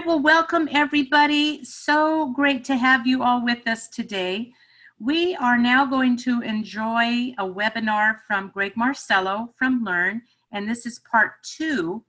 right, 0.00 0.06
well, 0.06 0.22
welcome 0.22 0.66
everybody. 0.72 1.62
So 1.62 2.32
great 2.32 2.64
to 2.64 2.76
have 2.76 3.06
you 3.06 3.22
all 3.22 3.44
with 3.44 3.68
us 3.68 3.86
today. 3.86 4.50
We 4.98 5.36
are 5.36 5.58
now 5.58 5.84
going 5.84 6.16
to 6.18 6.40
enjoy 6.40 7.34
a 7.36 7.44
webinar 7.44 8.20
from 8.26 8.50
Greg 8.54 8.78
Marcello 8.78 9.52
from 9.58 9.84
LERN, 9.84 10.22
and 10.52 10.66
this 10.66 10.86
is 10.86 11.00
part 11.00 11.32
two 11.42 12.02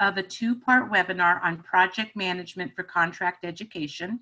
of 0.00 0.18
a 0.18 0.22
two-part 0.22 0.92
webinar 0.92 1.42
on 1.42 1.62
project 1.62 2.14
management 2.14 2.76
for 2.76 2.82
contract 2.82 3.46
education. 3.46 4.20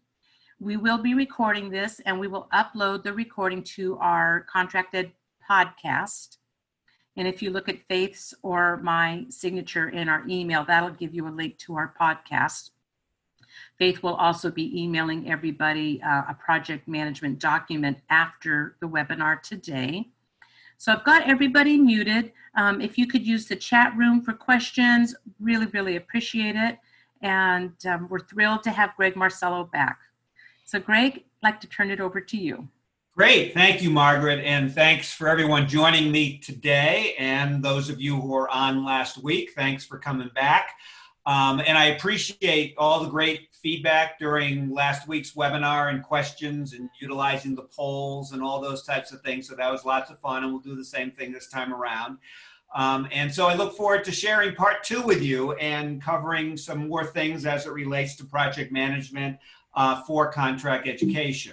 We 0.60 0.76
will 0.76 0.98
be 0.98 1.14
recording 1.14 1.70
this 1.70 2.00
and 2.06 2.20
we 2.20 2.28
will 2.28 2.46
upload 2.52 3.02
the 3.02 3.14
recording 3.14 3.64
to 3.74 3.98
our 3.98 4.46
contracted 4.48 5.10
podcast. 5.50 6.36
And 7.16 7.26
if 7.26 7.42
you 7.42 7.50
look 7.50 7.68
at 7.68 7.82
Faith's 7.88 8.32
or 8.42 8.76
my 8.76 9.26
signature 9.28 9.88
in 9.88 10.08
our 10.08 10.24
email, 10.28 10.64
that'll 10.64 10.90
give 10.90 11.16
you 11.16 11.26
a 11.26 11.34
link 11.34 11.58
to 11.58 11.74
our 11.74 11.92
podcast. 12.00 12.70
Faith 13.78 14.02
will 14.02 14.14
also 14.14 14.50
be 14.50 14.82
emailing 14.82 15.30
everybody 15.30 16.02
uh, 16.02 16.24
a 16.28 16.34
project 16.34 16.88
management 16.88 17.38
document 17.38 17.98
after 18.10 18.76
the 18.80 18.88
webinar 18.88 19.40
today. 19.40 20.08
So 20.78 20.92
I've 20.92 21.04
got 21.04 21.28
everybody 21.28 21.76
muted. 21.76 22.32
Um, 22.56 22.80
if 22.80 22.98
you 22.98 23.06
could 23.06 23.24
use 23.26 23.46
the 23.46 23.56
chat 23.56 23.96
room 23.96 24.22
for 24.22 24.32
questions, 24.32 25.14
really, 25.40 25.66
really 25.66 25.96
appreciate 25.96 26.56
it. 26.56 26.78
And 27.22 27.72
um, 27.86 28.08
we're 28.08 28.20
thrilled 28.20 28.62
to 28.64 28.70
have 28.70 28.96
Greg 28.96 29.16
Marcello 29.16 29.64
back. 29.64 29.98
So 30.64 30.78
Greg, 30.78 31.16
I'd 31.16 31.22
like 31.42 31.60
to 31.60 31.68
turn 31.68 31.90
it 31.90 32.00
over 32.00 32.20
to 32.20 32.36
you. 32.36 32.68
Great. 33.16 33.54
Thank 33.54 33.82
you, 33.82 33.90
Margaret. 33.90 34.38
And 34.44 34.72
thanks 34.72 35.12
for 35.12 35.26
everyone 35.26 35.66
joining 35.66 36.12
me 36.12 36.38
today. 36.38 37.14
And 37.18 37.64
those 37.64 37.88
of 37.88 38.00
you 38.00 38.20
who 38.20 38.28
were 38.28 38.48
on 38.48 38.84
last 38.84 39.18
week, 39.18 39.52
thanks 39.56 39.84
for 39.84 39.98
coming 39.98 40.30
back. 40.36 40.70
Um, 41.28 41.60
and 41.60 41.76
I 41.76 41.88
appreciate 41.88 42.74
all 42.78 43.04
the 43.04 43.10
great 43.10 43.48
feedback 43.52 44.18
during 44.18 44.72
last 44.72 45.06
week's 45.06 45.32
webinar 45.32 45.90
and 45.90 46.02
questions 46.02 46.72
and 46.72 46.88
utilizing 47.02 47.54
the 47.54 47.64
polls 47.64 48.32
and 48.32 48.42
all 48.42 48.62
those 48.62 48.82
types 48.82 49.12
of 49.12 49.20
things. 49.20 49.46
So 49.46 49.54
that 49.56 49.70
was 49.70 49.84
lots 49.84 50.10
of 50.10 50.18
fun, 50.20 50.42
and 50.42 50.50
we'll 50.50 50.62
do 50.62 50.74
the 50.74 50.82
same 50.82 51.10
thing 51.10 51.30
this 51.30 51.48
time 51.48 51.74
around. 51.74 52.16
Um, 52.74 53.08
and 53.12 53.30
so 53.30 53.46
I 53.46 53.54
look 53.54 53.76
forward 53.76 54.04
to 54.04 54.10
sharing 54.10 54.54
part 54.54 54.82
two 54.82 55.02
with 55.02 55.20
you 55.20 55.52
and 55.56 56.00
covering 56.00 56.56
some 56.56 56.88
more 56.88 57.04
things 57.04 57.44
as 57.44 57.66
it 57.66 57.72
relates 57.72 58.16
to 58.16 58.24
project 58.24 58.72
management 58.72 59.36
uh, 59.74 60.02
for 60.04 60.32
contract 60.32 60.88
education. 60.88 61.52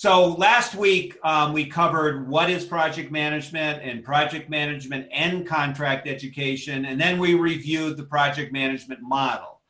So 0.00 0.28
last 0.28 0.74
week 0.74 1.18
um, 1.22 1.52
we 1.52 1.66
covered 1.66 2.26
what 2.26 2.48
is 2.48 2.64
project 2.64 3.12
management 3.12 3.82
and 3.82 4.02
project 4.02 4.48
management 4.48 5.06
and 5.12 5.46
contract 5.46 6.08
education, 6.08 6.86
and 6.86 6.98
then 6.98 7.18
we 7.18 7.34
reviewed 7.34 7.98
the 7.98 8.04
project 8.04 8.50
management 8.50 9.02
model. 9.02 9.60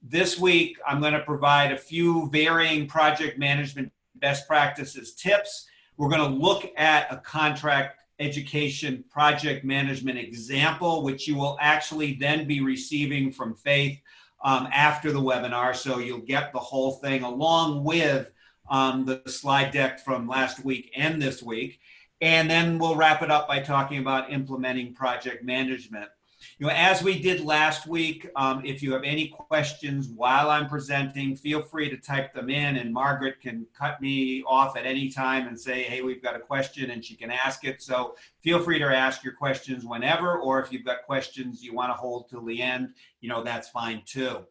This 0.00 0.38
week 0.38 0.78
I'm 0.88 1.02
going 1.02 1.12
to 1.12 1.20
provide 1.20 1.70
a 1.70 1.76
few 1.76 2.30
varying 2.30 2.86
project 2.86 3.38
management 3.38 3.92
best 4.14 4.48
practices 4.48 5.12
tips. 5.16 5.66
We're 5.98 6.08
going 6.08 6.32
to 6.32 6.38
look 6.38 6.72
at 6.78 7.12
a 7.12 7.18
contract 7.18 8.04
education 8.20 9.04
project 9.10 9.66
management 9.66 10.16
example, 10.16 11.02
which 11.02 11.28
you 11.28 11.34
will 11.34 11.58
actually 11.60 12.14
then 12.14 12.46
be 12.46 12.62
receiving 12.62 13.30
from 13.30 13.54
Faith 13.54 14.00
um, 14.42 14.66
after 14.72 15.12
the 15.12 15.20
webinar. 15.20 15.76
So 15.76 15.98
you'll 15.98 16.20
get 16.20 16.54
the 16.54 16.58
whole 16.58 16.92
thing 16.92 17.22
along 17.22 17.84
with 17.84 18.30
um, 18.68 19.04
the 19.04 19.22
slide 19.26 19.70
deck 19.70 20.00
from 20.04 20.28
last 20.28 20.64
week 20.64 20.90
and 20.96 21.20
this 21.20 21.42
week. 21.42 21.80
And 22.20 22.48
then 22.48 22.78
we'll 22.78 22.96
wrap 22.96 23.22
it 23.22 23.30
up 23.30 23.48
by 23.48 23.60
talking 23.60 23.98
about 23.98 24.32
implementing 24.32 24.94
project 24.94 25.44
management. 25.44 26.08
You 26.58 26.66
know, 26.66 26.72
as 26.72 27.02
we 27.02 27.20
did 27.20 27.44
last 27.44 27.86
week, 27.86 28.28
um, 28.36 28.64
if 28.64 28.82
you 28.82 28.92
have 28.92 29.02
any 29.02 29.28
questions 29.28 30.08
while 30.08 30.50
I'm 30.50 30.68
presenting, 30.68 31.36
feel 31.36 31.62
free 31.62 31.88
to 31.90 31.96
type 31.96 32.34
them 32.34 32.50
in, 32.50 32.76
and 32.76 32.92
Margaret 32.92 33.40
can 33.40 33.66
cut 33.76 34.00
me 34.00 34.42
off 34.46 34.76
at 34.76 34.86
any 34.86 35.08
time 35.08 35.48
and 35.48 35.58
say, 35.58 35.82
"Hey, 35.82 36.02
we've 36.02 36.22
got 36.22 36.36
a 36.36 36.40
question," 36.40 36.90
and 36.90 37.04
she 37.04 37.16
can 37.16 37.30
ask 37.30 37.64
it. 37.64 37.82
So 37.82 38.16
feel 38.42 38.60
free 38.60 38.78
to 38.78 38.84
ask 38.84 39.24
your 39.24 39.34
questions 39.34 39.84
whenever, 39.84 40.38
or 40.38 40.60
if 40.60 40.72
you've 40.72 40.84
got 40.84 41.04
questions 41.04 41.62
you 41.62 41.74
want 41.74 41.90
to 41.90 41.94
hold 41.94 42.28
till 42.28 42.44
the 42.44 42.60
end, 42.60 42.94
you 43.20 43.28
know, 43.28 43.42
that's 43.42 43.68
fine 43.68 44.02
too. 44.04 44.46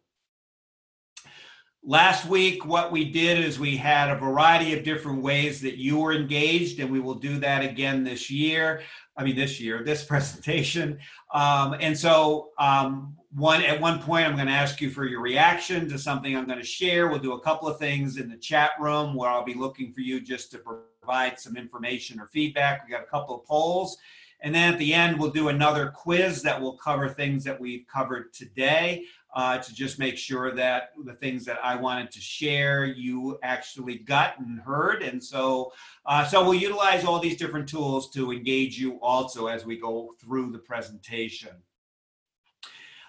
Last 1.86 2.24
week, 2.24 2.64
what 2.64 2.90
we 2.90 3.04
did 3.04 3.44
is 3.44 3.58
we 3.58 3.76
had 3.76 4.08
a 4.08 4.14
variety 4.14 4.72
of 4.72 4.84
different 4.84 5.20
ways 5.20 5.60
that 5.60 5.76
you 5.76 5.98
were 5.98 6.14
engaged, 6.14 6.80
and 6.80 6.90
we 6.90 6.98
will 6.98 7.16
do 7.16 7.38
that 7.40 7.62
again 7.62 8.02
this 8.02 8.30
year. 8.30 8.80
I 9.18 9.22
mean, 9.22 9.36
this 9.36 9.60
year, 9.60 9.84
this 9.84 10.02
presentation. 10.06 10.98
Um, 11.34 11.76
and 11.78 11.96
so, 11.96 12.52
um, 12.58 13.14
one 13.34 13.60
at 13.60 13.78
one 13.78 14.00
point, 14.00 14.26
I'm 14.26 14.34
going 14.34 14.46
to 14.46 14.52
ask 14.52 14.80
you 14.80 14.88
for 14.88 15.04
your 15.04 15.20
reaction 15.20 15.86
to 15.90 15.98
something 15.98 16.34
I'm 16.34 16.46
going 16.46 16.58
to 16.58 16.64
share. 16.64 17.08
We'll 17.08 17.18
do 17.18 17.34
a 17.34 17.40
couple 17.40 17.68
of 17.68 17.78
things 17.78 18.16
in 18.16 18.30
the 18.30 18.38
chat 18.38 18.70
room 18.80 19.12
where 19.12 19.28
I'll 19.28 19.44
be 19.44 19.52
looking 19.52 19.92
for 19.92 20.00
you 20.00 20.22
just 20.22 20.52
to 20.52 20.58
provide 21.02 21.38
some 21.38 21.54
information 21.54 22.18
or 22.18 22.28
feedback. 22.28 22.86
We 22.86 22.92
got 22.92 23.02
a 23.02 23.10
couple 23.10 23.34
of 23.34 23.44
polls. 23.44 23.98
And 24.40 24.54
then 24.54 24.72
at 24.72 24.78
the 24.78 24.92
end, 24.92 25.18
we'll 25.18 25.30
do 25.30 25.48
another 25.48 25.88
quiz 25.88 26.42
that 26.42 26.60
will 26.60 26.76
cover 26.76 27.08
things 27.08 27.44
that 27.44 27.58
we've 27.58 27.86
covered 27.86 28.32
today 28.32 29.04
uh, 29.34 29.58
to 29.58 29.74
just 29.74 29.98
make 29.98 30.16
sure 30.16 30.54
that 30.54 30.90
the 31.04 31.14
things 31.14 31.44
that 31.44 31.58
I 31.62 31.76
wanted 31.76 32.10
to 32.12 32.20
share 32.20 32.84
you 32.84 33.38
actually 33.42 33.98
got 33.98 34.38
and 34.38 34.60
heard. 34.60 35.02
And 35.02 35.22
so, 35.22 35.72
uh, 36.06 36.24
so 36.24 36.42
we'll 36.44 36.54
utilize 36.54 37.04
all 37.04 37.18
these 37.18 37.36
different 37.36 37.68
tools 37.68 38.10
to 38.10 38.32
engage 38.32 38.78
you 38.78 38.98
also 39.00 39.48
as 39.48 39.66
we 39.66 39.76
go 39.76 40.14
through 40.20 40.52
the 40.52 40.58
presentation. 40.58 41.50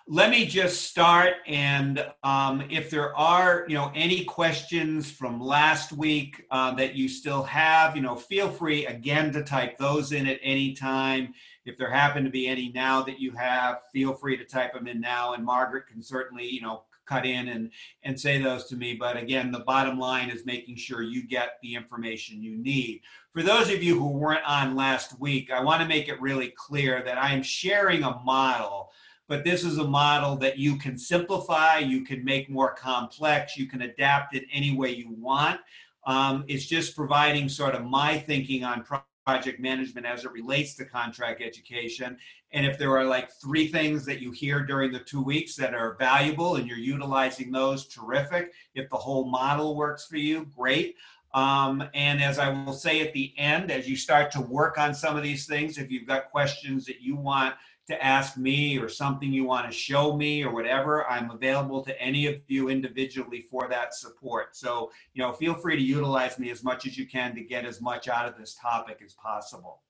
Let 0.08 0.30
me 0.30 0.46
just 0.46 0.84
start, 0.84 1.34
and 1.48 2.06
um, 2.24 2.64
if 2.70 2.92
there 2.92 3.16
are, 3.18 3.66
you 3.68 3.74
know, 3.74 3.92
any 3.96 4.24
questions 4.24 5.10
from 5.10 5.42
last 5.42 5.92
week 5.92 6.46
uh, 6.52 6.76
that 6.76 6.94
you 6.94 7.10
still 7.10 7.42
have, 7.42 7.96
you 7.96 8.04
know, 8.04 8.16
feel 8.16 8.48
free 8.48 8.86
again 8.86 9.34
to 9.34 9.42
type 9.42 9.80
those 9.80 10.12
in 10.12 10.28
at 10.28 10.40
any 10.44 10.74
time. 10.74 11.34
If 11.66 11.78
there 11.78 11.90
happen 11.90 12.24
to 12.24 12.30
be 12.30 12.48
any 12.48 12.72
now 12.74 13.02
that 13.04 13.20
you 13.20 13.32
have, 13.32 13.80
feel 13.92 14.14
free 14.14 14.38
to 14.38 14.46
type 14.46 14.74
them 14.74 14.88
in 14.88 15.02
now, 15.02 15.34
and 15.34 15.44
Margaret 15.44 15.88
can 15.88 16.02
certainly, 16.02 16.48
you 16.48 16.62
know, 16.62 16.84
cut 17.06 17.26
in 17.26 17.50
and 17.50 17.72
and 18.04 18.20
say 18.20 18.42
those 18.42 18.66
to 18.66 18.76
me. 18.76 18.96
But 18.96 19.18
again, 19.18 19.52
the 19.52 19.60
bottom 19.60 20.00
line 20.00 20.30
is 20.30 20.46
making 20.46 20.78
sure 20.78 21.02
you 21.02 21.28
get 21.28 21.58
the 21.62 21.76
information 21.76 22.42
you 22.42 22.58
need. 22.58 23.02
For 23.34 23.44
those 23.44 23.70
of 23.70 23.84
you 23.84 24.00
who 24.00 24.10
weren't 24.10 24.46
on 24.46 24.76
last 24.76 25.20
week, 25.20 25.52
I 25.52 25.62
want 25.62 25.82
to 25.82 25.88
make 25.88 26.08
it 26.08 26.22
really 26.22 26.54
clear 26.56 27.04
that 27.04 27.18
I 27.18 27.34
am 27.34 27.44
sharing 27.44 28.04
a 28.04 28.20
model 28.24 28.92
but 29.28 29.44
this 29.44 29.64
is 29.64 29.78
a 29.78 29.88
model 29.88 30.36
that 30.38 30.60
you 30.60 30.78
can 30.78 30.98
simplify, 30.98 31.80
you 31.80 32.02
can 32.02 32.24
make 32.24 32.50
more 32.50 32.74
complex, 32.74 33.58
you 33.58 33.68
can 33.68 33.82
adapt 33.82 34.36
it 34.36 34.44
any 34.52 34.76
way 34.76 34.92
you 34.92 35.10
want. 35.10 35.60
Um, 36.06 36.46
it's 36.48 36.66
just 36.66 36.96
providing 36.96 37.50
sort 37.50 37.74
of 37.74 37.84
my 37.86 38.20
thinking 38.20 38.64
on 38.64 38.84
project 39.26 39.60
management 39.60 40.06
as 40.06 40.24
it 40.24 40.32
relates 40.32 40.76
to 40.76 40.86
contract 40.86 41.42
education. 41.42 42.16
And 42.52 42.66
if 42.66 42.78
there 42.78 42.96
are 42.96 43.06
like 43.06 43.32
three 43.32 43.68
things 43.68 44.06
that 44.06 44.22
you 44.22 44.32
hear 44.32 44.64
during 44.64 44.92
the 44.92 45.00
two 45.00 45.22
weeks 45.22 45.56
that 45.56 45.74
are 45.74 45.96
valuable 45.98 46.58
and 46.58 46.68
you're 46.68 46.78
utilizing 46.78 47.52
those, 47.52 47.88
terrific. 47.88 48.54
If 48.76 48.90
the 48.90 48.98
whole 48.98 49.26
model 49.26 49.76
works 49.76 50.06
for 50.06 50.18
you, 50.18 50.46
great. 50.56 50.96
Um, 51.34 51.84
and 51.96 52.22
as 52.22 52.38
I 52.38 52.50
will 52.50 52.74
say 52.74 53.02
at 53.02 53.14
the 53.14 53.34
end, 53.38 53.72
as 53.72 53.90
you 53.90 53.98
start 53.98 54.32
to 54.32 54.42
work 54.42 54.78
on 54.78 54.94
some 54.94 55.18
of 55.18 55.24
these 55.24 55.48
things, 55.48 55.78
if 55.78 55.92
you've 55.92 56.08
got 56.08 56.30
questions 56.30 56.86
that 56.86 57.02
you 57.02 57.16
want 57.16 57.56
to 57.88 58.04
ask 58.04 58.38
me 58.38 58.78
or 58.80 58.90
something 58.90 59.32
you 59.32 59.44
want 59.44 59.68
to 59.68 59.72
show 59.72 60.16
me 60.16 60.44
or 60.44 60.52
whatever, 60.52 61.08
I'm 61.08 61.30
available 61.30 61.84
to 61.84 62.02
any 62.02 62.26
of 62.26 62.38
you 62.48 62.70
individually 62.70 63.46
for 63.50 63.68
that 63.70 63.94
support. 63.94 64.56
So, 64.56 64.92
you 65.14 65.22
know, 65.22 65.34
feel 65.34 65.54
free 65.54 65.76
to 65.76 65.82
utilize 65.82 66.40
me 66.40 66.50
as 66.50 66.64
much 66.64 66.88
as 66.88 66.98
you 66.98 67.06
can 67.06 67.36
to 67.36 67.42
get 67.42 67.66
as 67.66 67.82
much 67.82 68.08
out 68.08 68.28
of 68.28 68.38
this 68.38 68.56
topic 68.60 69.02
as 69.06 69.14
possible. 69.14 69.82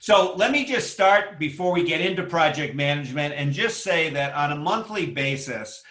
So 0.00 0.34
let 0.34 0.50
me 0.50 0.64
just 0.64 0.92
start 0.92 1.38
before 1.38 1.72
we 1.72 1.84
get 1.84 2.00
into 2.00 2.24
project 2.24 2.74
management 2.74 3.34
and 3.34 3.52
just 3.52 3.84
say 3.84 4.10
that 4.10 4.34
on 4.34 4.50
a 4.50 4.56
monthly 4.56 5.06
basis, 5.06 5.84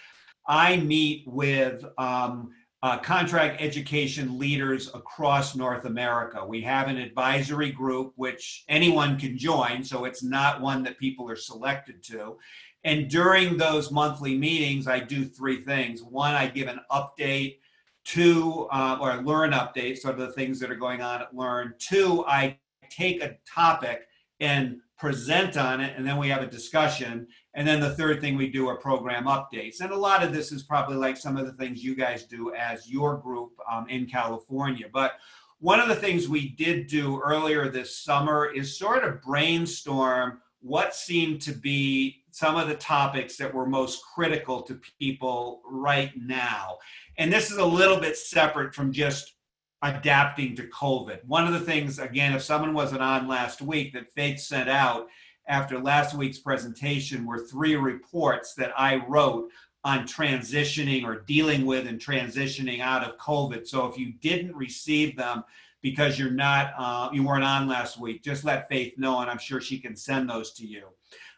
I 0.46 0.76
meet 0.76 1.26
with 1.26 1.84
um, 1.96 2.50
uh, 2.82 2.98
contract 2.98 3.60
education 3.60 4.38
leaders 4.38 4.88
across 4.92 5.54
North 5.54 5.84
America. 5.84 6.44
We 6.44 6.60
have 6.62 6.88
an 6.88 6.96
advisory 6.96 7.70
group 7.70 8.12
which 8.16 8.64
anyone 8.68 9.18
can 9.18 9.38
join, 9.38 9.84
so 9.84 10.04
it's 10.04 10.22
not 10.22 10.60
one 10.60 10.82
that 10.82 10.98
people 10.98 11.30
are 11.30 11.36
selected 11.36 12.02
to. 12.04 12.38
And 12.84 13.08
during 13.08 13.56
those 13.56 13.92
monthly 13.92 14.36
meetings, 14.36 14.88
I 14.88 14.98
do 14.98 15.24
three 15.24 15.64
things. 15.64 16.02
One, 16.02 16.34
I 16.34 16.48
give 16.48 16.68
an 16.68 16.80
update. 16.90 17.58
Two, 18.04 18.66
uh, 18.72 18.98
or 19.00 19.22
LERN 19.22 19.52
updates, 19.52 20.04
of 20.04 20.18
the 20.18 20.32
things 20.32 20.58
that 20.58 20.72
are 20.72 20.76
going 20.76 21.02
on 21.02 21.22
at 21.22 21.32
LERN. 21.36 21.74
Two, 21.78 22.24
I 22.26 22.58
take 22.90 23.22
a 23.22 23.36
topic 23.48 24.08
and 24.40 24.80
present 25.02 25.56
on 25.56 25.80
it, 25.80 25.94
and 25.96 26.06
then 26.06 26.16
we 26.16 26.28
have 26.28 26.42
a 26.42 26.46
discussion. 26.46 27.26
And 27.54 27.66
then 27.66 27.80
the 27.80 27.96
third 27.96 28.20
thing 28.20 28.36
we 28.36 28.48
do 28.48 28.68
are 28.68 28.76
program 28.76 29.24
updates. 29.24 29.80
And 29.80 29.90
a 29.90 29.96
lot 29.96 30.22
of 30.22 30.32
this 30.32 30.52
is 30.52 30.62
probably 30.62 30.94
like 30.94 31.16
some 31.16 31.36
of 31.36 31.44
the 31.44 31.54
things 31.54 31.82
you 31.82 31.96
guys 31.96 32.22
do 32.22 32.54
as 32.54 32.88
your 32.88 33.16
group 33.16 33.50
um, 33.68 33.88
in 33.88 34.06
California. 34.06 34.86
But 34.92 35.14
one 35.58 35.80
of 35.80 35.88
the 35.88 35.96
things 35.96 36.28
we 36.28 36.50
did 36.50 36.86
do 36.86 37.20
earlier 37.20 37.68
this 37.68 37.98
summer 37.98 38.52
is 38.54 38.78
sort 38.78 39.02
of 39.02 39.20
brainstorm 39.22 40.40
what 40.60 40.94
seemed 40.94 41.42
to 41.42 41.52
be 41.52 42.22
some 42.30 42.54
of 42.54 42.68
the 42.68 42.76
topics 42.76 43.36
that 43.38 43.52
were 43.52 43.66
most 43.66 44.04
critical 44.14 44.62
to 44.62 44.80
people 45.00 45.62
right 45.68 46.12
now. 46.16 46.78
And 47.18 47.32
this 47.32 47.50
is 47.50 47.58
a 47.58 47.66
little 47.66 47.98
bit 47.98 48.16
separate 48.16 48.72
from 48.72 48.92
just 48.92 49.34
adapting 49.82 50.54
to 50.56 50.68
COVID. 50.68 51.24
One 51.26 51.46
of 51.46 51.52
the 51.52 51.60
things, 51.60 51.98
again, 51.98 52.34
if 52.34 52.42
someone 52.42 52.72
wasn't 52.72 53.02
on 53.02 53.28
last 53.28 53.60
week, 53.60 53.92
that 53.92 54.12
Faith 54.12 54.40
sent 54.40 54.68
out 54.68 55.08
after 55.48 55.78
last 55.78 56.14
week's 56.14 56.38
presentation 56.38 57.26
were 57.26 57.46
three 57.46 57.76
reports 57.76 58.54
that 58.54 58.72
I 58.78 59.04
wrote 59.08 59.50
on 59.84 60.06
transitioning 60.06 61.04
or 61.04 61.22
dealing 61.22 61.66
with 61.66 61.88
and 61.88 61.98
transitioning 61.98 62.80
out 62.80 63.02
of 63.02 63.18
COVID. 63.18 63.66
So 63.66 63.86
if 63.86 63.98
you 63.98 64.12
didn't 64.12 64.54
receive 64.54 65.16
them 65.16 65.42
because 65.82 66.16
you're 66.16 66.30
not, 66.30 66.72
uh, 66.78 67.10
you 67.12 67.24
weren't 67.24 67.42
on 67.42 67.66
last 67.66 67.98
week, 67.98 68.22
just 68.22 68.44
let 68.44 68.68
Faith 68.68 68.96
know, 68.96 69.18
and 69.18 69.28
I'm 69.28 69.38
sure 69.38 69.60
she 69.60 69.80
can 69.80 69.96
send 69.96 70.30
those 70.30 70.52
to 70.52 70.66
you. 70.66 70.84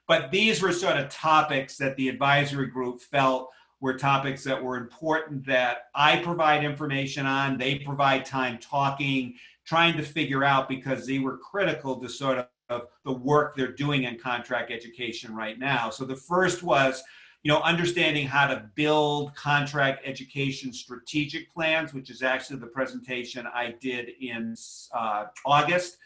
But 0.06 0.30
these 0.30 0.60
were 0.60 0.72
sort 0.72 0.98
of 0.98 1.08
topics 1.08 1.78
that 1.78 1.96
the 1.96 2.10
advisory 2.10 2.66
group 2.66 3.00
felt 3.00 3.50
were 3.84 3.92
topics 3.92 4.42
that 4.42 4.60
were 4.60 4.78
important 4.78 5.44
that 5.44 5.88
I 5.94 6.16
provide 6.16 6.64
information 6.64 7.26
on. 7.26 7.58
They 7.58 7.80
provide 7.80 8.24
time 8.24 8.56
talking, 8.56 9.34
trying 9.66 9.98
to 9.98 10.02
figure 10.02 10.42
out 10.42 10.70
because 10.70 11.06
they 11.06 11.18
were 11.18 11.36
critical 11.36 12.00
to 12.00 12.08
sort 12.08 12.38
of 12.38 12.46
of 12.70 12.86
the 13.04 13.12
work 13.12 13.54
they're 13.54 13.72
doing 13.72 14.04
in 14.04 14.18
contract 14.18 14.70
education 14.70 15.36
right 15.36 15.58
now. 15.58 15.90
So 15.90 16.06
the 16.06 16.16
first 16.16 16.62
was, 16.62 17.02
you 17.42 17.52
know, 17.52 17.60
understanding 17.60 18.26
how 18.26 18.46
to 18.46 18.70
build 18.74 19.34
contract 19.34 20.00
education 20.06 20.72
strategic 20.72 21.52
plans, 21.52 21.92
which 21.92 22.08
is 22.08 22.22
actually 22.22 22.60
the 22.60 22.68
presentation 22.68 23.46
I 23.46 23.74
did 23.82 24.12
in 24.18 24.54
uh, 24.94 25.26
August. 25.44 25.98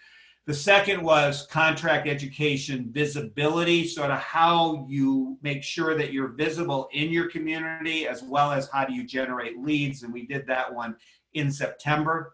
The 0.49 0.55
second 0.55 1.03
was 1.03 1.47
contract 1.51 2.09
education 2.09 2.89
visibility, 2.91 3.87
sort 3.87 4.11
of 4.11 4.19
how 4.19 4.87
you 4.89 5.37
make 5.43 5.63
sure 5.63 5.95
that 5.95 6.11
you're 6.11 6.29
visible 6.29 6.89
in 6.91 7.11
your 7.11 7.29
community, 7.29 8.09
as 8.09 8.23
well 8.23 8.51
as 8.51 8.67
how 8.73 8.87
do 8.87 8.95
you 8.95 9.05
generate 9.05 9.59
leads. 9.59 10.05
And 10.05 10.11
we 10.11 10.27
did 10.27 10.47
that 10.47 10.75
one 10.75 10.97
in 11.35 11.53
September. 11.53 12.33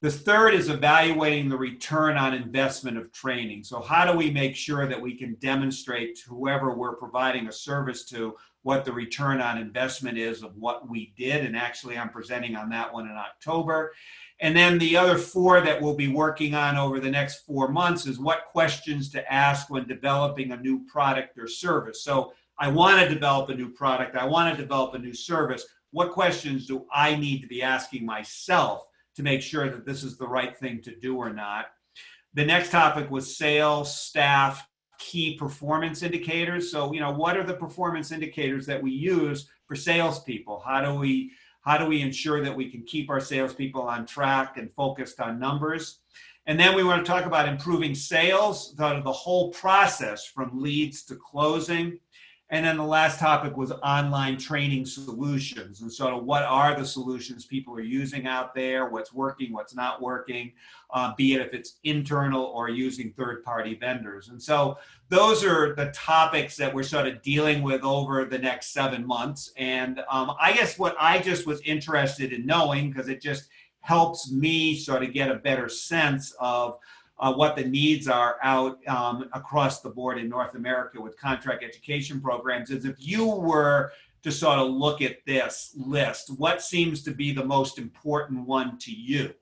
The 0.00 0.12
third 0.12 0.54
is 0.54 0.68
evaluating 0.68 1.48
the 1.48 1.58
return 1.58 2.16
on 2.16 2.34
investment 2.34 2.96
of 2.96 3.10
training. 3.10 3.64
So, 3.64 3.80
how 3.80 4.10
do 4.10 4.16
we 4.16 4.30
make 4.30 4.54
sure 4.54 4.86
that 4.86 5.02
we 5.02 5.16
can 5.16 5.34
demonstrate 5.40 6.18
to 6.18 6.30
whoever 6.30 6.72
we're 6.72 6.94
providing 6.94 7.48
a 7.48 7.52
service 7.52 8.04
to 8.10 8.36
what 8.62 8.84
the 8.84 8.92
return 8.92 9.40
on 9.40 9.58
investment 9.58 10.16
is 10.16 10.44
of 10.44 10.56
what 10.56 10.88
we 10.88 11.12
did? 11.16 11.44
And 11.44 11.56
actually, 11.56 11.98
I'm 11.98 12.10
presenting 12.10 12.54
on 12.54 12.70
that 12.70 12.94
one 12.94 13.06
in 13.06 13.16
October. 13.16 13.92
And 14.40 14.56
then 14.56 14.78
the 14.78 14.96
other 14.96 15.18
four 15.18 15.60
that 15.60 15.80
we'll 15.80 15.94
be 15.94 16.08
working 16.08 16.54
on 16.54 16.76
over 16.76 16.98
the 16.98 17.10
next 17.10 17.44
four 17.44 17.68
months 17.68 18.06
is 18.06 18.18
what 18.18 18.46
questions 18.50 19.10
to 19.10 19.32
ask 19.32 19.68
when 19.68 19.86
developing 19.86 20.52
a 20.52 20.56
new 20.56 20.86
product 20.86 21.38
or 21.38 21.46
service. 21.46 22.02
So, 22.02 22.32
I 22.58 22.68
want 22.68 23.00
to 23.00 23.08
develop 23.08 23.48
a 23.48 23.54
new 23.54 23.70
product, 23.70 24.16
I 24.16 24.26
want 24.26 24.54
to 24.54 24.62
develop 24.62 24.94
a 24.94 24.98
new 24.98 25.14
service. 25.14 25.64
What 25.92 26.12
questions 26.12 26.66
do 26.66 26.84
I 26.92 27.16
need 27.16 27.40
to 27.40 27.46
be 27.46 27.62
asking 27.62 28.04
myself? 28.04 28.84
to 29.16 29.22
make 29.22 29.42
sure 29.42 29.68
that 29.68 29.84
this 29.84 30.02
is 30.02 30.16
the 30.16 30.26
right 30.26 30.56
thing 30.56 30.80
to 30.82 30.94
do 30.94 31.16
or 31.16 31.32
not. 31.32 31.66
The 32.34 32.44
next 32.44 32.70
topic 32.70 33.10
was 33.10 33.36
sales 33.36 33.94
staff 33.94 34.66
key 34.98 35.36
performance 35.36 36.02
indicators. 36.02 36.70
So, 36.70 36.92
you 36.92 37.00
know, 37.00 37.12
what 37.12 37.36
are 37.36 37.44
the 37.44 37.54
performance 37.54 38.12
indicators 38.12 38.66
that 38.66 38.82
we 38.82 38.90
use 38.90 39.48
for 39.66 39.74
salespeople? 39.74 40.62
How 40.64 40.82
do 40.82 40.98
we 40.98 41.32
how 41.62 41.76
do 41.76 41.86
we 41.86 42.00
ensure 42.00 42.42
that 42.42 42.56
we 42.56 42.70
can 42.70 42.82
keep 42.82 43.10
our 43.10 43.20
salespeople 43.20 43.82
on 43.82 44.06
track 44.06 44.56
and 44.56 44.72
focused 44.74 45.20
on 45.20 45.38
numbers? 45.38 46.00
And 46.46 46.58
then 46.58 46.74
we 46.74 46.82
want 46.82 47.04
to 47.04 47.10
talk 47.10 47.26
about 47.26 47.48
improving 47.48 47.94
sales, 47.94 48.74
the, 48.74 49.00
the 49.02 49.12
whole 49.12 49.50
process 49.50 50.24
from 50.24 50.60
leads 50.60 51.04
to 51.04 51.16
closing. 51.16 51.98
And 52.52 52.66
then 52.66 52.76
the 52.76 52.84
last 52.84 53.20
topic 53.20 53.56
was 53.56 53.70
online 53.70 54.36
training 54.36 54.84
solutions 54.84 55.82
and 55.82 55.90
of 56.00 56.24
what 56.24 56.42
are 56.42 56.74
the 56.74 56.84
solutions 56.84 57.44
people 57.44 57.74
are 57.74 57.80
using 57.80 58.26
out 58.26 58.54
there, 58.54 58.88
what's 58.88 59.12
working, 59.12 59.52
what's 59.52 59.74
not 59.74 60.02
working, 60.02 60.52
uh, 60.92 61.14
be 61.16 61.34
it 61.34 61.40
if 61.40 61.54
it's 61.54 61.78
internal 61.84 62.42
or 62.46 62.68
using 62.68 63.12
third 63.12 63.44
party 63.44 63.74
vendors. 63.74 64.30
And 64.30 64.42
so 64.42 64.78
those 65.08 65.44
are 65.44 65.76
the 65.76 65.92
topics 65.92 66.56
that 66.56 66.74
we're 66.74 66.82
sort 66.82 67.06
of 67.06 67.22
dealing 67.22 67.62
with 67.62 67.84
over 67.84 68.24
the 68.24 68.38
next 68.38 68.72
seven 68.72 69.06
months. 69.06 69.52
And 69.56 70.00
um, 70.10 70.32
I 70.40 70.52
guess 70.52 70.76
what 70.76 70.96
I 70.98 71.20
just 71.20 71.46
was 71.46 71.60
interested 71.60 72.32
in 72.32 72.44
knowing, 72.46 72.90
because 72.90 73.08
it 73.08 73.22
just 73.22 73.48
helps 73.82 74.30
me 74.32 74.76
sort 74.76 75.02
of 75.02 75.12
get 75.12 75.30
a 75.30 75.36
better 75.36 75.68
sense 75.68 76.34
of 76.38 76.78
uh, 77.20 77.32
what 77.32 77.54
the 77.54 77.64
needs 77.64 78.08
are 78.08 78.38
out 78.42 78.78
um, 78.88 79.28
across 79.32 79.82
the 79.82 79.90
board 79.90 80.18
in 80.18 80.28
North 80.28 80.54
America 80.54 81.00
with 81.00 81.18
contract 81.18 81.62
education 81.62 82.20
programs 82.20 82.70
is 82.70 82.84
if 82.84 82.96
you 82.98 83.26
were 83.26 83.92
to 84.22 84.32
sort 84.32 84.58
of 84.58 84.70
look 84.70 85.02
at 85.02 85.18
this 85.26 85.74
list, 85.76 86.30
what 86.38 86.62
seems 86.62 87.02
to 87.02 87.10
be 87.10 87.32
the 87.32 87.44
most 87.44 87.78
important 87.78 88.46
one 88.46 88.78
to 88.78 88.90
you 88.90 89.32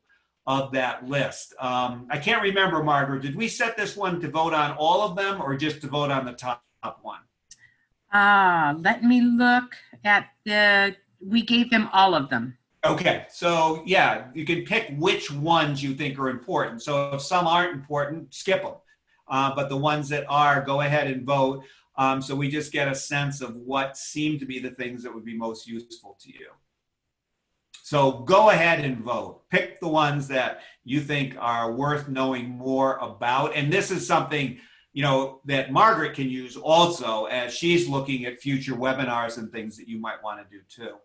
of 0.46 0.72
that 0.72 1.08
list? 1.08 1.54
Um, 1.60 2.06
I 2.10 2.19
can't 2.19 2.42
remember, 2.42 2.82
Margaret, 2.82 3.22
did 3.22 3.36
we 3.36 3.48
set 3.48 3.76
this 3.76 3.96
one 3.96 4.20
to 4.20 4.28
vote 4.28 4.54
on 4.54 4.72
all 4.72 5.02
of 5.02 5.16
them 5.16 5.40
or 5.40 5.56
just 5.56 5.80
to 5.82 5.86
vote 5.86 6.10
on 6.10 6.26
the 6.26 6.32
top 6.32 6.62
one? 7.02 7.20
Ah, 8.12 8.75
let 8.78 9.04
me 9.04 9.20
look 9.20 9.76
at 10.04 10.28
the, 10.44 10.96
we 11.20 11.42
gave 11.42 11.70
them 11.70 11.88
all 11.92 12.14
of 12.14 12.28
them. 12.28 12.56
Okay, 12.88 13.26
so 13.31 13.82
yeah, 13.87 14.29
you 14.35 14.44
can 14.44 14.62
pick 14.64 14.94
which 14.96 15.31
ones 15.31 15.82
you 15.82 15.94
think 15.94 16.19
are 16.19 16.29
important. 16.29 16.82
So 16.82 17.14
if 17.14 17.23
some 17.23 17.46
aren't 17.46 17.75
important, 17.75 18.35
skip 18.35 18.62
them. 18.62 18.75
Uh, 19.29 19.55
but 19.55 19.69
the 19.69 19.76
ones 19.76 20.08
that 20.08 20.25
are, 20.29 20.62
go 20.62 20.81
ahead 20.81 21.06
and 21.06 21.25
vote. 21.25 21.64
Um, 21.96 22.23
so 22.23 22.35
we 22.35 22.49
just 22.49 22.73
get 22.73 22.88
a 22.88 22.94
sense 22.94 23.40
of 23.40 23.56
what 23.56 23.96
seem 23.96 24.38
to 24.38 24.46
be 24.46 24.58
the 24.58 24.70
things 24.70 25.02
that 25.02 25.14
would 25.14 25.25
be 25.25 25.37
most 25.37 25.67
useful 25.67 26.17
to 26.23 26.31
you. 26.31 26.49
So 27.82 28.20
go 28.20 28.50
ahead 28.50 28.85
and 28.85 28.99
vote. 28.99 29.49
Pick 29.50 29.81
the 29.81 29.88
ones 29.88 30.29
that 30.29 30.61
you 30.85 31.00
think 31.00 31.37
are 31.38 31.73
worth 31.73 32.08
knowing 32.08 32.49
more 32.50 32.96
about. 32.99 33.55
And 33.55 33.73
this 33.73 33.90
is 33.90 34.06
something 34.06 34.58
you 34.93 35.02
know 35.02 35.40
that 35.44 35.70
Margaret 35.70 36.14
can 36.14 36.29
use 36.29 36.56
also 36.56 37.26
as 37.26 37.55
she's 37.55 37.88
looking 37.88 38.25
at 38.25 38.40
future 38.40 38.75
webinars 38.75 39.38
and 39.38 39.50
things 39.52 39.76
that 39.76 39.88
you 39.88 40.00
might 40.00 40.23
want 40.25 40.40
to 40.40 40.56
do 40.56 40.62
too. 40.69 40.96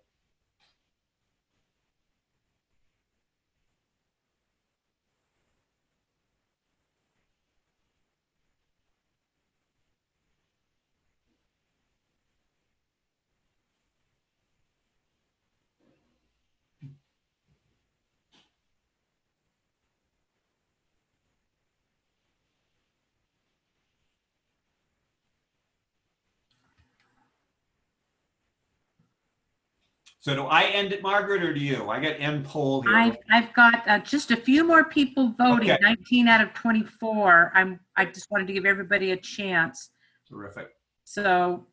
So 30.24 30.34
do 30.34 30.44
I 30.44 30.64
end 30.68 30.94
it, 30.94 31.04
Margaret, 31.04 31.44
or 31.44 31.54
do 31.54 31.60
you? 31.60 31.90
I 31.90 32.00
got 32.00 32.18
end 32.18 32.46
poll 32.46 32.82
here. 32.82 32.96
I've, 32.96 33.18
I've 33.30 33.52
got 33.52 33.86
uh, 33.90 34.00
just 34.00 34.32
a 34.32 34.38
few 34.38 34.66
more 34.66 34.86
people 34.86 35.36
voting, 35.38 35.70
Okay. 35.70 35.82
19 35.82 36.30
out 36.30 36.40
of 36.40 36.54
24. 36.54 37.52
I'm, 37.54 37.78
I 37.98 38.06
just 38.06 38.32
wanted 38.32 38.48
to 38.48 38.54
give 38.54 38.66
everybody 38.66 39.12
a 39.12 39.18
chance. 39.18 39.90
Terrific. 40.30 40.70
So 41.04 41.68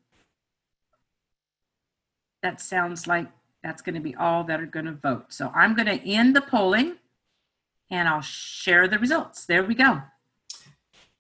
that 2.43 2.61
sounds 2.61 3.07
like 3.07 3.29
that's 3.63 3.83
going 3.83 3.95
to 3.95 4.01
be 4.01 4.17
all 4.17 4.43
that 4.43 4.61
are 4.61 4.67
going 4.67 4.87
to 4.87 4.95
vote. 4.95 5.27
So 5.33 5.53
I'm 5.55 5.77
going 5.77 5.87
to 5.87 6.05
end 6.05 6.35
the 6.35 6.41
polling 6.41 6.97
and 7.89 8.09
I'll 8.09 8.21
share 8.21 8.89
the 8.89 8.99
results. 8.99 9.47
There 9.47 9.63
we 9.63 9.77
go. 9.77 10.03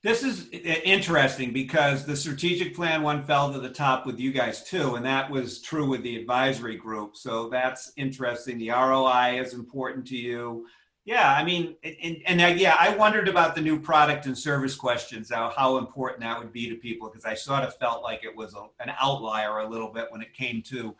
This 0.02 0.23
is 0.23 0.49
interesting 0.50 1.52
because 1.52 2.07
the 2.07 2.16
strategic 2.16 2.75
plan 2.75 3.02
one 3.02 3.23
fell 3.23 3.52
to 3.52 3.61
the 3.61 3.69
top 3.69 4.07
with 4.07 4.19
you 4.19 4.33
guys 4.33 4.64
too, 4.64 4.95
and 4.95 5.04
that 5.04 5.30
was 5.30 5.61
true 5.61 5.87
with 5.87 6.02
the 6.02 6.16
advisory 6.16 6.76
group. 6.76 7.16
So 7.16 7.50
that's 7.50 7.92
interesting. 7.99 8.57
The 8.57 8.71
ROI 8.71 9.40
is 9.42 9.52
important 9.52 10.07
to 10.07 10.16
you. 10.16 10.66
Yeah, 11.04 11.35
I 11.35 11.45
mean, 11.45 11.76
and, 11.85 12.16
and 12.26 12.40
uh, 12.40 12.47
yeah, 12.47 12.76
I 12.78 12.97
wondered 12.97 13.28
about 13.28 13.54
the 13.54 13.61
new 13.61 13.78
product 13.78 14.25
and 14.25 14.37
service 14.37 14.75
questions, 14.75 15.30
how, 15.30 15.52
how 15.54 15.76
important 15.76 16.21
that 16.21 16.38
would 16.38 16.52
be 16.52 16.69
to 16.71 16.76
people, 16.76 17.09
because 17.09 17.26
I 17.26 17.35
sort 17.35 17.64
of 17.64 17.76
felt 17.76 18.02
like 18.02 18.25
it 18.25 18.35
was 18.35 18.54
a, 18.54 18.66
an 18.83 18.95
outlier 18.99 19.59
a 19.59 19.69
little 19.69 19.88
bit 19.92 20.07
when 20.11 20.23
it 20.23 20.33
came 20.33 20.62
to 20.62 20.95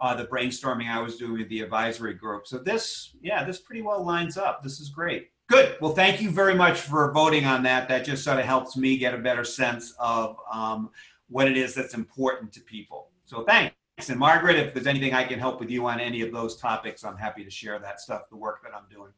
uh, 0.00 0.14
the 0.14 0.26
brainstorming 0.26 0.88
I 0.90 1.00
was 1.00 1.16
doing 1.16 1.38
with 1.38 1.48
the 1.50 1.60
advisory 1.60 2.14
group. 2.14 2.46
So 2.46 2.58
this, 2.58 3.14
yeah, 3.20 3.44
this 3.44 3.58
pretty 3.58 3.82
well 3.82 4.02
lines 4.04 4.38
up. 4.38 4.62
This 4.62 4.80
is 4.80 4.88
great. 4.88 5.30
Good. 5.48 5.76
Well, 5.80 5.92
thank 5.92 6.20
you 6.20 6.30
very 6.30 6.54
much 6.54 6.80
for 6.80 7.12
voting 7.12 7.44
on 7.44 7.62
that. 7.62 7.88
That 7.88 8.04
just 8.04 8.24
sort 8.24 8.38
of 8.38 8.44
helps 8.44 8.76
me 8.76 8.98
get 8.98 9.14
a 9.14 9.18
better 9.18 9.44
sense 9.44 9.94
of 9.98 10.36
um, 10.52 10.90
what 11.28 11.46
it 11.46 11.56
is 11.56 11.74
that's 11.74 11.94
important 11.94 12.52
to 12.54 12.60
people. 12.60 13.10
So 13.26 13.44
thanks. 13.44 13.74
And 14.08 14.18
Margaret, 14.18 14.56
if 14.56 14.74
there's 14.74 14.86
anything 14.86 15.14
I 15.14 15.24
can 15.24 15.38
help 15.38 15.60
with 15.60 15.70
you 15.70 15.86
on 15.86 16.00
any 16.00 16.20
of 16.20 16.32
those 16.32 16.56
topics, 16.56 17.04
I'm 17.04 17.16
happy 17.16 17.44
to 17.44 17.50
share 17.50 17.78
that 17.78 18.00
stuff, 18.00 18.28
the 18.28 18.36
work 18.36 18.62
that 18.62 18.72
I'm 18.76 18.84
doing. 18.90 19.12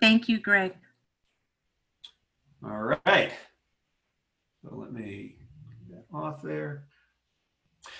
Thank 0.00 0.28
you, 0.28 0.38
Greg. 0.38 0.74
All 2.64 2.96
right. 3.04 3.32
So 4.62 4.76
let 4.76 4.92
me 4.92 5.36
get 5.88 6.08
that 6.10 6.16
off 6.16 6.42
there. 6.42 6.84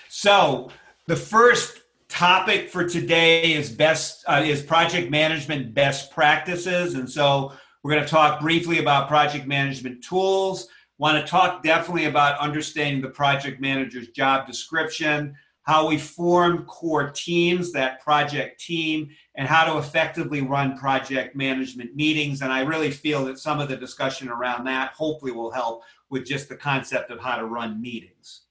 So 0.09 0.69
the 1.07 1.15
first 1.15 1.81
topic 2.07 2.69
for 2.69 2.87
today 2.87 3.53
is 3.53 3.69
best 3.69 4.23
uh, 4.27 4.41
is 4.45 4.61
project 4.61 5.11
management 5.11 5.73
best 5.73 6.11
practices, 6.11 6.93
and 6.93 7.09
so 7.09 7.51
we're 7.83 7.91
going 7.91 8.03
to 8.03 8.09
talk 8.09 8.39
briefly 8.39 8.79
about 8.79 9.09
project 9.09 9.45
management 9.45 10.03
tools. 10.03 10.69
Want 10.97 11.23
to 11.23 11.29
talk 11.29 11.63
definitely 11.63 12.05
about 12.05 12.39
understanding 12.39 13.01
the 13.01 13.09
project 13.09 13.59
manager's 13.59 14.07
job 14.09 14.47
description, 14.47 15.35
how 15.63 15.87
we 15.87 15.97
form 15.97 16.63
core 16.65 17.11
teams, 17.11 17.73
that 17.73 18.01
project 18.01 18.61
team, 18.61 19.09
and 19.35 19.49
how 19.49 19.65
to 19.65 19.79
effectively 19.79 20.41
run 20.41 20.77
project 20.77 21.35
management 21.35 21.93
meetings. 21.93 22.41
And 22.41 22.53
I 22.53 22.61
really 22.61 22.91
feel 22.91 23.25
that 23.25 23.39
some 23.39 23.59
of 23.59 23.67
the 23.67 23.75
discussion 23.75 24.29
around 24.29 24.63
that 24.65 24.93
hopefully 24.93 25.33
will 25.33 25.51
help 25.51 25.83
with 26.09 26.25
just 26.25 26.47
the 26.47 26.55
concept 26.55 27.11
of 27.11 27.19
how 27.19 27.35
to 27.35 27.45
run 27.45 27.81
meetings. 27.81 28.41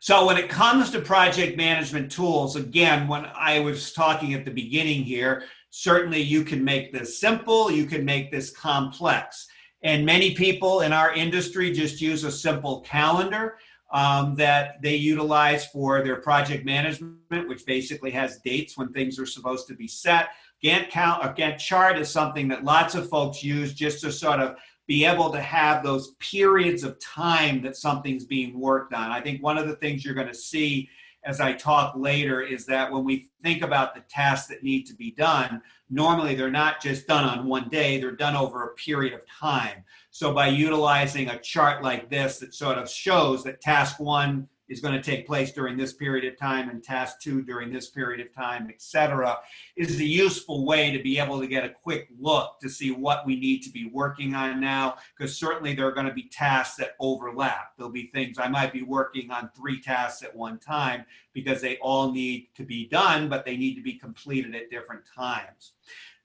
So 0.00 0.26
when 0.26 0.36
it 0.36 0.50
comes 0.50 0.90
to 0.90 1.00
project 1.00 1.56
management 1.56 2.12
tools, 2.12 2.56
again, 2.56 3.08
when 3.08 3.26
I 3.34 3.60
was 3.60 3.92
talking 3.92 4.34
at 4.34 4.44
the 4.44 4.50
beginning 4.50 5.02
here, 5.02 5.44
certainly 5.76 6.20
you 6.20 6.44
can 6.44 6.62
make 6.62 6.92
this 6.92 7.18
simple, 7.18 7.68
you 7.68 7.84
can 7.84 8.04
make 8.04 8.30
this 8.30 8.48
complex. 8.50 9.48
And 9.82 10.06
many 10.06 10.32
people 10.32 10.82
in 10.82 10.92
our 10.92 11.12
industry 11.12 11.72
just 11.72 12.00
use 12.00 12.22
a 12.22 12.30
simple 12.30 12.80
calendar 12.82 13.58
um, 13.92 14.36
that 14.36 14.80
they 14.82 14.94
utilize 14.94 15.66
for 15.66 16.00
their 16.04 16.20
project 16.20 16.64
management, 16.64 17.48
which 17.48 17.66
basically 17.66 18.12
has 18.12 18.38
dates 18.44 18.78
when 18.78 18.92
things 18.92 19.18
are 19.18 19.26
supposed 19.26 19.66
to 19.66 19.74
be 19.74 19.88
set. 19.88 20.28
Gantt, 20.62 20.90
cal- 20.90 21.18
Gantt 21.34 21.58
chart 21.58 21.98
is 21.98 22.08
something 22.08 22.46
that 22.48 22.62
lots 22.62 22.94
of 22.94 23.08
folks 23.08 23.42
use 23.42 23.74
just 23.74 24.00
to 24.02 24.12
sort 24.12 24.38
of 24.38 24.54
be 24.86 25.04
able 25.04 25.30
to 25.30 25.40
have 25.40 25.82
those 25.82 26.12
periods 26.20 26.84
of 26.84 27.00
time 27.00 27.60
that 27.62 27.76
something's 27.76 28.26
being 28.26 28.60
worked 28.60 28.94
on. 28.94 29.10
I 29.10 29.20
think 29.20 29.42
one 29.42 29.58
of 29.58 29.66
the 29.66 29.76
things 29.76 30.04
you're 30.04 30.14
going 30.14 30.28
to 30.28 30.34
see 30.34 30.88
as 31.24 31.40
I 31.40 31.52
talk 31.52 31.94
later 31.96 32.42
is 32.42 32.66
that 32.66 32.92
when 32.92 33.04
we 33.04 33.30
think 33.42 33.62
about 33.62 33.94
the 33.94 34.02
tasks 34.02 34.48
that 34.48 34.62
need 34.62 34.84
to 34.86 34.94
be 34.94 35.10
done, 35.10 35.62
normally 35.90 36.34
they're 36.34 36.50
not 36.50 36.82
just 36.82 37.06
done 37.06 37.24
on 37.24 37.46
one 37.46 37.68
day, 37.68 37.98
they're 37.98 38.12
done 38.12 38.36
over 38.36 38.64
a 38.64 38.74
period 38.74 39.14
of 39.14 39.20
time. 39.26 39.84
So 40.10 40.32
by 40.32 40.48
utilizing 40.48 41.30
a 41.30 41.38
chart 41.38 41.82
like 41.82 42.10
this 42.10 42.38
that 42.38 42.54
sort 42.54 42.78
of 42.78 42.88
shows 42.90 43.42
that 43.44 43.60
task 43.60 44.00
one 44.00 44.48
is 44.68 44.80
going 44.80 44.94
to 44.94 45.02
take 45.02 45.26
place 45.26 45.52
during 45.52 45.76
this 45.76 45.92
period 45.92 46.24
of 46.24 46.38
time 46.38 46.70
and 46.70 46.82
task 46.82 47.20
two 47.20 47.42
during 47.42 47.72
this 47.72 47.90
period 47.90 48.24
of 48.24 48.34
time, 48.34 48.66
et 48.70 48.80
cetera, 48.80 49.38
is 49.76 50.00
a 50.00 50.04
useful 50.04 50.64
way 50.64 50.90
to 50.90 51.02
be 51.02 51.18
able 51.18 51.40
to 51.40 51.46
get 51.46 51.64
a 51.64 51.68
quick 51.68 52.08
look 52.18 52.58
to 52.60 52.68
see 52.68 52.90
what 52.90 53.26
we 53.26 53.36
need 53.36 53.62
to 53.62 53.70
be 53.70 53.90
working 53.92 54.34
on 54.34 54.60
now, 54.60 54.96
because 55.16 55.36
certainly 55.36 55.74
there 55.74 55.86
are 55.86 55.92
going 55.92 56.06
to 56.06 56.14
be 56.14 56.28
tasks 56.30 56.76
that 56.76 56.94
overlap. 56.98 57.72
There'll 57.76 57.92
be 57.92 58.10
things 58.14 58.38
I 58.38 58.48
might 58.48 58.72
be 58.72 58.82
working 58.82 59.30
on 59.30 59.50
three 59.54 59.80
tasks 59.80 60.22
at 60.22 60.34
one 60.34 60.58
time 60.58 61.04
because 61.32 61.60
they 61.60 61.76
all 61.78 62.12
need 62.12 62.48
to 62.56 62.64
be 62.64 62.86
done, 62.86 63.28
but 63.28 63.44
they 63.44 63.56
need 63.56 63.74
to 63.74 63.82
be 63.82 63.94
completed 63.94 64.54
at 64.54 64.70
different 64.70 65.02
times. 65.14 65.72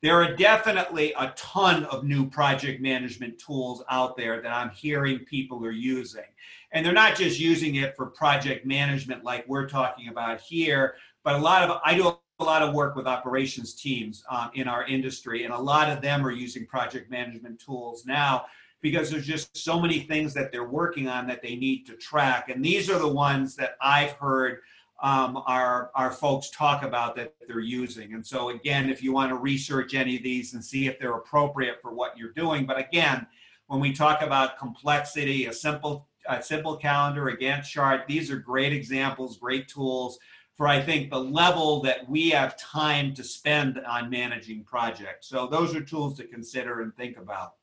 There 0.02 0.22
are 0.24 0.34
definitely 0.34 1.12
a 1.20 1.34
ton 1.36 1.84
of 1.86 2.06
new 2.06 2.30
project 2.30 2.82
management 2.82 3.38
tools 3.38 3.84
out 3.90 4.16
there 4.16 4.42
that 4.42 4.54
I'm 4.54 4.70
hearing 4.70 5.20
people 5.20 5.66
are 5.66 5.72
using. 5.72 6.24
And 6.72 6.86
they're 6.86 6.94
not 6.94 7.16
just 7.16 7.40
using 7.40 7.76
it 7.76 7.96
for 7.96 8.08
project 8.08 8.66
management 8.66 9.24
like 9.24 9.48
we're 9.48 9.68
talking 9.68 10.10
about 10.10 10.40
here, 10.40 10.96
but 11.24 11.36
a 11.36 11.40
lot 11.40 11.68
of, 11.68 11.80
I 11.84 11.96
do 11.96 12.16
a 12.40 12.44
lot 12.44 12.62
of 12.62 12.74
work 12.74 12.96
with 12.96 13.08
operations 13.08 13.74
teams 13.74 14.24
um, 14.30 14.52
in 14.54 14.68
our 14.68 14.86
industry, 14.86 15.44
and 15.44 15.54
a 15.54 15.58
lot 15.58 15.90
of 15.90 16.02
them 16.02 16.26
are 16.26 16.32
using 16.32 16.66
project 16.66 17.10
management 17.10 17.60
tools 17.60 18.06
now 18.06 18.46
because 18.82 19.10
there's 19.10 19.28
just 19.28 19.58
so 19.58 19.80
many 19.80 20.00
things 20.00 20.34
that 20.34 20.52
they're 20.52 20.70
working 20.70 21.08
on 21.08 21.28
that 21.28 21.42
they 21.42 21.56
need 21.56 21.86
to 21.86 21.94
track. 21.96 22.50
And 22.50 22.64
these 22.64 22.90
are 22.90 23.00
the 23.00 23.08
ones 23.08 23.56
that 23.58 23.76
I've 23.82 24.14
heard 24.14 24.60
um, 25.02 25.42
our, 25.48 25.92
our 25.96 26.12
folks 26.12 26.50
talk 26.50 26.84
about 26.84 27.16
that 27.16 27.34
they're 27.48 27.60
using. 27.60 28.14
And 28.14 28.26
so, 28.26 28.50
again, 28.50 28.90
if 28.90 29.02
you 29.02 29.14
want 29.14 29.30
to 29.30 29.36
research 29.36 29.94
any 29.94 30.18
of 30.18 30.24
these 30.24 30.54
and 30.54 30.64
see 30.64 30.88
if 30.88 31.00
they're 31.00 31.16
appropriate 31.16 31.82
for 31.82 31.94
what 31.94 32.18
you're 32.18 32.34
doing, 32.34 32.66
but 32.66 32.78
again, 32.78 33.26
when 33.68 33.80
we 33.80 33.94
talk 33.94 34.22
about 34.22 34.58
complexity, 34.58 35.46
a 35.46 35.54
simple, 35.54 36.09
a 36.30 36.42
simple 36.42 36.78
calendar, 36.78 37.28
a 37.30 37.38
Gantt 37.38 37.64
chart, 37.64 38.02
these 38.08 38.32
are 38.32 38.38
great 38.38 38.72
examples, 38.72 39.38
great 39.38 39.68
tools 39.68 40.20
for 40.56 40.68
I 40.68 40.82
think 40.82 41.10
the 41.10 41.18
level 41.18 41.82
that 41.84 42.10
we 42.10 42.32
have 42.32 42.60
time 42.60 43.14
to 43.14 43.24
spend 43.24 43.80
on 43.80 44.10
managing 44.10 44.66
projects. 44.66 45.30
So 45.30 45.48
those 45.48 45.74
are 45.74 45.82
tools 45.82 46.18
to 46.18 46.28
consider 46.28 46.82
and 46.82 46.94
think 46.96 47.18
about. 47.18 47.54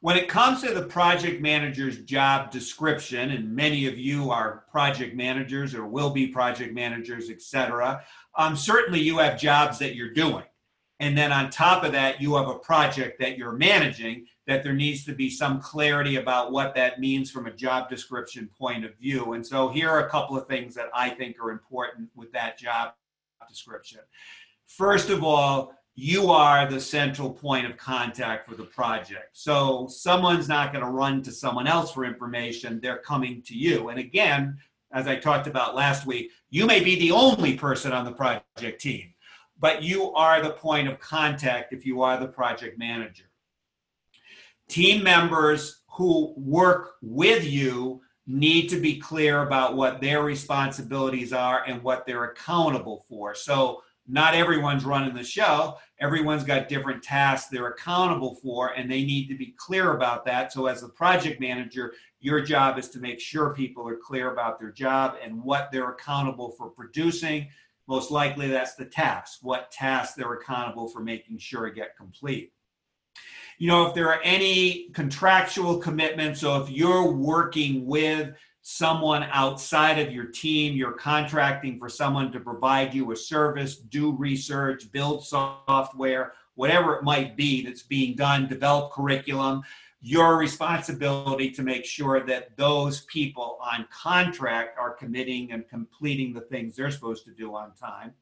When 0.00 0.16
it 0.16 0.28
comes 0.28 0.60
to 0.62 0.74
the 0.74 0.86
project 0.86 1.40
manager's 1.40 1.98
job 1.98 2.50
description, 2.50 3.30
and 3.30 3.54
many 3.54 3.86
of 3.86 3.96
you 3.96 4.30
are 4.30 4.64
project 4.72 5.14
managers 5.14 5.72
or 5.72 5.86
will 5.86 6.10
be 6.10 6.26
project 6.26 6.74
managers, 6.74 7.30
et 7.30 7.42
cetera, 7.42 8.02
um, 8.36 8.56
certainly 8.56 8.98
you 8.98 9.18
have 9.18 9.38
jobs 9.38 9.78
that 9.78 9.94
you're 9.94 10.12
doing. 10.14 10.44
And 10.98 11.16
then 11.16 11.32
on 11.32 11.48
top 11.50 11.84
of 11.84 11.92
that, 11.92 12.20
you 12.20 12.34
have 12.36 12.48
a 12.48 12.58
project 12.58 13.20
that 13.20 13.38
you're 13.38 13.52
managing 13.52 14.26
that 14.46 14.64
there 14.64 14.74
needs 14.74 15.04
to 15.04 15.14
be 15.14 15.30
some 15.30 15.60
clarity 15.60 16.16
about 16.16 16.52
what 16.52 16.74
that 16.74 16.98
means 16.98 17.30
from 17.30 17.46
a 17.46 17.52
job 17.52 17.88
description 17.88 18.48
point 18.58 18.84
of 18.84 18.96
view. 18.96 19.34
And 19.34 19.46
so 19.46 19.68
here 19.68 19.88
are 19.90 20.06
a 20.06 20.10
couple 20.10 20.36
of 20.36 20.46
things 20.48 20.74
that 20.74 20.88
I 20.94 21.10
think 21.10 21.36
are 21.40 21.50
important 21.50 22.08
with 22.14 22.32
that 22.32 22.58
job 22.58 22.92
description. 23.48 24.00
First 24.66 25.10
of 25.10 25.22
all, 25.22 25.74
you 25.94 26.30
are 26.30 26.66
the 26.66 26.80
central 26.80 27.30
point 27.30 27.66
of 27.66 27.76
contact 27.76 28.48
for 28.48 28.54
the 28.54 28.64
project. 28.64 29.30
So 29.32 29.86
someone's 29.88 30.48
not 30.48 30.72
going 30.72 30.84
to 30.84 30.90
run 30.90 31.22
to 31.22 31.32
someone 31.32 31.66
else 31.66 31.92
for 31.92 32.04
information, 32.04 32.80
they're 32.80 32.98
coming 32.98 33.42
to 33.42 33.54
you. 33.54 33.88
And 33.88 33.98
again, 33.98 34.56
as 34.92 35.06
I 35.06 35.16
talked 35.16 35.46
about 35.46 35.74
last 35.74 36.06
week, 36.06 36.30
you 36.48 36.66
may 36.66 36.82
be 36.82 36.98
the 36.98 37.12
only 37.12 37.56
person 37.56 37.92
on 37.92 38.04
the 38.04 38.12
project 38.12 38.80
team, 38.80 39.12
but 39.58 39.82
you 39.82 40.12
are 40.14 40.42
the 40.42 40.50
point 40.50 40.88
of 40.88 40.98
contact 40.98 41.72
if 41.72 41.84
you 41.84 42.02
are 42.02 42.18
the 42.18 42.28
project 42.28 42.78
manager. 42.78 43.29
Team 44.70 45.02
members 45.02 45.82
who 45.88 46.32
work 46.36 46.92
with 47.02 47.44
you 47.44 48.00
need 48.28 48.68
to 48.68 48.80
be 48.80 49.00
clear 49.00 49.42
about 49.42 49.74
what 49.74 50.00
their 50.00 50.22
responsibilities 50.22 51.32
are 51.32 51.64
and 51.66 51.82
what 51.82 52.06
they're 52.06 52.26
accountable 52.26 53.04
for. 53.08 53.34
So 53.34 53.82
not 54.06 54.34
everyone's 54.34 54.84
running 54.84 55.12
the 55.12 55.24
show. 55.24 55.76
Everyone's 55.98 56.44
got 56.44 56.68
different 56.68 57.02
tasks 57.02 57.48
they're 57.48 57.66
accountable 57.66 58.36
for, 58.36 58.68
and 58.68 58.88
they 58.88 59.04
need 59.04 59.26
to 59.28 59.36
be 59.36 59.54
clear 59.56 59.96
about 59.96 60.24
that. 60.26 60.52
So, 60.52 60.66
as 60.66 60.80
the 60.80 60.88
project 60.88 61.40
manager, 61.40 61.92
your 62.20 62.40
job 62.40 62.78
is 62.78 62.88
to 62.90 63.00
make 63.00 63.20
sure 63.20 63.54
people 63.54 63.88
are 63.88 63.96
clear 63.96 64.32
about 64.32 64.58
their 64.58 64.72
job 64.72 65.16
and 65.22 65.42
what 65.42 65.70
they're 65.70 65.90
accountable 65.90 66.52
for 66.52 66.70
producing. 66.70 67.48
Most 67.86 68.10
likely, 68.10 68.48
that's 68.48 68.74
the 68.74 68.84
task, 68.84 69.40
what 69.42 69.70
tasks 69.70 70.14
they're 70.14 70.32
accountable 70.32 70.88
for 70.88 71.00
making 71.00 71.38
sure 71.38 71.68
get 71.70 71.96
complete. 71.96 72.52
You 73.60 73.68
know, 73.68 73.86
if 73.86 73.94
there 73.94 74.08
are 74.08 74.20
any 74.24 74.88
contractual 74.94 75.78
commitments, 75.78 76.40
so 76.40 76.60
if 76.60 76.70
you're 76.70 77.12
working 77.12 77.86
with 77.86 78.34
someone 78.62 79.26
outside 79.32 79.98
of 79.98 80.12
your 80.12 80.26
team. 80.26 80.76
You're 80.76 80.92
contracting 80.92 81.78
for 81.78 81.88
someone 81.88 82.30
to 82.32 82.40
provide 82.40 82.94
you 82.94 83.10
a 83.12 83.16
service, 83.16 83.76
do 83.76 84.12
research, 84.12 84.90
build 84.92 85.24
software, 85.24 86.34
whatever 86.54 86.94
it 86.96 87.02
might 87.02 87.36
be 87.36 87.64
that's 87.64 87.82
being 87.82 88.16
done, 88.16 88.48
develop 88.48 88.92
curriculum. 88.92 89.62
Your 90.02 90.38
responsibility 90.38 91.50
to 91.50 91.62
make 91.62 91.84
sure 91.84 92.24
that 92.26 92.56
those 92.56 93.02
people 93.02 93.58
on 93.60 93.86
contract 93.90 94.78
are 94.78 94.94
committing 94.94 95.52
and 95.52 95.68
completing 95.68 96.32
the 96.32 96.40
things 96.42 96.76
they're 96.76 96.90
supposed 96.90 97.24
to 97.26 97.32
do 97.32 97.54
on 97.54 97.72
time. 97.74 98.14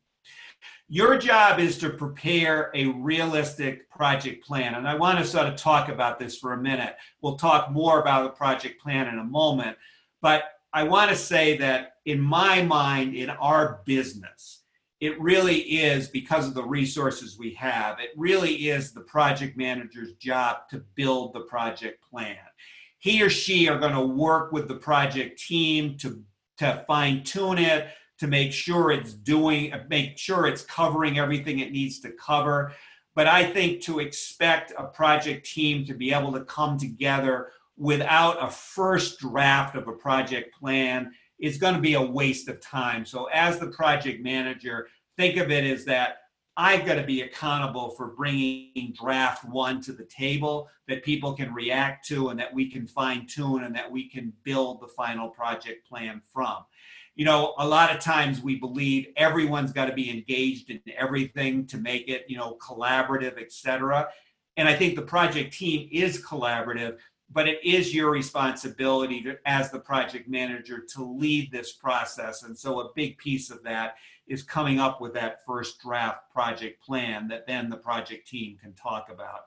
Your 0.88 1.18
job 1.18 1.60
is 1.60 1.76
to 1.78 1.90
prepare 1.90 2.70
a 2.74 2.86
realistic 2.86 3.90
project 3.90 4.44
plan. 4.46 4.74
And 4.74 4.88
I 4.88 4.94
want 4.94 5.18
to 5.18 5.24
sort 5.24 5.46
of 5.46 5.56
talk 5.56 5.88
about 5.88 6.18
this 6.18 6.38
for 6.38 6.54
a 6.54 6.62
minute. 6.62 6.96
We'll 7.20 7.36
talk 7.36 7.70
more 7.70 8.00
about 8.00 8.24
the 8.24 8.30
project 8.30 8.80
plan 8.80 9.08
in 9.08 9.18
a 9.18 9.24
moment. 9.24 9.76
But 10.22 10.44
I 10.72 10.82
want 10.84 11.10
to 11.10 11.16
say 11.16 11.56
that 11.58 11.96
in 12.06 12.20
my 12.20 12.62
mind, 12.62 13.14
in 13.14 13.30
our 13.30 13.80
business, 13.84 14.62
it 15.00 15.20
really 15.20 15.58
is 15.58 16.08
because 16.08 16.48
of 16.48 16.54
the 16.54 16.64
resources 16.64 17.38
we 17.38 17.54
have, 17.54 18.00
it 18.00 18.10
really 18.16 18.68
is 18.68 18.92
the 18.92 19.00
project 19.02 19.56
manager's 19.56 20.14
job 20.14 20.68
to 20.70 20.82
build 20.94 21.32
the 21.32 21.42
project 21.42 22.02
plan. 22.02 22.36
He 22.98 23.22
or 23.22 23.30
she 23.30 23.68
are 23.68 23.78
going 23.78 23.94
to 23.94 24.00
work 24.00 24.52
with 24.52 24.66
the 24.66 24.74
project 24.74 25.38
team 25.38 25.96
to, 25.98 26.22
to 26.58 26.84
fine 26.88 27.22
tune 27.22 27.58
it, 27.58 27.88
to 28.18 28.26
make 28.26 28.52
sure 28.52 28.90
it's 28.90 29.12
doing, 29.12 29.72
make 29.88 30.18
sure 30.18 30.46
it's 30.46 30.62
covering 30.62 31.18
everything 31.18 31.60
it 31.60 31.72
needs 31.72 32.00
to 32.00 32.10
cover. 32.12 32.72
But 33.14 33.26
I 33.26 33.44
think 33.44 33.82
to 33.82 34.00
expect 34.00 34.72
a 34.76 34.84
project 34.84 35.46
team 35.46 35.84
to 35.87 35.94
be 35.94 36.12
able 36.12 36.32
to 36.32 36.44
come 36.44 36.78
together 36.78 37.52
without 37.76 38.42
a 38.42 38.50
first 38.50 39.20
draft 39.20 39.76
of 39.76 39.88
a 39.88 39.92
project 39.92 40.54
plan 40.58 41.12
is 41.38 41.58
going 41.58 41.75
to 41.75 41.80
be 41.80 41.94
a 41.94 42.02
waste 42.02 42.48
of 42.48 42.60
time. 42.60 43.04
So, 43.04 43.26
as 43.26 43.58
the 43.58 43.68
project 43.68 44.22
manager, 44.22 44.88
think 45.16 45.37
of 45.37 45.50
it 45.50 45.64
as 45.64 45.84
that 45.84 46.18
I've 46.60 46.84
got 46.84 46.96
to 46.96 47.04
be 47.04 47.22
accountable 47.22 47.90
for 47.90 48.08
bringing 48.08 48.92
draft 48.92 49.44
one 49.44 49.80
to 49.82 49.92
the 49.92 50.04
table 50.06 50.68
that 50.88 51.04
people 51.04 51.32
can 51.32 51.54
react 51.54 52.04
to 52.08 52.30
and 52.30 52.40
that 52.40 52.52
we 52.52 52.68
can 52.68 52.84
fine 52.84 53.26
tune 53.26 53.62
and 53.62 53.72
that 53.76 53.88
we 53.88 54.08
can 54.08 54.32
build 54.42 54.80
the 54.80 54.88
final 54.88 55.28
project 55.28 55.88
plan 55.88 56.20
from. 56.32 56.64
You 57.18 57.25
know, 57.25 57.54
a 57.58 57.66
lot 57.66 57.92
of 57.92 58.00
times 58.00 58.40
we 58.40 58.60
believe 58.60 59.08
everyone's 59.16 59.72
got 59.72 59.87
to 59.87 59.92
be 59.92 60.08
engaged 60.08 60.70
in 60.70 60.80
everything 60.96 61.66
to 61.66 61.76
make 61.76 62.08
it, 62.08 62.25
you 62.28 62.37
know, 62.37 62.56
collaborative, 62.62 63.40
et 63.40 63.50
cetera. 63.50 64.08
And 64.56 64.68
I 64.68 64.76
think 64.76 64.94
the 64.94 65.02
project 65.02 65.52
team 65.52 65.88
is 65.90 66.25
collaborative, 66.25 66.98
but 67.28 67.48
it 67.48 67.58
is 67.64 67.92
your 67.92 68.12
responsibility 68.12 69.20
to, 69.22 69.37
as 69.46 69.72
the 69.72 69.80
project 69.80 70.28
manager 70.28 70.87
to 70.94 71.02
lead 71.02 71.50
this 71.50 71.72
process. 71.72 72.44
And 72.44 72.56
so 72.56 72.82
a 72.82 72.92
big 72.94 73.18
piece 73.18 73.50
of 73.50 73.64
that 73.64 73.96
is 74.28 74.44
coming 74.44 74.78
up 74.78 75.00
with 75.00 75.12
that 75.14 75.44
first 75.44 75.80
draft 75.80 76.32
project 76.32 76.80
plan 76.80 77.26
that 77.28 77.48
then 77.48 77.68
the 77.68 77.78
project 77.78 78.28
team 78.28 78.56
can 78.62 78.75
talk 78.75 79.10
about. 79.10 79.46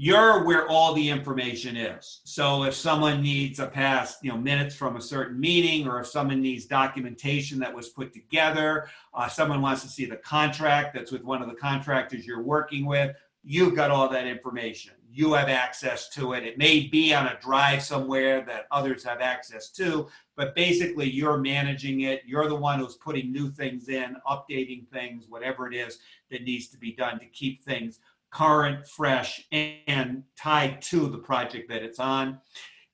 You're 0.00 0.44
where 0.44 0.68
all 0.68 0.94
the 0.94 1.10
information 1.10 1.76
is. 1.76 2.20
So 2.22 2.62
if 2.62 2.72
someone 2.72 3.20
needs 3.20 3.58
a 3.58 3.66
past, 3.66 4.18
you 4.22 4.30
know, 4.30 4.38
minutes 4.38 4.76
from 4.76 4.94
a 4.94 5.00
certain 5.00 5.40
meeting, 5.40 5.88
or 5.88 5.98
if 5.98 6.06
someone 6.06 6.40
needs 6.40 6.66
documentation 6.66 7.58
that 7.58 7.74
was 7.74 7.88
put 7.88 8.12
together, 8.12 8.88
uh, 9.12 9.26
someone 9.26 9.60
wants 9.60 9.82
to 9.82 9.88
see 9.88 10.04
the 10.04 10.18
contract 10.18 10.94
that's 10.94 11.10
with 11.10 11.24
one 11.24 11.42
of 11.42 11.48
the 11.48 11.56
contractors 11.56 12.24
you're 12.24 12.44
working 12.44 12.86
with, 12.86 13.16
you've 13.42 13.74
got 13.74 13.90
all 13.90 14.08
that 14.08 14.28
information. 14.28 14.92
You 15.10 15.32
have 15.32 15.48
access 15.48 16.08
to 16.10 16.34
it. 16.34 16.44
It 16.44 16.58
may 16.58 16.86
be 16.86 17.12
on 17.12 17.26
a 17.26 17.38
drive 17.40 17.82
somewhere 17.82 18.42
that 18.42 18.68
others 18.70 19.02
have 19.02 19.20
access 19.20 19.68
to, 19.70 20.06
but 20.36 20.54
basically 20.54 21.10
you're 21.10 21.38
managing 21.38 22.02
it. 22.02 22.22
You're 22.24 22.48
the 22.48 22.54
one 22.54 22.78
who's 22.78 22.94
putting 22.94 23.32
new 23.32 23.50
things 23.50 23.88
in, 23.88 24.14
updating 24.30 24.86
things, 24.92 25.24
whatever 25.28 25.66
it 25.66 25.74
is 25.74 25.98
that 26.30 26.44
needs 26.44 26.68
to 26.68 26.78
be 26.78 26.92
done 26.92 27.18
to 27.18 27.26
keep 27.26 27.64
things 27.64 27.98
current, 28.30 28.86
fresh, 28.86 29.46
and 29.52 30.22
tied 30.36 30.82
to 30.82 31.08
the 31.08 31.18
project 31.18 31.68
that 31.68 31.82
it's 31.82 31.98
on. 31.98 32.40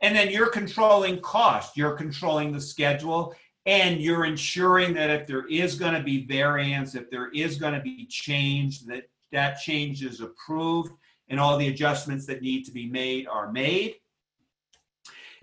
And 0.00 0.14
then 0.14 0.30
you're 0.30 0.50
controlling 0.50 1.20
cost, 1.20 1.76
you're 1.76 1.96
controlling 1.96 2.52
the 2.52 2.60
schedule, 2.60 3.34
and 3.66 4.00
you're 4.00 4.26
ensuring 4.26 4.92
that 4.94 5.10
if 5.10 5.26
there 5.26 5.46
is 5.48 5.76
going 5.76 5.94
to 5.94 6.02
be 6.02 6.26
variance, 6.26 6.94
if 6.94 7.10
there 7.10 7.30
is 7.30 7.56
going 7.56 7.74
to 7.74 7.80
be 7.80 8.06
change, 8.06 8.84
that 8.86 9.04
that 9.32 9.58
change 9.60 10.04
is 10.04 10.20
approved 10.20 10.92
and 11.28 11.40
all 11.40 11.56
the 11.56 11.68
adjustments 11.68 12.26
that 12.26 12.42
need 12.42 12.64
to 12.64 12.72
be 12.72 12.86
made 12.86 13.26
are 13.26 13.50
made. 13.50 13.94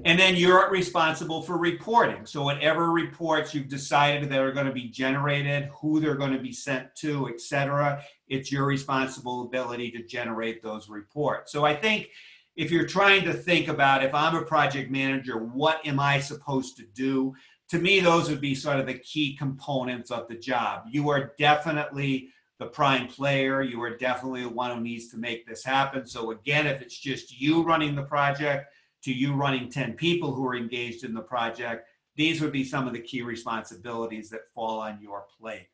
And 0.03 0.19
then 0.19 0.35
you're 0.35 0.69
responsible 0.71 1.43
for 1.43 1.57
reporting. 1.57 2.25
So 2.25 2.41
whatever 2.41 2.91
reports 2.91 3.53
you've 3.53 3.67
decided 3.67 4.29
that 4.29 4.39
are 4.39 4.51
going 4.51 4.65
to 4.65 4.71
be 4.71 4.89
generated, 4.89 5.69
who 5.79 5.99
they're 5.99 6.15
going 6.15 6.33
to 6.33 6.39
be 6.39 6.51
sent 6.51 6.95
to, 6.95 7.29
et 7.29 7.39
cetera, 7.39 8.03
it's 8.27 8.51
your 8.51 8.65
responsibility 8.65 9.91
to 9.91 10.03
generate 10.03 10.63
those 10.63 10.89
reports. 10.89 11.51
So 11.51 11.65
I 11.65 11.75
think 11.75 12.09
if 12.55 12.71
you're 12.71 12.87
trying 12.87 13.23
to 13.25 13.33
think 13.33 13.67
about 13.67 14.03
if 14.03 14.13
I'm 14.13 14.35
a 14.35 14.41
project 14.41 14.89
manager, 14.89 15.37
what 15.37 15.85
am 15.85 15.99
I 15.99 16.19
supposed 16.19 16.77
to 16.77 16.83
do? 16.95 17.35
To 17.69 17.77
me, 17.77 17.99
those 17.99 18.27
would 18.27 18.41
be 18.41 18.55
sort 18.55 18.79
of 18.79 18.87
the 18.87 18.95
key 18.95 19.37
components 19.37 20.09
of 20.09 20.27
the 20.27 20.35
job. 20.35 20.85
You 20.89 21.09
are 21.09 21.33
definitely 21.37 22.29
the 22.57 22.65
prime 22.65 23.07
player. 23.07 23.61
You 23.61 23.81
are 23.83 23.95
definitely 23.97 24.43
the 24.43 24.49
one 24.49 24.75
who 24.75 24.81
needs 24.81 25.09
to 25.09 25.17
make 25.17 25.47
this 25.47 25.63
happen. 25.63 26.05
So 26.07 26.31
again, 26.31 26.65
if 26.65 26.81
it's 26.81 26.97
just 26.97 27.39
you 27.39 27.63
running 27.63 27.95
the 27.95 28.03
project, 28.03 28.65
to 29.03 29.13
you 29.13 29.33
running 29.33 29.69
10 29.69 29.93
people 29.93 30.33
who 30.33 30.45
are 30.45 30.55
engaged 30.55 31.03
in 31.03 31.13
the 31.13 31.21
project, 31.21 31.87
these 32.15 32.41
would 32.41 32.51
be 32.51 32.63
some 32.63 32.87
of 32.87 32.93
the 32.93 32.99
key 32.99 33.21
responsibilities 33.21 34.29
that 34.29 34.51
fall 34.53 34.79
on 34.79 34.99
your 35.01 35.25
plate. 35.39 35.67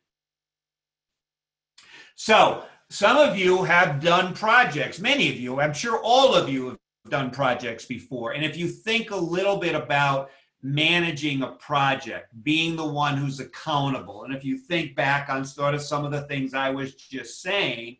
So, 2.15 2.63
some 2.89 3.17
of 3.17 3.37
you 3.37 3.63
have 3.63 4.01
done 4.01 4.33
projects, 4.33 4.99
many 4.99 5.29
of 5.29 5.35
you, 5.35 5.59
I'm 5.59 5.73
sure 5.73 5.99
all 6.01 6.33
of 6.33 6.47
you 6.47 6.69
have 6.69 6.77
done 7.09 7.31
projects 7.31 7.85
before. 7.85 8.31
And 8.31 8.45
if 8.45 8.55
you 8.55 8.67
think 8.67 9.11
a 9.11 9.15
little 9.15 9.57
bit 9.57 9.75
about 9.75 10.29
managing 10.63 11.43
a 11.43 11.51
project, 11.53 12.31
being 12.43 12.75
the 12.75 12.87
one 12.87 13.17
who's 13.17 13.39
accountable, 13.39 14.23
and 14.23 14.33
if 14.33 14.43
you 14.43 14.57
think 14.57 14.95
back 14.95 15.29
on 15.29 15.43
sort 15.43 15.75
of 15.75 15.81
some 15.81 16.05
of 16.05 16.11
the 16.11 16.23
things 16.23 16.53
I 16.53 16.69
was 16.69 16.95
just 16.95 17.41
saying, 17.41 17.97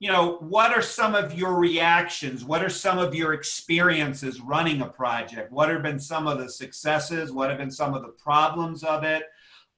you 0.00 0.10
know, 0.10 0.38
what 0.40 0.72
are 0.72 0.80
some 0.80 1.14
of 1.14 1.38
your 1.38 1.56
reactions? 1.56 2.42
What 2.42 2.64
are 2.64 2.70
some 2.70 2.98
of 2.98 3.14
your 3.14 3.34
experiences 3.34 4.40
running 4.40 4.80
a 4.80 4.86
project? 4.86 5.52
What 5.52 5.68
have 5.68 5.82
been 5.82 6.00
some 6.00 6.26
of 6.26 6.38
the 6.38 6.48
successes? 6.48 7.32
What 7.32 7.50
have 7.50 7.58
been 7.58 7.70
some 7.70 7.92
of 7.92 8.00
the 8.00 8.08
problems 8.08 8.82
of 8.82 9.04
it? 9.04 9.24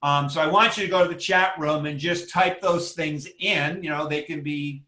Um, 0.01 0.31
so 0.31 0.41
I 0.41 0.47
want 0.47 0.77
you 0.77 0.85
to 0.85 0.91
go 0.91 1.03
to 1.03 1.13
the 1.13 1.21
chat 1.21 1.59
room 1.59 1.87
and 1.87 1.99
just 1.99 2.31
type 2.31 2.61
those 2.61 2.93
things 2.93 3.27
in. 3.41 3.83
You 3.83 3.91
know, 3.91 4.07
they 4.07 4.23
can 4.23 4.43
be 4.43 4.85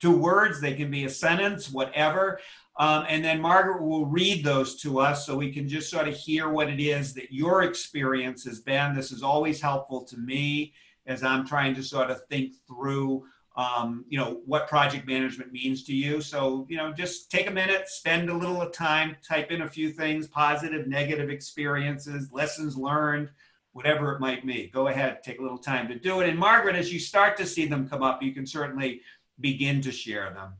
two 0.00 0.14
words, 0.14 0.60
they 0.60 0.74
can 0.74 0.90
be 0.90 1.06
a 1.06 1.10
sentence, 1.10 1.70
whatever. 1.70 2.38
Um, 2.78 3.06
and 3.08 3.24
then 3.24 3.40
Margaret 3.40 3.82
will 3.82 4.04
read 4.04 4.44
those 4.44 4.78
to 4.82 4.98
us 4.98 5.24
so 5.24 5.34
we 5.34 5.52
can 5.52 5.66
just 5.66 5.90
sort 5.90 6.06
of 6.06 6.14
hear 6.14 6.50
what 6.50 6.68
it 6.68 6.80
is 6.80 7.14
that 7.14 7.32
your 7.32 7.62
experience 7.62 8.44
has 8.44 8.60
been. 8.60 8.94
This 8.94 9.10
is 9.10 9.22
always 9.22 9.58
helpful 9.58 10.04
to 10.04 10.18
me 10.18 10.74
as 11.06 11.22
I'm 11.22 11.46
trying 11.46 11.74
to 11.76 11.82
sort 11.82 12.10
of 12.10 12.20
think 12.26 12.52
through 12.66 13.24
um, 13.56 14.04
you 14.08 14.18
know 14.18 14.40
what 14.44 14.68
project 14.68 15.06
management 15.06 15.52
means 15.52 15.82
to 15.84 15.94
you 15.94 16.20
so 16.20 16.66
you 16.68 16.76
know 16.76 16.92
just 16.92 17.30
take 17.30 17.48
a 17.48 17.50
minute 17.50 17.88
spend 17.88 18.28
a 18.28 18.34
little 18.34 18.60
of 18.60 18.72
time 18.72 19.16
type 19.26 19.50
in 19.50 19.62
a 19.62 19.68
few 19.68 19.90
things 19.90 20.26
positive 20.26 20.86
negative 20.86 21.30
experiences 21.30 22.30
lessons 22.32 22.76
learned 22.76 23.28
whatever 23.72 24.12
it 24.12 24.20
might 24.20 24.46
be 24.46 24.70
go 24.72 24.88
ahead 24.88 25.22
take 25.22 25.38
a 25.38 25.42
little 25.42 25.58
time 25.58 25.88
to 25.88 25.98
do 25.98 26.20
it 26.20 26.28
and 26.28 26.38
margaret 26.38 26.76
as 26.76 26.92
you 26.92 26.98
start 26.98 27.36
to 27.36 27.46
see 27.46 27.66
them 27.66 27.88
come 27.88 28.02
up 28.02 28.22
you 28.22 28.32
can 28.32 28.46
certainly 28.46 29.00
begin 29.40 29.80
to 29.80 29.90
share 29.90 30.32
them 30.34 30.52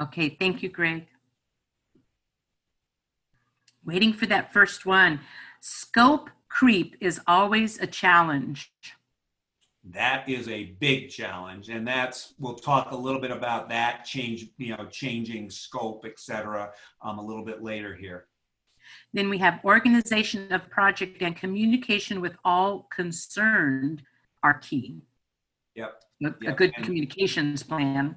Okay, 0.00 0.30
thank 0.30 0.62
you, 0.62 0.70
Greg. 0.70 1.06
Waiting 3.84 4.14
for 4.14 4.26
that 4.26 4.52
first 4.52 4.86
one. 4.86 5.20
Scope 5.60 6.30
creep 6.48 6.96
is 7.00 7.20
always 7.26 7.78
a 7.80 7.86
challenge. 7.86 8.72
That 9.88 10.28
is 10.28 10.46
a 10.48 10.76
big 10.78 11.08
challenge 11.08 11.70
and 11.70 11.86
that's 11.88 12.34
we'll 12.38 12.54
talk 12.54 12.90
a 12.92 12.96
little 12.96 13.20
bit 13.20 13.30
about 13.30 13.68
that 13.68 14.04
change 14.04 14.46
you 14.58 14.76
know 14.76 14.84
changing 14.90 15.48
scope 15.48 16.04
et 16.04 16.18
cetera 16.18 16.70
um, 17.02 17.18
a 17.18 17.24
little 17.24 17.44
bit 17.44 17.62
later 17.62 17.94
here 17.94 18.26
Then 19.14 19.30
we 19.30 19.38
have 19.38 19.60
organization 19.64 20.52
of 20.52 20.68
project 20.68 21.22
and 21.22 21.34
communication 21.34 22.20
with 22.20 22.36
all 22.44 22.88
concerned 22.94 24.02
are 24.42 24.58
key. 24.58 25.00
yep 25.74 26.02
A, 26.24 26.34
Yep, 26.42 26.56
good 26.58 26.72
and- 26.76 26.84
communications 26.84 27.62
plan. 27.62 28.16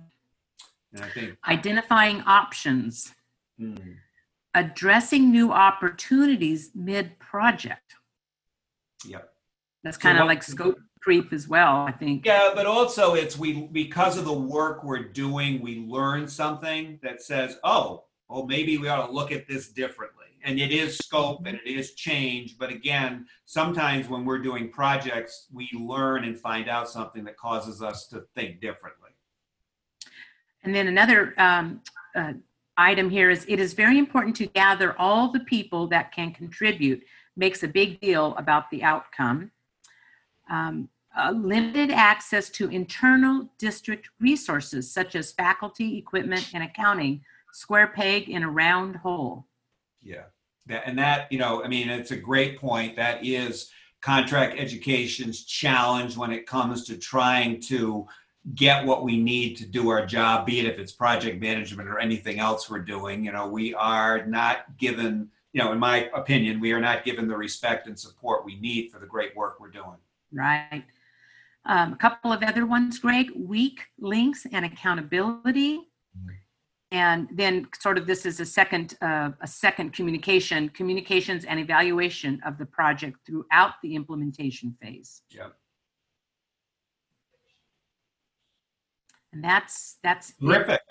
and 0.93 1.01
i 1.03 1.09
think 1.09 1.37
Identifying 1.47 2.21
options. 2.41 3.13
hmm, 3.57 3.75
Addressing 4.53 5.31
new 5.31 5.51
opportunities 5.51 6.71
mid-project. 6.75 7.95
yep 9.05 9.29
That's 9.83 9.95
So 9.97 10.01
kind 10.01 10.17
of 10.17 10.23
what- 10.23 10.27
like 10.35 10.43
scope 10.43 10.77
creep 11.03 11.33
as 11.33 11.47
well, 11.47 11.85
I 11.85 11.91
think. 11.91 12.25
Yeah, 12.25 12.51
but 12.55 12.65
also 12.65 13.15
it's 13.15 13.37
we 13.37 13.67
because 13.67 14.17
of 14.17 14.25
the 14.25 14.33
work 14.33 14.83
we're 14.83 15.03
doing, 15.03 15.61
we 15.61 15.79
learn 15.79 16.27
something 16.27 16.97
that 17.03 17.21
says, 17.21 17.57
oh, 17.63 18.05
well, 18.29 18.45
maybe 18.45 18.77
we 18.77 18.87
ought 18.87 19.05
to 19.05 19.11
look 19.11 19.31
at 19.31 19.47
this 19.47 19.69
differently. 19.69 20.23
And 20.45 20.59
it 20.59 20.71
is 20.71 20.97
scope 20.97 21.45
and 21.45 21.59
it 21.65 21.69
is 21.69 21.93
change. 21.93 22.57
But 22.57 22.69
again, 22.69 23.27
sometimes 23.45 24.09
when 24.09 24.25
we're 24.25 24.39
doing 24.39 24.69
projects, 24.69 25.47
we 25.53 25.69
learn 25.73 26.25
and 26.25 26.37
find 26.37 26.67
out 26.67 26.89
something 26.89 27.23
that 27.25 27.37
causes 27.37 27.81
us 27.81 28.07
to 28.07 28.25
think 28.35 28.59
differently. 28.59 29.11
And 30.63 30.73
then 30.73 30.87
another 30.87 31.33
um, 31.37 31.81
uh, 32.15 32.33
item 32.77 33.09
here 33.09 33.29
is 33.29 33.45
it 33.47 33.59
is 33.59 33.73
very 33.73 33.97
important 33.97 34.35
to 34.37 34.47
gather 34.47 34.97
all 34.99 35.31
the 35.31 35.41
people 35.41 35.87
that 35.87 36.11
can 36.13 36.31
contribute. 36.31 37.03
Makes 37.35 37.63
a 37.63 37.67
big 37.67 37.99
deal 37.99 38.35
about 38.35 38.69
the 38.69 38.83
outcome. 38.83 39.51
Um, 40.49 40.89
uh, 41.15 41.31
limited 41.31 41.91
access 41.91 42.49
to 42.49 42.69
internal 42.69 43.47
district 43.59 44.09
resources 44.19 44.91
such 44.91 45.15
as 45.15 45.31
faculty, 45.31 45.97
equipment, 45.97 46.49
and 46.53 46.63
accounting. 46.63 47.21
Square 47.51 47.93
peg 47.95 48.29
in 48.29 48.41
a 48.41 48.49
round 48.49 48.95
hole. 48.95 49.45
Yeah. 50.01 50.23
That, 50.65 50.83
and 50.87 50.97
that, 50.97 51.31
you 51.31 51.37
know, 51.37 51.63
I 51.63 51.67
mean, 51.67 51.89
it's 51.89 52.11
a 52.11 52.17
great 52.17 52.59
point. 52.59 52.95
That 52.95 53.23
is 53.23 53.69
contract 54.01 54.59
education's 54.59 55.45
challenge 55.45 56.17
when 56.17 56.31
it 56.31 56.47
comes 56.47 56.83
to 56.85 56.97
trying 56.97 57.61
to 57.61 58.07
get 58.55 58.85
what 58.85 59.03
we 59.03 59.17
need 59.21 59.55
to 59.55 59.65
do 59.65 59.89
our 59.89 60.05
job, 60.05 60.45
be 60.45 60.59
it 60.59 60.65
if 60.65 60.79
it's 60.79 60.91
project 60.91 61.39
management 61.39 61.87
or 61.87 61.99
anything 61.99 62.39
else 62.39 62.69
we're 62.69 62.79
doing. 62.79 63.23
You 63.23 63.31
know, 63.31 63.47
we 63.47 63.73
are 63.75 64.25
not 64.25 64.77
given, 64.77 65.29
you 65.53 65.63
know, 65.63 65.71
in 65.71 65.79
my 65.79 66.09
opinion, 66.13 66.59
we 66.59 66.73
are 66.73 66.81
not 66.81 67.05
given 67.05 67.27
the 67.27 67.37
respect 67.37 67.87
and 67.87 67.97
support 67.97 68.43
we 68.43 68.59
need 68.59 68.91
for 68.91 68.99
the 68.99 69.05
great 69.05 69.35
work 69.35 69.59
we're 69.59 69.69
doing. 69.69 69.97
Right? 70.33 70.83
Um, 71.65 71.93
a 71.93 71.97
couple 71.97 72.31
of 72.31 72.43
other 72.43 72.65
ones, 72.65 72.99
Greg, 72.99 73.31
weak 73.35 73.81
links 73.99 74.45
and 74.51 74.65
accountability. 74.65 75.79
And 76.91 77.27
then 77.33 77.67
sort 77.79 77.97
of 77.97 78.05
this 78.05 78.23
is 78.23 78.39
a 78.39 78.45
second, 78.45 78.97
uh, 79.01 79.31
a 79.41 79.47
second 79.47 79.93
communication, 79.93 80.69
communications 80.69 81.43
and 81.43 81.59
evaluation 81.59 82.39
of 82.45 82.59
the 82.59 82.67
project 82.67 83.17
throughout 83.25 83.73
the 83.81 83.95
implementation 83.95 84.77
phase. 84.79 85.23
Yep. 85.31 85.55
And 89.33 89.43
that's 89.43 89.97
that's 90.03 90.33
terrific. 90.39 90.81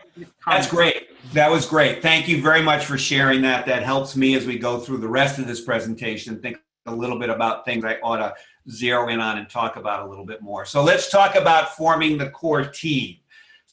That's 0.45 0.67
great. 0.67 1.11
That 1.33 1.49
was 1.49 1.65
great. 1.65 2.03
Thank 2.03 2.27
you 2.27 2.43
very 2.43 2.63
much 2.63 2.85
for 2.85 2.99
sharing 2.99 3.41
that. 3.43 3.67
That 3.67 3.85
helps 3.85 4.17
me 4.17 4.35
as 4.35 4.45
we 4.45 4.59
go 4.59 4.81
through 4.81 4.99
the 4.99 5.09
rest 5.09 5.39
of 5.39 5.47
this 5.47 5.61
presentation. 5.61 6.41
Think 6.41 6.57
a 6.87 6.93
little 6.93 7.21
bit 7.21 7.31
about 7.31 7.65
things 7.65 7.85
I 7.85 7.99
ought 8.03 8.17
to 8.17 8.35
zero 8.71 9.09
in 9.09 9.21
on 9.21 9.39
and 9.39 9.49
talk 9.49 9.77
about 9.77 10.07
a 10.07 10.09
little 10.09 10.25
bit 10.25 10.43
more. 10.43 10.65
So 10.65 10.83
let's 10.83 11.11
talk 11.11 11.35
about 11.35 11.77
forming 11.77 12.19
the 12.19 12.31
core 12.31 12.65
team. 12.65 13.17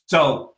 So 0.07 0.55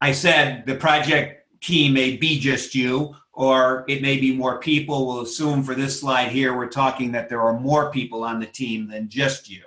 I 0.00 0.12
said 0.12 0.64
the 0.66 0.74
project 0.74 1.46
team 1.60 1.92
may 1.92 2.16
be 2.16 2.38
just 2.38 2.74
you, 2.74 3.14
or 3.32 3.84
it 3.88 4.02
may 4.02 4.18
be 4.18 4.34
more 4.34 4.58
people. 4.58 5.06
We'll 5.06 5.22
assume 5.22 5.62
for 5.62 5.74
this 5.74 6.00
slide 6.00 6.30
here, 6.30 6.56
we're 6.56 6.68
talking 6.68 7.12
that 7.12 7.28
there 7.28 7.40
are 7.42 7.58
more 7.58 7.90
people 7.90 8.24
on 8.24 8.40
the 8.40 8.46
team 8.46 8.88
than 8.88 9.08
just 9.08 9.48
you. 9.48 9.62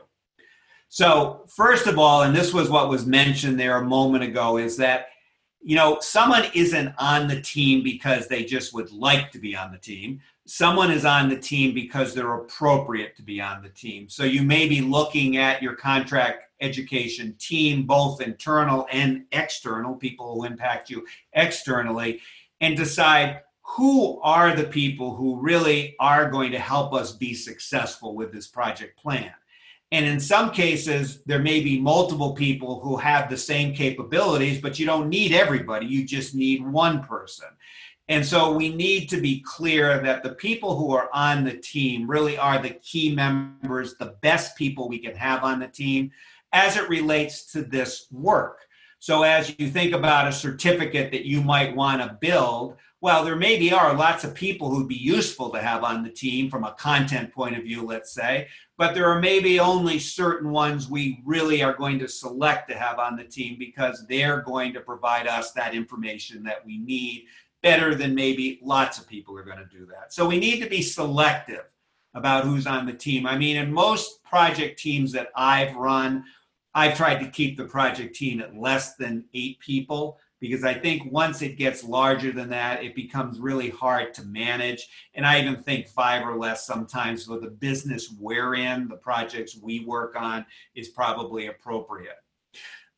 So, 0.89 1.45
first 1.47 1.87
of 1.87 1.97
all, 1.97 2.23
and 2.23 2.35
this 2.35 2.53
was 2.53 2.69
what 2.69 2.89
was 2.89 3.05
mentioned 3.05 3.57
there 3.57 3.77
a 3.77 3.85
moment 3.85 4.25
ago, 4.25 4.57
is 4.57 4.75
that 4.77 5.07
you 5.63 5.75
know, 5.75 5.99
someone 6.01 6.45
isn't 6.53 6.93
on 6.97 7.27
the 7.27 7.39
team 7.41 7.83
because 7.83 8.27
they 8.27 8.43
just 8.43 8.73
would 8.73 8.91
like 8.91 9.31
to 9.31 9.39
be 9.39 9.55
on 9.55 9.71
the 9.71 9.77
team. 9.77 10.19
Someone 10.53 10.91
is 10.91 11.05
on 11.05 11.29
the 11.29 11.37
team 11.37 11.73
because 11.73 12.13
they're 12.13 12.33
appropriate 12.33 13.15
to 13.15 13.21
be 13.21 13.39
on 13.39 13.63
the 13.63 13.69
team. 13.69 14.09
So 14.09 14.25
you 14.25 14.43
may 14.43 14.67
be 14.67 14.81
looking 14.81 15.37
at 15.37 15.63
your 15.63 15.75
contract 15.75 16.43
education 16.59 17.37
team, 17.39 17.83
both 17.83 18.19
internal 18.19 18.85
and 18.91 19.23
external, 19.31 19.95
people 19.95 20.35
who 20.35 20.43
impact 20.43 20.89
you 20.89 21.07
externally, 21.31 22.19
and 22.59 22.75
decide 22.75 23.43
who 23.61 24.19
are 24.23 24.53
the 24.53 24.65
people 24.65 25.15
who 25.15 25.39
really 25.39 25.95
are 26.01 26.29
going 26.29 26.51
to 26.51 26.59
help 26.59 26.93
us 26.93 27.13
be 27.13 27.33
successful 27.33 28.13
with 28.13 28.33
this 28.33 28.47
project 28.47 28.99
plan. 28.99 29.31
And 29.93 30.05
in 30.05 30.19
some 30.19 30.51
cases, 30.51 31.21
there 31.25 31.39
may 31.39 31.61
be 31.61 31.79
multiple 31.79 32.33
people 32.33 32.81
who 32.81 32.97
have 32.97 33.29
the 33.29 33.37
same 33.37 33.73
capabilities, 33.73 34.59
but 34.59 34.79
you 34.79 34.85
don't 34.85 35.07
need 35.07 35.31
everybody. 35.31 35.85
You 35.85 36.05
just 36.05 36.35
need 36.35 36.65
one 36.65 37.03
person. 37.03 37.47
And 38.11 38.25
so 38.25 38.51
we 38.51 38.75
need 38.75 39.07
to 39.11 39.21
be 39.21 39.39
clear 39.39 40.01
that 40.01 40.21
the 40.21 40.33
people 40.33 40.75
who 40.75 40.93
are 40.93 41.09
on 41.13 41.45
the 41.45 41.53
team 41.53 42.11
really 42.11 42.37
are 42.37 42.61
the 42.61 42.71
key 42.71 43.15
members, 43.15 43.95
the 43.95 44.17
best 44.19 44.57
people 44.57 44.89
we 44.89 44.99
can 44.99 45.15
have 45.15 45.45
on 45.45 45.59
the 45.59 45.69
team 45.69 46.11
as 46.51 46.75
it 46.75 46.89
relates 46.89 47.49
to 47.53 47.61
this 47.61 48.07
work. 48.11 48.67
So 48.99 49.23
as 49.23 49.55
you 49.57 49.69
think 49.69 49.93
about 49.93 50.27
a 50.27 50.33
certificate 50.33 51.09
that 51.13 51.23
you 51.23 51.41
might 51.41 51.73
want 51.73 52.01
to 52.01 52.17
build, 52.19 52.75
well, 52.99 53.23
there 53.23 53.37
maybe 53.37 53.71
are 53.71 53.95
lots 53.95 54.25
of 54.25 54.35
people 54.35 54.69
who'd 54.69 54.89
be 54.89 54.95
useful 54.95 55.49
to 55.51 55.61
have 55.61 55.85
on 55.85 56.03
the 56.03 56.09
team 56.09 56.51
from 56.51 56.65
a 56.65 56.73
content 56.73 57.33
point 57.33 57.57
of 57.57 57.63
view, 57.63 57.83
let's 57.83 58.11
say, 58.11 58.47
but 58.77 58.93
there 58.93 59.07
are 59.07 59.19
maybe 59.19 59.59
only 59.59 59.97
certain 59.97 60.51
ones 60.51 60.89
we 60.89 61.21
really 61.25 61.63
are 61.63 61.73
going 61.73 61.97
to 61.97 62.07
select 62.07 62.69
to 62.69 62.77
have 62.77 62.99
on 62.99 63.15
the 63.15 63.23
team 63.23 63.55
because 63.57 64.05
they're 64.07 64.41
going 64.41 64.73
to 64.73 64.81
provide 64.81 65.27
us 65.27 65.51
that 65.53 65.73
information 65.73 66.43
that 66.43 66.63
we 66.65 66.77
need 66.77 67.25
better 67.61 67.95
than 67.95 68.15
maybe 68.15 68.59
lots 68.63 68.97
of 68.99 69.07
people 69.07 69.37
are 69.37 69.43
going 69.43 69.57
to 69.57 69.65
do 69.65 69.85
that. 69.87 70.13
So 70.13 70.27
we 70.27 70.39
need 70.39 70.61
to 70.61 70.69
be 70.69 70.81
selective 70.81 71.65
about 72.13 72.43
who's 72.43 72.67
on 72.67 72.85
the 72.85 72.93
team. 72.93 73.25
I 73.25 73.37
mean, 73.37 73.55
in 73.57 73.71
most 73.71 74.23
project 74.23 74.79
teams 74.79 75.11
that 75.13 75.29
I've 75.35 75.75
run, 75.75 76.25
I've 76.73 76.97
tried 76.97 77.19
to 77.19 77.29
keep 77.29 77.57
the 77.57 77.65
project 77.65 78.15
team 78.15 78.41
at 78.41 78.55
less 78.55 78.95
than 78.95 79.25
eight 79.33 79.59
people 79.59 80.17
because 80.39 80.63
I 80.63 80.73
think 80.73 81.11
once 81.11 81.43
it 81.43 81.57
gets 81.57 81.83
larger 81.83 82.31
than 82.31 82.49
that, 82.49 82.83
it 82.83 82.95
becomes 82.95 83.39
really 83.39 83.69
hard 83.69 84.13
to 84.15 84.25
manage. 84.25 84.89
And 85.13 85.25
I 85.25 85.39
even 85.39 85.61
think 85.61 85.87
five 85.87 86.27
or 86.27 86.35
less 86.35 86.65
sometimes 86.65 87.25
for 87.25 87.39
the 87.39 87.51
business 87.51 88.13
we're 88.19 88.55
in, 88.55 88.87
the 88.87 88.95
projects 88.95 89.55
we 89.55 89.85
work 89.85 90.15
on, 90.19 90.45
is 90.73 90.89
probably 90.89 91.45
appropriate. 91.45 92.20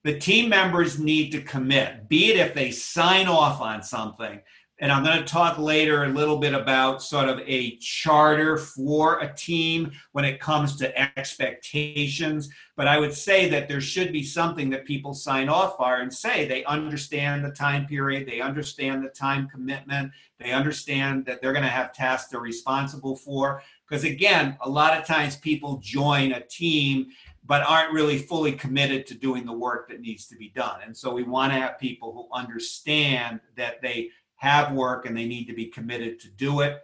The 0.04 0.20
team 0.20 0.50
members 0.50 1.00
need 1.00 1.32
to 1.32 1.42
commit, 1.42 2.10
be 2.10 2.32
it 2.32 2.38
if 2.38 2.54
they 2.54 2.72
sign 2.72 3.28
off 3.28 3.62
on 3.62 3.82
something 3.82 4.42
and 4.84 4.92
I'm 4.92 5.04
going 5.04 5.20
to 5.20 5.24
talk 5.24 5.60
later 5.60 6.04
a 6.04 6.10
little 6.10 6.38
bit 6.38 6.54
about 6.54 7.02
sort 7.02 7.30
of 7.30 7.40
a 7.46 7.78
charter 7.78 8.58
for 8.58 9.20
a 9.20 9.34
team 9.34 9.92
when 10.14 10.26
it 10.26 10.42
comes 10.42 10.76
to 10.76 11.18
expectations. 11.18 12.50
But 12.76 12.90
I 12.90 12.98
would 12.98 13.14
say 13.14 13.48
that 13.48 13.70
there 13.70 13.80
should 13.80 14.12
be 14.12 14.24
something 14.24 14.70
that 14.72 14.86
people 14.86 15.14
sign 15.14 15.48
off 15.48 15.78
on 15.80 16.02
and 16.02 16.14
say 16.14 16.46
they 16.46 16.66
understand 16.66 17.46
the 17.46 17.52
time 17.52 17.86
period, 17.86 18.28
they 18.28 18.42
understand 18.42 19.06
the 19.06 19.10
time 19.10 19.48
commitment, 19.48 20.12
they 20.38 20.52
understand 20.52 21.26
that 21.28 21.42
they're 21.42 21.54
going 21.54 21.64
to 21.64 21.70
have 21.70 21.94
tasks 21.94 22.32
they're 22.32 22.42
responsible 22.42 23.16
for. 23.16 23.62
Because 23.88 24.04
again, 24.04 24.58
a 24.62 24.70
lot 24.70 24.98
of 24.98 25.06
times 25.06 25.38
people 25.38 25.78
join 25.84 26.34
a 26.34 26.42
team 26.42 27.08
but 27.46 27.64
aren't 27.64 27.94
really 27.94 28.18
fully 28.18 28.54
committed 28.54 29.06
to 29.08 29.14
doing 29.14 29.46
the 29.46 29.54
work 29.54 29.90
that 29.90 30.02
needs 30.02 30.28
to 30.28 30.36
be 30.36 30.50
done. 30.50 30.80
And 30.86 30.96
so 30.96 31.14
we 31.14 31.24
want 31.24 31.52
to 31.52 31.60
have 31.60 31.80
people 31.80 32.14
who 32.14 32.38
understand 32.38 33.42
that 33.58 33.82
they 33.82 34.10
have 34.36 34.72
work 34.74 35.06
and 35.06 35.16
they 35.16 35.26
need 35.26 35.46
to 35.46 35.54
be 35.54 35.68
committed 35.68 36.20
to 36.22 36.30
do 36.30 36.62
it. 36.62 36.82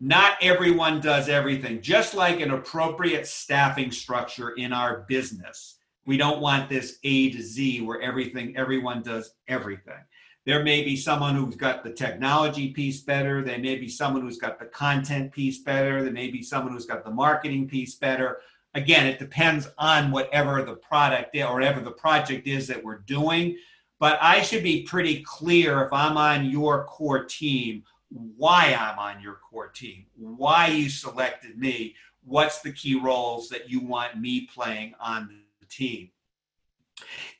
Not 0.00 0.36
everyone 0.40 1.00
does 1.00 1.28
everything, 1.28 1.80
just 1.80 2.14
like 2.14 2.40
an 2.40 2.52
appropriate 2.52 3.26
staffing 3.26 3.90
structure 3.90 4.50
in 4.50 4.72
our 4.72 5.04
business. 5.08 5.76
We 6.06 6.16
don't 6.16 6.40
want 6.40 6.68
this 6.68 6.98
A 7.04 7.30
to 7.32 7.42
Z 7.42 7.80
where 7.82 8.00
everything, 8.00 8.56
everyone 8.56 9.02
does 9.02 9.34
everything. 9.48 9.98
There 10.46 10.62
may 10.62 10.82
be 10.82 10.96
someone 10.96 11.34
who's 11.34 11.56
got 11.56 11.84
the 11.84 11.90
technology 11.90 12.70
piece 12.70 13.02
better. 13.02 13.42
There 13.42 13.58
may 13.58 13.76
be 13.76 13.88
someone 13.88 14.22
who's 14.22 14.38
got 14.38 14.58
the 14.58 14.66
content 14.66 15.30
piece 15.30 15.58
better. 15.58 16.02
There 16.02 16.12
may 16.12 16.30
be 16.30 16.42
someone 16.42 16.72
who's 16.72 16.86
got 16.86 17.04
the 17.04 17.10
marketing 17.10 17.68
piece 17.68 17.96
better. 17.96 18.38
Again, 18.74 19.06
it 19.06 19.18
depends 19.18 19.68
on 19.78 20.10
whatever 20.10 20.62
the 20.62 20.74
product 20.74 21.36
or 21.36 21.54
whatever 21.54 21.80
the 21.80 21.90
project 21.90 22.46
is 22.46 22.66
that 22.68 22.82
we're 22.82 22.98
doing. 22.98 23.56
But 23.98 24.18
I 24.22 24.42
should 24.42 24.62
be 24.62 24.82
pretty 24.82 25.22
clear 25.22 25.82
if 25.82 25.92
I'm 25.92 26.16
on 26.16 26.48
your 26.48 26.84
core 26.84 27.24
team, 27.24 27.82
why 28.10 28.76
I'm 28.78 28.98
on 28.98 29.20
your 29.20 29.40
core 29.50 29.68
team, 29.68 30.06
why 30.16 30.68
you 30.68 30.88
selected 30.88 31.58
me, 31.58 31.96
what's 32.24 32.60
the 32.60 32.72
key 32.72 32.94
roles 32.98 33.48
that 33.48 33.68
you 33.68 33.80
want 33.80 34.20
me 34.20 34.48
playing 34.54 34.94
on 35.00 35.28
the 35.60 35.66
team. 35.66 36.10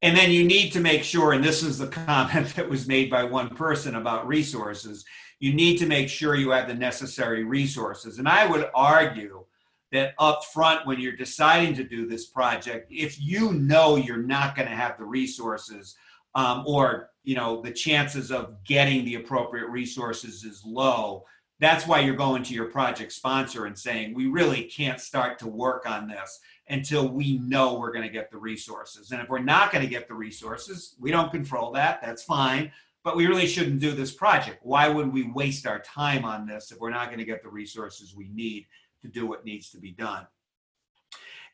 And 0.02 0.16
then 0.16 0.30
you 0.30 0.44
need 0.44 0.72
to 0.72 0.80
make 0.80 1.04
sure, 1.04 1.32
and 1.32 1.44
this 1.44 1.62
is 1.62 1.78
the 1.78 1.86
comment 2.06 2.54
that 2.56 2.68
was 2.68 2.88
made 2.88 3.10
by 3.10 3.24
one 3.24 3.50
person 3.50 3.96
about 3.96 4.26
resources, 4.26 5.04
you 5.40 5.54
need 5.54 5.78
to 5.78 5.86
make 5.86 6.08
sure 6.08 6.34
you 6.34 6.50
have 6.50 6.66
the 6.66 6.74
necessary 6.74 7.44
resources. 7.44 8.18
And 8.18 8.28
I 8.28 8.46
would 8.46 8.68
argue 8.74 9.44
that 9.92 10.14
up 10.18 10.44
front 10.44 10.86
when 10.86 11.00
you're 11.00 11.16
deciding 11.16 11.74
to 11.74 11.84
do 11.84 12.06
this 12.06 12.26
project, 12.26 12.88
if 12.90 13.20
you 13.20 13.52
know 13.54 13.96
you're 13.96 14.22
not 14.22 14.54
going 14.54 14.68
to 14.68 14.74
have 14.74 14.98
the 14.98 15.04
resources, 15.04 15.96
um, 16.34 16.64
or 16.66 17.10
you 17.22 17.34
know 17.34 17.62
the 17.62 17.72
chances 17.72 18.30
of 18.30 18.62
getting 18.64 19.04
the 19.04 19.16
appropriate 19.16 19.68
resources 19.68 20.44
is 20.44 20.62
low 20.64 21.24
that's 21.60 21.86
why 21.86 22.00
you're 22.00 22.14
going 22.14 22.42
to 22.44 22.54
your 22.54 22.66
project 22.66 23.12
sponsor 23.12 23.66
and 23.66 23.76
saying 23.76 24.14
we 24.14 24.26
really 24.26 24.64
can't 24.64 25.00
start 25.00 25.38
to 25.40 25.48
work 25.48 25.88
on 25.88 26.06
this 26.06 26.38
until 26.68 27.08
we 27.08 27.38
know 27.38 27.78
we're 27.78 27.92
going 27.92 28.06
to 28.06 28.12
get 28.12 28.30
the 28.30 28.36
resources. 28.36 29.10
And 29.10 29.20
if 29.20 29.28
we're 29.28 29.40
not 29.40 29.72
going 29.72 29.82
to 29.82 29.90
get 29.90 30.08
the 30.08 30.14
resources 30.14 30.94
we 31.00 31.10
don't 31.10 31.32
control 31.32 31.72
that 31.72 32.00
that's 32.02 32.22
fine 32.22 32.70
but 33.04 33.16
we 33.16 33.26
really 33.26 33.46
shouldn't 33.46 33.80
do 33.80 33.92
this 33.92 34.12
project. 34.12 34.58
Why 34.62 34.88
would 34.88 35.12
we 35.12 35.30
waste 35.30 35.66
our 35.66 35.78
time 35.78 36.24
on 36.24 36.46
this 36.46 36.72
if 36.72 36.78
we're 36.78 36.90
not 36.90 37.06
going 37.06 37.20
to 37.20 37.24
get 37.24 37.42
the 37.42 37.48
resources 37.48 38.14
we 38.14 38.28
need 38.28 38.66
to 39.02 39.08
do 39.08 39.26
what 39.26 39.44
needs 39.44 39.70
to 39.70 39.78
be 39.78 39.90
done 39.90 40.26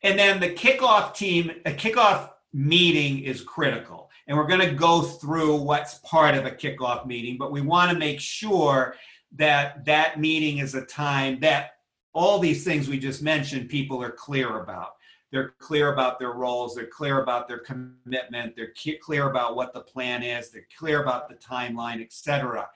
and 0.03 0.19
then 0.19 0.41
the 0.41 0.51
kickoff 0.51 1.15
team 1.15 1.51
a 1.67 1.71
kickoff 1.71 2.31
meeting 2.53 3.21
is 3.21 3.43
critical 3.43 4.05
and 4.27 4.37
we're 4.37 4.47
going 4.47 4.61
to 4.61 4.75
go 4.75 5.03
through 5.03 5.57
what's 5.57 5.99
part 5.99 6.35
of 6.35 6.47
a 6.47 6.51
kickoff 6.51 7.07
meeting, 7.07 7.37
but 7.37 7.53
we 7.53 7.61
want 7.61 7.91
to 7.91 7.99
make 7.99 8.21
sure 8.21 8.97
that 9.37 9.85
that 9.85 10.19
meeting 10.19 10.59
is 10.59 10.75
a 10.75 10.85
time 10.87 11.41
that 11.41 11.73
all 12.13 12.39
these 12.39 12.65
things 12.65 12.89
we 12.89 12.99
just 12.99 13.23
mentioned, 13.23 13.69
people 13.69 14.03
are 14.03 14.11
clear 14.11 14.61
about. 14.61 14.95
They're 15.31 15.55
clear 15.59 15.93
about 15.93 16.21
their 16.21 16.33
roles, 16.33 16.77
they're 16.77 16.87
clear 16.87 17.21
about 17.21 17.49
their 17.49 17.59
commitment, 17.59 18.55
they're 18.55 18.73
clear 19.03 19.29
about 19.29 19.57
what 19.57 19.75
the 19.75 19.81
plan 19.81 20.23
is, 20.23 20.51
they're 20.51 20.69
clear 20.79 21.03
about 21.03 21.29
the 21.29 21.35
timeline, 21.35 22.01
etc. 22.01 22.69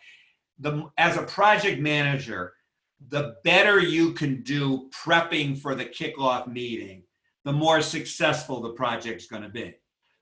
The, 0.58 0.90
as 0.98 1.16
a 1.16 1.22
project 1.22 1.80
manager, 1.80 2.54
the 3.08 3.36
better 3.44 3.78
you 3.78 4.12
can 4.12 4.42
do 4.42 4.90
prepping 4.90 5.56
for 5.56 5.74
the 5.74 5.84
kickoff 5.84 6.46
meeting, 6.46 7.04
the 7.44 7.52
more 7.52 7.80
successful 7.80 8.60
the 8.60 8.70
project's 8.70 9.26
going 9.26 9.42
to 9.42 9.48
be. 9.48 9.74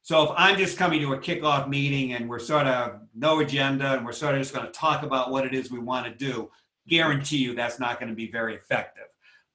So 0.02 0.22
if 0.22 0.30
I'm 0.36 0.56
just 0.56 0.78
coming 0.78 1.00
to 1.00 1.14
a 1.14 1.18
kickoff 1.18 1.68
meeting 1.68 2.12
and 2.12 2.28
we're 2.28 2.38
sort 2.38 2.66
of 2.66 3.00
no 3.14 3.40
agenda 3.40 3.94
and 3.94 4.06
we're 4.06 4.12
sort 4.12 4.36
of 4.36 4.40
just 4.40 4.54
going 4.54 4.66
to 4.66 4.72
talk 4.72 5.02
about 5.02 5.32
what 5.32 5.44
it 5.44 5.52
is 5.52 5.70
we 5.70 5.80
want 5.80 6.06
to 6.06 6.14
do, 6.14 6.48
guarantee 6.86 7.38
you 7.38 7.54
that's 7.54 7.80
not 7.80 7.98
going 7.98 8.10
to 8.10 8.14
be 8.14 8.30
very 8.30 8.54
effective. 8.54 9.06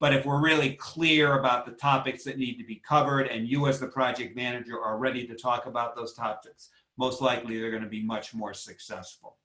But 0.02 0.14
if 0.14 0.26
we're 0.26 0.42
really 0.42 0.74
clear 0.74 1.38
about 1.38 1.66
the 1.66 1.74
topics 1.74 2.24
that 2.24 2.38
need 2.38 2.58
to 2.58 2.66
be 2.66 2.82
covered 2.86 3.28
and 3.28 3.48
you 3.48 3.68
as 3.68 3.80
the 3.80 3.88
project 3.88 4.36
manager 4.36 4.82
are 4.82 4.98
ready 4.98 5.26
to 5.28 5.36
talk 5.36 5.68
about 5.68 5.96
those 5.96 6.14
topics, 6.14 6.70
most 6.98 7.22
likely 7.22 7.58
they're 7.58 7.72
going 7.72 7.84
to 7.84 7.90
be 7.90 8.04
much 8.04 8.34
more 8.34 8.54
successful. 8.54 9.38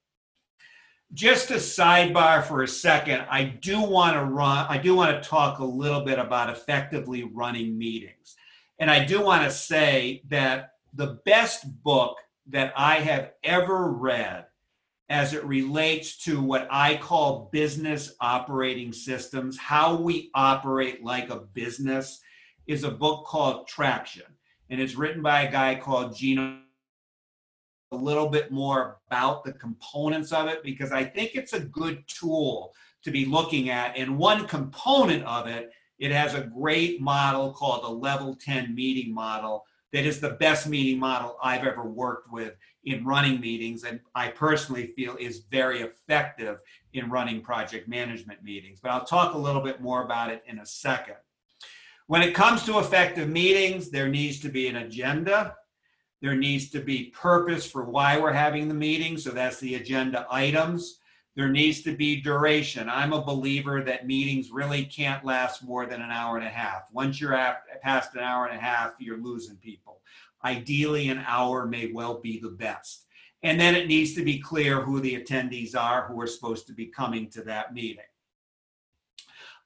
Just 1.13 1.51
a 1.51 1.55
sidebar 1.55 2.43
for 2.43 2.63
a 2.63 2.67
second, 2.67 3.25
I 3.29 3.43
do 3.43 3.81
want 3.81 4.15
to 4.15 4.25
run 4.25 4.67
I 4.69 4.77
do 4.77 4.93
want 4.93 5.21
to 5.21 5.29
talk 5.29 5.59
a 5.59 5.65
little 5.65 6.01
bit 6.01 6.19
about 6.19 6.49
effectively 6.49 7.23
running 7.23 7.77
meetings. 7.77 8.35
And 8.79 8.91
I 8.91 9.05
do 9.05 9.21
want 9.21 9.43
to 9.43 9.51
say 9.51 10.21
that 10.27 10.73
the 10.93 11.19
best 11.25 11.81
book 11.83 12.17
that 12.47 12.73
I 12.75 12.95
have 12.95 13.31
ever 13.43 13.89
read 13.91 14.45
as 15.09 15.33
it 15.33 15.45
relates 15.45 16.17
to 16.25 16.41
what 16.41 16.67
I 16.69 16.97
call 16.97 17.49
business 17.51 18.13
operating 18.19 18.91
systems, 18.91 19.57
how 19.57 19.95
we 19.95 20.29
operate 20.35 21.03
like 21.03 21.29
a 21.29 21.37
business, 21.37 22.19
is 22.67 22.83
a 22.83 22.91
book 22.91 23.25
called 23.25 23.67
Traction. 23.67 24.23
And 24.69 24.81
it's 24.81 24.95
written 24.95 25.21
by 25.21 25.43
a 25.43 25.51
guy 25.51 25.75
called 25.75 26.15
Gino. 26.15 26.59
A 27.91 27.95
little 27.95 28.27
bit 28.27 28.51
more 28.51 28.99
about 29.07 29.43
the 29.43 29.53
components 29.53 30.31
of 30.31 30.47
it 30.47 30.61
because 30.63 30.91
I 30.91 31.03
think 31.03 31.35
it's 31.35 31.53
a 31.53 31.59
good 31.59 32.03
tool 32.07 32.73
to 33.03 33.11
be 33.11 33.25
looking 33.25 33.69
at. 33.69 33.95
And 33.95 34.17
one 34.17 34.47
component 34.47 35.23
of 35.23 35.47
it, 35.47 35.71
it 35.99 36.11
has 36.11 36.33
a 36.33 36.41
great 36.41 37.01
model 37.01 37.53
called 37.53 37.83
the 37.83 37.89
Level 37.89 38.35
10 38.35 38.75
meeting 38.75 39.13
model 39.13 39.65
that 39.93 40.05
is 40.05 40.19
the 40.19 40.31
best 40.31 40.67
meeting 40.67 40.99
model 40.99 41.37
I've 41.41 41.65
ever 41.65 41.83
worked 41.83 42.31
with 42.31 42.55
in 42.83 43.05
running 43.05 43.39
meetings 43.39 43.83
and 43.83 43.99
I 44.15 44.29
personally 44.29 44.87
feel 44.95 45.15
is 45.17 45.45
very 45.49 45.81
effective 45.81 46.59
in 46.93 47.09
running 47.09 47.41
project 47.41 47.87
management 47.87 48.43
meetings. 48.43 48.79
But 48.81 48.91
I'll 48.91 49.05
talk 49.05 49.33
a 49.33 49.37
little 49.37 49.61
bit 49.61 49.81
more 49.81 50.03
about 50.03 50.29
it 50.29 50.43
in 50.47 50.59
a 50.59 50.65
second. 50.65 51.15
When 52.07 52.21
it 52.21 52.33
comes 52.33 52.63
to 52.65 52.79
effective 52.79 53.29
meetings, 53.29 53.89
there 53.89 54.07
needs 54.07 54.39
to 54.41 54.49
be 54.49 54.67
an 54.67 54.77
agenda. 54.77 55.55
There 56.21 56.35
needs 56.35 56.69
to 56.71 56.79
be 56.79 57.11
purpose 57.11 57.69
for 57.69 57.83
why 57.83 58.19
we're 58.19 58.33
having 58.33 58.67
the 58.67 58.73
meeting. 58.73 59.17
So 59.17 59.31
that's 59.31 59.59
the 59.59 59.75
agenda 59.75 60.25
items. 60.31 60.99
There 61.35 61.49
needs 61.49 61.83
to 61.83 61.95
be 61.95 62.19
duration. 62.19 62.89
I'm 62.89 63.13
a 63.13 63.23
believer 63.23 63.83
that 63.83 64.07
meetings 64.07 64.49
really 64.49 64.83
can't 64.85 65.23
last 65.23 65.63
more 65.63 65.85
than 65.85 66.01
an 66.01 66.09
hour 66.09 66.37
and 66.37 66.47
a 66.47 66.49
half. 66.49 66.83
Once 66.91 67.21
you're 67.21 67.35
at, 67.35 67.61
past 67.83 68.15
an 68.15 68.21
hour 68.21 68.47
and 68.47 68.57
a 68.57 68.61
half, 68.61 68.93
you're 68.97 69.21
losing 69.21 69.57
people. 69.57 70.01
Ideally, 70.43 71.09
an 71.09 71.23
hour 71.27 71.67
may 71.67 71.91
well 71.91 72.19
be 72.19 72.39
the 72.39 72.49
best. 72.49 73.05
And 73.43 73.59
then 73.59 73.75
it 73.75 73.87
needs 73.87 74.15
to 74.15 74.23
be 74.23 74.39
clear 74.39 74.81
who 74.81 74.99
the 74.99 75.21
attendees 75.21 75.75
are 75.75 76.07
who 76.07 76.19
are 76.19 76.27
supposed 76.27 76.65
to 76.67 76.73
be 76.73 76.87
coming 76.87 77.29
to 77.29 77.43
that 77.43 77.71
meeting. 77.71 78.03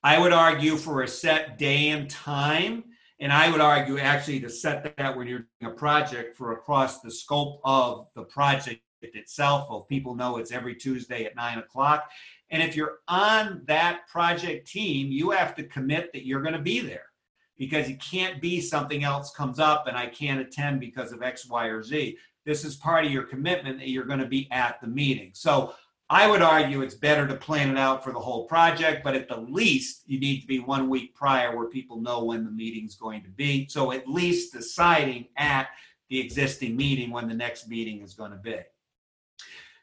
I 0.04 0.20
would 0.20 0.34
argue 0.34 0.76
for 0.76 1.04
a 1.04 1.08
set 1.08 1.58
day 1.58 1.90
and 1.90 2.10
time, 2.10 2.84
and 3.22 3.32
I 3.32 3.52
would 3.52 3.62
argue 3.62 4.00
actually 4.00 4.40
to 4.40 4.50
set 4.50 4.98
that 4.98 5.16
when 5.16 5.28
you're 5.28 5.46
doing 5.60 5.72
a 5.72 5.76
project 5.76 6.36
for 6.36 6.54
across 6.54 7.02
the 7.02 7.12
scope 7.12 7.62
of 7.64 8.08
the 8.16 8.24
project 8.24 8.82
itself. 9.04 9.68
Well, 9.70 9.82
people 9.82 10.16
know 10.16 10.38
it's 10.38 10.52
every 10.52 10.74
Tuesday 10.74 11.26
at 11.26 11.36
nine 11.36 11.60
o'clock. 11.60 12.10
And 12.50 12.64
if 12.64 12.76
you're 12.76 12.98
on 13.08 13.62
that 13.68 14.08
project 14.08 14.68
team, 14.68 15.12
you 15.12 15.30
have 15.30 15.56
to 15.56 15.64
commit 15.64 16.12
that 16.14 16.26
you're 16.26 16.42
going 16.42 16.56
to 16.56 16.62
be 16.62 16.80
there 16.80 17.06
because 17.60 17.88
you 17.88 17.98
can't 17.98 18.42
be 18.42 18.60
something 18.60 19.04
else 19.04 19.32
comes 19.32 19.60
up 19.60 19.86
and 19.88 19.96
I 19.96 20.08
can't 20.08 20.42
attend 20.42 20.80
because 20.80 21.12
of 21.12 21.22
X, 21.22 21.48
Y, 21.48 21.68
or 21.68 21.84
Z. 21.84 22.18
This 22.44 22.66
is 22.66 22.76
part 22.76 23.06
of 23.06 23.12
your 23.12 23.24
commitment 23.24 23.78
that 23.78 23.90
you're 23.90 24.06
going 24.06 24.20
to 24.20 24.26
be 24.26 24.48
at 24.52 24.82
the 24.82 24.88
meeting. 24.88 25.30
So 25.36 25.76
I 26.12 26.28
would 26.28 26.42
argue 26.42 26.82
it's 26.82 26.94
better 26.94 27.26
to 27.26 27.36
plan 27.36 27.70
it 27.70 27.78
out 27.78 28.04
for 28.04 28.12
the 28.12 28.20
whole 28.20 28.46
project, 28.46 29.02
but 29.02 29.16
at 29.16 29.30
the 29.30 29.38
least, 29.38 30.04
you 30.08 30.20
need 30.20 30.42
to 30.42 30.46
be 30.48 30.60
one 30.60 30.90
week 30.90 31.16
prior 31.16 31.56
where 31.56 31.68
people 31.68 32.02
know 32.02 32.26
when 32.26 32.44
the 32.44 32.52
meeting's 32.52 32.96
going 32.96 33.24
to 33.24 33.30
be. 33.30 33.66
So 33.70 33.94
at 33.94 34.10
least 34.10 34.52
deciding 34.52 35.28
at 35.38 35.70
the 36.10 36.20
existing 36.20 36.76
meeting 36.76 37.12
when 37.12 37.30
the 37.30 37.34
next 37.34 37.70
meeting 37.70 38.02
is 38.02 38.14
going 38.14 38.32
to 38.32 38.38
be. 38.38 38.58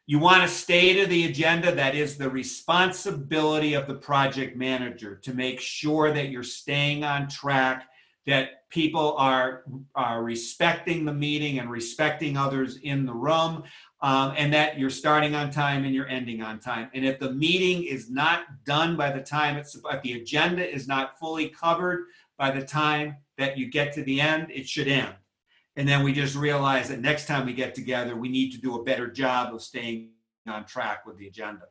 You 0.05 0.19
want 0.19 0.43
to 0.43 0.49
stay 0.55 0.93
to 1.01 1.07
the 1.07 1.25
agenda. 1.25 1.75
That 1.75 1.95
is 1.95 2.19
the 2.19 2.29
responsibility 2.29 3.73
of 3.73 3.87
the 3.87 3.95
project 3.95 4.55
manager 4.55 5.17
to 5.17 5.33
make 5.33 5.61
sure 5.61 6.13
that 6.13 6.29
you're 6.29 6.43
staying 6.43 7.05
on 7.05 7.29
track, 7.31 7.89
that 8.27 8.69
people 8.69 9.17
are, 9.17 9.65
are 9.95 10.23
respecting 10.23 11.07
the 11.07 11.15
meeting 11.15 11.59
and 11.59 11.71
respecting 11.71 12.37
others 12.37 12.77
in 12.83 13.07
the 13.07 13.15
room, 13.15 13.63
um, 14.01 14.33
and 14.37 14.53
that 14.53 14.79
you're 14.79 14.91
starting 14.91 15.35
on 15.35 15.51
time 15.51 15.85
and 15.85 15.95
you're 15.95 16.09
ending 16.09 16.41
on 16.41 16.61
time. 16.61 16.89
And 16.95 17.05
if 17.05 17.19
the 17.19 17.33
meeting 17.33 17.85
is 17.85 18.11
not 18.11 18.43
done 18.65 18.97
by 18.97 19.11
the 19.11 19.21
time 19.21 19.57
it's, 19.57 19.75
if 19.75 20.03
the 20.03 20.13
agenda 20.21 20.69
is 20.69 20.87
not 20.87 21.19
fully 21.19 21.49
covered 21.49 22.07
by 22.37 22.51
the 22.53 22.65
time 22.65 23.17
that 23.39 23.59
you 23.59 23.69
get 23.71 23.93
to 23.95 24.03
the 24.05 24.21
end, 24.21 24.51
it 24.51 24.69
should 24.69 24.89
end. 24.89 25.15
And 25.77 25.89
then 25.89 26.03
we 26.03 26.13
just 26.13 26.37
realize 26.37 26.89
that 26.89 27.01
next 27.01 27.27
time 27.27 27.47
we 27.47 27.53
get 27.53 27.75
together, 27.75 28.17
we 28.17 28.29
need 28.29 28.53
to 28.53 28.59
do 28.59 28.81
a 28.81 28.85
better 28.85 29.09
job 29.09 29.55
of 29.55 29.63
staying 29.63 30.11
on 30.47 30.65
track 30.65 31.07
with 31.07 31.19
the 31.19 31.27
agenda. 31.27 31.67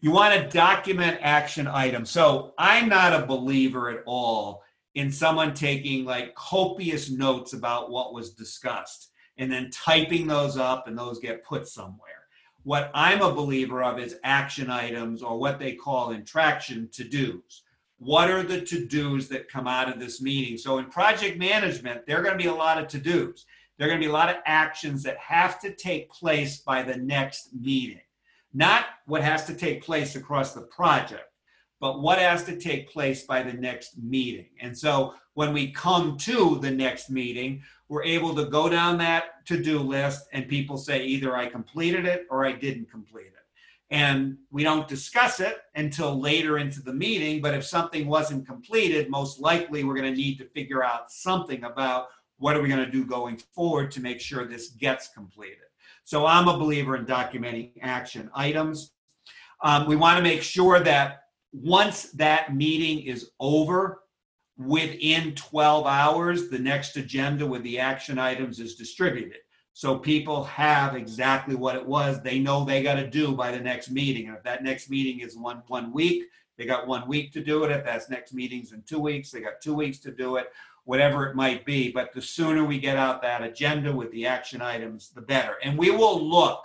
You 0.00 0.10
want 0.10 0.34
to 0.34 0.48
document 0.48 1.18
action 1.22 1.66
items. 1.66 2.10
So 2.10 2.54
I'm 2.58 2.88
not 2.88 3.12
a 3.12 3.26
believer 3.26 3.90
at 3.90 4.02
all 4.04 4.62
in 4.94 5.10
someone 5.10 5.54
taking 5.54 6.04
like 6.04 6.34
copious 6.34 7.10
notes 7.10 7.52
about 7.52 7.90
what 7.90 8.12
was 8.12 8.34
discussed 8.34 9.11
and 9.38 9.50
then 9.50 9.70
typing 9.70 10.26
those 10.26 10.56
up 10.56 10.86
and 10.86 10.96
those 10.96 11.18
get 11.18 11.44
put 11.44 11.66
somewhere. 11.66 12.08
What 12.64 12.90
I'm 12.94 13.22
a 13.22 13.34
believer 13.34 13.82
of 13.82 13.98
is 13.98 14.18
action 14.22 14.70
items 14.70 15.22
or 15.22 15.38
what 15.38 15.58
they 15.58 15.74
call 15.74 16.12
in 16.12 16.24
traction 16.24 16.88
to 16.92 17.04
dos 17.04 17.62
what 18.02 18.28
are 18.30 18.42
the 18.42 18.60
to 18.60 18.84
dos 18.84 19.28
that 19.28 19.48
come 19.48 19.68
out 19.68 19.88
of 19.88 20.00
this 20.00 20.20
meeting? 20.20 20.58
So, 20.58 20.78
in 20.78 20.86
project 20.86 21.38
management, 21.38 22.04
there 22.04 22.18
are 22.18 22.22
going 22.22 22.36
to 22.36 22.42
be 22.42 22.50
a 22.50 22.54
lot 22.54 22.78
of 22.78 22.88
to 22.88 22.98
dos. 22.98 23.46
There 23.78 23.86
are 23.86 23.90
going 23.90 24.00
to 24.00 24.06
be 24.06 24.10
a 24.10 24.14
lot 24.14 24.28
of 24.28 24.42
actions 24.44 25.04
that 25.04 25.16
have 25.18 25.60
to 25.60 25.72
take 25.72 26.10
place 26.10 26.58
by 26.58 26.82
the 26.82 26.96
next 26.96 27.50
meeting. 27.54 28.00
Not 28.52 28.86
what 29.06 29.22
has 29.22 29.44
to 29.44 29.54
take 29.54 29.84
place 29.84 30.16
across 30.16 30.52
the 30.52 30.62
project, 30.62 31.30
but 31.80 32.02
what 32.02 32.18
has 32.18 32.42
to 32.44 32.58
take 32.58 32.92
place 32.92 33.24
by 33.24 33.42
the 33.42 33.52
next 33.52 33.96
meeting. 33.96 34.48
And 34.60 34.76
so, 34.76 35.14
when 35.34 35.52
we 35.52 35.70
come 35.70 36.16
to 36.18 36.58
the 36.60 36.72
next 36.72 37.08
meeting, 37.08 37.62
we're 37.92 38.02
able 38.04 38.34
to 38.34 38.46
go 38.46 38.70
down 38.70 38.96
that 38.96 39.44
to 39.44 39.62
do 39.62 39.78
list, 39.78 40.26
and 40.32 40.48
people 40.48 40.78
say 40.78 41.04
either 41.04 41.36
I 41.36 41.46
completed 41.46 42.06
it 42.06 42.26
or 42.30 42.46
I 42.46 42.52
didn't 42.52 42.90
complete 42.90 43.26
it 43.26 43.42
and 43.90 44.38
we 44.50 44.64
don't 44.64 44.88
discuss 44.88 45.38
it 45.38 45.58
until 45.74 46.18
later 46.18 46.56
into 46.56 46.80
the 46.80 46.94
meeting. 46.94 47.42
But 47.42 47.52
if 47.52 47.62
something 47.62 48.06
wasn't 48.06 48.46
completed, 48.46 49.10
most 49.10 49.38
likely 49.38 49.84
we're 49.84 49.94
going 49.94 50.10
to 50.10 50.18
need 50.18 50.38
to 50.38 50.46
figure 50.46 50.82
out 50.82 51.12
something 51.12 51.64
about 51.64 52.06
what 52.38 52.56
are 52.56 52.62
we 52.62 52.70
going 52.70 52.82
to 52.82 52.90
do 52.90 53.04
going 53.04 53.36
forward 53.54 53.90
to 53.90 54.00
make 54.00 54.18
sure 54.18 54.46
this 54.46 54.70
gets 54.70 55.08
completed. 55.08 55.68
So 56.04 56.24
I'm 56.24 56.48
a 56.48 56.56
believer 56.56 56.96
in 56.96 57.04
documenting 57.04 57.72
action 57.82 58.30
items. 58.34 58.92
Um, 59.62 59.86
we 59.86 59.96
want 59.96 60.16
to 60.16 60.22
make 60.22 60.42
sure 60.42 60.80
that 60.80 61.24
once 61.52 62.04
that 62.12 62.56
meeting 62.56 63.00
is 63.00 63.32
over, 63.38 64.01
within 64.66 65.34
12 65.34 65.86
hours, 65.86 66.48
the 66.48 66.58
next 66.58 66.96
agenda 66.96 67.46
with 67.46 67.62
the 67.62 67.78
action 67.78 68.18
items 68.18 68.60
is 68.60 68.74
distributed. 68.74 69.38
So 69.74 69.98
people 69.98 70.44
have 70.44 70.94
exactly 70.94 71.54
what 71.54 71.76
it 71.76 71.86
was 71.86 72.20
they 72.20 72.38
know 72.38 72.64
they 72.64 72.82
got 72.82 72.96
to 72.96 73.08
do 73.08 73.32
by 73.32 73.50
the 73.50 73.60
next 73.60 73.90
meeting. 73.90 74.28
And 74.28 74.36
if 74.36 74.42
that 74.42 74.62
next 74.62 74.90
meeting 74.90 75.20
is 75.20 75.36
one 75.36 75.62
one 75.68 75.92
week, 75.92 76.24
they 76.58 76.66
got 76.66 76.86
one 76.86 77.08
week 77.08 77.32
to 77.32 77.42
do 77.42 77.64
it. 77.64 77.70
If 77.70 77.84
that's 77.84 78.10
next 78.10 78.34
meeting's 78.34 78.72
in 78.72 78.82
two 78.82 78.98
weeks, 78.98 79.30
they 79.30 79.40
got 79.40 79.62
two 79.62 79.74
weeks 79.74 79.98
to 80.00 80.10
do 80.10 80.36
it, 80.36 80.52
whatever 80.84 81.26
it 81.26 81.34
might 81.34 81.64
be. 81.64 81.90
But 81.90 82.12
the 82.12 82.20
sooner 82.20 82.64
we 82.64 82.78
get 82.78 82.98
out 82.98 83.22
that 83.22 83.42
agenda 83.42 83.90
with 83.90 84.10
the 84.12 84.26
action 84.26 84.60
items, 84.60 85.10
the 85.10 85.22
better. 85.22 85.56
And 85.62 85.78
we 85.78 85.90
will 85.90 86.22
look 86.22 86.62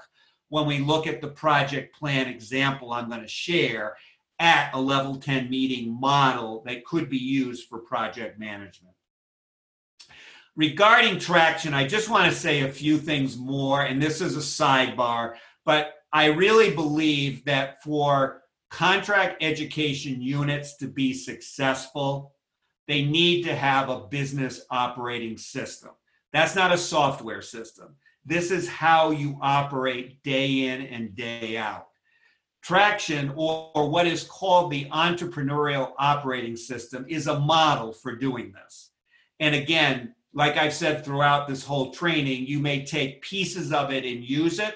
when 0.49 0.65
we 0.65 0.79
look 0.79 1.07
at 1.07 1.21
the 1.21 1.29
project 1.29 1.95
plan 1.95 2.27
example 2.27 2.91
I'm 2.91 3.09
going 3.09 3.21
to 3.21 3.27
share 3.27 3.95
at 4.39 4.73
a 4.73 4.79
level 4.79 5.15
10 5.15 5.49
meeting 5.49 5.99
model 5.99 6.63
that 6.65 6.85
could 6.85 7.09
be 7.09 7.17
used 7.17 7.67
for 7.67 7.79
project 7.79 8.39
management 8.39 8.95
regarding 10.57 11.19
traction, 11.19 11.73
I 11.73 11.87
just 11.87 12.09
want 12.09 12.29
to 12.29 12.37
say 12.37 12.61
a 12.61 12.71
few 12.71 12.97
things 12.97 13.37
more, 13.37 13.83
and 13.83 14.01
this 14.01 14.19
is 14.19 14.35
a 14.35 14.39
sidebar, 14.39 15.35
but 15.63 15.93
I 16.11 16.25
really 16.25 16.73
believe 16.73 17.45
that 17.45 17.81
for 17.83 18.41
contract 18.69 19.41
education 19.41 20.21
units 20.21 20.75
to 20.77 20.87
be 20.87 21.13
successful, 21.13 22.33
they 22.87 23.03
need 23.03 23.43
to 23.43 23.55
have 23.55 23.89
a 23.89 24.07
business 24.07 24.65
operating 24.71 25.37
system. 25.37 25.91
That's 26.33 26.55
not 26.55 26.73
a 26.73 26.77
software 26.77 27.41
system. 27.41 27.95
This 28.25 28.51
is 28.51 28.67
how 28.67 29.11
you 29.11 29.37
operate 29.41 30.21
day 30.23 30.67
in 30.67 30.81
and 30.81 31.15
day 31.15 31.57
out. 31.57 31.86
Traction, 32.67 33.31
or, 33.37 33.71
or 33.75 33.89
what 33.89 34.07
is 34.07 34.25
called 34.25 34.69
the 34.69 34.89
entrepreneurial 34.89 35.93
operating 35.97 36.57
system, 36.57 37.05
is 37.07 37.27
a 37.27 37.39
model 37.39 37.93
for 37.93 38.13
doing 38.13 38.51
this. 38.51 38.91
And 39.39 39.55
again, 39.55 40.13
like 40.33 40.57
I've 40.57 40.73
said 40.73 41.05
throughout 41.05 41.47
this 41.47 41.63
whole 41.63 41.91
training, 41.91 42.45
you 42.45 42.59
may 42.59 42.83
take 42.83 43.21
pieces 43.21 43.71
of 43.71 43.93
it 43.93 44.03
and 44.03 44.21
use 44.21 44.59
it, 44.59 44.75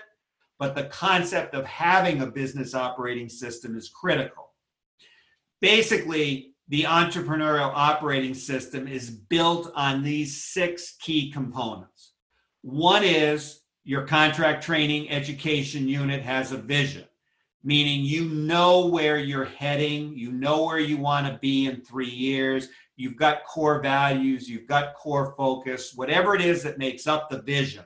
but 0.57 0.73
the 0.73 0.85
concept 0.85 1.53
of 1.53 1.65
having 1.65 2.21
a 2.21 2.31
business 2.31 2.73
operating 2.73 3.27
system 3.27 3.75
is 3.75 3.89
critical. 3.89 4.53
Basically, 5.59 6.53
the 6.69 6.83
entrepreneurial 6.83 7.73
operating 7.75 8.33
system 8.33 8.87
is 8.87 9.09
built 9.09 9.69
on 9.75 10.01
these 10.01 10.41
six 10.41 10.95
key 11.01 11.29
components. 11.29 12.13
One 12.61 13.03
is 13.03 13.63
your 13.83 14.07
contract 14.07 14.63
training 14.63 15.11
education 15.11 15.89
unit 15.89 16.21
has 16.21 16.53
a 16.53 16.57
vision, 16.57 17.03
meaning 17.63 18.03
you 18.03 18.25
know 18.25 18.87
where 18.87 19.17
you're 19.17 19.45
heading, 19.45 20.17
you 20.17 20.31
know 20.31 20.63
where 20.65 20.79
you 20.79 20.97
want 20.97 21.27
to 21.27 21.39
be 21.39 21.67
in 21.67 21.81
three 21.81 22.09
years, 22.09 22.69
you've 22.95 23.17
got 23.17 23.43
core 23.45 23.79
values, 23.81 24.49
you've 24.49 24.67
got 24.67 24.95
core 24.95 25.33
focus, 25.37 25.93
whatever 25.95 26.35
it 26.35 26.41
is 26.41 26.63
that 26.63 26.77
makes 26.77 27.07
up 27.07 27.29
the 27.29 27.41
vision. 27.41 27.85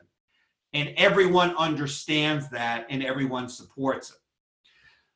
and 0.76 0.94
everyone 0.98 1.56
understands 1.56 2.50
that 2.50 2.86
and 2.90 3.02
everyone 3.02 3.48
supports 3.48 4.10
it. 4.10 4.18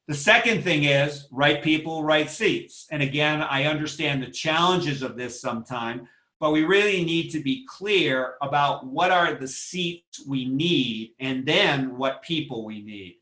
The 0.07 0.15
second 0.15 0.63
thing 0.63 0.85
is 0.85 1.27
right 1.31 1.61
people, 1.61 2.01
right 2.01 2.29
seats. 2.29 2.87
And 2.91 3.03
again, 3.03 3.41
I 3.41 3.65
understand 3.65 4.23
the 4.23 4.31
challenges 4.31 5.03
of 5.03 5.17
this 5.17 5.39
sometime, 5.39 6.07
but 6.39 6.51
we 6.51 6.63
really 6.63 7.03
need 7.03 7.29
to 7.31 7.41
be 7.41 7.65
clear 7.67 8.35
about 8.41 8.87
what 8.87 9.11
are 9.11 9.35
the 9.35 9.49
seats 9.49 10.25
we 10.25 10.45
need 10.45 11.11
and 11.19 11.45
then 11.45 11.97
what 11.97 12.23
people 12.23 12.65
we 12.65 12.81
need. 12.81 13.17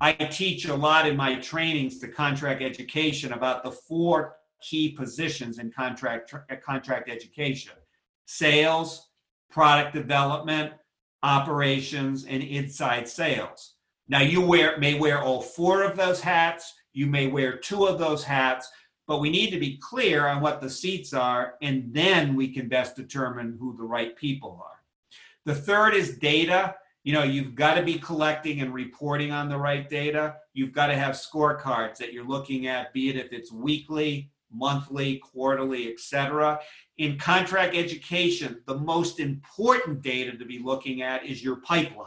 I 0.00 0.12
teach 0.12 0.64
a 0.66 0.74
lot 0.74 1.06
in 1.06 1.16
my 1.16 1.34
trainings 1.36 1.98
to 1.98 2.08
contract 2.08 2.62
education 2.62 3.32
about 3.32 3.62
the 3.62 3.70
four 3.70 4.36
key 4.62 4.92
positions 4.92 5.58
in 5.58 5.70
contract 5.70 6.34
contract 6.64 7.10
education 7.10 7.72
sales, 8.26 9.08
product 9.50 9.92
development, 9.92 10.72
operations, 11.22 12.24
and 12.26 12.42
inside 12.42 13.08
sales. 13.08 13.74
Now, 14.08 14.20
you 14.20 14.40
wear, 14.40 14.78
may 14.78 14.98
wear 14.98 15.20
all 15.20 15.42
four 15.42 15.82
of 15.82 15.96
those 15.96 16.20
hats, 16.20 16.72
you 16.92 17.06
may 17.06 17.26
wear 17.26 17.56
two 17.56 17.86
of 17.86 17.98
those 17.98 18.22
hats, 18.22 18.70
but 19.08 19.18
we 19.18 19.30
need 19.30 19.50
to 19.50 19.58
be 19.58 19.78
clear 19.78 20.28
on 20.28 20.40
what 20.40 20.60
the 20.60 20.70
seats 20.70 21.12
are, 21.12 21.54
and 21.60 21.92
then 21.92 22.36
we 22.36 22.54
can 22.54 22.68
best 22.68 22.94
determine 22.94 23.56
who 23.58 23.76
the 23.76 23.82
right 23.82 24.16
people 24.16 24.62
are. 24.64 24.78
The 25.44 25.54
third 25.54 25.94
is 25.94 26.18
data. 26.18 26.76
You 27.02 27.14
know, 27.14 27.22
you've 27.22 27.54
got 27.54 27.74
to 27.74 27.82
be 27.82 27.98
collecting 27.98 28.60
and 28.60 28.74
reporting 28.74 29.32
on 29.32 29.48
the 29.48 29.56
right 29.56 29.88
data. 29.88 30.36
You've 30.52 30.72
got 30.72 30.88
to 30.88 30.96
have 30.96 31.14
scorecards 31.14 31.96
that 31.96 32.12
you're 32.12 32.26
looking 32.26 32.66
at, 32.66 32.92
be 32.92 33.08
it 33.08 33.16
if 33.16 33.32
it's 33.32 33.50
weekly, 33.50 34.30
monthly, 34.52 35.16
quarterly, 35.16 35.90
etc. 35.90 36.60
In 36.98 37.18
contract 37.18 37.74
education, 37.74 38.60
the 38.66 38.76
most 38.76 39.18
important 39.18 40.02
data 40.02 40.36
to 40.36 40.44
be 40.44 40.58
looking 40.58 41.00
at 41.00 41.24
is 41.24 41.42
your 41.42 41.56
pipeline. 41.56 42.06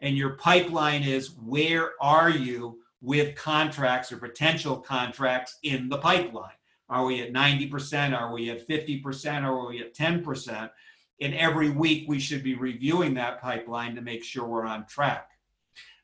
And 0.00 0.18
your 0.18 0.30
pipeline 0.36 1.02
is 1.02 1.36
where 1.42 1.92
are 2.00 2.28
you 2.28 2.80
with 3.00 3.36
contracts 3.36 4.12
or 4.12 4.18
potential 4.18 4.76
contracts 4.76 5.58
in 5.62 5.88
the 5.88 5.98
pipeline? 5.98 6.50
Are 6.90 7.06
we 7.06 7.22
at 7.22 7.32
90%? 7.32 8.18
Are 8.18 8.32
we 8.32 8.50
at 8.50 8.68
50%? 8.68 9.42
Are 9.42 9.66
we 9.66 9.80
at 9.80 9.94
10%? 9.94 10.70
And 11.20 11.34
every 11.34 11.70
week 11.70 12.06
we 12.08 12.18
should 12.18 12.42
be 12.42 12.54
reviewing 12.54 13.14
that 13.14 13.40
pipeline 13.40 13.94
to 13.94 14.02
make 14.02 14.24
sure 14.24 14.46
we're 14.46 14.66
on 14.66 14.86
track. 14.86 15.30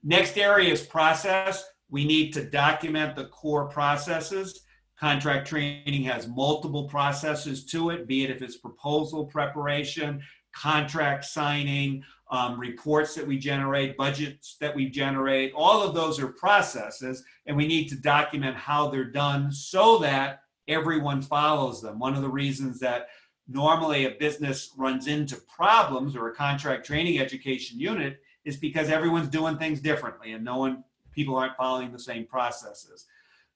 Next 0.02 0.38
area 0.38 0.72
is 0.72 0.82
process. 0.82 1.64
We 1.88 2.04
need 2.04 2.32
to 2.34 2.44
document 2.44 3.16
the 3.16 3.26
core 3.26 3.68
processes 3.68 4.64
Contract 5.00 5.48
training 5.48 6.02
has 6.02 6.28
multiple 6.28 6.86
processes 6.86 7.64
to 7.64 7.88
it, 7.88 8.06
be 8.06 8.22
it 8.22 8.30
if 8.30 8.42
it's 8.42 8.58
proposal 8.58 9.24
preparation, 9.24 10.20
contract 10.54 11.24
signing, 11.24 12.04
um, 12.30 12.60
reports 12.60 13.14
that 13.14 13.26
we 13.26 13.38
generate, 13.38 13.96
budgets 13.96 14.58
that 14.60 14.76
we 14.76 14.90
generate. 14.90 15.54
All 15.56 15.82
of 15.82 15.94
those 15.94 16.20
are 16.20 16.28
processes, 16.28 17.24
and 17.46 17.56
we 17.56 17.66
need 17.66 17.88
to 17.88 17.96
document 17.96 18.56
how 18.56 18.90
they're 18.90 19.10
done 19.10 19.50
so 19.50 19.96
that 20.00 20.42
everyone 20.68 21.22
follows 21.22 21.80
them. 21.80 21.98
One 21.98 22.14
of 22.14 22.20
the 22.20 22.28
reasons 22.28 22.78
that 22.80 23.06
normally 23.50 24.06
a 24.06 24.10
business 24.10 24.72
runs 24.76 25.06
into 25.08 25.36
problems 25.36 26.14
or 26.14 26.28
a 26.28 26.34
contract 26.34 26.86
training 26.86 27.18
education 27.18 27.78
unit 27.78 28.20
is 28.44 28.56
because 28.56 28.88
everyone's 28.88 29.28
doing 29.28 29.58
things 29.58 29.80
differently 29.80 30.32
and 30.32 30.44
no 30.44 30.58
one 30.58 30.84
people 31.12 31.36
aren't 31.36 31.56
following 31.56 31.90
the 31.92 31.98
same 31.98 32.26
processes. 32.26 33.06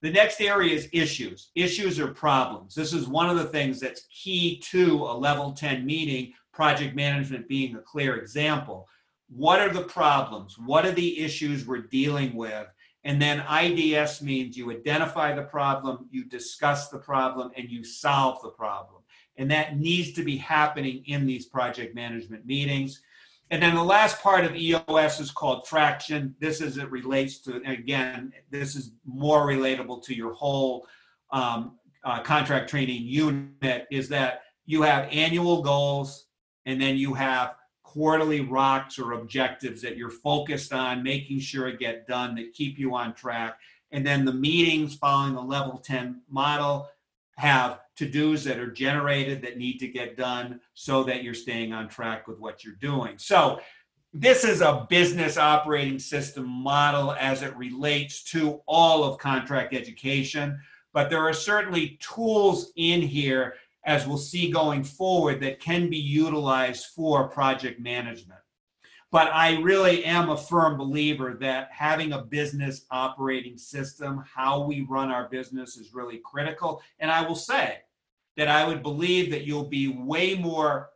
The 0.02 0.10
next 0.10 0.40
area 0.40 0.74
is 0.74 0.88
issues. 0.92 1.50
Issues 1.54 1.98
are 1.98 2.08
problems. 2.08 2.74
This 2.74 2.92
is 2.92 3.06
one 3.06 3.30
of 3.30 3.38
the 3.38 3.46
things 3.46 3.80
that's 3.80 4.06
key 4.10 4.58
to 4.70 4.96
a 5.04 5.16
level 5.16 5.52
10 5.52 5.86
meeting, 5.86 6.34
project 6.52 6.94
management 6.94 7.48
being 7.48 7.76
a 7.76 7.80
clear 7.80 8.16
example. 8.16 8.88
What 9.28 9.60
are 9.60 9.72
the 9.72 9.84
problems? 9.84 10.58
What 10.58 10.84
are 10.84 10.92
the 10.92 11.20
issues 11.20 11.66
we're 11.66 11.86
dealing 11.86 12.34
with? 12.34 12.66
And 13.04 13.20
then 13.20 13.44
IDS 13.50 14.22
means 14.22 14.56
you 14.56 14.70
identify 14.70 15.34
the 15.34 15.42
problem, 15.42 16.08
you 16.10 16.24
discuss 16.24 16.88
the 16.88 16.98
problem, 16.98 17.50
and 17.56 17.70
you 17.70 17.84
solve 17.84 18.42
the 18.42 18.50
problem. 18.50 19.02
And 19.36 19.50
that 19.50 19.78
needs 19.78 20.12
to 20.12 20.22
be 20.22 20.36
happening 20.36 21.02
in 21.06 21.26
these 21.26 21.46
project 21.46 21.94
management 21.94 22.46
meetings. 22.46 23.02
And 23.50 23.62
then 23.62 23.74
the 23.74 23.82
last 23.82 24.22
part 24.22 24.44
of 24.44 24.56
EOS 24.56 25.20
is 25.20 25.30
called 25.30 25.64
traction. 25.64 26.34
This 26.40 26.60
is 26.60 26.78
it 26.78 26.90
relates 26.90 27.38
to, 27.40 27.56
again, 27.66 28.32
this 28.50 28.74
is 28.74 28.92
more 29.04 29.46
relatable 29.46 30.02
to 30.04 30.14
your 30.14 30.32
whole 30.32 30.86
um, 31.30 31.78
uh, 32.04 32.20
contract 32.20 32.70
training 32.70 33.02
unit, 33.02 33.86
is 33.90 34.08
that 34.08 34.42
you 34.66 34.82
have 34.82 35.08
annual 35.12 35.62
goals 35.62 36.26
and 36.66 36.80
then 36.80 36.96
you 36.96 37.12
have 37.14 37.54
quarterly 37.82 38.40
rocks 38.40 38.98
or 38.98 39.12
objectives 39.12 39.80
that 39.82 39.96
you're 39.96 40.10
focused 40.10 40.72
on, 40.72 41.02
making 41.02 41.38
sure 41.38 41.70
get 41.70 42.08
done 42.08 42.34
that 42.34 42.52
keep 42.52 42.78
you 42.78 42.94
on 42.94 43.14
track. 43.14 43.58
And 43.92 44.04
then 44.04 44.24
the 44.24 44.32
meetings 44.32 44.96
following 44.96 45.34
the 45.34 45.40
level 45.40 45.78
10 45.78 46.22
model 46.28 46.88
have 47.36 47.80
to 47.96 48.08
dos 48.08 48.44
that 48.44 48.58
are 48.58 48.70
generated 48.70 49.42
that 49.42 49.58
need 49.58 49.78
to 49.78 49.88
get 49.88 50.16
done 50.16 50.60
so 50.74 51.04
that 51.04 51.22
you're 51.22 51.34
staying 51.34 51.72
on 51.72 51.88
track 51.88 52.26
with 52.26 52.38
what 52.38 52.64
you're 52.64 52.74
doing. 52.74 53.18
So, 53.18 53.60
this 54.16 54.44
is 54.44 54.60
a 54.60 54.86
business 54.88 55.36
operating 55.36 55.98
system 55.98 56.46
model 56.46 57.14
as 57.14 57.42
it 57.42 57.56
relates 57.56 58.22
to 58.30 58.60
all 58.64 59.02
of 59.02 59.18
contract 59.18 59.74
education, 59.74 60.56
but 60.92 61.10
there 61.10 61.22
are 61.22 61.32
certainly 61.32 61.98
tools 62.00 62.70
in 62.76 63.02
here, 63.02 63.54
as 63.84 64.06
we'll 64.06 64.16
see 64.16 64.52
going 64.52 64.84
forward, 64.84 65.40
that 65.40 65.58
can 65.58 65.90
be 65.90 65.98
utilized 65.98 66.86
for 66.94 67.26
project 67.28 67.80
management. 67.80 68.38
But 69.14 69.32
I 69.32 69.60
really 69.60 70.04
am 70.04 70.30
a 70.30 70.36
firm 70.36 70.76
believer 70.76 71.34
that 71.34 71.68
having 71.70 72.14
a 72.14 72.22
business 72.22 72.84
operating 72.90 73.56
system, 73.56 74.24
how 74.26 74.64
we 74.64 74.80
run 74.90 75.12
our 75.12 75.28
business, 75.28 75.76
is 75.76 75.94
really 75.94 76.20
critical. 76.24 76.82
And 76.98 77.12
I 77.12 77.24
will 77.24 77.36
say 77.36 77.78
that 78.36 78.48
I 78.48 78.66
would 78.66 78.82
believe 78.82 79.30
that 79.30 79.44
you'll 79.44 79.68
be 79.68 79.86
way 79.86 80.34
more 80.34 80.90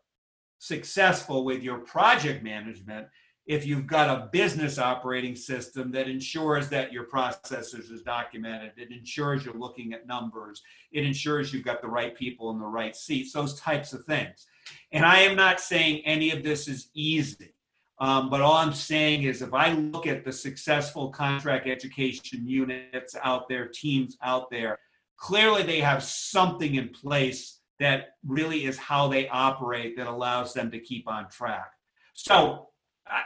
successful 0.59 1.45
with 1.45 1.63
your 1.63 1.79
project 1.79 2.43
management 2.43 3.07
if 3.47 3.65
you've 3.65 3.87
got 3.87 4.11
a 4.11 4.27
business 4.33 4.81
operating 4.81 5.37
system 5.37 5.93
that 5.93 6.09
ensures 6.09 6.69
that 6.71 6.93
your 6.93 7.05
processes 7.05 7.89
is 7.89 8.03
documented 8.03 8.73
it 8.77 8.91
ensures 8.91 9.45
you're 9.45 9.55
looking 9.55 9.93
at 9.93 10.09
numbers 10.09 10.63
it 10.91 11.05
ensures 11.05 11.55
you've 11.55 11.65
got 11.65 11.81
the 11.81 11.89
right 11.89 12.17
people 12.17 12.51
in 12.51 12.59
the 12.59 12.67
right 12.67 12.97
seats 12.97 13.33
those 13.33 13.59
types 13.61 13.93
of 13.93 14.05
things 14.05 14.49
and 14.91 15.07
i 15.07 15.21
am 15.21 15.37
not 15.37 15.61
saying 15.61 16.05
any 16.05 16.31
of 16.31 16.43
this 16.43 16.67
is 16.67 16.91
easy 16.93 17.55
um, 18.01 18.31
but 18.31 18.41
all 18.41 18.55
I'm 18.55 18.73
saying 18.73 19.25
is 19.25 19.43
if 19.43 19.53
I 19.53 19.73
look 19.73 20.07
at 20.07 20.25
the 20.25 20.33
successful 20.33 21.09
contract 21.11 21.67
education 21.67 22.47
units 22.47 23.17
out 23.23 23.49
there, 23.49 23.67
teams 23.67 24.17
out 24.23 24.51
there, 24.51 24.79
clearly 25.17 25.63
they 25.65 25.81
have 25.81 26.03
something 26.03 26.77
in 26.77 26.91
place 26.91 27.59
that 27.81 28.17
really 28.27 28.65
is 28.65 28.79
how 28.79 29.09
they 29.09 29.29
operate 29.29 29.97
that 29.97 30.07
allows 30.07 30.53
them 30.53 30.71
to 30.71 30.79
keep 30.79 31.09
on 31.09 31.29
track. 31.29 31.73
So 32.15 32.69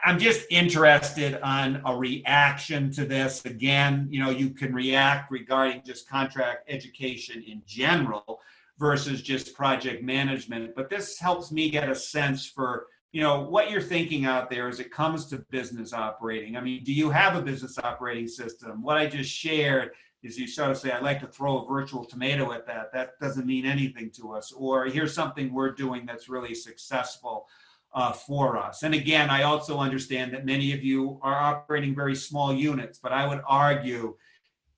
I'm 0.05 0.19
just 0.19 0.47
interested 0.51 1.41
on 1.43 1.83
a 1.85 1.97
reaction 1.97 2.91
to 2.93 3.05
this. 3.05 3.45
Again, 3.45 4.07
you 4.11 4.23
know, 4.23 4.31
you 4.31 4.51
can 4.51 4.75
react 4.75 5.31
regarding 5.31 5.83
just 5.85 6.09
contract 6.09 6.71
education 6.71 7.43
in 7.47 7.63
general 7.67 8.41
versus 8.79 9.23
just 9.23 9.55
project 9.55 10.03
management, 10.03 10.75
but 10.75 10.89
this 10.89 11.19
helps 11.19 11.53
me 11.53 11.69
get 11.69 11.89
a 11.89 11.95
sense 11.95 12.47
for 12.47 12.87
you 13.13 13.21
know 13.21 13.43
what 13.43 13.71
you're 13.71 13.83
thinking 13.83 14.25
out 14.25 14.51
there 14.51 14.69
as 14.69 14.81
it 14.81 14.91
comes 14.91 15.27
to 15.27 15.39
business 15.51 15.93
operating. 15.93 16.57
I 16.57 16.61
mean 16.61 16.83
do 16.83 16.93
you 16.93 17.11
have 17.11 17.37
a 17.37 17.43
business 17.43 17.79
operating 17.79 18.27
system? 18.27 18.83
What 18.83 18.97
i 18.97 19.07
just 19.07 19.31
shared 19.31 19.93
is 20.23 20.39
you 20.39 20.47
sort 20.47 20.71
of 20.71 20.79
say 20.79 20.91
i'd 20.91 21.03
like 21.03 21.21
to 21.21 21.27
throw 21.27 21.59
a 21.59 21.67
virtual 21.67 22.05
tomato 22.05 22.53
at 22.53 22.67
that. 22.67 22.93
That 22.93 23.19
doesn't 23.21 23.47
mean 23.47 23.67
anything 23.67 24.11
to 24.17 24.33
us. 24.33 24.51
Or 24.53 24.87
here's 24.87 25.15
something 25.15 25.53
we're 25.53 25.73
doing 25.73 26.07
that's 26.07 26.29
really 26.29 26.55
successful 26.55 27.47
uh, 27.95 28.13
for 28.13 28.57
us. 28.57 28.83
And 28.83 28.95
again 28.95 29.29
i 29.29 29.43
also 29.43 29.79
understand 29.79 30.33
that 30.33 30.47
many 30.47 30.73
of 30.73 30.83
you 30.83 31.19
are 31.23 31.35
operating 31.35 31.95
very 31.95 32.17
small 32.17 32.53
units 32.55 32.99
but 32.99 33.13
i 33.13 33.27
would 33.27 33.43
argue 33.47 34.17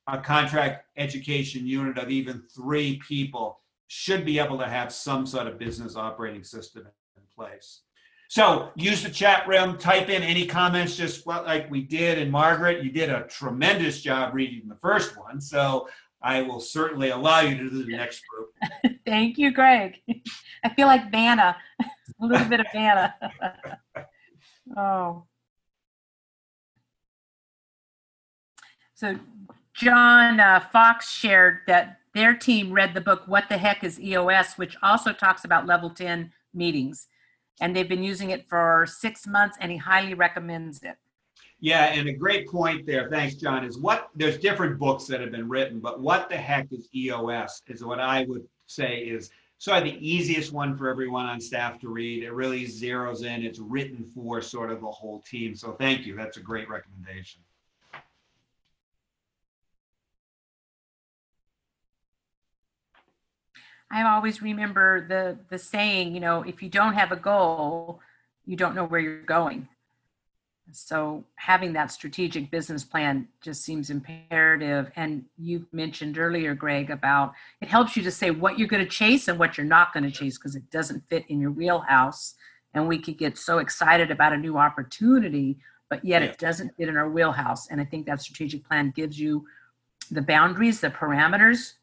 a 0.07 0.18
contract 0.18 0.87
education 0.97 1.66
unit 1.66 1.97
of 1.97 2.11
even 2.11 2.43
three 2.55 3.01
people 3.09 3.61
should 3.87 4.24
be 4.24 4.39
able 4.39 4.59
to 4.59 4.66
have 4.66 4.93
some 4.93 5.24
sort 5.24 5.47
of 5.47 5.59
business 5.59 5.95
operating 5.97 6.43
system 6.43 6.87
in 7.16 7.22
place 7.35 7.82
so 8.35 8.70
use 8.74 9.01
the 9.05 9.11
chat 9.11 9.47
room, 9.47 9.78
type 9.78 10.09
in 10.09 10.24
any 10.24 10.45
comments, 10.45 10.97
just 10.97 11.24
like 11.24 11.70
we 11.70 11.82
did. 11.82 12.18
And 12.18 12.32
Margaret, 12.32 12.82
you 12.82 12.91
did 12.91 13.09
a 13.09 13.28
tremendous 13.28 14.03
job 14.03 14.35
reading 14.35 14.68
the 14.68 14.74
first 14.74 15.16
one. 15.16 15.41
So 15.41 15.87
I 16.20 16.43
will 16.43 16.59
certainly 16.59 17.11
allow 17.11 17.43
you 17.43 17.57
to 17.57 17.70
do 17.70 17.85
the 17.85 17.97
next 17.97 18.22
group. 18.26 18.51
Thank 19.07 19.39
you, 19.39 19.53
Greg. 19.53 20.01
I 20.64 20.74
feel 20.74 20.89
like 20.89 21.12
Vanna, 21.12 21.57
a 21.80 22.26
little 22.26 22.49
bit 22.49 22.59
of 22.59 22.66
Vanna. 22.72 23.14
oh. 24.76 25.26
So 28.95 29.16
John 29.74 30.41
uh, 30.41 30.59
Fox 30.72 31.09
shared 31.09 31.59
that 31.68 32.01
their 32.14 32.35
team 32.35 32.72
read 32.72 32.95
the 32.95 33.01
book 33.01 33.22
What 33.28 33.49
the 33.49 33.59
Heck 33.59 33.85
is 33.85 34.01
EOS, 34.01 34.55
which 34.55 34.76
also 34.82 35.12
talks 35.12 35.45
about 35.45 35.66
level 35.66 35.91
10 35.91 36.32
meetings. 36.53 37.07
And 37.61 37.74
they've 37.74 37.88
been 37.88 38.02
using 38.02 38.30
it 38.30 38.48
for 38.48 38.86
six 38.88 39.26
months, 39.26 39.57
and 39.61 39.70
he 39.70 39.78
highly 39.78 40.14
recommends 40.14 40.82
it. 40.82 40.96
Yeah, 41.61 41.86
and 41.86 42.09
a 42.09 42.12
great 42.12 42.48
point 42.48 42.84
there. 42.84 43.09
Thanks, 43.09 43.36
John. 43.36 43.64
Is 43.64 43.78
what 43.78 44.11
there's 44.14 44.38
different 44.38 44.78
books 44.78 45.07
that 45.07 45.20
have 45.20 45.30
been 45.30 45.48
written, 45.48 45.80
but 45.80 46.00
what 46.00 46.28
the 46.28 46.36
heck 46.36 46.72
is 46.72 46.88
EOS? 46.94 47.62
Is 47.68 47.84
what 47.84 48.00
I 48.00 48.24
would 48.28 48.46
say 48.66 48.98
is 48.98 49.30
sort 49.59 49.78
of 49.78 49.84
the 49.84 50.07
easiest 50.07 50.52
one 50.52 50.76
for 50.76 50.90
everyone 50.90 51.26
on 51.26 51.40
staff 51.40 51.78
to 51.80 51.88
read. 51.88 52.22
It 52.24 52.32
really 52.32 52.64
zeroes 52.64 53.24
in. 53.24 53.42
It's 53.42 53.61
written 53.61 54.05
for 54.14 54.42
sort 54.42 54.70
of 54.70 54.80
the 54.80 54.90
whole 54.90 55.22
team. 55.22 55.55
So 55.55 55.72
thank 55.72 56.05
you. 56.05 56.14
That's 56.16 56.36
a 56.36 56.40
great 56.40 56.68
recommendation. 56.68 57.40
I 63.95 64.03
always 64.03 64.42
remember 64.42 65.07
the 65.07 65.38
the 65.51 65.59
saying, 65.59 66.14
you 66.14 66.20
know, 66.20 66.42
if 66.42 66.62
you 66.62 66.68
don't 66.68 66.95
have 66.95 67.12
a 67.12 67.16
goal, 67.16 68.01
you 68.45 68.57
don't 68.57 68.74
know 68.74 68.84
where 68.84 69.01
you're 69.01 69.22
going. 69.22 69.68
So 70.72 71.22
having 71.36 71.74
that 71.74 71.92
strategic 71.92 72.51
business 72.51 72.82
plan 72.82 73.28
just 73.40 73.62
seems 73.62 73.90
imperative. 73.90 74.90
And 74.97 75.24
you 75.38 75.66
mentioned 75.72 76.18
earlier, 76.18 76.55
Greg, 76.55 76.90
about 76.90 77.34
it 77.61 77.68
helps 77.68 77.97
you 77.97 78.03
to 78.03 78.11
say 78.11 78.32
what 78.32 78.59
you're 78.59 78.66
going 78.66 78.84
to 78.84 78.90
chase 78.90 79.28
and 79.28 79.38
what 79.38 79.57
you're 79.57 79.66
not 79.66 79.92
going 79.92 80.05
to 80.05 80.11
chase 80.11 80.38
because 80.38 80.57
it 80.57 80.68
doesn't 80.70 81.09
fit 81.09 81.24
in 81.28 81.38
your 81.38 81.53
wheelhouse. 81.53 82.34
And 82.72 82.88
we 82.88 82.99
could 82.99 83.18
get 83.18 83.38
so 83.38 83.59
excited 83.59 84.11
about 84.11 84.32
a 84.32 84.36
new 84.38 84.57
opportunity, 84.59 85.59
but 85.88 86.05
yet 86.05 86.22
Yeah. 86.22 86.30
it 86.30 86.38
doesn't 86.38 86.76
fit 86.76 86.88
in 86.88 86.97
our 86.97 87.11
wheelhouse. 87.11 87.68
And 87.68 87.80
I 87.80 87.84
think 87.84 88.07
that 88.07 88.20
strategic 88.20 88.66
plan 88.66 88.90
gives 88.90 89.20
you 89.20 89.47
the 90.11 90.22
boundaries, 90.22 90.80
the 90.80 90.90
parameters, 90.90 91.74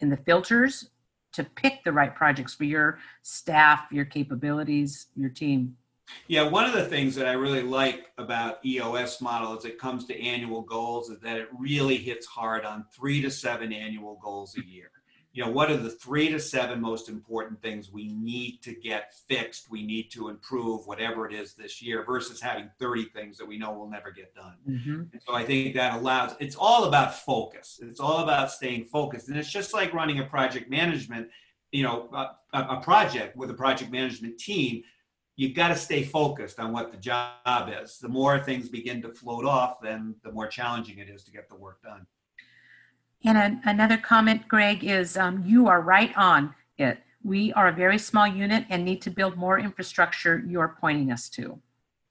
and 0.00 0.10
the 0.10 0.16
filters 0.16 0.90
to 1.32 1.44
pick 1.44 1.84
the 1.84 1.92
right 1.92 2.14
projects 2.14 2.54
for 2.54 2.64
your 2.64 2.98
staff, 3.22 3.86
your 3.90 4.04
capabilities, 4.04 5.06
your 5.16 5.30
team. 5.30 5.76
Yeah, 6.26 6.42
one 6.42 6.64
of 6.64 6.72
the 6.72 6.84
things 6.84 7.14
that 7.14 7.26
I 7.26 7.32
really 7.32 7.62
like 7.62 8.06
about 8.18 8.64
EOS 8.64 9.20
model 9.20 9.56
as 9.56 9.64
it 9.64 9.78
comes 9.78 10.06
to 10.06 10.20
annual 10.20 10.62
goals 10.62 11.08
is 11.08 11.20
that 11.20 11.36
it 11.36 11.48
really 11.56 11.96
hits 11.96 12.26
hard 12.26 12.64
on 12.64 12.84
three 12.92 13.22
to 13.22 13.30
seven 13.30 13.72
annual 13.72 14.18
goals 14.22 14.56
a 14.56 14.66
year. 14.66 14.90
You 15.32 15.44
know, 15.44 15.50
what 15.50 15.70
are 15.70 15.76
the 15.76 15.90
three 15.90 16.28
to 16.30 16.40
seven 16.40 16.80
most 16.80 17.08
important 17.08 17.62
things 17.62 17.92
we 17.92 18.08
need 18.08 18.62
to 18.62 18.74
get 18.74 19.14
fixed, 19.28 19.70
we 19.70 19.86
need 19.86 20.10
to 20.10 20.28
improve, 20.28 20.86
whatever 20.88 21.24
it 21.28 21.32
is 21.32 21.54
this 21.54 21.80
year, 21.80 22.04
versus 22.04 22.40
having 22.40 22.68
30 22.80 23.04
things 23.10 23.38
that 23.38 23.46
we 23.46 23.56
know 23.56 23.72
will 23.72 23.88
never 23.88 24.10
get 24.10 24.34
done. 24.34 24.56
Mhm. 24.68 25.12
And 25.12 25.22
so 25.24 25.34
I 25.34 25.44
think 25.44 25.74
that 25.74 25.94
allows, 25.94 26.34
it's 26.40 26.56
all 26.56 26.84
about 26.84 27.14
focus. 27.14 27.78
It's 27.80 28.00
all 28.00 28.18
about 28.24 28.50
staying 28.50 28.86
focused. 28.86 29.28
And 29.28 29.38
it's 29.38 29.52
just 29.52 29.72
like 29.72 29.94
running 29.94 30.18
a 30.18 30.24
project 30.24 30.68
management, 30.68 31.30
you 31.70 31.84
know, 31.84 32.08
a 32.12 32.36
a 32.52 32.80
project 32.80 33.36
with 33.36 33.50
a 33.50 33.54
project 33.54 33.92
management 33.92 34.38
team. 34.38 34.82
You've 35.36 35.54
got 35.54 35.68
to 35.68 35.76
stay 35.76 36.02
focused 36.02 36.58
on 36.58 36.72
what 36.72 36.90
the 36.90 36.98
job 36.98 37.70
is. 37.80 37.98
The 37.98 38.08
more 38.08 38.38
things 38.40 38.68
begin 38.68 39.00
to 39.02 39.12
float 39.12 39.44
off, 39.44 39.80
then 39.80 40.16
the 40.22 40.32
more 40.32 40.48
challenging 40.48 40.98
it 40.98 41.08
is 41.08 41.22
to 41.24 41.30
get 41.30 41.48
the 41.48 41.54
work 41.54 41.80
done. 41.82 42.06
And 43.24 43.36
an- 43.36 43.60
another 43.64 43.96
comment, 43.96 44.48
Greg, 44.48 44.84
is 44.84 45.16
um, 45.16 45.42
you 45.46 45.68
are 45.68 45.80
right 45.80 46.16
on 46.16 46.54
it. 46.78 46.98
We 47.22 47.52
are 47.52 47.68
a 47.68 47.72
very 47.72 47.98
small 47.98 48.26
unit 48.26 48.64
and 48.70 48.84
need 48.84 49.02
to 49.02 49.10
build 49.10 49.36
more 49.36 49.58
infrastructure 49.58 50.42
you're 50.46 50.76
pointing 50.80 51.12
us 51.12 51.28
to. 51.30 51.58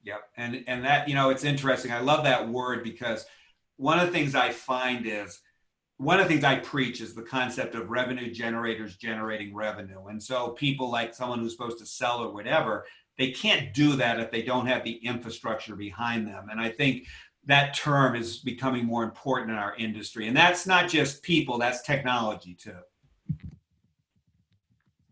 Yep. 0.04 0.22
And 0.38 0.64
and 0.68 0.86
that, 0.86 1.10
you 1.10 1.16
know, 1.16 1.30
it's 1.30 1.44
interesting. 1.44 1.92
I 1.92 2.00
love 2.00 2.24
that 2.24 2.48
word 2.48 2.84
because 2.84 3.26
one 3.78 4.00
of 4.00 4.08
the 4.08 4.14
things 4.14 4.36
I 4.36 4.52
find 4.52 5.06
is 5.06 5.40
one 5.98 6.20
of 6.20 6.28
the 6.28 6.34
things 6.34 6.46
I 6.46 6.56
preach 6.60 7.02
is 7.02 7.14
the 7.14 7.24
concept 7.24 7.76
of 7.76 7.90
revenue 7.90 8.32
generators 8.32 8.96
generating 8.96 9.54
revenue. 9.54 10.08
And 10.08 10.22
so 10.22 10.50
people 10.52 10.90
like 10.90 11.14
someone 11.14 11.40
who's 11.40 11.52
supposed 11.52 11.80
to 11.80 11.86
sell 11.86 12.20
or 12.20 12.32
whatever, 12.32 12.86
they 13.18 13.32
can't 13.32 13.74
do 13.74 13.98
that 13.98 14.20
if 14.20 14.32
they 14.32 14.42
don't 14.42 14.66
have 14.68 14.86
the 14.86 14.94
infrastructure 15.06 15.76
behind 15.76 16.26
them. 16.26 16.48
And 16.50 16.62
I 16.62 16.70
think 16.70 17.06
that 17.50 17.74
term 17.74 18.16
is 18.16 18.38
becoming 18.38 18.86
more 18.86 19.04
important 19.04 19.52
in 19.52 19.58
our 19.58 19.76
industry. 19.76 20.28
And 20.28 20.36
that's 20.36 20.68
not 20.68 20.90
just 20.90 21.24
people, 21.24 21.58
that's 21.58 21.82
technology 21.82 22.54
too. 22.54 22.76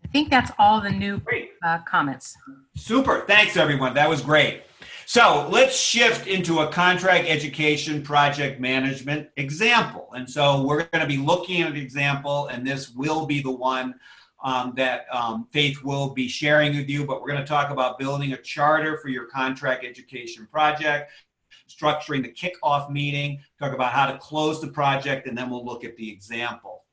I 0.03 0.09
think 0.09 0.29
that's 0.29 0.51
all 0.57 0.79
the 0.79 0.91
new 0.91 1.21
uh, 1.63 1.79
comments. 1.79 2.35
Super. 2.75 3.25
Thanks, 3.27 3.57
everyone. 3.57 3.93
That 3.93 4.07
was 4.07 4.21
great. 4.21 4.63
So 5.05 5.47
let's 5.51 5.77
shift 5.77 6.27
into 6.27 6.59
a 6.59 6.67
contract 6.67 7.27
education 7.27 8.03
project 8.03 8.59
management 8.59 9.29
example. 9.37 10.09
And 10.13 10.29
so 10.29 10.63
we're 10.63 10.83
going 10.83 11.01
to 11.01 11.07
be 11.07 11.17
looking 11.17 11.61
at 11.61 11.71
an 11.71 11.77
example, 11.77 12.47
and 12.47 12.65
this 12.65 12.89
will 12.91 13.25
be 13.25 13.41
the 13.41 13.51
one 13.51 13.95
um, 14.43 14.73
that 14.75 15.05
um, 15.11 15.47
Faith 15.51 15.83
will 15.83 16.13
be 16.13 16.27
sharing 16.27 16.75
with 16.75 16.89
you. 16.89 17.05
But 17.05 17.21
we're 17.21 17.29
going 17.29 17.41
to 17.41 17.47
talk 17.47 17.71
about 17.71 17.97
building 17.97 18.33
a 18.33 18.37
charter 18.37 18.97
for 18.97 19.09
your 19.09 19.25
contract 19.25 19.83
education 19.83 20.47
project, 20.51 21.11
structuring 21.79 22.23
the 22.23 22.31
kickoff 22.31 22.89
meeting, 22.89 23.39
talk 23.59 23.73
about 23.73 23.91
how 23.91 24.11
to 24.11 24.17
close 24.17 24.61
the 24.61 24.67
project, 24.67 25.27
and 25.27 25.37
then 25.37 25.49
we'll 25.49 25.65
look 25.65 25.83
at 25.83 25.95
the 25.95 26.11
example. 26.11 26.83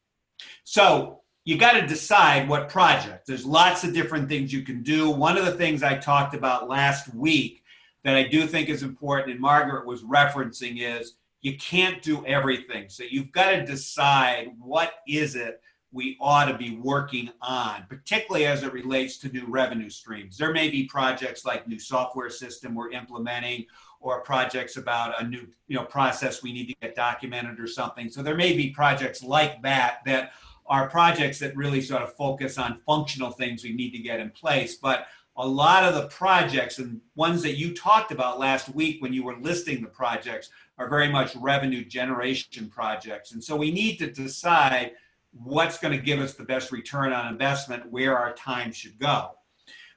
So 0.65 1.21
you 1.45 1.59
got 1.59 1.73
to 1.73 1.87
decide 1.87 2.49
what 2.49 2.69
project. 2.69 3.27
There's 3.27 3.45
lots 3.45 3.85
of 3.85 3.93
different 3.93 4.29
things 4.29 4.53
you 4.53 4.63
can 4.63 4.83
do. 4.83 5.11
One 5.11 5.37
of 5.37 5.45
the 5.45 5.53
things 5.53 5.83
I 5.83 5.97
talked 5.97 6.35
about 6.35 6.69
last 6.69 7.15
week 7.15 7.63
that 8.03 8.17
I 8.17 8.23
do 8.25 8.47
think 8.47 8.69
is 8.69 8.83
important, 8.83 9.33
and 9.33 9.41
Margaret 9.41 9.87
was 9.87 10.03
referencing, 10.03 10.81
is 10.81 11.15
you 11.41 11.57
can't 11.59 12.03
do 12.03 12.25
everything. 12.27 12.89
So 12.89 13.05
you've 13.09 13.33
got 13.33 13.51
to 13.51 13.65
decide 13.65 14.53
what 14.59 14.95
is 15.07 15.37
it 15.37 15.61
we 15.93 16.17
ought 16.21 16.47
to 16.47 16.59
be 16.59 16.77
working 16.77 17.31
on, 17.41 17.85
particularly 17.89 18.47
as 18.47 18.65
it 18.65 18.73
relates 18.73 19.17
to 19.19 19.29
new 19.29 19.47
revenue 19.47 19.89
streams. 19.89 20.37
There 20.37 20.53
may 20.53 20.69
be 20.69 20.85
projects 20.85 21.45
like 21.45 21.69
new 21.69 21.79
software 21.79 22.31
system 22.31 22.75
we're 22.75 22.91
implementing 22.91 23.67
or 24.05 24.21
projects 24.21 24.77
about 24.77 25.21
a 25.21 25.27
new 25.27 25.49
you 25.67 25.75
know 25.75 25.85
process 25.85 26.43
we 26.43 26.53
need 26.53 26.67
to 26.67 26.75
get 26.83 26.95
documented 26.95 27.59
or 27.59 27.67
something. 27.67 28.11
So 28.11 28.23
there 28.23 28.37
may 28.37 28.55
be 28.55 28.71
projects 28.71 29.23
like 29.23 29.63
that 29.63 30.01
that 30.05 30.33
are 30.67 30.89
projects 30.89 31.39
that 31.39 31.57
really 31.57 31.81
sort 31.81 32.03
of 32.03 32.15
focus 32.15 32.59
on 32.59 32.81
functional 32.87 33.31
things 33.31 33.65
we 33.65 33.73
need 33.73 33.91
to 33.93 33.99
get 33.99 34.21
in 34.21 34.31
place. 34.31 34.77
But 34.77 35.07
a 35.37 35.47
lot 35.47 35.85
of 35.85 35.95
the 35.95 36.07
projects 36.09 36.79
and 36.79 37.01
ones 37.17 37.43
that 37.43 37.57
you 37.57 37.75
talked 37.75 38.13
about 38.13 38.39
last 38.39 38.75
week 38.75 39.03
when 39.03 39.13
you 39.13 39.25
were 39.25 39.37
listing 39.39 39.81
the 39.81 39.89
projects 39.89 40.51
are 40.79 40.89
very 40.89 41.09
much 41.09 41.35
revenue 41.37 41.85
generation 41.85 42.69
projects. 42.69 43.33
And 43.33 43.43
so 43.43 43.57
we 43.57 43.71
need 43.71 43.97
to 43.99 44.11
decide 44.11 44.93
what's 45.33 45.79
going 45.79 45.97
to 45.97 46.05
give 46.05 46.21
us 46.21 46.35
the 46.35 46.45
best 46.45 46.73
return 46.73 47.13
on 47.13 47.33
investment, 47.33 47.91
where 47.91 48.17
our 48.17 48.35
time 48.35 48.71
should 48.71 48.99
go. 48.99 49.31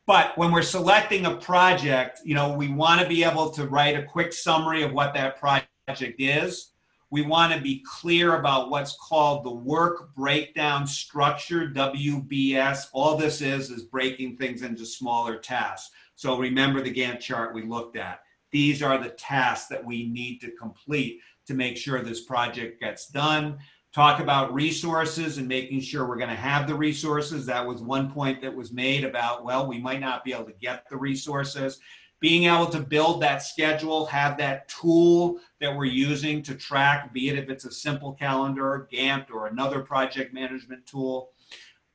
But 0.08 0.38
when 0.38 0.54
we're 0.54 0.62
selecting 0.62 1.26
a 1.26 1.36
project, 1.36 2.22
you 2.24 2.34
know, 2.34 2.54
we 2.54 2.70
want 2.70 3.02
to 3.02 3.08
be 3.08 3.26
able 3.26 3.50
to 3.52 3.68
write 3.68 3.98
a 3.98 4.04
quick 4.04 4.32
summary 4.32 4.82
of 4.82 4.94
what 4.94 5.14
that 5.14 5.38
project 5.38 6.16
is. 6.18 6.72
We 7.10 7.24
want 7.24 7.54
to 7.54 7.60
be 7.60 7.84
clear 7.86 8.40
about 8.40 8.70
what's 8.70 8.96
called 8.96 9.44
the 9.44 9.54
work 9.54 10.16
breakdown 10.16 10.88
structure, 10.88 11.68
WBS. 11.68 12.86
All 12.94 13.18
this 13.18 13.42
is 13.42 13.70
is 13.70 13.84
breaking 13.84 14.38
things 14.38 14.62
into 14.62 14.86
smaller 14.86 15.38
tasks. 15.38 15.92
So 16.16 16.40
remember 16.40 16.82
the 16.82 16.94
Gantt 16.94 17.20
chart 17.20 17.54
we 17.54 17.64
looked 17.64 17.98
at. 17.98 18.22
These 18.52 18.82
are 18.82 18.98
the 18.98 19.10
tasks 19.10 19.68
that 19.68 19.84
we 19.84 20.08
need 20.08 20.40
to 20.40 20.52
complete 20.52 21.20
to 21.48 21.54
make 21.54 21.76
sure 21.76 22.02
this 22.02 22.24
project 22.24 22.80
gets 22.80 23.08
done. 23.08 23.58
Talk 23.98 24.20
about 24.20 24.54
resources 24.54 25.40
and 25.40 25.48
making 25.48 25.80
sure 25.80 26.06
we're 26.06 26.18
going 26.18 26.30
to 26.30 26.36
have 26.36 26.68
the 26.68 26.76
resources. 26.76 27.48
That 27.48 27.66
was 27.66 27.82
one 27.82 28.12
point 28.12 28.44
that 28.44 28.54
was 28.54 28.72
made 28.72 29.04
about, 29.04 29.44
well, 29.44 29.66
we 29.66 29.80
might 29.80 30.00
not 30.00 30.24
be 30.24 30.34
able 30.34 30.44
to 30.44 30.54
get 30.62 30.88
the 30.88 30.96
resources 30.96 31.80
being 32.20 32.44
able 32.44 32.68
to 32.68 32.80
build 32.80 33.24
that 33.24 33.42
schedule, 33.42 34.06
have 34.06 34.38
that 34.38 34.68
tool 34.68 35.40
that 35.60 35.76
we're 35.76 35.86
using 35.86 36.44
to 36.44 36.54
track, 36.54 37.12
be 37.12 37.30
it 37.30 37.40
if 37.40 37.50
it's 37.50 37.66
a 37.66 37.72
simple 37.72 38.14
calendar, 38.14 38.88
Gantt, 38.94 39.32
or 39.32 39.48
another 39.48 39.82
project 39.82 40.32
management 40.32 40.86
tool. 40.86 41.32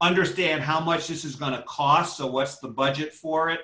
Understand 0.00 0.61
how 0.61 0.80
much 0.80 1.07
this 1.07 1.24
is 1.24 1.36
going 1.36 1.53
to 1.53 1.62
cost. 1.68 2.16
So, 2.16 2.26
what's 2.26 2.59
the 2.59 2.66
budget 2.66 3.12
for 3.12 3.48
it? 3.48 3.61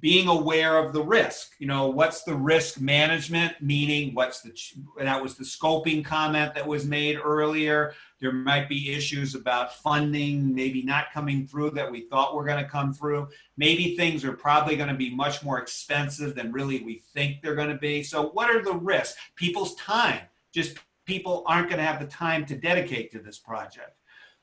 Being 0.00 0.28
aware 0.28 0.78
of 0.78 0.92
the 0.92 1.02
risk. 1.02 1.52
You 1.58 1.66
know, 1.66 1.88
what's 1.88 2.22
the 2.22 2.34
risk 2.34 2.80
management? 2.80 3.60
Meaning, 3.60 4.14
what's 4.14 4.40
the 4.40 4.52
that 4.98 5.22
was 5.22 5.36
the 5.36 5.44
scoping 5.44 6.04
comment 6.04 6.54
that 6.54 6.66
was 6.66 6.86
made 6.86 7.18
earlier. 7.22 7.92
There 8.20 8.32
might 8.32 8.68
be 8.68 8.92
issues 8.92 9.34
about 9.34 9.76
funding, 9.76 10.54
maybe 10.54 10.82
not 10.82 11.12
coming 11.12 11.46
through 11.46 11.70
that 11.70 11.90
we 11.90 12.02
thought 12.02 12.34
were 12.34 12.44
going 12.44 12.62
to 12.62 12.68
come 12.68 12.92
through. 12.92 13.28
Maybe 13.56 13.96
things 13.96 14.24
are 14.24 14.32
probably 14.32 14.76
going 14.76 14.88
to 14.88 14.94
be 14.94 15.14
much 15.14 15.42
more 15.42 15.58
expensive 15.58 16.34
than 16.34 16.52
really 16.52 16.82
we 16.82 17.02
think 17.14 17.40
they're 17.40 17.54
going 17.54 17.70
to 17.70 17.78
be. 17.78 18.02
So, 18.02 18.28
what 18.30 18.50
are 18.50 18.62
the 18.62 18.74
risks? 18.74 19.18
People's 19.36 19.74
time. 19.76 20.20
Just 20.52 20.78
people 21.06 21.44
aren't 21.46 21.68
going 21.68 21.78
to 21.78 21.86
have 21.86 22.00
the 22.00 22.06
time 22.06 22.44
to 22.46 22.56
dedicate 22.56 23.10
to 23.12 23.18
this 23.18 23.38
project. 23.38 23.96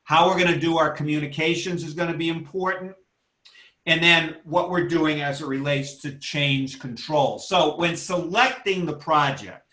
How 0.04 0.28
we're 0.28 0.40
going 0.40 0.54
to 0.54 0.60
do 0.60 0.78
our 0.78 0.92
communications 0.92 1.84
is 1.84 1.94
going 1.94 2.12
to 2.12 2.18
be 2.18 2.30
important. 2.30 2.94
And 3.88 4.04
then 4.04 4.36
what 4.44 4.70
we're 4.70 4.88
doing 4.88 5.22
as 5.22 5.42
it 5.42 5.48
relates 5.48 5.96
to 6.02 6.20
change 6.20 6.78
control. 6.80 7.40
So, 7.40 7.78
when 7.78 7.96
selecting 7.96 8.86
the 8.86 8.98
project, 8.98 9.64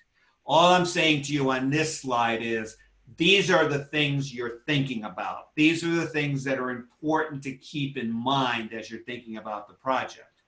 all 0.47 0.73
I'm 0.73 0.87
saying 0.87 1.23
to 1.23 1.33
you 1.33 1.51
on 1.51 1.69
this 1.69 2.01
slide 2.01 2.41
is 2.41 2.77
these 3.17 3.51
are 3.51 3.67
the 3.67 3.85
things 3.87 4.33
you're 4.33 4.61
thinking 4.67 5.03
about. 5.03 5.55
These 5.57 5.83
are 5.83 5.91
the 5.91 6.07
things 6.07 6.45
that 6.45 6.61
are 6.61 6.71
important 6.71 7.43
to 7.43 7.57
keep 7.57 7.97
in 7.97 8.11
mind 8.11 8.73
as 8.73 8.89
you're 8.89 9.03
thinking 9.03 9.37
about 9.37 9.67
the 9.67 9.75
project. 9.75 10.43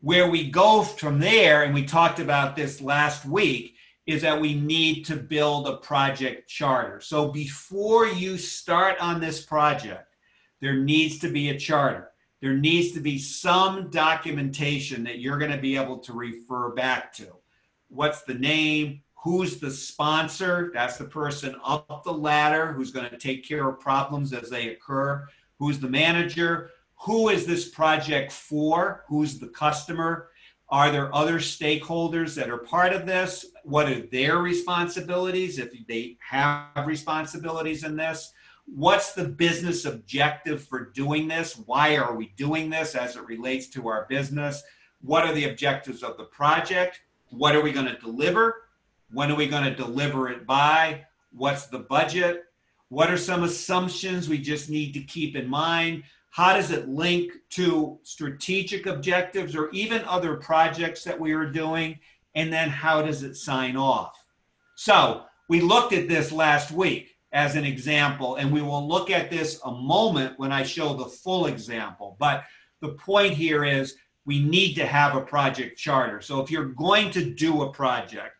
Where 0.00 0.30
we 0.30 0.48
go 0.48 0.82
from 0.82 1.18
there, 1.18 1.64
and 1.64 1.74
we 1.74 1.84
talked 1.84 2.20
about 2.20 2.54
this 2.54 2.80
last 2.80 3.26
week, 3.26 3.74
is 4.06 4.22
that 4.22 4.40
we 4.40 4.54
need 4.54 5.04
to 5.06 5.16
build 5.16 5.66
a 5.66 5.76
project 5.78 6.48
charter. 6.48 7.00
So 7.00 7.28
before 7.28 8.06
you 8.06 8.38
start 8.38 8.96
on 9.00 9.20
this 9.20 9.44
project, 9.44 10.14
there 10.60 10.76
needs 10.76 11.18
to 11.18 11.28
be 11.28 11.50
a 11.50 11.58
charter. 11.58 12.09
There 12.40 12.54
needs 12.54 12.92
to 12.92 13.00
be 13.00 13.18
some 13.18 13.90
documentation 13.90 15.04
that 15.04 15.18
you're 15.18 15.38
going 15.38 15.50
to 15.50 15.58
be 15.58 15.76
able 15.76 15.98
to 15.98 16.12
refer 16.12 16.70
back 16.70 17.12
to. 17.14 17.28
What's 17.88 18.22
the 18.22 18.34
name? 18.34 19.02
Who's 19.22 19.58
the 19.58 19.70
sponsor? 19.70 20.70
That's 20.72 20.96
the 20.96 21.04
person 21.04 21.54
up 21.62 22.02
the 22.04 22.12
ladder 22.12 22.72
who's 22.72 22.90
going 22.90 23.10
to 23.10 23.18
take 23.18 23.46
care 23.46 23.68
of 23.68 23.80
problems 23.80 24.32
as 24.32 24.48
they 24.48 24.68
occur. 24.68 25.26
Who's 25.58 25.78
the 25.78 25.88
manager? 25.88 26.70
Who 27.02 27.28
is 27.28 27.44
this 27.44 27.68
project 27.68 28.32
for? 28.32 29.04
Who's 29.08 29.38
the 29.38 29.48
customer? 29.48 30.30
Are 30.70 30.90
there 30.90 31.14
other 31.14 31.38
stakeholders 31.38 32.34
that 32.36 32.48
are 32.48 32.58
part 32.58 32.94
of 32.94 33.04
this? 33.04 33.44
What 33.64 33.88
are 33.88 34.00
their 34.06 34.38
responsibilities 34.38 35.58
if 35.58 35.72
they 35.86 36.16
have 36.20 36.86
responsibilities 36.86 37.84
in 37.84 37.96
this? 37.96 38.32
What's 38.72 39.12
the 39.12 39.24
business 39.24 39.84
objective 39.84 40.62
for 40.62 40.86
doing 40.86 41.26
this? 41.26 41.60
Why 41.66 41.96
are 41.96 42.14
we 42.14 42.32
doing 42.36 42.70
this 42.70 42.94
as 42.94 43.16
it 43.16 43.26
relates 43.26 43.66
to 43.70 43.88
our 43.88 44.06
business? 44.08 44.62
What 45.02 45.24
are 45.24 45.34
the 45.34 45.50
objectives 45.50 46.04
of 46.04 46.16
the 46.16 46.24
project? 46.24 47.00
What 47.30 47.56
are 47.56 47.62
we 47.62 47.72
going 47.72 47.86
to 47.86 47.98
deliver? 47.98 48.68
When 49.12 49.30
are 49.30 49.36
we 49.36 49.48
going 49.48 49.64
to 49.64 49.74
deliver 49.74 50.28
it 50.28 50.46
by? 50.46 51.04
What's 51.32 51.66
the 51.66 51.80
budget? 51.80 52.44
What 52.90 53.10
are 53.10 53.16
some 53.16 53.42
assumptions 53.42 54.28
we 54.28 54.38
just 54.38 54.70
need 54.70 54.92
to 54.94 55.00
keep 55.00 55.34
in 55.34 55.48
mind? 55.48 56.04
How 56.30 56.54
does 56.54 56.70
it 56.70 56.88
link 56.88 57.32
to 57.50 57.98
strategic 58.04 58.86
objectives 58.86 59.56
or 59.56 59.70
even 59.70 60.04
other 60.04 60.36
projects 60.36 61.02
that 61.04 61.18
we 61.18 61.32
are 61.32 61.50
doing? 61.50 61.98
And 62.36 62.52
then 62.52 62.68
how 62.68 63.02
does 63.02 63.24
it 63.24 63.34
sign 63.34 63.76
off? 63.76 64.24
So 64.76 65.24
we 65.48 65.60
looked 65.60 65.92
at 65.92 66.08
this 66.08 66.30
last 66.30 66.70
week 66.70 67.09
as 67.32 67.56
an 67.56 67.64
example, 67.64 68.36
and 68.36 68.52
we 68.52 68.62
will 68.62 68.86
look 68.86 69.10
at 69.10 69.30
this 69.30 69.60
a 69.64 69.70
moment 69.70 70.38
when 70.38 70.52
I 70.52 70.62
show 70.62 70.94
the 70.94 71.04
full 71.04 71.46
example. 71.46 72.16
But 72.18 72.44
the 72.80 72.90
point 72.90 73.34
here 73.34 73.64
is 73.64 73.96
we 74.26 74.42
need 74.42 74.74
to 74.74 74.86
have 74.86 75.14
a 75.14 75.20
project 75.20 75.78
charter. 75.78 76.20
So 76.20 76.40
if 76.40 76.50
you're 76.50 76.66
going 76.66 77.10
to 77.12 77.24
do 77.24 77.62
a 77.62 77.72
project, 77.72 78.34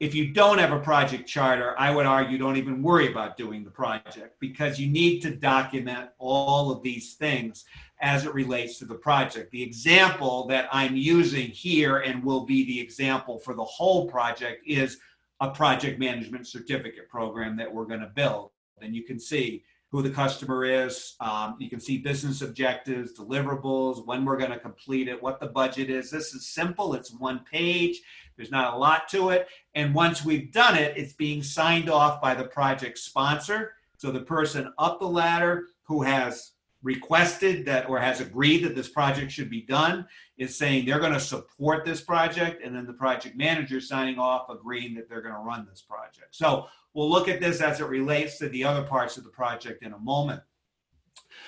if 0.00 0.14
you 0.14 0.32
don't 0.32 0.58
have 0.58 0.72
a 0.72 0.80
project 0.80 1.28
charter, 1.28 1.74
I 1.78 1.90
would 1.90 2.06
argue 2.06 2.38
don't 2.38 2.56
even 2.56 2.82
worry 2.82 3.10
about 3.10 3.36
doing 3.36 3.64
the 3.64 3.70
project 3.70 4.36
because 4.40 4.80
you 4.80 4.90
need 4.90 5.20
to 5.20 5.30
document 5.36 6.08
all 6.18 6.72
of 6.72 6.82
these 6.82 7.14
things 7.14 7.66
as 8.00 8.24
it 8.24 8.32
relates 8.32 8.78
to 8.78 8.86
the 8.86 8.94
project. 8.94 9.50
The 9.50 9.62
example 9.62 10.46
that 10.46 10.70
I'm 10.72 10.96
using 10.96 11.48
here 11.48 11.98
and 11.98 12.24
will 12.24 12.46
be 12.46 12.64
the 12.64 12.80
example 12.80 13.38
for 13.38 13.52
the 13.52 13.64
whole 13.64 14.08
project 14.08 14.62
is 14.66 14.98
a 15.40 15.50
project 15.50 15.98
management 15.98 16.46
certificate 16.46 17.08
program 17.08 17.56
that 17.56 17.72
we're 17.72 17.86
going 17.86 18.00
to 18.00 18.12
build. 18.14 18.50
And 18.80 18.94
you 18.94 19.04
can 19.04 19.18
see 19.18 19.64
who 19.90 20.02
the 20.02 20.10
customer 20.10 20.64
is. 20.64 21.16
Um, 21.20 21.56
you 21.58 21.68
can 21.68 21.80
see 21.80 21.98
business 21.98 22.42
objectives, 22.42 23.18
deliverables, 23.18 24.06
when 24.06 24.24
we're 24.24 24.36
going 24.36 24.52
to 24.52 24.58
complete 24.58 25.08
it, 25.08 25.20
what 25.20 25.40
the 25.40 25.48
budget 25.48 25.90
is. 25.90 26.10
This 26.10 26.32
is 26.32 26.46
simple. 26.46 26.94
It's 26.94 27.12
one 27.12 27.40
page. 27.50 28.00
There's 28.36 28.52
not 28.52 28.74
a 28.74 28.76
lot 28.76 29.08
to 29.08 29.30
it. 29.30 29.48
And 29.74 29.94
once 29.94 30.24
we've 30.24 30.52
done 30.52 30.76
it, 30.76 30.96
it's 30.96 31.14
being 31.14 31.42
signed 31.42 31.90
off 31.90 32.22
by 32.22 32.34
the 32.34 32.44
project 32.44 32.98
sponsor. 32.98 33.72
So 33.96 34.10
the 34.10 34.20
person 34.20 34.72
up 34.78 35.00
the 35.00 35.06
ladder 35.06 35.66
who 35.82 36.02
has 36.02 36.49
requested 36.82 37.64
that 37.66 37.88
or 37.88 37.98
has 37.98 38.20
agreed 38.20 38.64
that 38.64 38.74
this 38.74 38.88
project 38.88 39.30
should 39.30 39.50
be 39.50 39.62
done 39.62 40.06
is 40.38 40.56
saying 40.56 40.86
they're 40.86 40.98
going 40.98 41.12
to 41.12 41.20
support 41.20 41.84
this 41.84 42.00
project 42.00 42.64
and 42.64 42.74
then 42.74 42.86
the 42.86 42.92
project 42.92 43.36
manager 43.36 43.80
signing 43.80 44.18
off 44.18 44.48
agreeing 44.48 44.94
that 44.94 45.08
they're 45.08 45.20
going 45.20 45.34
to 45.34 45.40
run 45.40 45.66
this 45.68 45.82
project 45.82 46.28
so 46.30 46.66
we'll 46.94 47.10
look 47.10 47.28
at 47.28 47.40
this 47.40 47.60
as 47.60 47.80
it 47.80 47.84
relates 47.84 48.38
to 48.38 48.48
the 48.48 48.64
other 48.64 48.82
parts 48.82 49.18
of 49.18 49.24
the 49.24 49.30
project 49.30 49.82
in 49.82 49.92
a 49.92 49.98
moment 49.98 50.40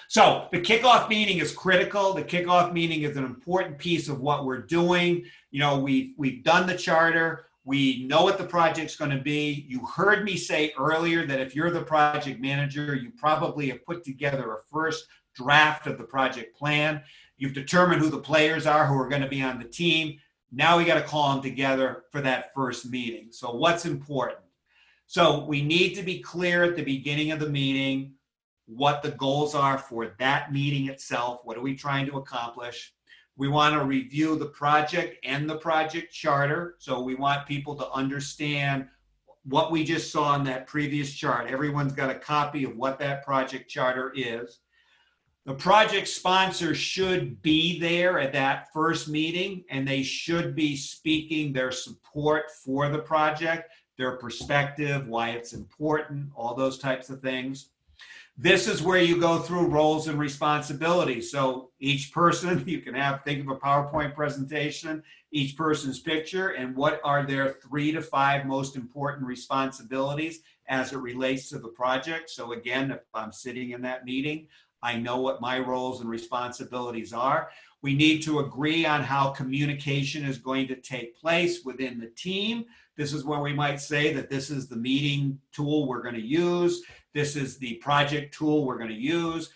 so 0.08 0.48
the 0.52 0.60
kickoff 0.60 1.08
meeting 1.08 1.38
is 1.38 1.52
critical. 1.52 2.12
The 2.12 2.22
kickoff 2.22 2.72
meeting 2.72 3.02
is 3.02 3.16
an 3.16 3.24
important 3.24 3.78
piece 3.78 4.08
of 4.08 4.20
what 4.20 4.44
we're 4.44 4.62
doing. 4.62 5.24
You 5.50 5.60
know, 5.60 5.78
we've 5.78 6.14
we've 6.16 6.44
done 6.44 6.66
the 6.66 6.76
charter. 6.76 7.46
We 7.64 8.06
know 8.06 8.24
what 8.24 8.38
the 8.38 8.44
project's 8.44 8.96
going 8.96 9.12
to 9.12 9.22
be. 9.22 9.64
You 9.68 9.86
heard 9.86 10.24
me 10.24 10.36
say 10.36 10.72
earlier 10.76 11.24
that 11.26 11.40
if 11.40 11.54
you're 11.54 11.70
the 11.70 11.82
project 11.82 12.40
manager, 12.40 12.96
you 12.96 13.12
probably 13.16 13.68
have 13.70 13.84
put 13.84 14.02
together 14.02 14.52
a 14.52 14.58
first 14.70 15.06
draft 15.34 15.86
of 15.86 15.98
the 15.98 16.04
project 16.04 16.56
plan. 16.56 17.02
You've 17.36 17.54
determined 17.54 18.00
who 18.00 18.10
the 18.10 18.18
players 18.18 18.66
are 18.66 18.86
who 18.86 18.98
are 18.98 19.08
going 19.08 19.22
to 19.22 19.28
be 19.28 19.42
on 19.42 19.58
the 19.58 19.64
team. 19.64 20.18
Now 20.50 20.76
we 20.76 20.84
got 20.84 20.94
to 20.94 21.06
call 21.06 21.32
them 21.32 21.42
together 21.42 22.04
for 22.12 22.20
that 22.20 22.52
first 22.54 22.88
meeting. 22.90 23.28
So, 23.30 23.52
what's 23.52 23.86
important? 23.86 24.40
So, 25.06 25.44
we 25.44 25.62
need 25.62 25.94
to 25.94 26.02
be 26.02 26.20
clear 26.20 26.64
at 26.64 26.76
the 26.76 26.84
beginning 26.84 27.32
of 27.32 27.40
the 27.40 27.48
meeting 27.48 28.14
what 28.66 29.02
the 29.02 29.10
goals 29.12 29.54
are 29.54 29.78
for 29.78 30.14
that 30.18 30.52
meeting 30.52 30.88
itself. 30.88 31.40
What 31.44 31.56
are 31.56 31.62
we 31.62 31.74
trying 31.74 32.06
to 32.06 32.18
accomplish? 32.18 32.92
We 33.36 33.48
want 33.48 33.74
to 33.74 33.84
review 33.84 34.36
the 34.36 34.46
project 34.46 35.16
and 35.24 35.48
the 35.48 35.56
project 35.56 36.12
charter. 36.12 36.76
So 36.78 37.00
we 37.00 37.14
want 37.14 37.46
people 37.46 37.74
to 37.76 37.90
understand 37.90 38.88
what 39.44 39.72
we 39.72 39.84
just 39.84 40.12
saw 40.12 40.36
in 40.36 40.44
that 40.44 40.66
previous 40.66 41.12
chart. 41.12 41.50
Everyone's 41.50 41.92
got 41.92 42.10
a 42.10 42.14
copy 42.14 42.64
of 42.64 42.76
what 42.76 42.98
that 43.00 43.24
project 43.24 43.68
charter 43.68 44.12
is. 44.14 44.60
The 45.44 45.54
project 45.54 46.06
sponsor 46.06 46.72
should 46.72 47.42
be 47.42 47.80
there 47.80 48.20
at 48.20 48.32
that 48.32 48.72
first 48.72 49.08
meeting 49.08 49.64
and 49.70 49.86
they 49.86 50.04
should 50.04 50.54
be 50.54 50.76
speaking 50.76 51.52
their 51.52 51.72
support 51.72 52.44
for 52.64 52.88
the 52.88 53.00
project, 53.00 53.72
their 53.98 54.16
perspective, 54.18 55.08
why 55.08 55.30
it's 55.30 55.52
important, 55.52 56.30
all 56.36 56.54
those 56.54 56.78
types 56.78 57.10
of 57.10 57.20
things. 57.20 57.70
This 58.38 58.68
is 58.68 58.82
where 58.82 59.02
you 59.02 59.20
go 59.20 59.40
through 59.40 59.66
roles 59.66 60.06
and 60.06 60.18
responsibilities. 60.18 61.32
So 61.32 61.70
each 61.80 62.12
person, 62.12 62.62
you 62.66 62.80
can 62.80 62.94
have, 62.94 63.24
think 63.24 63.40
of 63.40 63.48
a 63.48 63.56
PowerPoint 63.56 64.14
presentation, 64.14 65.02
each 65.32 65.56
person's 65.56 65.98
picture, 65.98 66.50
and 66.50 66.76
what 66.76 67.00
are 67.02 67.26
their 67.26 67.54
three 67.54 67.90
to 67.90 68.00
five 68.00 68.46
most 68.46 68.76
important 68.76 69.26
responsibilities 69.26 70.40
as 70.68 70.92
it 70.92 70.98
relates 70.98 71.48
to 71.48 71.58
the 71.58 71.68
project. 71.68 72.30
So 72.30 72.52
again, 72.52 72.92
if 72.92 73.00
I'm 73.12 73.32
sitting 73.32 73.70
in 73.70 73.82
that 73.82 74.04
meeting, 74.04 74.46
I 74.82 74.96
know 74.96 75.20
what 75.20 75.40
my 75.40 75.58
roles 75.58 76.00
and 76.00 76.10
responsibilities 76.10 77.12
are. 77.12 77.50
We 77.82 77.94
need 77.94 78.22
to 78.22 78.40
agree 78.40 78.84
on 78.86 79.02
how 79.02 79.30
communication 79.30 80.24
is 80.24 80.38
going 80.38 80.68
to 80.68 80.76
take 80.76 81.18
place 81.18 81.64
within 81.64 81.98
the 81.98 82.08
team. 82.08 82.64
This 82.96 83.12
is 83.12 83.24
where 83.24 83.40
we 83.40 83.52
might 83.52 83.80
say 83.80 84.12
that 84.12 84.30
this 84.30 84.50
is 84.50 84.68
the 84.68 84.76
meeting 84.76 85.38
tool 85.52 85.86
we're 85.86 86.02
going 86.02 86.14
to 86.14 86.20
use. 86.20 86.82
This 87.14 87.36
is 87.36 87.58
the 87.58 87.74
project 87.74 88.34
tool 88.34 88.64
we're 88.64 88.78
going 88.78 88.90
to 88.90 88.94
use. 88.94 89.50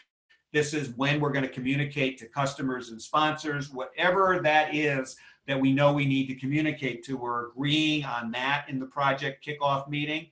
This 0.52 0.74
is 0.74 0.90
when 0.96 1.20
we're 1.20 1.32
going 1.32 1.44
to 1.44 1.50
communicate 1.50 2.18
to 2.18 2.26
customers 2.26 2.90
and 2.90 3.00
sponsors, 3.00 3.70
whatever 3.70 4.40
that 4.42 4.74
is 4.74 5.16
that 5.46 5.60
we 5.60 5.72
know 5.72 5.92
we 5.92 6.06
need 6.06 6.26
to 6.28 6.34
communicate 6.34 7.04
to. 7.04 7.16
We're 7.16 7.48
agreeing 7.48 8.04
on 8.04 8.30
that 8.32 8.66
in 8.68 8.78
the 8.78 8.86
project 8.86 9.46
kickoff 9.46 9.88
meeting. 9.88 10.28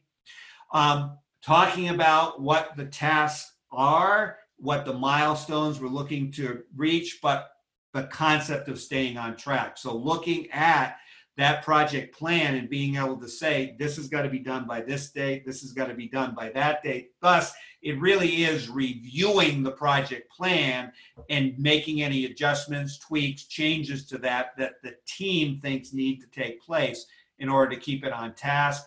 Um, 0.73 1.19
talking 1.43 1.91
about 1.91 2.41
what 2.41 2.77
the 2.77 2.87
tasks 2.87 3.53
are, 3.71 4.39
what 4.59 4.85
the 4.85 4.93
milestones 4.93 5.81
we're 5.81 5.89
looking 5.89 6.31
to 6.33 6.63
reach, 6.77 7.19
but 7.23 7.51
the 7.93 8.05
concept 8.05 8.69
of 8.69 8.81
staying 8.81 9.17
on 9.17 9.37
track. 9.37 9.79
So 9.79 9.97
looking 9.97 10.51
at 10.51 10.97
that 11.37 11.65
project 11.65 12.17
plan 12.17 12.55
and 12.55 12.69
being 12.69 12.97
able 12.97 13.17
to 13.17 13.29
say, 13.29 13.75
this 13.79 13.97
has 13.97 14.09
got 14.09 14.23
to 14.23 14.29
be 14.29 14.39
done 14.39 14.67
by 14.67 14.81
this 14.81 15.11
date, 15.11 15.45
this 15.45 15.63
has 15.63 15.73
got 15.73 15.87
to 15.87 15.95
be 15.95 16.09
done 16.09 16.35
by 16.35 16.49
that 16.51 16.83
date. 16.83 17.11
Thus, 17.21 17.53
it 17.83 18.01
really 18.01 18.45
is 18.45 18.69
reviewing 18.69 19.63
the 19.63 19.73
project 19.73 20.31
plan 20.31 20.93
and 21.29 21.59
making 21.59 22.03
any 22.03 22.25
adjustments, 22.25 22.99
tweaks, 22.99 23.45
changes 23.45 24.07
to 24.07 24.19
that 24.19 24.57
that 24.59 24.75
the 24.83 24.95
team 25.07 25.61
thinks 25.61 25.93
need 25.93 26.21
to 26.21 26.27
take 26.29 26.63
place 26.63 27.07
in 27.41 27.49
order 27.49 27.75
to 27.75 27.81
keep 27.81 28.05
it 28.05 28.13
on 28.13 28.35
task. 28.35 28.85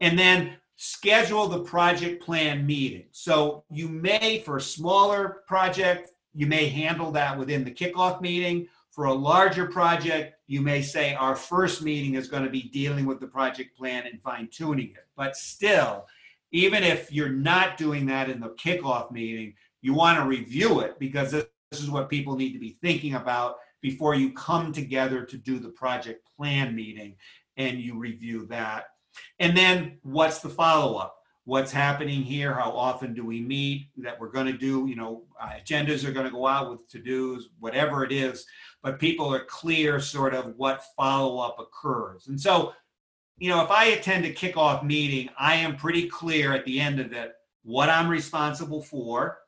And 0.00 0.18
then 0.18 0.56
schedule 0.76 1.48
the 1.48 1.60
project 1.60 2.22
plan 2.22 2.66
meeting. 2.66 3.06
So 3.12 3.64
you 3.70 3.88
may, 3.88 4.40
for 4.40 4.58
a 4.58 4.60
smaller 4.60 5.42
project, 5.46 6.12
you 6.34 6.46
may 6.46 6.68
handle 6.68 7.10
that 7.12 7.38
within 7.38 7.64
the 7.64 7.70
kickoff 7.70 8.20
meeting 8.20 8.68
for 8.96 9.04
a 9.04 9.12
larger 9.12 9.66
project, 9.66 10.36
you 10.46 10.62
may 10.62 10.80
say 10.80 11.14
our 11.14 11.36
first 11.36 11.82
meeting 11.82 12.14
is 12.14 12.28
going 12.28 12.44
to 12.44 12.50
be 12.50 12.62
dealing 12.62 13.04
with 13.04 13.20
the 13.20 13.26
project 13.26 13.76
plan 13.76 14.06
and 14.06 14.22
fine 14.22 14.48
tuning 14.50 14.88
it. 14.88 15.06
But 15.14 15.36
still, 15.36 16.06
even 16.50 16.82
if 16.82 17.12
you're 17.12 17.28
not 17.28 17.76
doing 17.76 18.06
that 18.06 18.30
in 18.30 18.40
the 18.40 18.48
kickoff 18.50 19.10
meeting, 19.10 19.52
you 19.82 19.92
want 19.92 20.18
to 20.18 20.24
review 20.24 20.80
it 20.80 20.98
because 20.98 21.30
this, 21.30 21.44
is 21.72 21.90
what 21.90 22.08
people 22.08 22.36
need 22.36 22.52
to 22.52 22.58
be 22.58 22.78
thinking 22.80 23.16
about 23.16 23.56
before 23.82 24.14
you 24.14 24.32
come 24.32 24.72
together 24.72 25.24
to 25.24 25.36
do 25.36 25.58
the 25.58 25.68
project 25.68 26.26
plan 26.34 26.74
meeting 26.74 27.16
and 27.58 27.78
you 27.78 27.98
review 27.98 28.46
that. 28.46 28.84
And 29.38 29.56
then 29.56 29.98
what's 30.02 30.40
the 30.40 30.48
follow 30.48 30.96
up? 30.96 31.16
what's 31.46 31.70
happening 31.70 32.22
here, 32.22 32.54
how 32.54 32.72
often 32.72 33.14
do 33.14 33.24
we 33.24 33.40
meet, 33.40 33.88
that 33.98 34.20
we're 34.20 34.30
going 34.30 34.46
to 34.46 34.58
do, 34.58 34.86
you 34.88 34.96
know, 34.96 35.22
uh, 35.40 35.50
agendas 35.50 36.04
are 36.04 36.10
going 36.10 36.26
to 36.26 36.32
go 36.32 36.44
out 36.44 36.68
with 36.68 36.88
to 36.88 36.98
dos, 36.98 37.48
whatever 37.60 38.04
it 38.04 38.10
is, 38.10 38.44
but 38.82 38.98
people 38.98 39.32
are 39.32 39.44
clear 39.44 40.00
sort 40.00 40.34
of 40.34 40.54
what 40.56 40.82
follow 40.96 41.38
up 41.38 41.56
occurs. 41.60 42.26
And 42.26 42.38
so, 42.38 42.74
you 43.38 43.48
know, 43.48 43.62
if 43.62 43.70
I 43.70 43.86
attend 43.86 44.24
a 44.24 44.34
kickoff 44.34 44.82
meeting, 44.82 45.30
I 45.38 45.54
am 45.54 45.76
pretty 45.76 46.08
clear 46.08 46.52
at 46.52 46.64
the 46.64 46.80
end 46.80 46.98
of 46.98 47.12
it 47.12 47.34
what 47.62 47.88
I'm 47.88 48.08
responsible 48.08 48.82
for. 48.82 49.38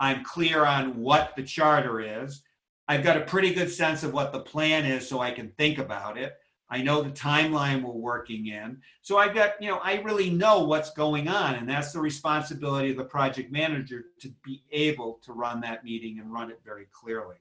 I'm 0.00 0.24
clear 0.24 0.64
on 0.64 1.00
what 1.00 1.34
the 1.36 1.44
charter 1.44 2.00
is. 2.00 2.42
I've 2.88 3.04
got 3.04 3.16
a 3.16 3.20
pretty 3.20 3.54
good 3.54 3.70
sense 3.70 4.02
of 4.02 4.12
what 4.12 4.32
the 4.32 4.40
plan 4.40 4.84
is 4.84 5.08
so 5.08 5.20
I 5.20 5.30
can 5.30 5.52
think 5.56 5.78
about 5.78 6.18
it. 6.18 6.34
I 6.70 6.82
know 6.82 7.02
the 7.02 7.10
timeline 7.10 7.82
we're 7.82 7.92
working 7.92 8.48
in. 8.48 8.80
So 9.00 9.16
I've 9.16 9.34
got, 9.34 9.60
you 9.60 9.68
know, 9.68 9.78
I 9.78 10.00
really 10.00 10.28
know 10.28 10.64
what's 10.64 10.90
going 10.90 11.28
on. 11.28 11.54
And 11.54 11.68
that's 11.68 11.92
the 11.92 12.00
responsibility 12.00 12.90
of 12.90 12.98
the 12.98 13.04
project 13.04 13.50
manager 13.50 14.06
to 14.20 14.28
be 14.44 14.62
able 14.70 15.20
to 15.24 15.32
run 15.32 15.60
that 15.62 15.82
meeting 15.82 16.18
and 16.18 16.32
run 16.32 16.50
it 16.50 16.60
very 16.64 16.86
clearly. 16.92 17.36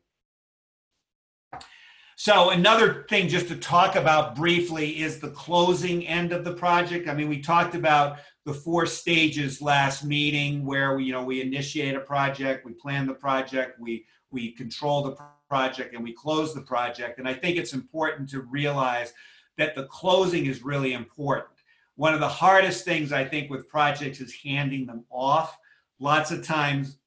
So 2.20 2.50
another 2.50 3.06
thing 3.10 3.28
just 3.28 3.48
to 3.50 3.56
talk 3.56 3.96
about 3.96 4.36
briefly 4.36 5.02
is 5.02 5.20
the 5.20 5.30
closing 5.30 6.08
end 6.08 6.32
of 6.32 6.44
the 6.44 6.54
project. 6.54 7.08
I 7.08 7.14
mean, 7.14 7.30
we 7.30 7.42
talked 7.42 7.76
about 7.76 8.18
the 8.44 8.56
four 8.56 8.88
stages 8.88 9.62
last 9.62 10.04
meeting 10.04 10.66
where 10.66 10.96
we, 10.96 11.04
you 11.04 11.12
know, 11.12 11.24
we 11.24 11.42
initiate 11.42 11.96
a 11.96 12.00
project, 12.00 12.66
we 12.66 12.74
plan 12.74 13.06
the 13.06 13.14
project, 13.14 13.80
we 13.80 14.06
we 14.32 14.52
control 14.52 15.04
the 15.04 15.16
project 15.48 15.94
and 15.94 16.04
we 16.04 16.14
close 16.14 16.54
the 16.54 16.62
project. 16.62 17.20
And 17.20 17.28
I 17.28 17.34
think 17.34 17.58
it's 17.58 17.74
important 17.74 18.30
to 18.30 18.42
realize 18.42 19.14
that 19.58 19.76
the 19.76 19.86
closing 19.86 20.46
is 20.46 20.64
really 20.64 20.94
important. 20.94 21.50
One 21.96 22.14
of 22.14 22.20
the 22.20 22.28
hardest 22.28 22.86
things 22.86 23.12
I 23.12 23.26
think 23.26 23.50
with 23.50 23.70
projects 23.70 24.20
is 24.22 24.34
handing 24.34 24.86
them 24.86 25.04
off. 25.10 25.58
Lots 26.00 26.32
of 26.32 26.46
times 26.46 27.00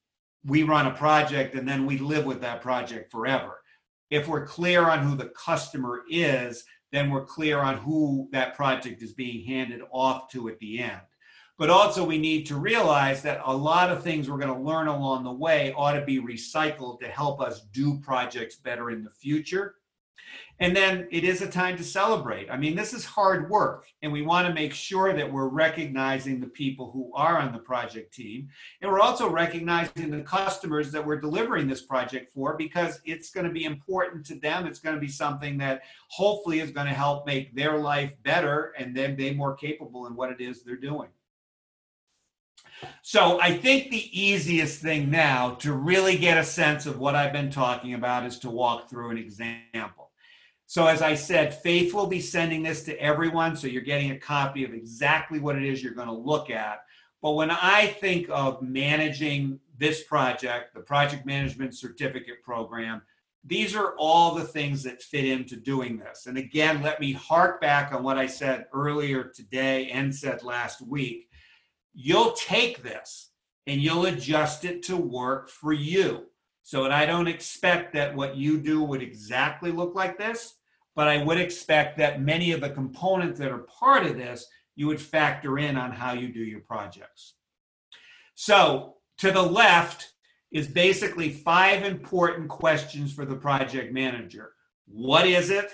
we 0.45 0.63
run 0.63 0.87
a 0.87 0.91
project 0.91 1.55
and 1.55 1.67
then 1.67 1.85
we 1.85 1.97
live 1.97 2.25
with 2.25 2.41
that 2.41 2.61
project 2.61 3.11
forever. 3.11 3.61
If 4.09 4.27
we're 4.27 4.45
clear 4.45 4.89
on 4.89 4.99
who 4.99 5.15
the 5.15 5.29
customer 5.29 6.01
is, 6.09 6.65
then 6.91 7.09
we're 7.09 7.25
clear 7.25 7.59
on 7.59 7.77
who 7.77 8.27
that 8.31 8.55
project 8.55 9.01
is 9.01 9.13
being 9.13 9.45
handed 9.45 9.81
off 9.91 10.29
to 10.31 10.49
at 10.49 10.59
the 10.59 10.79
end. 10.79 10.99
But 11.57 11.69
also, 11.69 12.03
we 12.03 12.17
need 12.17 12.45
to 12.47 12.55
realize 12.55 13.21
that 13.21 13.41
a 13.45 13.55
lot 13.55 13.91
of 13.91 14.03
things 14.03 14.29
we're 14.29 14.37
going 14.37 14.53
to 14.53 14.63
learn 14.63 14.87
along 14.87 15.23
the 15.23 15.31
way 15.31 15.73
ought 15.73 15.93
to 15.93 16.01
be 16.01 16.19
recycled 16.19 16.99
to 17.01 17.07
help 17.07 17.39
us 17.39 17.61
do 17.71 17.99
projects 17.99 18.55
better 18.55 18.89
in 18.89 19.03
the 19.03 19.11
future. 19.11 19.75
And 20.59 20.75
then 20.75 21.07
it 21.11 21.23
is 21.23 21.41
a 21.41 21.49
time 21.49 21.75
to 21.77 21.83
celebrate. 21.83 22.49
I 22.51 22.55
mean, 22.55 22.75
this 22.75 22.93
is 22.93 23.03
hard 23.03 23.49
work, 23.49 23.87
and 24.03 24.11
we 24.11 24.21
want 24.21 24.47
to 24.47 24.53
make 24.53 24.75
sure 24.75 25.11
that 25.11 25.31
we're 25.31 25.47
recognizing 25.47 26.39
the 26.39 26.47
people 26.47 26.91
who 26.91 27.11
are 27.15 27.39
on 27.39 27.51
the 27.51 27.59
project 27.59 28.13
team. 28.13 28.47
And 28.81 28.91
we're 28.91 28.99
also 28.99 29.27
recognizing 29.27 30.11
the 30.11 30.21
customers 30.21 30.91
that 30.91 31.05
we're 31.05 31.19
delivering 31.19 31.67
this 31.67 31.81
project 31.81 32.31
for 32.31 32.55
because 32.55 33.01
it's 33.05 33.31
going 33.31 33.47
to 33.47 33.51
be 33.51 33.63
important 33.63 34.23
to 34.27 34.35
them. 34.35 34.67
It's 34.67 34.79
going 34.79 34.95
to 34.95 35.01
be 35.01 35.07
something 35.07 35.57
that 35.57 35.81
hopefully 36.09 36.59
is 36.59 36.69
going 36.69 36.87
to 36.87 36.93
help 36.93 37.25
make 37.25 37.55
their 37.55 37.79
life 37.79 38.13
better 38.21 38.73
and 38.77 38.95
then 38.95 39.15
they 39.15 39.33
more 39.33 39.55
capable 39.55 40.05
in 40.05 40.15
what 40.15 40.31
it 40.31 40.41
is 40.41 40.63
they're 40.63 40.75
doing. 40.75 41.09
So 43.01 43.39
I 43.41 43.57
think 43.57 43.89
the 43.89 44.19
easiest 44.19 44.81
thing 44.81 45.09
now 45.09 45.51
to 45.55 45.73
really 45.73 46.17
get 46.17 46.37
a 46.37 46.43
sense 46.43 46.85
of 46.85 46.99
what 46.99 47.15
I've 47.15 47.33
been 47.33 47.51
talking 47.51 47.93
about 47.93 48.25
is 48.25 48.39
to 48.39 48.49
walk 48.49 48.89
through 48.89 49.11
an 49.11 49.17
example. 49.17 50.11
So 50.67 50.87
as 50.87 51.01
I 51.01 51.15
said, 51.15 51.53
Faith 51.53 51.93
will 51.93 52.07
be 52.07 52.21
sending 52.21 52.63
this 52.63 52.83
to 52.83 52.97
everyone, 52.97 53.57
so 53.57 53.67
you're 53.67 53.81
getting 53.81 54.11
a 54.11 54.19
copy 54.19 54.63
of 54.63 54.73
exactly 54.73 55.39
what 55.39 55.57
it 55.57 55.63
is 55.63 55.83
you're 55.83 55.93
going 55.93 56.07
to 56.07 56.13
look 56.13 56.49
at. 56.49 56.83
But 57.21 57.31
when 57.31 57.51
I 57.51 57.87
think 57.99 58.27
of 58.29 58.61
managing 58.61 59.59
this 59.77 60.03
project, 60.03 60.73
the 60.73 60.79
project 60.79 61.25
management 61.25 61.75
certificate 61.75 62.41
program, 62.41 63.01
these 63.43 63.75
are 63.75 63.95
all 63.97 64.35
the 64.35 64.43
things 64.43 64.83
that 64.83 65.01
fit 65.01 65.25
into 65.25 65.55
doing 65.55 65.97
this. 65.97 66.27
And 66.27 66.37
again, 66.37 66.81
let 66.81 66.99
me 66.99 67.11
hark 67.11 67.59
back 67.59 67.91
on 67.91 68.03
what 68.03 68.17
I 68.17 68.27
said 68.27 68.67
earlier 68.73 69.25
today 69.25 69.89
and 69.89 70.13
said 70.13 70.43
last 70.43 70.81
week 70.81 71.27
you'll 71.93 72.33
take 72.33 72.83
this 72.83 73.31
and 73.67 73.81
you'll 73.81 74.05
adjust 74.05 74.65
it 74.65 74.83
to 74.83 74.97
work 74.97 75.49
for 75.49 75.73
you. 75.73 76.25
So 76.63 76.85
and 76.85 76.93
I 76.93 77.05
don't 77.05 77.27
expect 77.27 77.93
that 77.93 78.15
what 78.15 78.35
you 78.35 78.59
do 78.59 78.83
would 78.83 79.01
exactly 79.01 79.71
look 79.71 79.95
like 79.95 80.17
this, 80.17 80.55
but 80.95 81.07
I 81.07 81.23
would 81.23 81.39
expect 81.39 81.97
that 81.97 82.21
many 82.21 82.51
of 82.51 82.61
the 82.61 82.69
components 82.69 83.39
that 83.39 83.51
are 83.51 83.65
part 83.79 84.05
of 84.05 84.17
this, 84.17 84.45
you 84.75 84.87
would 84.87 85.01
factor 85.01 85.57
in 85.57 85.77
on 85.77 85.91
how 85.91 86.13
you 86.13 86.31
do 86.31 86.39
your 86.39 86.61
projects. 86.61 87.35
So 88.35 88.95
to 89.19 89.31
the 89.31 89.41
left 89.41 90.13
is 90.51 90.67
basically 90.67 91.29
five 91.29 91.83
important 91.83 92.49
questions 92.49 93.13
for 93.13 93.25
the 93.25 93.35
project 93.35 93.93
manager. 93.93 94.51
What 94.87 95.25
is 95.27 95.49
it? 95.49 95.71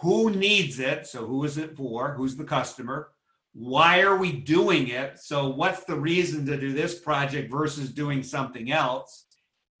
Who 0.00 0.30
needs 0.30 0.78
it? 0.78 1.06
So 1.06 1.26
who 1.26 1.44
is 1.44 1.58
it 1.58 1.76
for? 1.76 2.14
Who's 2.14 2.36
the 2.36 2.44
customer? 2.44 3.08
Why 3.54 4.00
are 4.00 4.16
we 4.16 4.32
doing 4.32 4.88
it? 4.88 5.18
So, 5.18 5.50
what's 5.50 5.84
the 5.84 5.98
reason 5.98 6.46
to 6.46 6.58
do 6.58 6.72
this 6.72 6.98
project 6.98 7.50
versus 7.50 7.90
doing 7.90 8.22
something 8.22 8.72
else? 8.72 9.26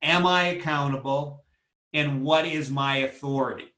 Am 0.02 0.26
I 0.26 0.48
accountable? 0.48 1.44
And 1.94 2.22
what 2.22 2.46
is 2.46 2.70
my 2.70 2.98
authority? 2.98 3.72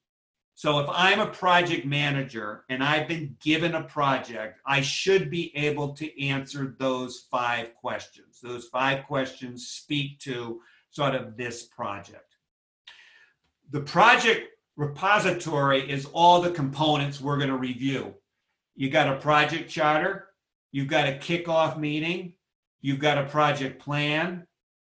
So, 0.57 0.81
if 0.81 0.89
I'm 0.91 1.21
a 1.21 1.27
project 1.27 1.87
manager 1.87 2.65
and 2.69 2.83
I've 2.83 3.07
been 3.07 3.37
given 3.41 3.77
a 3.77 3.85
project, 3.85 4.59
I 4.67 4.81
should 4.81 5.31
be 5.31 5.57
able 5.57 5.95
to 5.95 6.23
answer 6.23 6.75
those 6.79 7.27
five 7.31 7.75
questions. 7.77 8.41
Those 8.43 8.67
five 8.67 9.07
questions 9.07 9.69
speak 9.69 10.19
to 10.21 10.61
sort 10.91 11.15
of 11.15 11.37
this 11.37 11.65
project. 11.65 12.37
The 13.71 13.81
project 13.81 14.49
repository 14.77 15.89
is 15.89 16.07
all 16.13 16.41
the 16.41 16.51
components 16.51 17.21
we're 17.21 17.39
going 17.39 17.49
to 17.49 17.57
review 17.57 18.15
you 18.75 18.91
got 18.91 19.09
a 19.09 19.17
project 19.19 19.71
charter, 19.71 20.29
you've 20.73 20.89
got 20.89 21.09
a 21.09 21.13
kickoff 21.13 21.79
meeting, 21.79 22.35
you've 22.81 22.99
got 22.99 23.19
a 23.19 23.25
project 23.25 23.81
plan, 23.81 24.47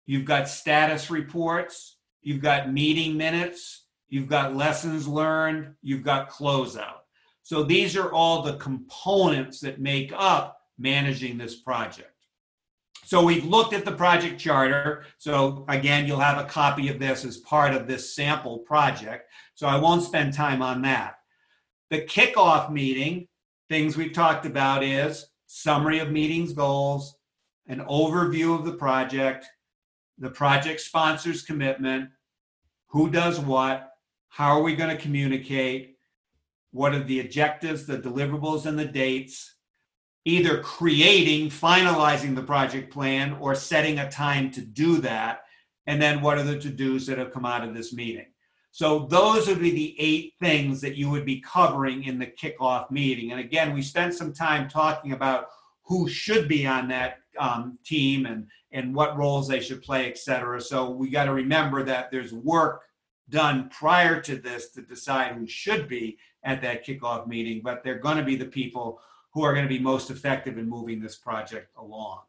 you've 0.05 0.25
got 0.25 0.49
status 0.49 1.09
reports, 1.09 1.97
you've 2.21 2.41
got 2.41 2.71
meeting 2.71 3.15
minutes, 3.17 3.85
you've 4.09 4.27
got 4.27 4.55
lessons 4.55 5.07
learned, 5.07 5.73
you've 5.81 6.03
got 6.03 6.29
closeout. 6.29 6.99
So 7.43 7.63
these 7.63 7.95
are 7.95 8.11
all 8.11 8.41
the 8.41 8.57
components 8.57 9.59
that 9.61 9.79
make 9.79 10.11
up 10.15 10.59
managing 10.77 11.37
this 11.37 11.55
project. 11.55 12.13
So 13.05 13.23
we've 13.23 13.45
looked 13.45 13.73
at 13.73 13.85
the 13.85 13.91
project 13.91 14.39
charter. 14.39 15.03
So 15.17 15.65
again, 15.67 16.05
you'll 16.05 16.19
have 16.19 16.37
a 16.37 16.47
copy 16.47 16.89
of 16.89 16.99
this 16.99 17.25
as 17.25 17.37
part 17.37 17.73
of 17.73 17.87
this 17.87 18.13
sample 18.13 18.59
project. 18.59 19.31
So 19.55 19.65
I 19.65 19.77
won't 19.77 20.03
spend 20.03 20.33
time 20.33 20.61
on 20.61 20.83
that. 20.83 21.15
The 21.89 22.01
kickoff 22.01 22.71
meeting 22.71 23.27
things 23.69 23.95
we've 23.95 24.13
talked 24.13 24.45
about 24.45 24.83
is 24.83 25.27
summary 25.45 25.99
of 25.99 26.11
meetings 26.11 26.53
goals, 26.53 27.15
an 27.67 27.79
overview 27.81 28.57
of 28.57 28.65
the 28.65 28.73
project, 28.73 29.45
the 30.17 30.29
project 30.29 30.81
sponsor's 30.81 31.43
commitment, 31.43 32.09
who 32.87 33.09
does 33.09 33.39
what, 33.39 33.91
how 34.27 34.57
are 34.57 34.63
we 34.63 34.75
going 34.75 34.95
to 34.95 35.01
communicate, 35.01 35.97
what 36.71 36.93
are 36.93 37.03
the 37.03 37.19
objectives, 37.19 37.85
the 37.85 37.97
deliverables, 37.97 38.65
and 38.65 38.77
the 38.77 38.85
dates, 38.85 39.55
either 40.25 40.61
creating, 40.61 41.49
finalizing 41.49 42.35
the 42.35 42.43
project 42.43 42.91
plan, 42.91 43.37
or 43.39 43.55
setting 43.55 43.99
a 43.99 44.09
time 44.09 44.51
to 44.51 44.61
do 44.61 44.97
that, 44.97 45.43
and 45.87 46.01
then 46.01 46.21
what 46.21 46.37
are 46.37 46.43
the 46.43 46.59
to 46.59 46.69
dos 46.69 47.05
that 47.05 47.17
have 47.17 47.31
come 47.31 47.45
out 47.45 47.63
of 47.63 47.73
this 47.73 47.93
meeting. 47.93 48.27
So 48.71 49.07
those 49.09 49.47
would 49.47 49.59
be 49.59 49.71
the 49.71 49.95
eight 49.99 50.33
things 50.39 50.79
that 50.81 50.95
you 50.95 51.09
would 51.09 51.25
be 51.25 51.41
covering 51.41 52.03
in 52.03 52.19
the 52.19 52.27
kickoff 52.27 52.91
meeting. 52.91 53.31
And 53.31 53.39
again, 53.39 53.73
we 53.73 53.81
spent 53.81 54.13
some 54.13 54.31
time 54.31 54.69
talking 54.69 55.13
about 55.13 55.47
who 55.83 56.07
should 56.07 56.47
be 56.47 56.67
on 56.67 56.87
that 56.89 57.19
um, 57.39 57.79
team 57.83 58.25
and 58.25 58.47
and 58.71 58.93
what 58.93 59.17
roles 59.17 59.47
they 59.47 59.59
should 59.59 59.81
play, 59.81 60.07
et 60.07 60.17
cetera. 60.17 60.61
So 60.61 60.91
we 60.91 61.09
got 61.09 61.25
to 61.25 61.33
remember 61.33 61.81
that 61.83 62.11
there's 62.11 62.31
work 62.31 62.83
done 63.29 63.69
prior 63.69 64.21
to 64.21 64.35
this 64.35 64.69
to 64.71 64.81
decide 64.83 65.33
who 65.33 65.47
should 65.47 65.87
be 65.87 66.19
at 66.43 66.61
that 66.61 66.85
kickoff 66.85 67.25
meeting, 67.25 67.61
but 67.63 67.83
they're 67.83 67.97
going 67.97 68.17
to 68.17 68.23
be 68.23 68.35
the 68.35 68.45
people 68.45 69.01
who 69.33 69.43
are 69.43 69.53
going 69.53 69.65
to 69.65 69.69
be 69.69 69.79
most 69.79 70.11
effective 70.11 70.59
in 70.59 70.69
moving 70.69 71.01
this 71.01 71.15
project 71.15 71.71
along. 71.77 72.19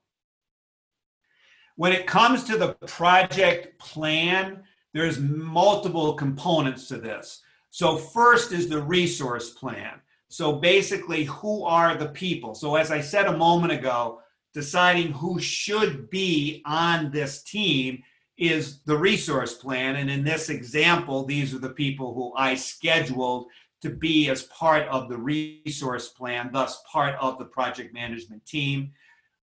When 1.77 1.93
it 1.93 2.07
comes 2.07 2.45
to 2.45 2.57
the 2.57 2.75
project 2.87 3.79
plan, 3.79 4.63
there's 4.93 5.19
multiple 5.19 6.15
components 6.15 6.89
to 6.89 6.99
this. 6.99 7.43
So 7.71 7.97
first 7.97 8.53
is 8.53 8.69
the 8.69 8.83
resource 8.83 9.51
plan. 9.51 10.01
So 10.29 10.53
basically, 10.53 11.25
who 11.25 11.65
are 11.65 11.97
the 11.97 12.09
people? 12.09 12.55
So 12.55 12.77
as 12.77 12.91
I 12.91 13.01
said 13.01 13.27
a 13.27 13.37
moment 13.37 13.73
ago, 13.73 14.21
deciding 14.55 15.13
who 15.13 15.41
should 15.41 16.11
be 16.11 16.63
on 16.65 17.11
this 17.11 17.43
team 17.43 18.03
is 18.37 18.81
the 18.83 18.97
resource 18.97 19.55
plan. 19.55 19.97
And 19.97 20.11
in 20.11 20.25
this 20.25 20.49
example, 20.49 21.25
these 21.25 21.55
are 21.55 21.59
the 21.59 21.71
people 21.71 22.15
who 22.15 22.33
I 22.37 22.55
scheduled 22.55 23.47
to 23.83 23.91
be 23.91 24.29
as 24.29 24.45
part 24.45 24.87
of 24.89 25.09
the 25.09 25.17
resource 25.17 26.09
plan, 26.09 26.51
thus 26.53 26.83
part 26.91 27.15
of 27.21 27.39
the 27.39 27.45
project 27.45 27.95
management 27.95 28.45
team. 28.47 28.93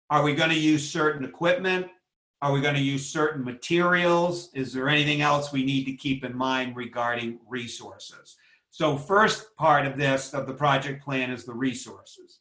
Are 0.08 0.22
we 0.22 0.34
going 0.34 0.50
to 0.50 0.58
use 0.58 0.90
certain 0.90 1.24
equipment? 1.24 1.86
Are 2.42 2.52
we 2.52 2.62
going 2.62 2.74
to 2.74 2.80
use 2.80 3.06
certain 3.06 3.44
materials? 3.44 4.50
Is 4.54 4.72
there 4.72 4.88
anything 4.88 5.20
else 5.20 5.52
we 5.52 5.62
need 5.62 5.84
to 5.84 5.92
keep 5.92 6.24
in 6.24 6.34
mind 6.34 6.74
regarding 6.74 7.38
resources? 7.46 8.36
So 8.70 8.96
first 8.96 9.54
part 9.56 9.86
of 9.86 9.98
this, 9.98 10.32
of 10.32 10.46
the 10.46 10.54
project 10.54 11.04
plan 11.04 11.30
is 11.30 11.44
the 11.44 11.52
resources. 11.52 12.38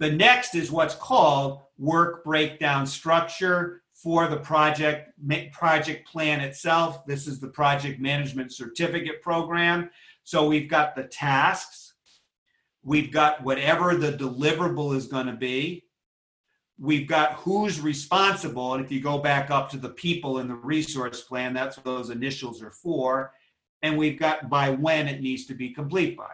The 0.00 0.12
next 0.12 0.54
is 0.54 0.70
what's 0.70 0.94
called 0.94 1.62
work 1.78 2.24
breakdown 2.24 2.86
structure 2.86 3.82
for 3.94 4.28
the 4.28 4.36
project 4.36 5.12
project 5.50 6.06
plan 6.06 6.40
itself. 6.40 7.06
This 7.06 7.26
is 7.26 7.40
the 7.40 7.48
project 7.48 8.00
management 8.00 8.52
certificate 8.52 9.22
program. 9.22 9.90
So 10.24 10.46
we've 10.46 10.68
got 10.68 10.94
the 10.94 11.04
tasks, 11.04 11.94
we've 12.82 13.10
got 13.10 13.42
whatever 13.42 13.96
the 13.96 14.12
deliverable 14.12 14.94
is 14.94 15.06
going 15.06 15.26
to 15.26 15.32
be, 15.32 15.87
we've 16.78 17.06
got 17.06 17.34
who's 17.34 17.80
responsible. 17.80 18.74
And 18.74 18.84
if 18.84 18.90
you 18.90 19.00
go 19.00 19.18
back 19.18 19.50
up 19.50 19.70
to 19.70 19.76
the 19.76 19.90
people 19.90 20.38
in 20.38 20.48
the 20.48 20.54
resource 20.54 21.22
plan, 21.22 21.52
that's 21.52 21.76
what 21.76 21.84
those 21.84 22.10
initials 22.10 22.62
are 22.62 22.70
for. 22.70 23.32
And 23.82 23.96
we've 23.96 24.18
got 24.18 24.48
by 24.48 24.70
when 24.70 25.08
it 25.08 25.20
needs 25.20 25.46
to 25.46 25.54
be 25.54 25.70
complete 25.70 26.16
by. 26.16 26.30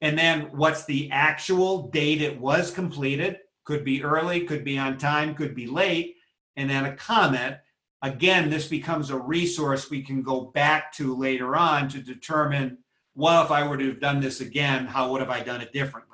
And 0.00 0.18
then 0.18 0.42
what's 0.52 0.84
the 0.84 1.10
actual 1.10 1.88
date 1.88 2.20
it 2.20 2.38
was 2.38 2.70
completed? 2.70 3.38
Could 3.64 3.84
be 3.84 4.02
early, 4.02 4.42
could 4.42 4.64
be 4.64 4.78
on 4.78 4.98
time, 4.98 5.34
could 5.34 5.54
be 5.54 5.66
late. 5.66 6.16
And 6.56 6.70
then 6.70 6.84
a 6.84 6.96
comment. 6.96 7.56
Again, 8.02 8.50
this 8.50 8.68
becomes 8.68 9.10
a 9.10 9.16
resource 9.16 9.90
we 9.90 10.02
can 10.02 10.22
go 10.22 10.42
back 10.54 10.92
to 10.94 11.16
later 11.16 11.56
on 11.56 11.88
to 11.88 11.98
determine 11.98 12.78
well, 13.16 13.42
if 13.42 13.50
I 13.50 13.66
were 13.66 13.78
to 13.78 13.88
have 13.88 14.00
done 14.00 14.20
this 14.20 14.42
again, 14.42 14.84
how 14.84 15.10
would 15.10 15.22
have 15.22 15.30
I 15.30 15.40
done 15.40 15.62
it 15.62 15.72
differently? 15.72 16.05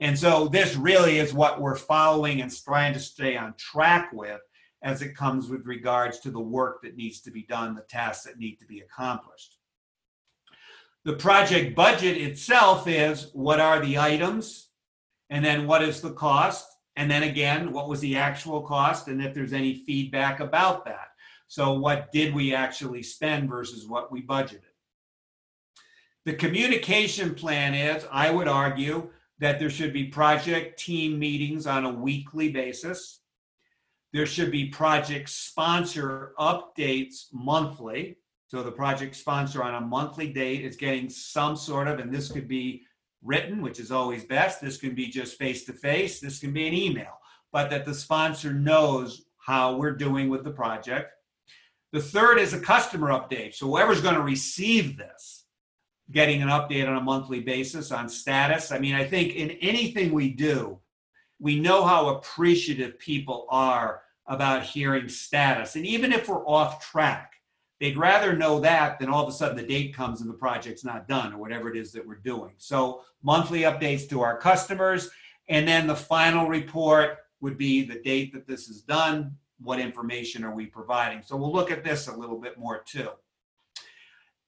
And 0.00 0.18
so 0.18 0.48
this 0.48 0.76
really 0.76 1.18
is 1.18 1.34
what 1.34 1.60
we're 1.60 1.76
following 1.76 2.40
and 2.40 2.50
trying 2.50 2.94
to 2.94 3.00
stay 3.00 3.36
on 3.36 3.54
track 3.58 4.10
with 4.12 4.40
as 4.82 5.02
it 5.02 5.14
comes 5.14 5.48
with 5.48 5.66
regards 5.66 6.20
to 6.20 6.30
the 6.30 6.40
work 6.40 6.80
that 6.82 6.96
needs 6.96 7.20
to 7.20 7.30
be 7.30 7.42
done, 7.42 7.74
the 7.74 7.82
tasks 7.82 8.24
that 8.24 8.38
need 8.38 8.56
to 8.56 8.66
be 8.66 8.80
accomplished. 8.80 9.58
The 11.04 11.12
project 11.14 11.76
budget 11.76 12.16
itself 12.16 12.88
is 12.88 13.30
what 13.34 13.60
are 13.60 13.80
the 13.80 13.98
items, 13.98 14.68
and 15.28 15.44
then 15.44 15.66
what 15.66 15.82
is 15.82 16.00
the 16.00 16.12
cost, 16.12 16.66
and 16.96 17.10
then 17.10 17.22
again, 17.22 17.72
what 17.72 17.88
was 17.88 18.00
the 18.00 18.16
actual 18.16 18.62
cost, 18.62 19.08
and 19.08 19.22
if 19.22 19.34
there's 19.34 19.52
any 19.52 19.74
feedback 19.74 20.40
about 20.40 20.84
that. 20.86 21.08
So, 21.46 21.72
what 21.72 22.12
did 22.12 22.34
we 22.34 22.54
actually 22.54 23.02
spend 23.02 23.48
versus 23.48 23.86
what 23.86 24.12
we 24.12 24.22
budgeted? 24.22 24.60
The 26.26 26.34
communication 26.34 27.34
plan 27.34 27.74
is, 27.74 28.06
I 28.12 28.30
would 28.30 28.46
argue, 28.48 29.10
that 29.40 29.58
there 29.58 29.70
should 29.70 29.92
be 29.92 30.04
project 30.04 30.78
team 30.78 31.18
meetings 31.18 31.66
on 31.66 31.84
a 31.84 31.92
weekly 31.92 32.50
basis. 32.50 33.20
There 34.12 34.26
should 34.26 34.50
be 34.50 34.66
project 34.66 35.28
sponsor 35.30 36.32
updates 36.38 37.26
monthly. 37.32 38.18
So 38.48 38.62
the 38.62 38.72
project 38.72 39.16
sponsor 39.16 39.62
on 39.62 39.74
a 39.74 39.80
monthly 39.80 40.32
date 40.32 40.64
is 40.64 40.76
getting 40.76 41.08
some 41.08 41.56
sort 41.56 41.88
of, 41.88 42.00
and 42.00 42.12
this 42.12 42.30
could 42.30 42.48
be 42.48 42.82
written, 43.22 43.62
which 43.62 43.80
is 43.80 43.90
always 43.90 44.24
best. 44.24 44.60
This 44.60 44.76
can 44.76 44.94
be 44.94 45.06
just 45.06 45.38
face 45.38 45.64
to 45.64 45.72
face. 45.72 46.20
This 46.20 46.38
can 46.38 46.52
be 46.52 46.66
an 46.66 46.74
email, 46.74 47.18
but 47.52 47.70
that 47.70 47.86
the 47.86 47.94
sponsor 47.94 48.52
knows 48.52 49.22
how 49.38 49.76
we're 49.76 49.96
doing 49.96 50.28
with 50.28 50.44
the 50.44 50.50
project. 50.50 51.12
The 51.92 52.02
third 52.02 52.38
is 52.38 52.52
a 52.52 52.60
customer 52.60 53.08
update. 53.08 53.54
So 53.54 53.66
whoever's 53.66 54.00
going 54.00 54.14
to 54.14 54.22
receive 54.22 54.98
this, 54.98 55.39
getting 56.10 56.42
an 56.42 56.48
update 56.48 56.88
on 56.88 56.96
a 56.96 57.00
monthly 57.00 57.40
basis 57.40 57.92
on 57.92 58.08
status. 58.08 58.72
I 58.72 58.78
mean, 58.78 58.94
I 58.94 59.04
think 59.04 59.34
in 59.34 59.50
anything 59.52 60.12
we 60.12 60.30
do, 60.30 60.78
we 61.38 61.58
know 61.58 61.84
how 61.84 62.08
appreciative 62.08 62.98
people 62.98 63.46
are 63.50 64.02
about 64.26 64.64
hearing 64.64 65.08
status. 65.08 65.76
And 65.76 65.86
even 65.86 66.12
if 66.12 66.28
we're 66.28 66.46
off 66.46 66.84
track, 66.84 67.30
They'd 67.80 67.96
rather 67.96 68.36
know 68.36 68.60
that 68.60 68.98
than 68.98 69.08
all 69.08 69.22
of 69.22 69.28
a 69.28 69.32
sudden 69.32 69.56
the 69.56 69.62
date 69.62 69.94
comes 69.94 70.20
and 70.20 70.28
the 70.28 70.34
project's 70.34 70.84
not 70.84 71.08
done 71.08 71.32
or 71.32 71.38
whatever 71.38 71.70
it 71.70 71.78
is 71.78 71.92
that 71.92 72.06
we're 72.06 72.16
doing. 72.16 72.52
So 72.58 73.02
monthly 73.22 73.62
updates 73.62 74.06
to 74.10 74.20
our 74.20 74.36
customers. 74.36 75.10
And 75.48 75.66
then 75.66 75.86
the 75.86 75.96
final 75.96 76.46
report 76.46 77.18
would 77.40 77.56
be 77.56 77.82
the 77.82 77.98
date 78.02 78.34
that 78.34 78.46
this 78.46 78.68
is 78.68 78.82
done. 78.82 79.34
What 79.62 79.80
information 79.80 80.44
are 80.44 80.54
we 80.54 80.66
providing? 80.66 81.22
So 81.22 81.36
we'll 81.36 81.52
look 81.52 81.70
at 81.70 81.82
this 81.82 82.06
a 82.06 82.14
little 82.14 82.38
bit 82.38 82.58
more 82.58 82.82
too. 82.86 83.08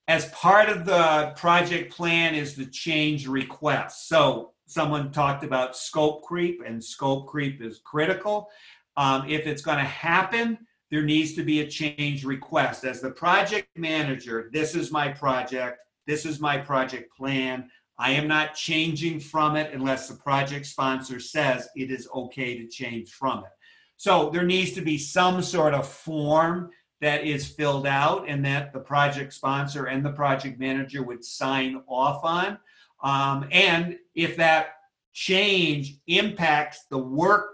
As 0.09 0.29
part 0.31 0.69
of 0.69 0.85
the 0.85 1.33
project 1.37 1.95
plan 1.95 2.35
is 2.35 2.57
the 2.57 2.67
change 2.67 3.29
request. 3.29 4.09
So 4.09 4.53
someone 4.67 5.13
talked 5.13 5.45
about 5.45 5.77
scope 5.77 6.23
creep, 6.23 6.63
and 6.67 6.83
scope 6.83 7.29
creep 7.29 7.63
is 7.63 7.81
critical. 7.85 8.49
Um, 8.97 9.29
if 9.29 9.47
it's 9.47 9.63
going 9.63 9.79
to 9.79 9.85
happen, 9.85 10.59
there 10.91 11.03
needs 11.03 11.35
to 11.35 11.45
be 11.45 11.61
a 11.61 11.67
change 11.67 12.25
request. 12.25 12.85
As 12.85 13.01
the 13.01 13.13
project 13.13 13.69
manager, 13.77 14.51
this 14.53 14.75
is 14.75 14.91
my 14.91 15.09
project, 15.09 15.79
this 16.07 16.27
is 16.27 16.41
my 16.41 16.59
project 16.59 17.17
plan. 17.17 17.71
I 17.99 18.11
am 18.11 18.27
not 18.27 18.55
changing 18.55 19.21
from 19.21 19.57
it 19.57 19.73
unless 19.73 20.09
the 20.09 20.17
project 20.17 20.67
sponsor 20.67 21.21
says 21.21 21.69
it 21.77 21.91
is 21.91 22.09
okay 22.15 22.59
to 22.59 22.67
change 22.67 23.13
from 23.13 23.39
it. 23.39 23.51
So 23.97 24.31
there 24.31 24.43
needs 24.43 24.73
to 24.73 24.83
be 24.83 24.99
some 24.99 25.43
sort 25.43 25.75
of 25.75 25.87
form 25.87 26.71
that 27.03 27.25
is 27.25 27.47
filled 27.47 27.87
out 27.87 28.25
and 28.29 28.45
that 28.45 28.73
the 28.73 28.79
project 28.79 29.35
sponsor 29.35 29.87
and 29.87 30.05
the 30.05 30.13
project 30.13 30.59
manager 30.59 31.03
would 31.03 31.25
sign 31.25 31.83
off 31.89 32.25
on. 32.25 32.57
Um, 33.03 33.49
and 33.51 33.99
if 34.15 34.37
that 34.37 34.77
change 35.13 35.99
impacts 36.07 36.85
the 36.85 36.97
work 36.97 37.49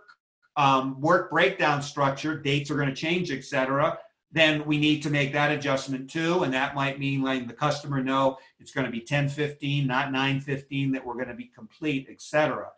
um, 0.57 1.01
work 1.01 1.31
breakdown 1.31 1.81
structure, 1.81 2.37
dates 2.37 2.69
are 2.69 2.75
going 2.75 2.89
to 2.89 2.95
change, 2.95 3.31
et 3.31 3.45
cetera, 3.45 3.97
then 4.33 4.67
we 4.67 4.77
need 4.77 5.05
to 5.05 5.09
make 5.09 5.33
that 5.33 5.53
adjustment 5.53 6.11
too. 6.11 6.43
And 6.43 6.53
that 6.53 6.75
might 6.75 6.99
mean 6.99 7.23
letting 7.23 7.47
the 7.47 7.55
customer 7.55 8.03
know 8.03 8.39
it's 8.59 8.73
going 8.73 8.85
to 8.85 8.91
be 8.91 9.01
10 9.01 9.29
15, 9.29 9.87
not 9.87 10.11
9 10.11 10.41
15, 10.41 10.93
that 10.93 11.07
we're 11.07 11.15
going 11.15 11.29
to 11.29 11.35
be 11.35 11.51
complete, 11.55 12.09
et 12.11 12.21
cetera. 12.21 12.71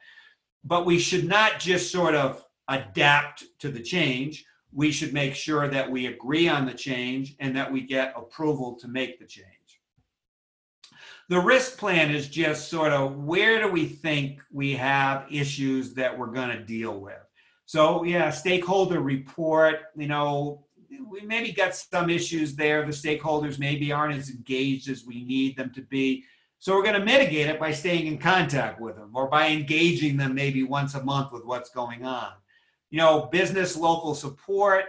But 0.63 0.85
we 0.85 0.99
should 0.99 1.27
not 1.27 1.59
just 1.59 1.91
sort 1.91 2.15
of 2.15 2.45
adapt 2.69 3.45
to 3.61 3.71
the 3.71 3.83
change. 3.83 4.45
We 4.73 4.93
should 4.93 5.13
make 5.13 5.35
sure 5.35 5.69
that 5.69 5.91
we 5.91 6.07
agree 6.07 6.49
on 6.49 6.67
the 6.67 6.75
change 6.75 7.35
and 7.41 7.57
that 7.57 7.71
we 7.71 7.83
get 7.83 8.15
approval 8.17 8.77
to 8.81 8.89
make 8.89 9.19
the 9.19 9.27
change. 9.27 9.47
The 11.29 11.41
risk 11.41 11.79
plan 11.79 12.11
is 12.11 12.29
just 12.29 12.69
sort 12.69 12.93
of 12.93 13.17
where 13.17 13.61
do 13.61 13.69
we 13.69 13.87
think 13.87 14.41
we 14.53 14.75
have 14.75 15.27
issues 15.31 15.95
that 15.95 16.17
we're 16.17 16.27
going 16.27 16.51
to 16.51 16.63
deal 16.63 16.99
with? 16.99 17.23
So 17.67 18.03
yeah, 18.03 18.31
stakeholder 18.31 19.01
report, 19.01 19.77
you 19.97 20.09
know, 20.09 20.67
we 21.09 21.21
maybe 21.21 21.53
got 21.53 21.75
some 21.75 22.11
issues 22.11 22.57
there. 22.57 22.85
The 22.85 22.93
stakeholders 22.93 23.61
maybe 23.61 23.93
aren't 23.93 24.19
as 24.19 24.31
engaged 24.31 24.89
as 24.89 25.05
we 25.05 25.25
need 25.25 25.57
them 25.57 25.73
to 25.75 25.83
be. 25.83 26.25
So 26.59 26.75
we're 26.75 26.83
going 26.83 26.99
to 26.99 27.05
mitigate 27.05 27.47
it 27.47 27.61
by 27.61 27.73
staying 27.73 28.07
in 28.07 28.19
contact 28.19 28.81
with 28.81 28.97
them 28.97 29.13
or 29.15 29.29
by 29.29 29.49
engaging 29.49 30.17
them 30.17 30.35
maybe 30.35 30.63
once 30.63 30.95
a 30.95 31.03
month 31.03 31.33
with 31.33 31.45
what's 31.45 31.71
going 31.71 32.05
on. 32.05 32.33
You 32.91 32.99
know, 32.99 33.27
business 33.27 33.77
local 33.77 34.15
support, 34.15 34.85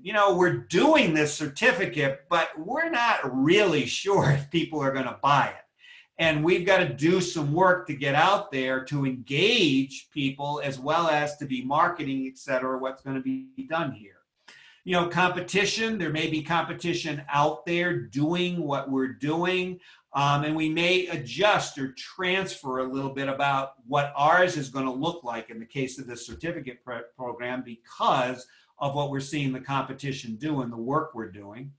you 0.00 0.12
know, 0.12 0.36
we're 0.36 0.58
doing 0.58 1.14
this 1.14 1.34
certificate, 1.34 2.22
but 2.28 2.50
we're 2.58 2.90
not 2.90 3.20
really 3.32 3.86
sure 4.00 4.30
if 4.30 4.50
people 4.50 4.80
are 4.80 4.92
going 4.92 5.06
to 5.06 5.18
buy 5.22 5.48
it. 5.48 5.64
And 6.18 6.44
we've 6.44 6.64
got 6.64 6.78
to 6.78 6.88
do 6.88 7.20
some 7.20 7.52
work 7.52 7.88
to 7.88 7.94
get 7.94 8.14
out 8.14 8.52
there 8.52 8.84
to 8.84 9.04
engage 9.04 10.08
people 10.12 10.60
as 10.62 10.78
well 10.78 11.08
as 11.08 11.36
to 11.38 11.46
be 11.46 11.64
marketing 11.64 12.28
et 12.30 12.38
cetera 12.38 12.78
what's 12.78 13.02
going 13.02 13.16
to 13.16 13.22
be 13.22 13.48
done 13.68 13.90
here 13.90 14.13
you 14.84 14.92
know 14.92 15.08
competition 15.08 15.98
there 15.98 16.10
may 16.10 16.28
be 16.28 16.42
competition 16.42 17.22
out 17.32 17.64
there 17.66 17.98
doing 17.98 18.62
what 18.62 18.90
we're 18.90 19.12
doing 19.12 19.78
um, 20.12 20.44
and 20.44 20.54
we 20.54 20.68
may 20.68 21.08
adjust 21.08 21.76
or 21.76 21.92
transfer 21.92 22.78
a 22.78 22.84
little 22.84 23.10
bit 23.10 23.28
about 23.28 23.74
what 23.88 24.12
ours 24.16 24.56
is 24.56 24.68
going 24.68 24.84
to 24.84 24.92
look 24.92 25.24
like 25.24 25.50
in 25.50 25.58
the 25.58 25.66
case 25.66 25.98
of 25.98 26.06
the 26.06 26.16
certificate 26.16 26.78
program 27.16 27.62
because 27.64 28.46
of 28.78 28.94
what 28.94 29.10
we're 29.10 29.20
seeing 29.20 29.52
the 29.52 29.60
competition 29.60 30.36
do 30.36 30.60
and 30.60 30.72
the 30.72 30.76
work 30.76 31.14
we're 31.14 31.30
doing 31.30 31.72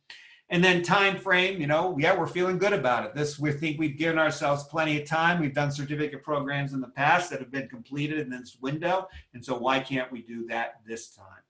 and 0.49 0.63
then 0.63 0.83
time 0.83 1.17
frame, 1.17 1.59
you 1.59 1.65
know, 1.65 1.97
yeah, 1.99 2.15
we're 2.15 2.27
feeling 2.27 2.59
good 2.59 2.73
about 2.73 3.03
it. 3.03 3.15
This 3.15 3.39
we 3.39 3.51
think 3.51 3.79
we've 3.79 3.97
given 3.97 4.19
ourselves 4.19 4.65
plenty 4.65 5.01
of 5.01 5.07
time. 5.07 5.41
We've 5.41 5.55
done 5.55 5.71
certificate 5.71 6.23
programs 6.23 6.73
in 6.73 6.81
the 6.81 6.89
past 6.89 7.31
that 7.31 7.39
have 7.39 7.51
been 7.51 7.67
completed 7.67 8.19
in 8.19 8.29
this 8.29 8.57
window, 8.61 9.07
and 9.33 9.43
so 9.43 9.57
why 9.57 9.79
can't 9.79 10.11
we 10.11 10.21
do 10.21 10.45
that 10.47 10.81
this 10.85 11.09
time? 11.09 11.44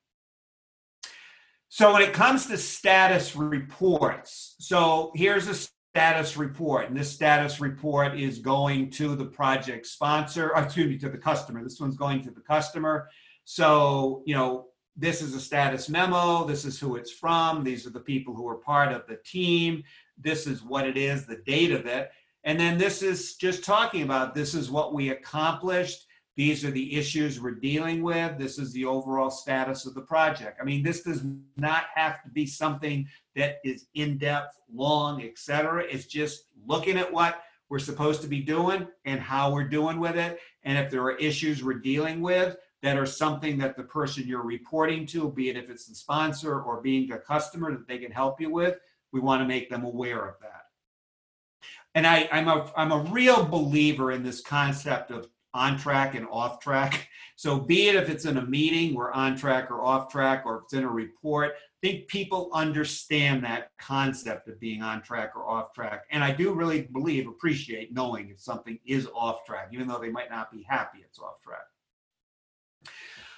So 1.76 1.92
when 1.92 2.04
it 2.04 2.14
comes 2.14 2.46
to 2.46 2.58
status 2.58 3.36
reports, 3.36 4.56
so 4.60 5.12
here's 5.14 5.50
a 5.50 5.56
status 5.56 6.38
report, 6.38 6.88
and 6.88 6.96
this 6.96 7.12
status 7.12 7.60
report 7.60 8.18
is 8.18 8.40
going 8.40 8.92
to 8.92 9.14
the 9.14 9.26
project 9.26 9.86
sponsor, 9.86 10.56
or 10.56 10.64
excuse 10.64 10.88
me, 10.88 10.98
to 11.00 11.10
the 11.10 11.18
customer. 11.18 11.62
This 11.62 11.82
one's 11.82 11.98
going 11.98 12.24
to 12.24 12.32
the 12.32 12.40
customer. 12.40 13.10
So, 13.44 14.24
you 14.26 14.36
know, 14.36 14.68
this 14.96 15.22
is 15.22 15.36
a 15.36 15.40
status 15.42 15.90
memo, 15.90 16.46
this 16.46 16.64
is 16.64 16.80
who 16.80 16.96
it's 16.96 17.12
from, 17.12 17.62
these 17.62 17.86
are 17.86 17.90
the 17.90 18.00
people 18.00 18.34
who 18.34 18.48
are 18.48 18.56
part 18.56 18.94
of 18.94 19.06
the 19.06 19.20
team, 19.26 19.84
this 20.18 20.48
is 20.48 20.64
what 20.64 20.88
it 20.88 20.96
is, 20.96 21.26
the 21.26 21.42
date 21.46 21.74
of 21.74 21.88
it. 21.88 22.10
And 22.46 22.58
then 22.58 22.78
this 22.78 23.02
is 23.02 23.36
just 23.36 23.66
talking 23.66 24.04
about 24.04 24.34
this 24.34 24.56
is 24.56 24.72
what 24.72 24.94
we 24.94 25.10
accomplished. 25.10 26.08
These 26.36 26.66
are 26.66 26.72
the 26.72 26.96
issues 26.96 27.40
we're 27.40 27.52
dealing 27.52 28.04
with. 28.04 28.38
This 28.38 28.58
is 28.58 28.74
the 28.74 28.86
overall 28.86 29.30
status 29.30 29.86
of 29.86 29.94
the 29.94 30.02
project. 30.02 30.60
I 30.62 30.66
mean, 30.66 30.84
this 30.84 31.02
does 31.02 31.24
not 31.56 31.86
have 31.96 32.22
to 32.24 32.30
be 32.30 32.46
something 32.46 33.08
that 33.36 33.60
is 33.64 33.88
in 33.94 34.18
depth, 34.18 34.60
long, 34.74 35.24
etc. 35.24 35.86
It's 35.90 36.06
just 36.06 36.48
looking 36.68 36.98
at 36.98 37.12
what 37.12 37.42
we're 37.70 37.80
supposed 37.80 38.22
to 38.22 38.28
be 38.28 38.42
doing 38.42 38.88
and 39.06 39.20
how 39.20 39.52
we're 39.52 39.68
doing 39.68 40.00
with 40.00 40.18
it. 40.18 40.40
And 40.64 40.78
if 40.78 40.92
there 40.92 41.04
are 41.04 41.16
issues 41.18 41.64
we're 41.64 41.80
dealing 41.80 42.22
with 42.22 42.58
that 42.82 42.98
are 42.98 43.06
something 43.06 43.58
that 43.60 43.78
the 43.78 43.84
person 43.84 44.28
you're 44.28 44.44
reporting 44.44 45.06
to, 45.08 45.32
be 45.32 45.50
it 45.50 45.58
if 45.58 45.70
it's 45.70 45.88
the 45.88 45.96
sponsor 45.96 46.62
or 46.62 46.82
being 46.82 47.12
a 47.14 47.18
customer 47.18 47.72
that 47.72 47.88
they 47.88 47.98
can 47.98 48.12
help 48.12 48.42
you 48.42 48.50
with, 48.52 48.78
we 49.14 49.22
want 49.22 49.42
to 49.42 49.48
make 49.48 49.70
them 49.70 49.86
aware 49.86 50.28
of 50.28 50.36
that. 50.42 50.64
And 51.96 52.06
I, 52.06 52.28
I'm 52.30 52.50
a 52.50 52.70
I'm 52.76 52.92
a 52.92 53.10
real 53.10 53.46
believer 53.46 54.12
in 54.12 54.22
this 54.22 54.42
concept 54.42 55.12
of 55.12 55.30
on 55.56 55.78
track 55.78 56.14
and 56.14 56.28
off 56.30 56.60
track. 56.60 57.08
So 57.38 57.60
be 57.60 57.90
it 57.90 57.96
if 57.96 58.08
it's 58.08 58.24
in 58.24 58.38
a 58.38 58.46
meeting, 58.46 58.94
we're 58.94 59.12
on 59.12 59.36
track 59.36 59.70
or 59.70 59.84
off 59.84 60.10
track, 60.10 60.44
or 60.46 60.60
if 60.60 60.64
it's 60.64 60.74
in 60.74 60.86
a 60.86 60.90
report, 60.90 61.52
I 61.58 61.86
think 61.86 62.08
people 62.08 62.50
understand 62.54 63.44
that 63.44 63.72
concept 63.78 64.48
of 64.48 64.58
being 64.58 64.82
on 64.82 65.02
track 65.02 65.34
or 65.36 65.46
off 65.46 65.74
track. 65.74 66.06
And 66.12 66.24
I 66.24 66.32
do 66.32 66.54
really 66.54 66.84
believe, 66.84 67.28
appreciate 67.28 67.94
knowing 67.94 68.30
if 68.30 68.40
something 68.40 68.80
is 68.86 69.10
off 69.14 69.44
track, 69.44 69.68
even 69.74 69.86
though 69.86 70.00
they 70.00 70.10
might 70.10 70.30
not 70.30 70.50
be 70.50 70.66
happy 70.66 71.00
it's 71.04 71.20
off 71.20 71.42
track. 71.44 71.66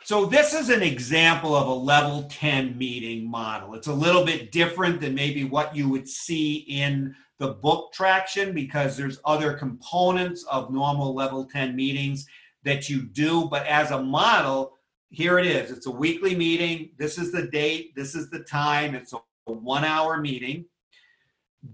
So 0.04 0.28
this 0.28 0.54
is 0.54 0.70
an 0.70 0.84
example 0.84 1.56
of 1.56 1.68
a 1.68 1.74
level 1.74 2.28
10 2.30 2.78
meeting 2.78 3.28
model. 3.30 3.74
It's 3.74 3.88
a 3.88 3.94
little 3.94 4.24
bit 4.24 4.52
different 4.52 5.02
than 5.02 5.16
maybe 5.16 5.44
what 5.44 5.76
you 5.76 5.90
would 5.90 6.08
see 6.08 6.58
in 6.70 7.16
the 7.40 7.50
book 7.50 7.94
traction 7.94 8.54
because 8.54 8.98
there's 8.98 9.20
other 9.26 9.54
components 9.54 10.44
of 10.50 10.72
normal 10.72 11.14
level 11.14 11.46
10 11.46 11.76
meetings 11.76 12.28
that 12.64 12.90
you 12.90 13.04
do. 13.04 13.46
But 13.46 13.66
as 13.68 13.92
a 13.92 14.02
model, 14.02 14.74
here 15.10 15.40
it 15.40 15.46
is. 15.46 15.72
It's 15.72 15.86
a 15.86 15.92
weekly 15.92 16.36
meeting. 16.36 16.92
This 16.98 17.18
is 17.18 17.32
the 17.32 17.48
date. 17.48 17.96
This 17.96 18.16
is 18.16 18.30
the 18.30 18.40
time. 18.40 18.96
It's 18.96 19.14
a 19.14 19.52
one 19.52 19.86
hour 19.86 20.18
meeting. 20.18 20.66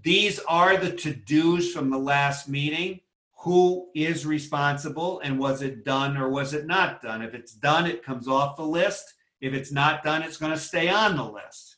These 0.02 0.38
are 0.48 0.76
the 0.76 0.92
to 0.92 1.14
dos 1.14 1.72
from 1.72 1.90
the 1.90 1.98
last 1.98 2.48
meeting 2.48 3.00
who 3.38 3.88
is 3.94 4.24
responsible 4.24 5.20
and 5.20 5.38
was 5.38 5.60
it 5.60 5.84
done 5.84 6.16
or 6.16 6.30
was 6.30 6.54
it 6.54 6.66
not 6.66 7.02
done. 7.02 7.20
If 7.20 7.34
it's 7.34 7.52
done, 7.52 7.86
it 7.86 8.02
comes 8.02 8.26
off 8.26 8.56
the 8.56 8.62
list. 8.62 9.14
If 9.40 9.52
it's 9.52 9.70
not 9.70 10.02
done, 10.02 10.22
it's 10.22 10.38
going 10.38 10.52
to 10.52 10.58
stay 10.58 10.88
on 10.88 11.16
the 11.16 11.24
list. 11.24 11.73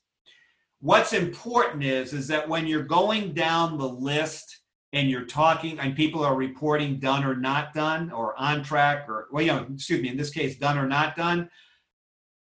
What's 0.86 1.12
important 1.12 1.82
is 1.82 2.12
is 2.12 2.28
that 2.28 2.48
when 2.48 2.64
you're 2.68 2.84
going 2.84 3.32
down 3.32 3.76
the 3.76 3.88
list 3.88 4.60
and 4.92 5.10
you're 5.10 5.24
talking 5.24 5.80
and 5.80 5.96
people 5.96 6.22
are 6.22 6.36
reporting 6.36 7.00
done 7.00 7.24
or 7.24 7.34
not 7.34 7.74
done 7.74 8.12
or 8.12 8.38
on 8.38 8.62
track 8.62 9.08
or 9.08 9.26
well 9.32 9.42
you 9.42 9.50
know 9.50 9.66
excuse 9.74 10.00
me 10.00 10.10
in 10.10 10.16
this 10.16 10.30
case 10.30 10.56
done 10.56 10.78
or 10.78 10.86
not 10.86 11.16
done 11.16 11.50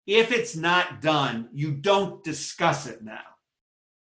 if 0.07 0.31
it's 0.31 0.55
not 0.55 1.01
done 1.01 1.49
you 1.55 1.72
don't 1.72 2.22
discuss 2.22 2.87
it 2.87 3.03
now 3.03 3.24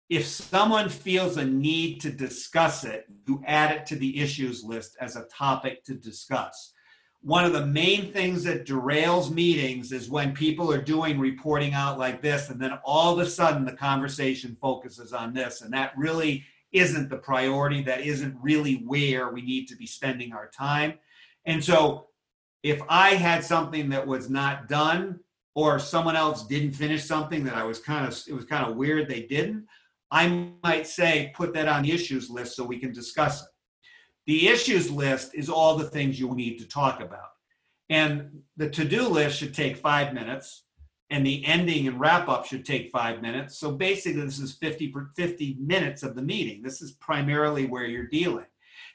if 0.10 0.26
someone 0.26 0.90
feels 0.90 1.38
a 1.38 1.46
need 1.46 2.02
to 2.02 2.12
discuss 2.12 2.84
it, 2.84 3.06
you 3.28 3.44
add 3.48 3.72
it 3.72 3.86
to 3.88 3.96
the 3.96 4.20
issues 4.20 4.64
list 4.64 4.96
as 5.02 5.16
a 5.16 5.26
topic 5.36 5.84
to 5.86 5.96
discuss. 5.96 6.74
One 7.26 7.44
of 7.44 7.54
the 7.54 7.66
main 7.66 8.14
things 8.14 8.44
that 8.44 8.68
derails 8.68 9.32
meetings 9.32 9.92
is 9.92 10.12
when 10.12 10.36
people 10.36 10.72
are 10.72 10.80
doing 10.80 11.18
reporting 11.18 11.74
out 11.74 11.98
like 11.98 12.22
this, 12.22 12.52
and 12.52 12.62
then 12.62 12.78
all 12.86 13.14
of 13.14 13.26
a 13.26 13.28
sudden 13.28 13.66
the 13.66 13.74
conversation 13.74 14.56
focuses 14.62 15.12
on 15.12 15.34
this, 15.34 15.62
and 15.62 15.74
that 15.74 15.98
really 15.98 16.44
isn't 16.72 17.10
the 17.10 17.18
priority. 17.18 17.82
That 17.82 18.02
isn't 18.02 18.38
really 18.40 18.76
where 18.86 19.32
we 19.32 19.42
need 19.42 19.68
to 19.70 19.76
be 19.76 19.88
spending 19.88 20.34
our 20.34 20.52
time. 20.52 21.00
And 21.46 21.64
so, 21.64 22.10
if 22.62 22.80
I 22.90 23.16
had 23.16 23.44
something 23.44 23.90
that 23.90 24.06
was 24.06 24.30
not 24.30 24.70
done, 24.70 25.20
or 25.56 25.80
someone 25.80 26.16
else 26.16 26.46
didn't 26.46 26.74
finish 26.74 27.06
something 27.06 27.44
that 27.46 27.56
I 27.56 27.64
was 27.64 27.80
kind 27.80 28.08
of, 28.08 28.16
it 28.28 28.34
was 28.34 28.46
kind 28.46 28.70
of 28.70 28.76
weird 28.76 29.10
they 29.10 29.24
didn't, 29.24 29.66
I 30.12 30.52
might 30.64 30.86
say, 30.86 31.34
put 31.36 31.56
that 31.56 31.68
on 31.68 31.82
the 31.82 31.92
issues 31.92 32.30
list 32.30 32.56
so 32.56 32.64
we 32.64 32.78
can 32.78 32.94
discuss 32.94 33.42
it. 33.42 33.50
The 34.28 34.48
issues 34.48 34.90
list 34.90 35.36
is 35.36 35.50
all 35.50 35.78
the 35.78 35.90
things 35.90 36.20
you 36.20 36.34
need 36.34 36.58
to 36.60 36.68
talk 36.68 37.00
about. 37.00 37.32
And 37.90 38.42
the 38.58 38.70
to 38.72 38.86
do 38.86 39.08
list 39.08 39.38
should 39.38 39.54
take 39.54 39.78
five 39.78 40.14
minutes, 40.14 40.64
and 41.12 41.26
the 41.26 41.46
ending 41.46 41.88
and 41.88 42.00
wrap 42.00 42.28
up 42.28 42.46
should 42.46 42.66
take 42.66 42.92
five 42.92 43.22
minutes. 43.22 43.60
So 43.60 43.72
basically, 43.72 44.22
this 44.22 44.40
is 44.40 44.54
50, 44.54 44.94
50 45.16 45.58
minutes 45.60 46.02
of 46.02 46.16
the 46.16 46.24
meeting. 46.24 46.64
This 46.64 46.82
is 46.82 46.94
primarily 46.94 47.68
where 47.68 47.86
you're 47.86 48.08
dealing. 48.08 48.46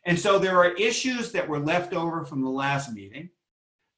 And 0.05 0.19
so 0.19 0.39
there 0.39 0.59
are 0.59 0.73
issues 0.73 1.31
that 1.33 1.49
were 1.49 1.61
left 1.61 1.93
over 1.93 2.25
from 2.25 2.43
the 2.43 2.51
last 2.51 2.93
meeting. 2.93 3.31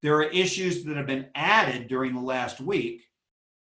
There 0.03 0.16
are 0.16 0.24
issues 0.24 0.85
that 0.85 0.97
have 0.97 1.07
been 1.07 1.28
added 1.35 1.89
during 1.89 2.14
the 2.14 2.20
last 2.20 2.61
week 2.61 3.05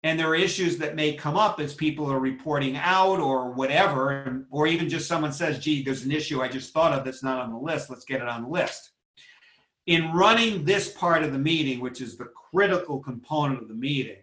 and 0.06 0.20
there 0.20 0.28
are 0.28 0.36
issues 0.36 0.78
that 0.78 0.96
may 0.96 1.14
come 1.14 1.36
up 1.36 1.60
as 1.60 1.74
people 1.74 2.10
are 2.12 2.20
reporting 2.20 2.78
out 2.78 3.20
or 3.20 3.50
whatever 3.50 4.46
or 4.52 4.68
even 4.68 4.88
just 4.88 5.08
someone 5.08 5.34
says 5.34 5.60
gee 5.60 5.84
there's 5.84 6.06
an 6.06 6.12
issue 6.12 6.42
i 6.42 6.48
just 6.48 6.72
thought 6.72 6.94
of 6.94 7.04
that's 7.04 7.24
not 7.24 7.40
on 7.40 7.52
the 7.52 7.58
list 7.58 7.90
let's 7.90 8.06
get 8.06 8.22
it 8.22 8.28
on 8.28 8.44
the 8.44 8.50
list. 8.50 8.92
In 9.88 10.12
running 10.14 10.66
this 10.66 10.92
part 10.94 11.24
of 11.24 11.32
the 11.32 11.40
meeting 11.40 11.80
which 11.80 12.02
is 12.02 12.18
the 12.18 12.32
critical 12.52 13.00
component 13.00 13.62
of 13.62 13.68
the 13.68 13.74
meeting 13.74 14.22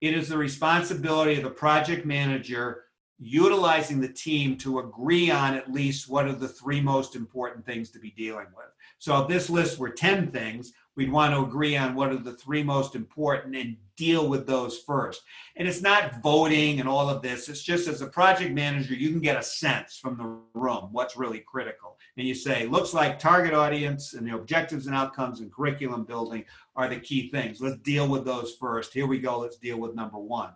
it 0.00 0.12
is 0.12 0.28
the 0.28 0.36
responsibility 0.36 1.36
of 1.36 1.44
the 1.44 1.50
project 1.50 2.04
manager 2.04 2.84
utilizing 3.20 4.00
the 4.00 4.12
team 4.12 4.56
to 4.56 4.80
agree 4.80 5.30
on 5.30 5.54
at 5.54 5.72
least 5.72 6.08
what 6.08 6.26
are 6.26 6.32
the 6.32 6.48
three 6.48 6.80
most 6.80 7.14
important 7.14 7.64
things 7.64 7.90
to 7.90 8.00
be 8.00 8.10
dealing 8.10 8.48
with. 8.56 8.66
So 8.98 9.22
if 9.22 9.28
this 9.28 9.48
list 9.48 9.78
were 9.78 9.90
10 9.90 10.32
things 10.32 10.72
we'd 10.96 11.10
want 11.10 11.32
to 11.32 11.42
agree 11.42 11.76
on 11.76 11.94
what 11.94 12.10
are 12.10 12.16
the 12.16 12.34
three 12.34 12.62
most 12.62 12.94
important 12.94 13.56
and 13.56 13.76
deal 13.96 14.28
with 14.28 14.46
those 14.46 14.78
first. 14.78 15.22
And 15.56 15.66
it's 15.66 15.80
not 15.80 16.22
voting 16.22 16.80
and 16.80 16.88
all 16.88 17.08
of 17.08 17.22
this. 17.22 17.48
It's 17.48 17.62
just 17.62 17.88
as 17.88 18.02
a 18.02 18.06
project 18.06 18.52
manager, 18.52 18.94
you 18.94 19.10
can 19.10 19.20
get 19.20 19.38
a 19.38 19.42
sense 19.42 19.96
from 19.96 20.16
the 20.16 20.38
room 20.58 20.88
what's 20.92 21.16
really 21.16 21.40
critical. 21.40 21.96
And 22.16 22.26
you 22.26 22.34
say, 22.34 22.66
looks 22.66 22.92
like 22.92 23.18
target 23.18 23.54
audience 23.54 24.14
and 24.14 24.26
the 24.26 24.34
objectives 24.34 24.86
and 24.86 24.94
outcomes 24.94 25.40
and 25.40 25.52
curriculum 25.52 26.04
building 26.04 26.44
are 26.76 26.88
the 26.88 27.00
key 27.00 27.30
things. 27.30 27.60
Let's 27.60 27.78
deal 27.78 28.08
with 28.08 28.24
those 28.24 28.56
first. 28.60 28.92
Here 28.92 29.06
we 29.06 29.18
go. 29.18 29.38
Let's 29.38 29.56
deal 29.56 29.78
with 29.78 29.94
number 29.94 30.18
one. 30.18 30.50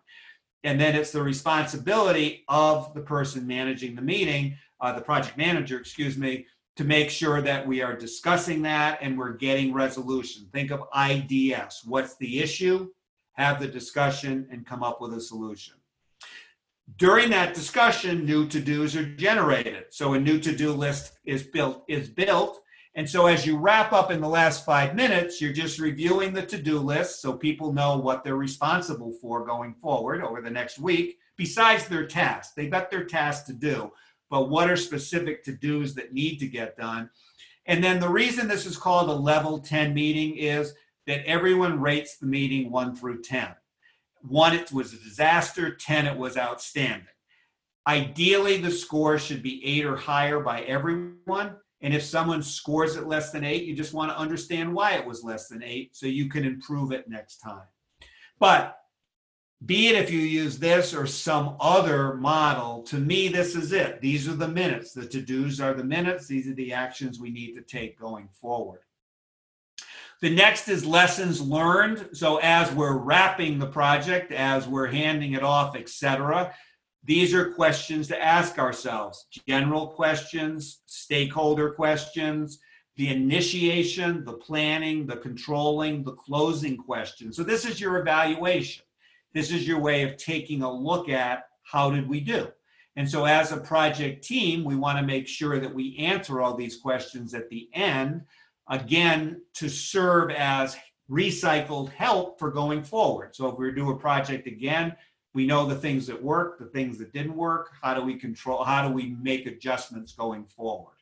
And 0.65 0.81
then 0.81 0.97
it's 0.97 1.13
the 1.13 1.23
responsibility 1.23 2.45
of 2.49 2.93
the 2.93 3.01
person 3.01 3.47
managing 3.47 3.95
the 3.95 4.03
meeting, 4.03 4.57
uh, 4.81 4.93
the 4.93 5.01
project 5.01 5.39
manager, 5.39 5.79
excuse 5.79 6.19
me, 6.19 6.47
to 6.77 6.85
make 6.85 7.11
sure 7.11 7.41
that 7.41 7.67
we 7.67 7.83
are 7.83 7.97
discussing 7.97 8.63
that 8.63 8.99
and 9.01 9.19
we're 9.19 9.33
getting 9.33 9.73
resolution. 9.73 10.47
Think 10.53 10.71
of 10.71 10.85
IDS. 10.95 11.83
What's 11.85 12.17
the 12.17 12.41
issue? 12.41 12.91
Have 13.33 13.61
the 13.61 13.67
discussion 13.67 14.47
and 14.51 14.67
come 14.67 14.83
up 14.83 15.01
with 15.01 15.15
a 15.15 15.21
solution. 15.21 15.75
During 16.99 17.31
that 17.31 17.55
discussion, 17.55 18.25
new 18.25 18.47
to-dos 18.47 18.95
are 18.95 19.17
generated. 19.17 19.87
So 19.91 20.13
a 20.13 20.21
new 20.21 20.39
to-do 20.39 20.73
list 20.73 21.19
is 21.25 21.43
built 21.43 21.85
is 21.89 22.09
built. 22.09 22.61
And 22.95 23.09
so 23.09 23.27
as 23.27 23.45
you 23.45 23.59
wrap 23.59 23.93
up 23.93 24.11
in 24.11 24.21
the 24.21 24.29
last 24.29 24.65
five 24.65 24.95
minutes, 24.95 25.41
you're 25.41 25.53
just 25.53 25.79
reviewing 25.79 26.33
the 26.33 26.47
to-do 26.47 26.79
list 26.79 27.21
so 27.21 27.33
people 27.33 27.73
know 27.73 27.99
what 27.99 28.23
they're 28.23 28.37
responsible 28.37 29.13
for 29.21 29.45
going 29.45 29.75
forward 29.75 30.23
over 30.23 30.41
the 30.41 30.49
next 30.51 30.79
week, 30.79 31.19
besides 31.37 31.89
their 31.89 32.07
tasks. 32.07 32.55
They've 32.55 32.71
got 32.71 32.91
their 32.91 33.05
tasks 33.05 33.47
to 33.49 33.53
do 33.53 33.91
but 34.31 34.49
what 34.49 34.71
are 34.71 34.77
specific 34.77 35.45
to 35.45 35.53
dos 35.53 35.95
that 35.95 36.13
need 36.13 36.39
to 36.39 36.47
get 36.47 36.77
done? 36.77 37.11
And 37.67 37.83
then 37.83 38.01
the 38.01 38.09
reason 38.09 38.49
this 38.49 38.67
is 38.67 38.77
called 38.77 39.09
a 39.09 39.13
level 39.13 39.59
10 39.59 39.93
meeting 39.93 40.37
is 40.37 40.75
that 41.07 41.27
everyone 41.27 41.81
rates 41.81 42.17
the 42.19 42.27
meeting 42.27 42.71
one 42.71 42.95
through 42.95 43.23
10. 43.23 43.49
One, 44.23 44.55
it 44.55 44.73
was 44.73 44.93
a 44.93 44.99
disaster, 44.99 45.75
10, 45.75 46.07
it 46.07 46.19
was 46.19 46.37
outstanding. 46.37 47.07
Ideally, 47.87 48.59
the 48.59 48.71
score 48.71 49.19
should 49.19 49.43
be 49.43 49.65
eight 49.65 49.85
or 49.85 49.97
higher 49.97 50.41
by 50.41 50.63
everyone. 50.63 51.57
And 51.81 51.95
if 51.95 52.03
someone 52.03 52.43
scores 52.43 52.97
it 52.97 53.07
less 53.07 53.31
than 53.31 53.45
eight, 53.45 53.65
you 53.65 53.77
just 53.77 53.95
want 53.95 54.11
to 54.11 54.19
understand 54.19 54.73
why 54.73 54.95
it 54.95 55.07
was 55.07 55.23
less 55.23 55.49
than 55.49 55.63
eight 55.63 55.95
so 55.95 56.07
you 56.07 56.29
can 56.29 56.45
improve 56.45 56.91
it 56.91 57.09
next 57.09 57.39
time. 57.39 57.67
But 58.41 58.77
be 59.65 59.89
it 59.89 59.95
if 59.95 60.11
you 60.11 60.21
use 60.21 60.59
this 60.59 60.93
or 60.93 61.07
some 61.07 61.57
other 61.61 62.15
model, 62.15 62.83
to 62.85 62.97
me, 62.97 63.29
this 63.29 63.57
is 63.57 63.73
it. 63.73 64.01
These 64.03 64.29
are 64.29 64.35
the 64.35 64.49
minutes. 64.49 64.93
The 64.93 65.07
to 65.07 65.23
dos 65.23 65.61
are 65.61 65.73
the 65.73 65.85
minutes. 65.85 66.27
These 66.27 66.49
are 66.49 66.55
the 66.55 66.73
actions 66.73 67.19
we 67.19 67.31
need 67.31 67.55
to 67.55 67.63
take 67.63 67.99
going 67.99 68.29
forward. 68.29 68.81
The 70.21 70.35
next 70.35 70.69
is 70.69 70.85
lessons 70.85 71.41
learned. 71.41 72.11
So 72.13 72.39
as 72.39 72.71
we're 72.73 72.99
wrapping 72.99 73.59
the 73.59 73.67
project, 73.67 74.33
as 74.33 74.69
we're 74.69 74.87
handing 74.87 75.33
it 75.33 75.43
off, 75.43 75.77
etc., 75.77 76.55
these 77.05 77.33
are 77.35 77.53
questions 77.53 78.09
to 78.09 78.23
ask 78.23 78.59
ourselves 78.59 79.27
general 79.47 79.89
questions, 79.89 80.81
stakeholder 80.87 81.71
questions, 81.71 82.59
the 82.97 83.09
initiation, 83.09 84.25
the 84.25 84.33
planning, 84.33 85.07
the 85.07 85.19
controlling, 85.19 86.03
the 86.03 86.15
closing 86.15 86.77
questions. 86.77 87.37
So 87.37 87.43
this 87.43 87.65
is 87.65 87.81
your 87.81 87.99
evaluation. 87.99 88.86
This 89.37 89.53
is 89.53 89.69
your 89.69 89.79
way 89.79 90.03
of 90.03 90.17
taking 90.17 90.63
a 90.63 90.73
look 90.73 91.11
at 91.11 91.49
how 91.63 91.91
did 91.91 92.09
we 92.09 92.21
do? 92.21 92.49
And 92.97 93.07
so, 93.07 93.27
as 93.27 93.53
a 93.53 93.59
project 93.59 94.25
team, 94.25 94.65
we 94.65 94.77
want 94.77 94.97
to 94.97 95.05
make 95.05 95.29
sure 95.29 95.61
that 95.61 95.75
we 95.75 95.95
answer 95.99 96.41
all 96.41 96.57
these 96.57 96.79
questions 96.79 97.35
at 97.35 97.51
the 97.51 97.69
end, 97.75 98.23
again, 98.71 99.43
to 99.57 99.69
serve 99.69 100.31
as 100.31 100.79
recycled 101.11 101.91
help 101.91 102.39
for 102.39 102.51
going 102.51 102.83
forward. 102.83 103.37
So, 103.37 103.47
if 103.49 103.59
we 103.59 103.71
do 103.73 103.91
a 103.91 103.99
project 103.99 104.47
again, 104.47 104.97
we 105.35 105.47
know 105.47 105.67
the 105.67 105.77
things 105.77 106.07
that 106.07 106.23
work, 106.23 106.59
the 106.59 106.71
things 106.71 106.97
that 106.97 107.13
didn't 107.13 107.37
work. 107.37 107.73
How 107.83 107.93
do 107.93 108.01
we 108.01 108.15
control? 108.15 108.65
How 108.65 108.89
do 108.89 108.95
we 108.95 109.17
make 109.21 109.45
adjustments 109.45 110.15
going 110.15 110.47
forward? 110.47 110.97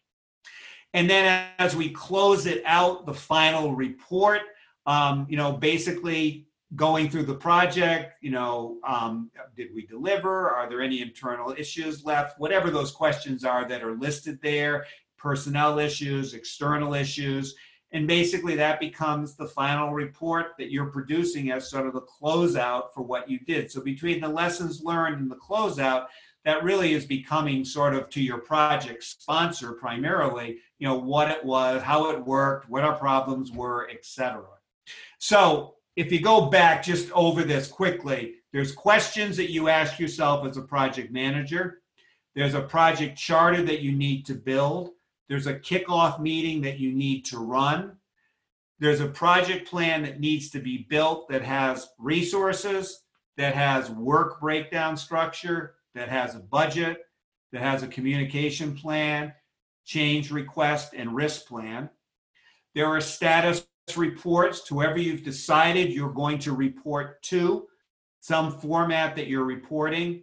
And 0.93 1.09
then, 1.09 1.47
as 1.61 1.77
we 1.77 1.91
close 1.91 2.47
it 2.47 2.65
out, 2.67 3.07
the 3.07 3.15
final 3.15 3.77
report, 3.77 4.41
um, 4.87 5.25
you 5.31 5.37
know, 5.37 5.53
basically 5.53 6.49
going 6.77 7.09
through 7.09 7.25
the 7.25 7.35
project, 7.35 8.15
you 8.21 8.31
know, 8.31 8.79
um, 8.87 9.31
did 9.57 9.69
we 9.75 9.87
deliver? 9.87 10.51
Are 10.51 10.69
there 10.69 10.81
any 10.81 11.03
internal 11.03 11.55
issues 11.57 12.05
left? 12.05 12.39
Whatever 12.39 12.71
those 12.71 12.91
questions 12.91 13.45
are 13.45 13.69
that 13.69 13.83
are 13.83 13.95
listed 13.95 14.41
there, 14.43 14.87
personnel 15.17 15.79
issues, 15.79 16.35
external 16.35 16.95
issues. 16.95 17.55
And 17.93 18.09
basically, 18.09 18.57
that 18.57 18.81
becomes 18.81 19.37
the 19.37 19.47
final 19.47 19.93
report 19.93 20.55
that 20.59 20.73
you're 20.73 20.91
producing 20.91 21.53
as 21.53 21.71
sort 21.71 21.87
of 21.87 21.93
the 21.93 22.03
closeout 22.03 22.93
for 22.93 23.03
what 23.03 23.31
you 23.31 23.39
did. 23.39 23.71
So, 23.71 23.81
between 23.81 24.21
the 24.21 24.29
lessons 24.29 24.83
learned 24.83 25.21
and 25.21 25.31
the 25.31 25.37
closeout, 25.37 26.07
that 26.45 26.65
really 26.65 26.93
is 26.93 27.07
becoming 27.07 27.65
sort 27.65 27.95
of 27.95 28.11
to 28.11 28.21
your 28.21 28.39
project 28.39 29.05
sponsor 29.05 29.73
primarily, 29.73 30.59
you 30.79 30.89
know, 30.89 30.99
what 30.99 31.31
it 31.31 31.45
was, 31.45 31.83
how 31.83 32.11
it 32.11 32.27
worked, 32.27 32.69
what 32.69 32.85
our 32.85 32.97
problems 32.97 33.53
were, 33.53 33.89
etc. 33.89 34.45
So, 35.19 35.77
if 35.97 36.11
you 36.11 36.21
go 36.21 36.47
back 36.47 36.83
just 36.83 37.11
over 37.13 37.45
this 37.45 37.69
quickly, 37.69 38.35
there's 38.53 38.73
questions 38.73 39.37
that 39.37 39.51
you 39.51 39.69
ask 39.69 39.99
yourself 39.99 40.47
as 40.47 40.57
a 40.57 40.63
project 40.63 41.13
manager. 41.13 41.81
There's 42.35 42.55
a 42.55 42.63
project 42.63 43.17
charter 43.17 43.63
that 43.63 43.81
you 43.81 43.93
need 43.93 44.27
to 44.27 44.35
build. 44.35 44.91
There's 45.29 45.47
a 45.47 45.55
kickoff 45.55 46.21
meeting 46.21 46.61
that 46.63 46.79
you 46.79 46.93
need 46.93 47.25
to 47.27 47.39
run. 47.39 47.97
There's 48.81 49.01
a 49.01 49.09
project 49.09 49.69
plan 49.69 50.03
that 50.03 50.21
needs 50.21 50.51
to 50.51 50.59
be 50.59 50.87
built 50.89 51.29
that 51.29 51.43
has 51.43 51.89
resources, 51.99 53.03
that 53.37 53.55
has 53.55 53.91
work 53.91 54.41
breakdown 54.41 54.97
structure, 54.97 55.77
that 55.95 56.09
has 56.09 56.35
a 56.35 56.41
budget, 56.41 57.03
that 57.53 57.63
has 57.63 57.85
a 57.85 57.89
communication 57.89 58.75
plan, 58.75 59.33
change 59.85 60.33
request, 60.33 60.93
and 60.95 61.15
risk 61.15 61.47
plan. 61.47 61.89
There 62.75 62.87
are 62.87 63.01
status 63.01 63.65
reports 63.97 64.63
to 64.63 64.75
whoever 64.75 64.99
you've 64.99 65.23
decided 65.23 65.93
you're 65.93 66.13
going 66.13 66.39
to 66.41 66.53
report 66.53 67.23
to, 67.25 67.67
some 68.21 68.59
format 68.59 69.15
that 69.17 69.27
you're 69.27 69.45
reporting. 69.45 70.23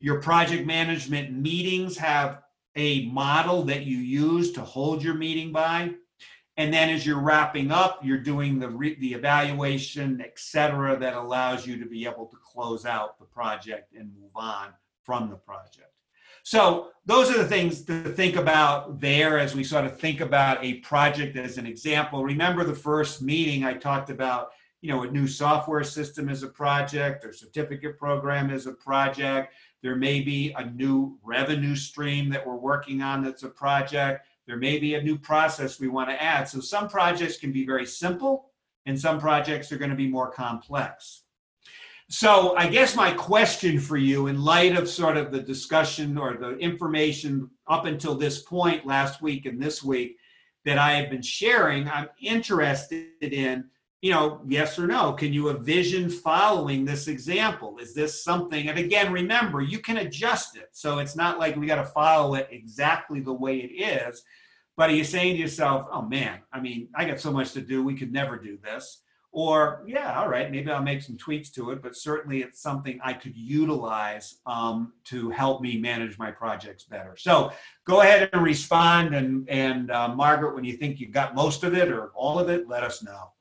Your 0.00 0.20
project 0.20 0.66
management 0.66 1.32
meetings 1.32 1.96
have 1.96 2.42
a 2.76 3.06
model 3.06 3.62
that 3.64 3.86
you 3.86 3.98
use 3.98 4.52
to 4.52 4.60
hold 4.60 5.02
your 5.02 5.14
meeting 5.14 5.52
by. 5.52 5.94
And 6.58 6.72
then 6.72 6.90
as 6.90 7.06
you're 7.06 7.20
wrapping 7.20 7.70
up, 7.70 8.00
you're 8.04 8.18
doing 8.18 8.58
the 8.58 8.68
re- 8.68 8.98
the 9.00 9.14
evaluation, 9.14 10.20
et 10.20 10.38
cetera, 10.38 10.98
that 10.98 11.14
allows 11.14 11.66
you 11.66 11.78
to 11.78 11.86
be 11.86 12.04
able 12.04 12.26
to 12.26 12.36
close 12.36 12.84
out 12.84 13.18
the 13.18 13.24
project 13.24 13.94
and 13.94 14.12
move 14.20 14.32
on 14.34 14.68
from 15.02 15.30
the 15.30 15.36
project. 15.36 15.91
So 16.42 16.88
those 17.04 17.30
are 17.30 17.38
the 17.38 17.46
things 17.46 17.82
to 17.84 18.02
think 18.02 18.36
about 18.36 19.00
there 19.00 19.38
as 19.38 19.54
we 19.54 19.64
sort 19.64 19.84
of 19.84 19.98
think 19.98 20.20
about 20.20 20.62
a 20.64 20.74
project 20.74 21.36
as 21.36 21.58
an 21.58 21.66
example. 21.66 22.24
Remember 22.24 22.64
the 22.64 22.74
first 22.74 23.22
meeting 23.22 23.64
I 23.64 23.74
talked 23.74 24.10
about, 24.10 24.50
you 24.80 24.90
know, 24.90 25.02
a 25.02 25.10
new 25.10 25.26
software 25.26 25.84
system 25.84 26.28
is 26.28 26.42
a 26.42 26.48
project, 26.48 27.24
or 27.24 27.32
certificate 27.32 27.98
program 27.98 28.50
is 28.50 28.66
a 28.66 28.72
project. 28.72 29.54
There 29.82 29.96
may 29.96 30.20
be 30.20 30.52
a 30.56 30.64
new 30.66 31.18
revenue 31.22 31.76
stream 31.76 32.28
that 32.30 32.46
we're 32.46 32.56
working 32.56 33.02
on 33.02 33.22
that's 33.22 33.42
a 33.42 33.48
project. 33.48 34.26
There 34.46 34.56
may 34.56 34.78
be 34.78 34.94
a 34.94 35.02
new 35.02 35.18
process 35.18 35.78
we 35.78 35.88
want 35.88 36.10
to 36.10 36.20
add. 36.20 36.48
So 36.48 36.60
some 36.60 36.88
projects 36.88 37.38
can 37.38 37.52
be 37.52 37.64
very 37.64 37.86
simple 37.86 38.50
and 38.86 38.98
some 38.98 39.20
projects 39.20 39.70
are 39.70 39.78
going 39.78 39.90
to 39.90 39.96
be 39.96 40.08
more 40.08 40.30
complex. 40.30 41.21
So 42.08 42.54
I 42.56 42.68
guess 42.68 42.94
my 42.94 43.12
question 43.12 43.80
for 43.80 43.96
you, 43.96 44.26
in 44.26 44.42
light 44.42 44.76
of 44.76 44.88
sort 44.88 45.16
of 45.16 45.32
the 45.32 45.40
discussion 45.40 46.18
or 46.18 46.36
the 46.36 46.58
information 46.58 47.50
up 47.68 47.86
until 47.86 48.14
this 48.14 48.42
point 48.42 48.86
last 48.86 49.22
week 49.22 49.46
and 49.46 49.62
this 49.62 49.82
week 49.82 50.18
that 50.64 50.78
I 50.78 50.92
have 50.92 51.10
been 51.10 51.22
sharing, 51.22 51.88
I'm 51.88 52.08
interested 52.20 53.06
in, 53.22 53.64
you 54.02 54.10
know, 54.10 54.42
yes 54.46 54.78
or 54.78 54.86
no. 54.86 55.12
Can 55.12 55.32
you 55.32 55.48
envision 55.50 56.10
following 56.10 56.84
this 56.84 57.08
example? 57.08 57.78
Is 57.78 57.94
this 57.94 58.22
something? 58.22 58.68
And 58.68 58.78
again, 58.78 59.12
remember, 59.12 59.62
you 59.62 59.78
can 59.78 59.98
adjust 59.98 60.56
it. 60.56 60.68
So 60.72 60.98
it's 60.98 61.16
not 61.16 61.38
like 61.38 61.56
we 61.56 61.66
got 61.66 61.76
to 61.76 61.84
follow 61.84 62.34
it 62.34 62.48
exactly 62.50 63.20
the 63.20 63.32
way 63.32 63.58
it 63.58 63.82
is. 63.82 64.22
But 64.76 64.90
are 64.90 64.94
you 64.94 65.04
saying 65.04 65.34
to 65.36 65.40
yourself, 65.40 65.86
oh 65.92 66.02
man, 66.02 66.40
I 66.52 66.60
mean, 66.60 66.88
I 66.94 67.04
got 67.04 67.20
so 67.20 67.32
much 67.32 67.52
to 67.52 67.60
do, 67.60 67.82
we 67.82 67.94
could 67.94 68.12
never 68.12 68.36
do 68.36 68.58
this? 68.62 69.02
Or, 69.34 69.82
yeah, 69.86 70.20
all 70.20 70.28
right, 70.28 70.50
maybe 70.50 70.70
I'll 70.70 70.82
make 70.82 71.00
some 71.00 71.16
tweaks 71.16 71.48
to 71.52 71.70
it, 71.70 71.82
but 71.82 71.96
certainly 71.96 72.42
it's 72.42 72.60
something 72.60 73.00
I 73.02 73.14
could 73.14 73.34
utilize 73.34 74.36
um, 74.44 74.92
to 75.04 75.30
help 75.30 75.62
me 75.62 75.78
manage 75.78 76.18
my 76.18 76.30
projects 76.30 76.84
better. 76.84 77.16
So 77.16 77.50
go 77.86 78.02
ahead 78.02 78.28
and 78.34 78.42
respond. 78.42 79.14
And, 79.14 79.48
and 79.48 79.90
uh, 79.90 80.14
Margaret, 80.14 80.54
when 80.54 80.64
you 80.64 80.74
think 80.74 81.00
you've 81.00 81.12
got 81.12 81.34
most 81.34 81.64
of 81.64 81.72
it 81.74 81.90
or 81.90 82.08
all 82.08 82.38
of 82.38 82.50
it, 82.50 82.68
let 82.68 82.82
us 82.82 83.02
know. 83.02 83.32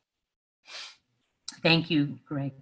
Thank 1.62 1.92
you, 1.92 2.18
Greg. 2.26 2.54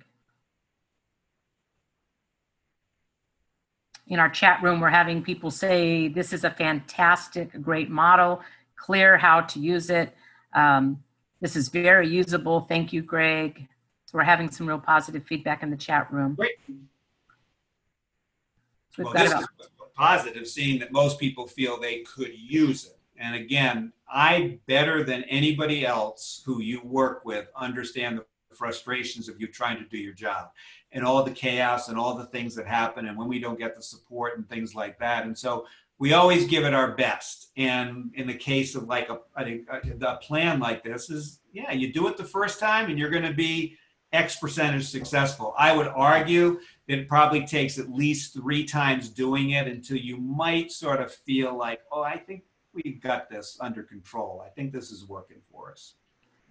In 4.07 4.17
our 4.17 4.29
chat 4.29 4.63
room, 4.63 4.79
we're 4.79 4.89
having 4.89 5.21
people 5.21 5.51
say 5.51 6.07
this 6.07 6.33
is 6.33 6.45
a 6.45 6.49
fantastic, 6.49 7.61
great 7.61 7.91
model, 7.91 8.41
clear 8.75 9.19
how 9.19 9.41
to 9.41 9.59
use 9.59 9.91
it. 9.91 10.15
Um, 10.55 11.03
this 11.41 11.55
is 11.55 11.69
very 11.69 12.07
usable. 12.07 12.61
Thank 12.61 12.93
you, 12.93 13.01
Greg. 13.01 13.67
So 14.05 14.17
we're 14.17 14.23
having 14.23 14.49
some 14.49 14.67
real 14.67 14.79
positive 14.79 15.23
feedback 15.25 15.63
in 15.63 15.69
the 15.69 15.77
chat 15.77 16.11
room. 16.11 16.35
Great. 16.35 16.53
So 18.95 19.03
Well, 19.03 19.13
this 19.13 19.31
is 19.31 19.47
positive, 19.95 20.47
seeing 20.47 20.79
that 20.79 20.91
most 20.91 21.19
people 21.19 21.47
feel 21.47 21.79
they 21.79 21.99
could 21.99 22.31
use 22.35 22.85
it. 22.85 22.97
And 23.17 23.35
again, 23.35 23.93
I 24.09 24.59
better 24.65 25.03
than 25.03 25.23
anybody 25.23 25.85
else 25.85 26.41
who 26.45 26.61
you 26.61 26.81
work 26.83 27.23
with 27.25 27.49
understand 27.55 28.17
the 28.17 28.25
frustrations 28.55 29.29
of 29.29 29.39
you 29.39 29.47
trying 29.47 29.77
to 29.77 29.85
do 29.85 29.97
your 29.97 30.13
job 30.13 30.49
and 30.91 31.05
all 31.05 31.23
the 31.23 31.31
chaos 31.31 31.89
and 31.89 31.99
all 31.99 32.15
the 32.15 32.25
things 32.25 32.55
that 32.55 32.65
happen 32.65 33.07
and 33.07 33.17
when 33.17 33.27
we 33.27 33.39
don't 33.39 33.59
get 33.59 33.75
the 33.75 33.81
support 33.81 34.37
and 34.37 34.49
things 34.49 34.73
like 34.73 34.97
that. 34.99 35.25
And 35.25 35.37
so 35.37 35.67
we 35.99 36.13
always 36.13 36.45
give 36.45 36.63
it 36.63 36.73
our 36.73 36.95
best. 36.95 37.51
And 37.57 38.11
in 38.15 38.25
the 38.25 38.33
case 38.33 38.73
of 38.73 38.83
like 38.87 39.09
a, 39.09 39.19
a, 39.37 39.61
a 39.69 40.07
uh, 40.07 40.17
plan 40.17 40.59
like 40.59 40.83
this 40.83 41.09
is, 41.09 41.41
yeah, 41.51 41.71
you 41.73 41.91
do 41.91 42.07
it 42.07 42.17
the 42.17 42.23
first 42.23 42.59
time 42.59 42.89
and 42.89 42.97
you're 42.97 43.09
going 43.09 43.23
to 43.23 43.33
be 43.33 43.77
X 44.13 44.37
percentage 44.37 44.87
successful. 44.87 45.53
I 45.57 45.75
would 45.75 45.87
argue 45.87 46.61
it 46.87 47.07
probably 47.07 47.45
takes 47.45 47.77
at 47.77 47.91
least 47.91 48.33
three 48.33 48.63
times 48.63 49.09
doing 49.09 49.51
it 49.51 49.67
until 49.67 49.97
you 49.97 50.17
might 50.17 50.71
sort 50.71 51.01
of 51.01 51.13
feel 51.13 51.55
like, 51.55 51.81
oh, 51.91 52.01
I 52.01 52.17
think 52.17 52.43
we've 52.73 53.01
got 53.01 53.29
this 53.29 53.57
under 53.59 53.83
control. 53.83 54.43
I 54.43 54.49
think 54.49 54.71
this 54.71 54.91
is 54.91 55.07
working 55.07 55.37
for 55.51 55.71
us. 55.71 55.95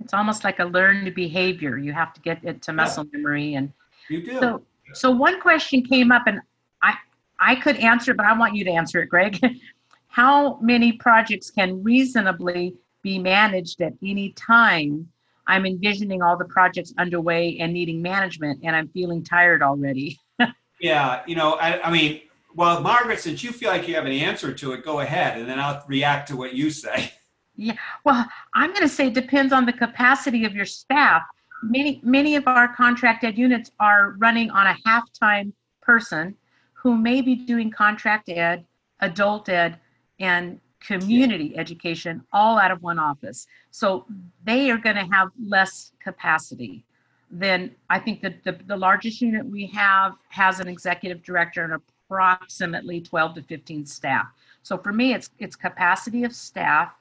It's 0.00 0.14
almost 0.14 0.44
like 0.44 0.60
a 0.60 0.64
learned 0.64 1.12
behavior. 1.14 1.78
You 1.78 1.92
have 1.92 2.12
to 2.14 2.20
get 2.20 2.44
it 2.44 2.62
to 2.62 2.72
muscle 2.72 3.04
memory. 3.12 3.54
And 3.54 3.72
You 4.08 4.24
do. 4.24 4.38
so, 4.38 4.62
so 4.92 5.10
one 5.10 5.40
question 5.40 5.82
came 5.82 6.12
up, 6.12 6.22
and 6.26 6.40
I 6.82 6.94
I 7.40 7.54
could 7.56 7.76
answer, 7.76 8.14
but 8.14 8.26
I 8.26 8.36
want 8.36 8.54
you 8.54 8.64
to 8.64 8.70
answer 8.70 9.00
it, 9.02 9.08
Greg. 9.08 9.38
How 10.08 10.58
many 10.60 10.92
projects 10.92 11.50
can 11.50 11.82
reasonably 11.82 12.74
be 13.02 13.18
managed 13.18 13.80
at 13.82 13.92
any 14.02 14.32
time? 14.32 15.08
I'm 15.46 15.64
envisioning 15.64 16.22
all 16.22 16.36
the 16.36 16.44
projects 16.44 16.92
underway 16.98 17.58
and 17.58 17.72
needing 17.72 18.02
management, 18.02 18.60
and 18.64 18.74
I'm 18.74 18.88
feeling 18.88 19.24
tired 19.24 19.62
already. 19.62 20.18
yeah, 20.80 21.22
you 21.26 21.36
know, 21.36 21.54
I, 21.54 21.80
I 21.82 21.90
mean, 21.90 22.22
well, 22.54 22.80
Margaret, 22.80 23.20
since 23.20 23.42
you 23.42 23.52
feel 23.52 23.70
like 23.70 23.86
you 23.86 23.94
have 23.94 24.06
an 24.06 24.12
answer 24.12 24.52
to 24.52 24.72
it, 24.72 24.84
go 24.84 25.00
ahead, 25.00 25.38
and 25.38 25.48
then 25.48 25.60
I'll 25.60 25.84
react 25.86 26.28
to 26.28 26.36
what 26.36 26.54
you 26.54 26.70
say. 26.70 27.12
Yeah, 27.60 27.74
well, 28.04 28.24
I'm 28.54 28.70
going 28.70 28.82
to 28.82 28.88
say 28.88 29.08
it 29.08 29.14
depends 29.14 29.52
on 29.52 29.66
the 29.66 29.72
capacity 29.72 30.44
of 30.44 30.54
your 30.54 30.64
staff. 30.64 31.22
Many 31.64 32.00
many 32.04 32.36
of 32.36 32.46
our 32.46 32.72
contracted 32.72 33.36
units 33.36 33.72
are 33.80 34.14
running 34.18 34.48
on 34.50 34.68
a 34.68 34.76
half-time 34.86 35.52
person 35.82 36.36
who 36.80 36.96
may 36.96 37.20
be 37.20 37.34
doing 37.34 37.70
contract 37.70 38.28
ed, 38.28 38.64
adult 39.00 39.48
ed, 39.48 39.78
and 40.20 40.60
community 40.80 41.58
education 41.58 42.22
all 42.32 42.56
out 42.56 42.70
of 42.70 42.82
one 42.82 43.00
office. 43.00 43.48
So 43.72 44.06
they 44.44 44.70
are 44.70 44.78
going 44.78 44.94
to 44.94 45.04
have 45.12 45.30
less 45.44 45.92
capacity. 45.98 46.84
Then 47.30 47.74
I 47.90 47.98
think 47.98 48.22
that 48.22 48.44
the, 48.44 48.58
the 48.66 48.76
largest 48.76 49.20
unit 49.20 49.44
we 49.44 49.66
have 49.66 50.14
has 50.28 50.60
an 50.60 50.68
executive 50.68 51.22
director 51.22 51.64
and 51.64 51.74
approximately 51.74 53.00
12 53.00 53.34
to 53.34 53.42
15 53.42 53.84
staff. 53.84 54.28
So 54.62 54.78
for 54.78 54.92
me, 54.92 55.14
it's 55.14 55.30
it's 55.38 55.56
capacity 55.56 56.24
of 56.24 56.32
staff 56.32 56.92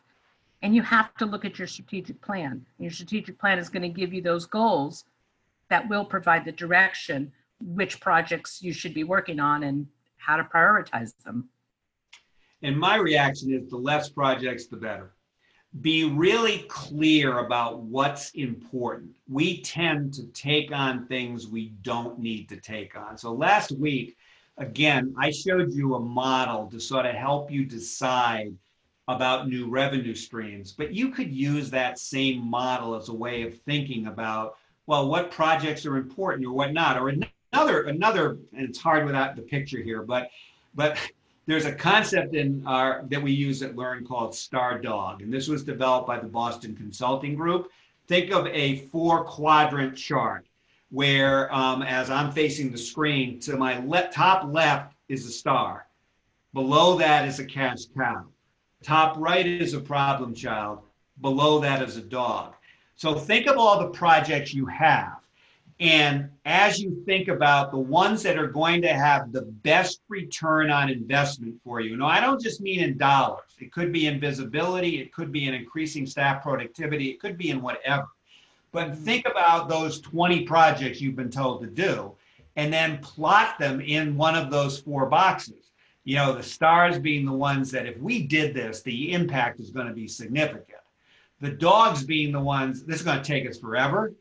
and 0.63 0.75
you 0.75 0.81
have 0.81 1.13
to 1.15 1.25
look 1.25 1.45
at 1.45 1.59
your 1.59 1.67
strategic 1.67 2.19
plan. 2.21 2.65
Your 2.79 2.91
strategic 2.91 3.37
plan 3.37 3.59
is 3.59 3.69
going 3.69 3.83
to 3.83 3.89
give 3.89 4.11
you 4.11 4.21
those 4.21 4.47
goals 4.47 5.05
that 5.69 5.87
will 5.87 6.03
provide 6.03 6.45
the 6.45 6.51
direction 6.51 7.31
which 7.59 7.99
projects 7.99 8.61
you 8.61 8.73
should 8.73 8.93
be 8.93 9.03
working 9.03 9.39
on 9.39 9.63
and 9.63 9.87
how 10.17 10.37
to 10.37 10.43
prioritize 10.43 11.13
them. 11.23 11.49
And 12.61 12.77
my 12.77 12.97
reaction 12.97 13.53
is 13.53 13.69
the 13.69 13.77
less 13.77 14.09
projects, 14.09 14.67
the 14.67 14.77
better. 14.77 15.13
Be 15.81 16.05
really 16.05 16.65
clear 16.69 17.39
about 17.39 17.79
what's 17.79 18.31
important. 18.31 19.11
We 19.29 19.61
tend 19.61 20.13
to 20.15 20.25
take 20.27 20.71
on 20.71 21.05
things 21.05 21.47
we 21.47 21.69
don't 21.81 22.19
need 22.19 22.49
to 22.49 22.57
take 22.57 22.97
on. 22.97 23.17
So 23.17 23.33
last 23.33 23.71
week, 23.71 24.17
again, 24.57 25.13
I 25.19 25.29
showed 25.29 25.73
you 25.73 25.95
a 25.95 25.99
model 25.99 26.67
to 26.71 26.79
sort 26.79 27.05
of 27.05 27.13
help 27.13 27.51
you 27.51 27.65
decide 27.65 28.55
about 29.07 29.47
new 29.47 29.69
revenue 29.69 30.15
streams, 30.15 30.71
but 30.71 30.93
you 30.93 31.09
could 31.09 31.33
use 31.33 31.69
that 31.69 31.99
same 31.99 32.45
model 32.45 32.95
as 32.95 33.09
a 33.09 33.13
way 33.13 33.43
of 33.43 33.57
thinking 33.61 34.07
about, 34.07 34.57
well, 34.87 35.07
what 35.07 35.31
projects 35.31 35.85
are 35.85 35.97
important 35.97 36.45
or 36.45 36.53
what 36.53 36.73
not, 36.73 36.97
or 36.97 37.09
another, 37.57 37.83
another, 37.83 38.37
and 38.55 38.69
it's 38.69 38.77
hard 38.77 39.05
without 39.05 39.35
the 39.35 39.41
picture 39.41 39.79
here, 39.79 40.03
but, 40.03 40.29
but 40.75 40.97
there's 41.47 41.65
a 41.65 41.73
concept 41.73 42.35
in 42.35 42.63
our 42.67 43.03
that 43.09 43.21
we 43.21 43.31
use 43.31 43.63
at 43.63 43.75
LERN 43.75 44.05
called 44.05 44.35
Star 44.35 44.77
Dog, 44.77 45.21
and 45.21 45.33
this 45.33 45.47
was 45.47 45.63
developed 45.63 46.05
by 46.05 46.19
the 46.19 46.27
Boston 46.27 46.75
Consulting 46.75 47.35
Group. 47.35 47.71
Think 48.07 48.31
of 48.31 48.45
a 48.47 48.87
four 48.87 49.23
quadrant 49.23 49.97
chart 49.97 50.45
where, 50.91 51.53
um, 51.53 51.81
as 51.81 52.09
I'm 52.09 52.31
facing 52.31 52.71
the 52.71 52.77
screen, 52.77 53.39
to 53.41 53.57
my 53.57 53.79
le- 53.85 54.09
top 54.09 54.53
left 54.53 54.93
is 55.09 55.25
a 55.25 55.31
star, 55.31 55.87
below 56.53 56.97
that 56.97 57.27
is 57.27 57.39
a 57.39 57.45
cash 57.45 57.85
cow, 57.97 58.25
top 58.83 59.17
right 59.17 59.47
is 59.47 59.73
a 59.73 59.79
problem 59.79 60.35
child, 60.35 60.81
below 61.21 61.59
that 61.59 61.81
is 61.81 61.97
a 61.97 62.01
dog. 62.01 62.53
So 62.95 63.15
think 63.15 63.47
of 63.47 63.57
all 63.57 63.79
the 63.79 63.89
projects 63.89 64.53
you 64.53 64.65
have 64.67 65.26
and 65.79 66.29
as 66.45 66.79
you 66.79 67.03
think 67.05 67.27
about 67.27 67.71
the 67.71 67.77
ones 67.77 68.23
that 68.23 68.37
are 68.37 68.47
going 68.47 68.81
to 68.81 68.93
have 68.93 69.31
the 69.31 69.43
best 69.43 70.01
return 70.09 70.71
on 70.71 70.89
investment 70.89 71.55
for 71.63 71.81
you, 71.81 71.95
no, 71.95 72.07
I 72.07 72.19
don't 72.19 72.41
just 72.41 72.61
mean 72.61 72.79
in 72.79 72.97
dollars. 72.97 73.55
It 73.59 73.71
could 73.71 73.91
be 73.93 74.07
in 74.07 74.19
visibility, 74.19 74.99
it 74.99 75.13
could 75.13 75.31
be 75.31 75.47
in 75.47 75.53
increasing 75.53 76.07
staff 76.07 76.41
productivity, 76.41 77.09
it 77.09 77.19
could 77.19 77.37
be 77.37 77.51
in 77.51 77.61
whatever. 77.61 78.07
But 78.71 78.91
mm-hmm. 78.91 79.03
think 79.03 79.27
about 79.27 79.69
those 79.69 80.01
20 80.01 80.43
projects 80.43 80.99
you've 80.99 81.15
been 81.15 81.29
told 81.29 81.61
to 81.61 81.67
do 81.67 82.13
and 82.55 82.73
then 82.73 82.97
plot 82.99 83.59
them 83.59 83.79
in 83.79 84.17
one 84.17 84.35
of 84.35 84.49
those 84.49 84.79
four 84.79 85.05
boxes. 85.05 85.71
You 86.05 86.15
know, 86.15 86.33
the 86.33 86.41
stars 86.41 86.97
being 86.97 87.25
the 87.25 87.33
ones 87.33 87.69
that 87.71 87.85
if 87.85 87.99
we 87.99 88.23
did 88.23 88.55
this, 88.55 88.81
the 88.81 89.11
impact 89.13 89.59
is 89.59 89.69
going 89.69 89.87
to 89.87 89.93
be 89.93 90.07
significant. 90.07 90.79
The 91.39 91.51
dogs 91.51 92.03
being 92.03 92.31
the 92.31 92.39
ones, 92.39 92.83
this 92.83 93.01
is 93.01 93.05
going 93.05 93.21
to 93.21 93.23
take 93.23 93.47
us 93.47 93.59
forever 93.59 94.13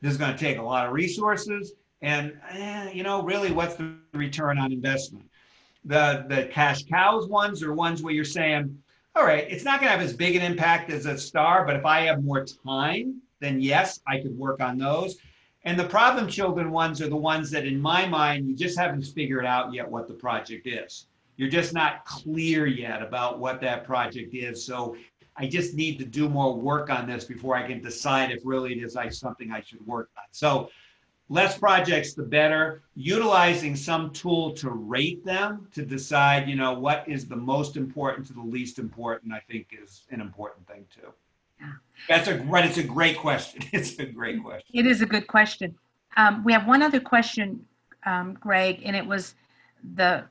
this 0.00 0.12
is 0.12 0.18
going 0.18 0.32
to 0.32 0.38
take 0.38 0.58
a 0.58 0.62
lot 0.62 0.86
of 0.86 0.92
resources. 0.92 1.74
And, 2.02 2.38
eh, 2.50 2.90
you 2.92 3.02
know, 3.02 3.22
really, 3.22 3.50
what's 3.50 3.74
the 3.74 3.94
return 4.14 4.58
on 4.58 4.72
investment? 4.72 5.28
The, 5.84 6.24
the 6.28 6.44
cash 6.50 6.84
cows 6.84 7.28
ones 7.28 7.62
are 7.62 7.74
ones 7.74 8.02
where 8.02 8.14
you're 8.14 8.24
saying, 8.24 8.76
all 9.16 9.24
right, 9.24 9.46
it's 9.50 9.64
not 9.64 9.80
going 9.80 9.92
to 9.92 9.98
have 9.98 10.06
as 10.06 10.14
big 10.14 10.36
an 10.36 10.42
impact 10.42 10.90
as 10.90 11.06
a 11.06 11.18
star, 11.18 11.66
but 11.66 11.76
if 11.76 11.84
I 11.84 12.02
have 12.02 12.22
more 12.22 12.44
time, 12.44 13.20
then 13.40 13.60
yes, 13.60 14.00
I 14.06 14.20
could 14.20 14.36
work 14.36 14.60
on 14.60 14.78
those. 14.78 15.16
And 15.64 15.78
the 15.78 15.84
problem 15.84 16.26
children 16.28 16.70
ones 16.70 17.02
are 17.02 17.08
the 17.08 17.16
ones 17.16 17.50
that, 17.50 17.66
in 17.66 17.80
my 17.80 18.06
mind, 18.06 18.48
you 18.48 18.56
just 18.56 18.78
haven't 18.78 19.02
figured 19.02 19.44
out 19.44 19.74
yet 19.74 19.90
what 19.90 20.08
the 20.08 20.14
project 20.14 20.66
is. 20.66 21.06
You're 21.36 21.50
just 21.50 21.74
not 21.74 22.04
clear 22.04 22.66
yet 22.66 23.02
about 23.02 23.38
what 23.38 23.60
that 23.62 23.84
project 23.84 24.34
is. 24.34 24.64
So 24.64 24.96
I 25.40 25.46
just 25.46 25.72
need 25.72 25.98
to 25.98 26.04
do 26.04 26.28
more 26.28 26.54
work 26.54 26.90
on 26.90 27.06
this 27.06 27.24
before 27.24 27.56
I 27.56 27.66
can 27.66 27.80
decide 27.80 28.30
if 28.30 28.42
really 28.44 28.72
it 28.72 28.84
is 28.84 28.94
I, 28.94 29.08
something 29.08 29.50
I 29.50 29.62
should 29.62 29.84
work 29.86 30.10
on. 30.18 30.24
So 30.32 30.68
less 31.30 31.56
projects, 31.56 32.12
the 32.12 32.22
better. 32.22 32.82
Utilizing 32.94 33.74
some 33.74 34.10
tool 34.12 34.52
to 34.56 34.68
rate 34.68 35.24
them 35.24 35.66
to 35.72 35.82
decide, 35.82 36.46
you 36.46 36.56
know, 36.56 36.74
what 36.74 37.08
is 37.08 37.26
the 37.26 37.36
most 37.36 37.78
important 37.78 38.26
to 38.26 38.34
the 38.34 38.42
least 38.42 38.78
important, 38.78 39.32
I 39.32 39.40
think 39.50 39.68
is 39.82 40.02
an 40.10 40.20
important 40.20 40.66
thing 40.66 40.84
too. 40.94 41.08
Yeah. 41.58 41.72
That's 42.06 42.28
a 42.28 42.36
great, 42.36 42.66
it's 42.66 42.78
a 42.78 42.82
great 42.82 43.16
question. 43.16 43.62
It's 43.72 43.98
a 43.98 44.04
great 44.04 44.42
question. 44.42 44.68
It 44.74 44.84
is 44.86 45.00
a 45.00 45.06
good 45.06 45.26
question. 45.26 45.74
Um, 46.18 46.44
we 46.44 46.52
have 46.52 46.66
one 46.66 46.82
other 46.82 47.00
question, 47.00 47.64
um, 48.04 48.34
Greg, 48.34 48.82
and 48.84 48.94
it 48.94 49.06
was 49.06 49.36
the, 49.94 50.24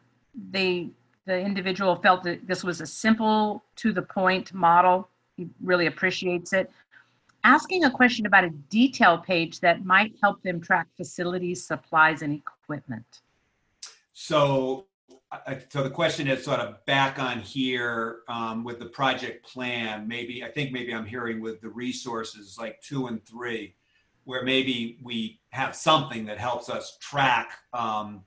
the 0.51 0.89
the 1.29 1.39
individual 1.39 1.95
felt 1.95 2.23
that 2.23 2.47
this 2.47 2.63
was 2.63 2.81
a 2.81 2.87
simple, 2.87 3.63
to 3.75 3.93
the 3.93 4.01
point 4.01 4.51
model. 4.51 5.07
He 5.37 5.47
really 5.61 5.85
appreciates 5.85 6.53
it. 6.53 6.71
Asking 7.43 7.85
a 7.85 7.91
question 7.91 8.25
about 8.25 8.45
a 8.45 8.49
detail 8.49 9.19
page 9.19 9.59
that 9.59 9.85
might 9.85 10.13
help 10.23 10.41
them 10.41 10.59
track 10.59 10.87
facilities, 10.97 11.63
supplies, 11.63 12.23
and 12.23 12.33
equipment. 12.33 13.21
So, 14.11 14.87
so 15.69 15.83
the 15.83 15.91
question 15.91 16.27
is 16.27 16.43
sort 16.43 16.61
of 16.61 16.83
back 16.87 17.19
on 17.19 17.39
here 17.41 18.21
um, 18.27 18.63
with 18.63 18.79
the 18.79 18.87
project 18.87 19.45
plan. 19.45 20.07
Maybe 20.07 20.43
I 20.43 20.49
think 20.49 20.71
maybe 20.71 20.95
I'm 20.95 21.05
hearing 21.05 21.39
with 21.41 21.61
the 21.61 21.69
resources 21.69 22.57
like 22.59 22.81
two 22.81 23.05
and 23.05 23.23
three, 23.23 23.75
where 24.23 24.43
maybe 24.43 24.97
we 25.03 25.39
have 25.51 25.75
something 25.75 26.25
that 26.25 26.39
helps 26.39 26.69
us 26.69 26.97
track 26.99 27.51
um, 27.71 28.23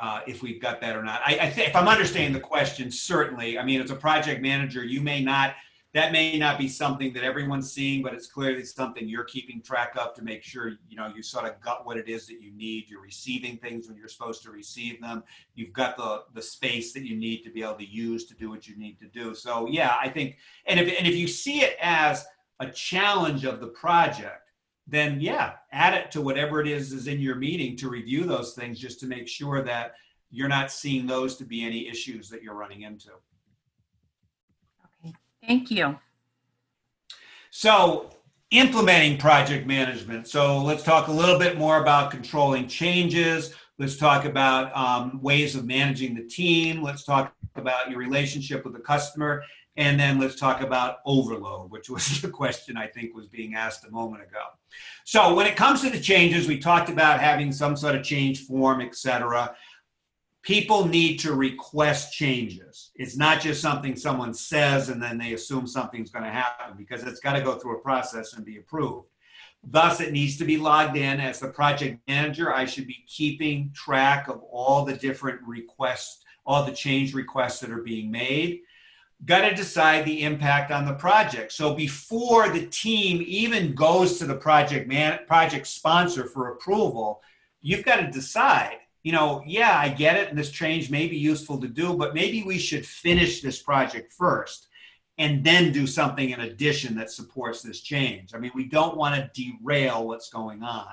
uh, 0.00 0.20
if 0.26 0.42
we've 0.42 0.60
got 0.60 0.80
that 0.80 0.96
or 0.96 1.02
not. 1.02 1.20
I, 1.24 1.38
I 1.42 1.50
think 1.50 1.68
if 1.68 1.76
I'm 1.76 1.88
understanding 1.88 2.32
the 2.32 2.40
question, 2.40 2.90
certainly. 2.90 3.58
I 3.58 3.64
mean, 3.64 3.80
as 3.80 3.90
a 3.90 3.96
project 3.96 4.40
manager, 4.42 4.84
you 4.84 5.00
may 5.00 5.22
not. 5.22 5.54
That 5.92 6.12
may 6.12 6.38
not 6.38 6.56
be 6.56 6.68
something 6.68 7.12
that 7.14 7.24
everyone's 7.24 7.72
seeing, 7.72 8.00
but 8.00 8.14
it's 8.14 8.28
clearly 8.28 8.64
something 8.64 9.08
you're 9.08 9.24
keeping 9.24 9.60
track 9.60 9.96
of 9.98 10.14
to 10.14 10.22
make 10.22 10.44
sure 10.44 10.74
you 10.88 10.96
know 10.96 11.12
you 11.14 11.20
sort 11.20 11.46
of 11.46 11.60
got 11.60 11.84
what 11.84 11.96
it 11.96 12.08
is 12.08 12.28
that 12.28 12.40
you 12.40 12.52
need. 12.52 12.88
You're 12.88 13.02
receiving 13.02 13.56
things 13.56 13.88
when 13.88 13.96
you're 13.96 14.06
supposed 14.06 14.44
to 14.44 14.52
receive 14.52 15.00
them. 15.00 15.24
You've 15.56 15.72
got 15.72 15.96
the 15.96 16.22
the 16.32 16.42
space 16.42 16.92
that 16.92 17.02
you 17.02 17.16
need 17.16 17.42
to 17.42 17.50
be 17.50 17.64
able 17.64 17.74
to 17.74 17.84
use 17.84 18.24
to 18.26 18.34
do 18.34 18.50
what 18.50 18.68
you 18.68 18.76
need 18.76 19.00
to 19.00 19.06
do. 19.06 19.34
So 19.34 19.66
yeah, 19.68 19.96
I 20.00 20.08
think, 20.08 20.36
and 20.66 20.78
if 20.78 20.96
and 20.96 21.08
if 21.08 21.16
you 21.16 21.26
see 21.26 21.62
it 21.62 21.76
as 21.82 22.24
a 22.60 22.70
challenge 22.70 23.44
of 23.44 23.58
the 23.58 23.68
project 23.68 24.49
then 24.90 25.20
yeah, 25.20 25.52
add 25.72 25.94
it 25.94 26.10
to 26.12 26.20
whatever 26.20 26.60
it 26.60 26.66
is 26.66 26.92
is 26.92 27.06
in 27.06 27.20
your 27.20 27.36
meeting 27.36 27.76
to 27.76 27.88
review 27.88 28.24
those 28.24 28.54
things 28.54 28.78
just 28.78 29.00
to 29.00 29.06
make 29.06 29.28
sure 29.28 29.62
that 29.62 29.94
you're 30.30 30.48
not 30.48 30.70
seeing 30.70 31.06
those 31.06 31.36
to 31.36 31.44
be 31.44 31.64
any 31.64 31.88
issues 31.88 32.28
that 32.28 32.42
you're 32.42 32.54
running 32.54 32.82
into. 32.82 33.10
Okay, 35.04 35.14
thank 35.46 35.70
you. 35.70 35.96
So 37.50 38.10
implementing 38.50 39.16
project 39.16 39.66
management. 39.66 40.26
So 40.26 40.62
let's 40.62 40.82
talk 40.82 41.08
a 41.08 41.12
little 41.12 41.38
bit 41.38 41.56
more 41.56 41.80
about 41.80 42.10
controlling 42.10 42.66
changes. 42.66 43.54
Let's 43.78 43.96
talk 43.96 44.24
about 44.24 44.76
um, 44.76 45.20
ways 45.22 45.54
of 45.54 45.64
managing 45.64 46.14
the 46.14 46.24
team. 46.24 46.82
Let's 46.82 47.04
talk 47.04 47.32
about 47.54 47.90
your 47.90 47.98
relationship 47.98 48.64
with 48.64 48.74
the 48.74 48.80
customer. 48.80 49.42
And 49.76 49.98
then 49.98 50.18
let's 50.18 50.36
talk 50.36 50.62
about 50.62 50.98
overload, 51.06 51.70
which 51.70 51.88
was 51.88 52.20
the 52.22 52.28
question 52.28 52.76
I 52.76 52.86
think 52.86 53.14
was 53.14 53.28
being 53.28 53.54
asked 53.54 53.84
a 53.84 53.90
moment 53.90 54.22
ago. 54.22 54.42
So 55.04 55.34
when 55.34 55.46
it 55.46 55.56
comes 55.56 55.82
to 55.82 55.90
the 55.90 56.00
changes, 56.00 56.48
we 56.48 56.58
talked 56.58 56.88
about 56.88 57.20
having 57.20 57.52
some 57.52 57.76
sort 57.76 57.94
of 57.94 58.02
change 58.02 58.46
form, 58.46 58.80
etc. 58.80 59.54
People 60.42 60.86
need 60.86 61.18
to 61.18 61.34
request 61.34 62.12
changes. 62.12 62.90
It's 62.94 63.16
not 63.16 63.40
just 63.40 63.60
something 63.60 63.94
someone 63.94 64.34
says 64.34 64.88
and 64.88 65.02
then 65.02 65.18
they 65.18 65.34
assume 65.34 65.66
something's 65.66 66.10
going 66.10 66.24
to 66.24 66.30
happen 66.30 66.76
because 66.76 67.02
it's 67.02 67.20
got 67.20 67.34
to 67.34 67.42
go 67.42 67.58
through 67.58 67.76
a 67.76 67.80
process 67.80 68.32
and 68.32 68.44
be 68.44 68.56
approved. 68.56 69.06
Thus, 69.62 70.00
it 70.00 70.12
needs 70.12 70.38
to 70.38 70.46
be 70.46 70.56
logged 70.56 70.96
in. 70.96 71.20
As 71.20 71.38
the 71.38 71.48
project 71.48 72.00
manager, 72.08 72.54
I 72.54 72.64
should 72.64 72.86
be 72.86 73.04
keeping 73.06 73.70
track 73.74 74.28
of 74.28 74.40
all 74.50 74.86
the 74.86 74.96
different 74.96 75.42
requests, 75.42 76.24
all 76.46 76.64
the 76.64 76.72
change 76.72 77.12
requests 77.12 77.60
that 77.60 77.70
are 77.70 77.82
being 77.82 78.10
made 78.10 78.60
got 79.24 79.42
to 79.42 79.54
decide 79.54 80.04
the 80.04 80.22
impact 80.22 80.70
on 80.70 80.86
the 80.86 80.94
project. 80.94 81.52
So 81.52 81.74
before 81.74 82.48
the 82.48 82.66
team 82.66 83.22
even 83.26 83.74
goes 83.74 84.18
to 84.18 84.26
the 84.26 84.36
project 84.36 84.88
man, 84.88 85.20
project 85.26 85.66
sponsor 85.66 86.24
for 86.24 86.52
approval, 86.52 87.22
you've 87.60 87.84
got 87.84 87.96
to 87.96 88.10
decide, 88.10 88.78
you 89.02 89.12
know, 89.12 89.42
yeah, 89.46 89.78
I 89.78 89.90
get 89.90 90.16
it, 90.16 90.28
and 90.28 90.38
this 90.38 90.50
change 90.50 90.90
may 90.90 91.06
be 91.06 91.18
useful 91.18 91.60
to 91.60 91.68
do, 91.68 91.94
but 91.94 92.14
maybe 92.14 92.42
we 92.42 92.58
should 92.58 92.86
finish 92.86 93.42
this 93.42 93.62
project 93.62 94.12
first 94.12 94.68
and 95.18 95.44
then 95.44 95.70
do 95.70 95.86
something 95.86 96.30
in 96.30 96.40
addition 96.40 96.94
that 96.96 97.10
supports 97.10 97.60
this 97.60 97.80
change. 97.82 98.34
I 98.34 98.38
mean, 98.38 98.52
we 98.54 98.64
don't 98.64 98.96
want 98.96 99.16
to 99.16 99.30
derail 99.34 100.06
what's 100.06 100.30
going 100.30 100.62
on. 100.62 100.92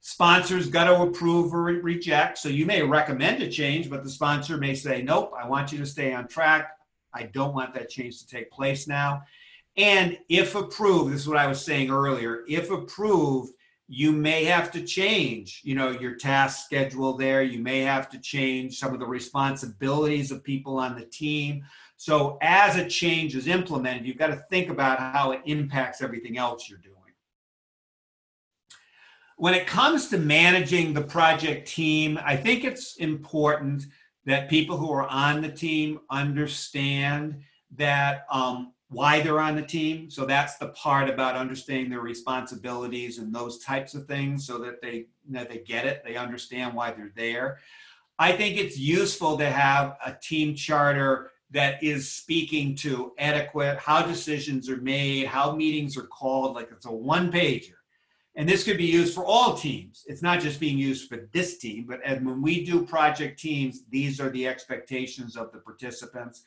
Sponsors 0.00 0.68
got 0.68 0.84
to 0.84 1.02
approve 1.02 1.54
or 1.54 1.62
reject. 1.62 2.38
So 2.38 2.50
you 2.50 2.66
may 2.66 2.82
recommend 2.82 3.42
a 3.42 3.48
change, 3.48 3.88
but 3.88 4.04
the 4.04 4.10
sponsor 4.10 4.58
may 4.58 4.74
say, 4.74 5.00
nope, 5.00 5.32
I 5.36 5.48
want 5.48 5.72
you 5.72 5.78
to 5.78 5.86
stay 5.86 6.12
on 6.12 6.28
track 6.28 6.72
I 7.14 7.24
don't 7.24 7.54
want 7.54 7.74
that 7.74 7.88
change 7.88 8.20
to 8.20 8.26
take 8.26 8.50
place 8.50 8.86
now. 8.86 9.22
And 9.76 10.18
if 10.28 10.54
approved, 10.54 11.12
this 11.12 11.22
is 11.22 11.28
what 11.28 11.36
I 11.36 11.46
was 11.46 11.64
saying 11.64 11.90
earlier, 11.90 12.44
if 12.48 12.70
approved, 12.70 13.52
you 13.86 14.12
may 14.12 14.44
have 14.44 14.70
to 14.72 14.84
change, 14.84 15.62
you 15.64 15.74
know, 15.74 15.90
your 15.90 16.14
task 16.14 16.66
schedule 16.66 17.16
there. 17.16 17.42
You 17.42 17.60
may 17.60 17.80
have 17.80 18.10
to 18.10 18.18
change 18.18 18.78
some 18.78 18.92
of 18.92 19.00
the 19.00 19.06
responsibilities 19.06 20.30
of 20.30 20.44
people 20.44 20.78
on 20.78 20.94
the 20.94 21.06
team. 21.06 21.64
So 21.96 22.36
as 22.42 22.76
a 22.76 22.86
change 22.86 23.34
is 23.34 23.46
implemented, 23.46 24.04
you've 24.04 24.18
got 24.18 24.26
to 24.26 24.44
think 24.50 24.68
about 24.68 24.98
how 24.98 25.32
it 25.32 25.40
impacts 25.46 26.02
everything 26.02 26.36
else 26.36 26.68
you're 26.68 26.78
doing. 26.78 26.94
When 29.38 29.54
it 29.54 29.66
comes 29.66 30.08
to 30.08 30.18
managing 30.18 30.92
the 30.92 31.02
project 31.02 31.68
team, 31.68 32.18
I 32.22 32.36
think 32.36 32.64
it's 32.64 32.96
important 32.96 33.86
that 34.28 34.50
people 34.50 34.76
who 34.76 34.92
are 34.92 35.08
on 35.08 35.40
the 35.40 35.50
team 35.50 36.00
understand 36.10 37.40
that 37.76 38.26
um, 38.30 38.72
why 38.90 39.20
they're 39.20 39.40
on 39.40 39.56
the 39.56 39.62
team. 39.62 40.10
So 40.10 40.24
that's 40.24 40.56
the 40.56 40.68
part 40.68 41.08
about 41.08 41.34
understanding 41.34 41.90
their 41.90 42.00
responsibilities 42.00 43.18
and 43.18 43.34
those 43.34 43.58
types 43.58 43.94
of 43.94 44.06
things 44.06 44.46
so 44.46 44.58
that 44.58 44.82
they 44.82 45.06
know, 45.28 45.44
they 45.44 45.58
get 45.58 45.86
it, 45.86 46.02
they 46.04 46.16
understand 46.16 46.74
why 46.74 46.90
they're 46.92 47.12
there. 47.16 47.58
I 48.18 48.32
think 48.32 48.58
it's 48.58 48.78
useful 48.78 49.38
to 49.38 49.48
have 49.48 49.96
a 50.04 50.16
team 50.20 50.54
charter 50.54 51.30
that 51.50 51.82
is 51.82 52.10
speaking 52.10 52.74
to 52.76 53.12
adequate 53.18 53.78
how 53.78 54.02
decisions 54.02 54.68
are 54.68 54.78
made, 54.78 55.26
how 55.26 55.54
meetings 55.54 55.96
are 55.96 56.06
called, 56.06 56.54
like 56.54 56.68
it's 56.70 56.86
a 56.86 56.92
one 56.92 57.32
pager. 57.32 57.77
And 58.38 58.48
this 58.48 58.62
could 58.62 58.78
be 58.78 58.86
used 58.86 59.14
for 59.14 59.24
all 59.24 59.54
teams. 59.54 60.04
It's 60.06 60.22
not 60.22 60.38
just 60.38 60.60
being 60.60 60.78
used 60.78 61.08
for 61.08 61.28
this 61.32 61.58
team, 61.58 61.86
but 61.88 61.98
and 62.04 62.24
when 62.24 62.40
we 62.40 62.64
do 62.64 62.86
project 62.86 63.40
teams, 63.40 63.82
these 63.90 64.20
are 64.20 64.30
the 64.30 64.46
expectations 64.46 65.36
of 65.36 65.50
the 65.50 65.58
participants. 65.58 66.44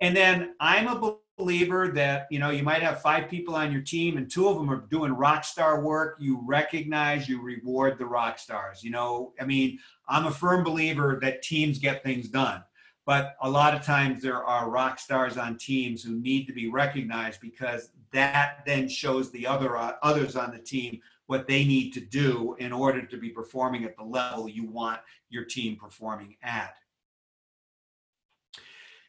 And 0.00 0.16
then 0.16 0.54
I'm 0.60 0.88
a 0.88 1.16
believer 1.36 1.88
that 1.88 2.26
you 2.30 2.38
know 2.38 2.48
you 2.48 2.62
might 2.62 2.82
have 2.82 3.02
five 3.02 3.28
people 3.28 3.54
on 3.54 3.70
your 3.70 3.82
team 3.82 4.16
and 4.16 4.30
two 4.30 4.48
of 4.48 4.56
them 4.56 4.70
are 4.70 4.86
doing 4.90 5.12
rock 5.12 5.44
star 5.44 5.82
work 5.82 6.16
you 6.18 6.40
recognize 6.46 7.28
you 7.28 7.42
reward 7.42 7.98
the 7.98 8.06
rock 8.06 8.38
stars 8.38 8.82
you 8.82 8.90
know 8.90 9.34
i 9.38 9.44
mean 9.44 9.78
i'm 10.08 10.24
a 10.24 10.30
firm 10.30 10.64
believer 10.64 11.18
that 11.20 11.42
teams 11.42 11.78
get 11.78 12.02
things 12.02 12.28
done 12.28 12.64
but 13.04 13.36
a 13.42 13.50
lot 13.50 13.74
of 13.74 13.82
times 13.82 14.22
there 14.22 14.42
are 14.42 14.70
rock 14.70 14.98
stars 14.98 15.36
on 15.36 15.58
teams 15.58 16.02
who 16.02 16.16
need 16.16 16.46
to 16.46 16.54
be 16.54 16.70
recognized 16.70 17.38
because 17.42 17.90
that 18.12 18.62
then 18.64 18.88
shows 18.88 19.30
the 19.30 19.46
other 19.46 19.76
uh, 19.76 19.92
others 20.02 20.36
on 20.36 20.50
the 20.50 20.58
team 20.58 20.98
what 21.26 21.46
they 21.46 21.64
need 21.64 21.92
to 21.92 22.00
do 22.00 22.56
in 22.58 22.72
order 22.72 23.04
to 23.04 23.16
be 23.16 23.30
performing 23.30 23.84
at 23.84 23.96
the 23.96 24.04
level 24.04 24.48
you 24.48 24.64
want 24.64 25.00
your 25.28 25.44
team 25.44 25.76
performing 25.76 26.36
at 26.42 26.74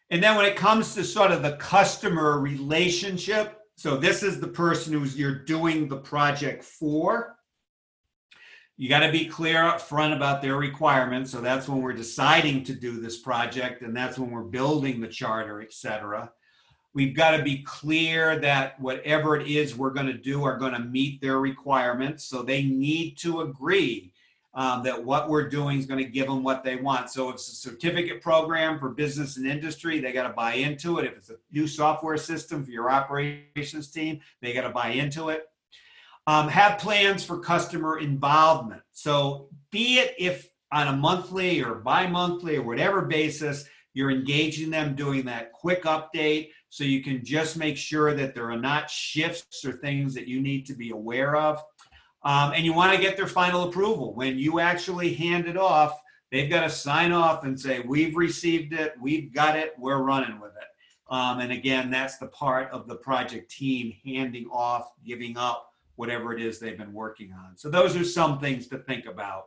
and 0.10 0.24
then 0.24 0.36
when 0.36 0.46
it 0.46 0.56
comes 0.56 0.96
to 0.96 1.04
sort 1.04 1.32
of 1.32 1.42
the 1.44 1.58
customer 1.58 2.40
relationship, 2.40 3.60
so 3.76 3.98
this 3.98 4.24
is 4.24 4.40
the 4.40 4.48
person 4.48 4.94
who's 4.94 5.18
you're 5.18 5.44
doing 5.44 5.88
the 5.88 5.98
project 5.98 6.64
for. 6.64 7.36
You 8.78 8.90
got 8.90 9.00
to 9.00 9.12
be 9.12 9.26
clear 9.26 9.64
up 9.64 9.82
front 9.82 10.14
about 10.14 10.42
their 10.42 10.56
requirements. 10.56 11.32
So 11.32 11.42
that's 11.42 11.68
when 11.68 11.82
we're 11.82 11.94
deciding 11.94 12.64
to 12.66 12.74
do 12.74 13.02
this 13.02 13.18
project, 13.18 13.82
and 13.82 13.96
that's 13.96 14.18
when 14.18 14.32
we're 14.32 14.44
building 14.44 15.02
the 15.02 15.08
charter, 15.08 15.62
et 15.62 15.74
cetera. 15.74 16.32
We've 16.98 17.14
got 17.14 17.38
to 17.38 17.44
be 17.44 17.60
clear 17.60 18.40
that 18.40 18.80
whatever 18.80 19.36
it 19.36 19.48
is 19.48 19.76
we're 19.76 19.92
going 19.92 20.08
to 20.08 20.18
do 20.18 20.44
are 20.44 20.58
going 20.58 20.74
to 20.74 20.80
meet 20.80 21.22
their 21.22 21.38
requirements. 21.38 22.26
So 22.26 22.42
they 22.42 22.64
need 22.64 23.18
to 23.18 23.42
agree 23.42 24.14
um, 24.56 24.82
that 24.82 25.06
what 25.06 25.30
we're 25.30 25.48
doing 25.48 25.78
is 25.78 25.86
going 25.86 26.04
to 26.04 26.10
give 26.10 26.26
them 26.26 26.42
what 26.42 26.64
they 26.64 26.76
want. 26.76 27.12
So 27.12 27.30
if 27.30 27.36
it's 27.36 27.50
a 27.50 27.56
certificate 27.56 28.24
program 28.24 28.80
for 28.80 28.90
business 28.90 29.38
and 29.38 29.46
industry, 29.46 30.00
they 30.00 30.12
got 30.12 30.28
to 30.28 30.34
buy 30.34 30.54
into 30.54 30.98
it. 30.98 31.06
If 31.06 31.18
it's 31.18 31.30
a 31.30 31.36
new 31.52 31.68
software 31.68 32.18
system 32.18 32.66
for 32.66 32.72
your 32.72 32.90
operations 32.90 33.92
team, 33.92 34.20
they 34.42 34.52
got 34.52 34.64
to 34.64 34.72
buy 34.72 34.88
into 34.88 35.30
it. 35.30 35.44
Um, 36.26 36.48
have 36.48 36.80
plans 36.80 37.24
for 37.24 37.38
customer 37.38 38.00
involvement. 38.00 38.82
So 38.92 39.50
be 39.70 40.00
it 40.00 40.16
if 40.18 40.50
on 40.72 40.88
a 40.88 40.94
monthly 40.94 41.64
or 41.64 41.76
bi-monthly 41.76 42.56
or 42.56 42.64
whatever 42.64 43.04
basis, 43.04 43.66
you're 43.94 44.10
engaging 44.10 44.72
them 44.72 44.96
doing 44.96 45.26
that 45.26 45.54
quick 45.54 45.84
update 45.84 46.50
so 46.78 46.84
you 46.84 47.02
can 47.02 47.26
just 47.26 47.58
make 47.58 47.76
sure 47.76 48.14
that 48.14 48.36
there 48.36 48.52
are 48.52 48.60
not 48.60 48.88
shifts 48.88 49.66
or 49.66 49.72
things 49.72 50.14
that 50.14 50.28
you 50.28 50.40
need 50.40 50.64
to 50.68 50.76
be 50.76 50.92
aware 50.92 51.36
of. 51.36 51.64
Um, 52.22 52.54
and 52.54 52.64
you 52.64 52.72
want 52.72 52.96
to 52.96 53.02
get 53.02 53.18
their 53.18 53.26
final 53.26 53.64
approval. 53.64 54.14
When 54.14 54.38
you 54.38 54.60
actually 54.60 55.16
hand 55.16 55.48
it 55.48 55.58
off, 55.58 56.00
they've 56.32 56.48
got 56.48 56.62
to 56.62 56.70
sign 56.70 57.12
off 57.12 57.46
and 57.46 57.60
say, 57.60 57.80
We've 57.80 58.16
received 58.16 58.74
it, 58.74 58.94
we've 59.02 59.34
got 59.34 59.58
it, 59.58 59.74
we're 59.80 60.04
running 60.04 60.40
with 60.40 60.52
it. 60.52 60.68
Um, 61.10 61.40
and 61.40 61.52
again, 61.52 61.90
that's 61.90 62.20
the 62.20 62.28
part 62.28 62.70
of 62.70 62.88
the 62.88 62.98
project 62.98 63.50
team 63.50 63.92
handing 64.06 64.46
off, 64.52 64.92
giving 65.04 65.36
up 65.36 65.74
whatever 65.96 66.32
it 66.32 66.40
is 66.40 66.60
they've 66.60 66.78
been 66.78 66.94
working 66.94 67.32
on. 67.32 67.58
So, 67.58 67.72
those 67.72 67.96
are 67.96 68.04
some 68.04 68.40
things 68.40 68.68
to 68.68 68.78
think 68.78 69.08
about. 69.08 69.46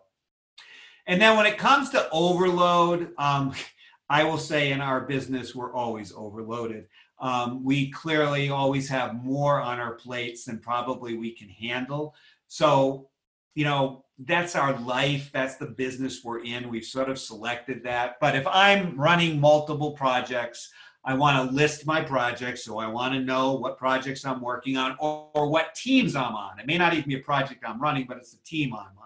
And 1.07 1.23
then 1.23 1.37
when 1.37 1.47
it 1.47 1.59
comes 1.59 1.91
to 1.91 2.09
overload, 2.11 3.13
um, 3.19 3.53
I 4.09 4.25
will 4.25 4.39
say 4.39 4.73
in 4.73 4.81
our 4.81 5.03
business, 5.03 5.55
we're 5.55 5.73
always 5.73 6.13
overloaded. 6.13 6.89
Um, 7.21 7.63
we 7.63 7.91
clearly 7.91 8.51
always 8.51 8.89
have 8.89 9.23
more 9.23 9.61
on 9.61 9.79
our 9.79 9.95
plates 9.95 10.45
than 10.45 10.59
probably 10.59 11.17
we 11.17 11.33
can 11.33 11.49
handle. 11.49 12.15
So, 12.49 13.09
you 13.55 13.65
know, 13.65 14.05
that's 14.27 14.57
our 14.57 14.79
life. 14.81 15.31
That's 15.33 15.57
the 15.57 15.67
business 15.67 16.23
we're 16.25 16.43
in. 16.45 16.69
We've 16.69 16.85
sort 16.85 17.09
of 17.09 17.19
selected 17.19 17.83
that. 17.85 18.17
But 18.21 18.37
if 18.37 18.47
I'm 18.47 18.99
running 18.99 19.41
multiple 19.41 19.93
projects, 19.93 20.71
I 21.05 21.15
want 21.15 21.49
to 21.49 21.55
list 21.55 21.87
my 21.87 22.03
projects. 22.03 22.65
So 22.65 22.79
I 22.79 22.87
want 22.87 23.15
to 23.15 23.21
know 23.21 23.55
what 23.55 23.79
projects 23.79 24.25
I'm 24.25 24.41
working 24.41 24.77
on 24.77 24.97
or, 24.99 25.31
or, 25.35 25.49
what 25.49 25.75
teams 25.75 26.15
I'm 26.15 26.35
on. 26.35 26.59
It 26.59 26.67
may 26.67 26.77
not 26.77 26.93
even 26.93 27.09
be 27.09 27.17
a 27.17 27.21
project 27.21 27.65
I'm 27.67 27.81
running, 27.81 28.07
but 28.07 28.19
it's 28.19 28.35
a 28.35 28.43
team 28.45 28.75
I'm 28.75 28.81
on. 28.81 29.00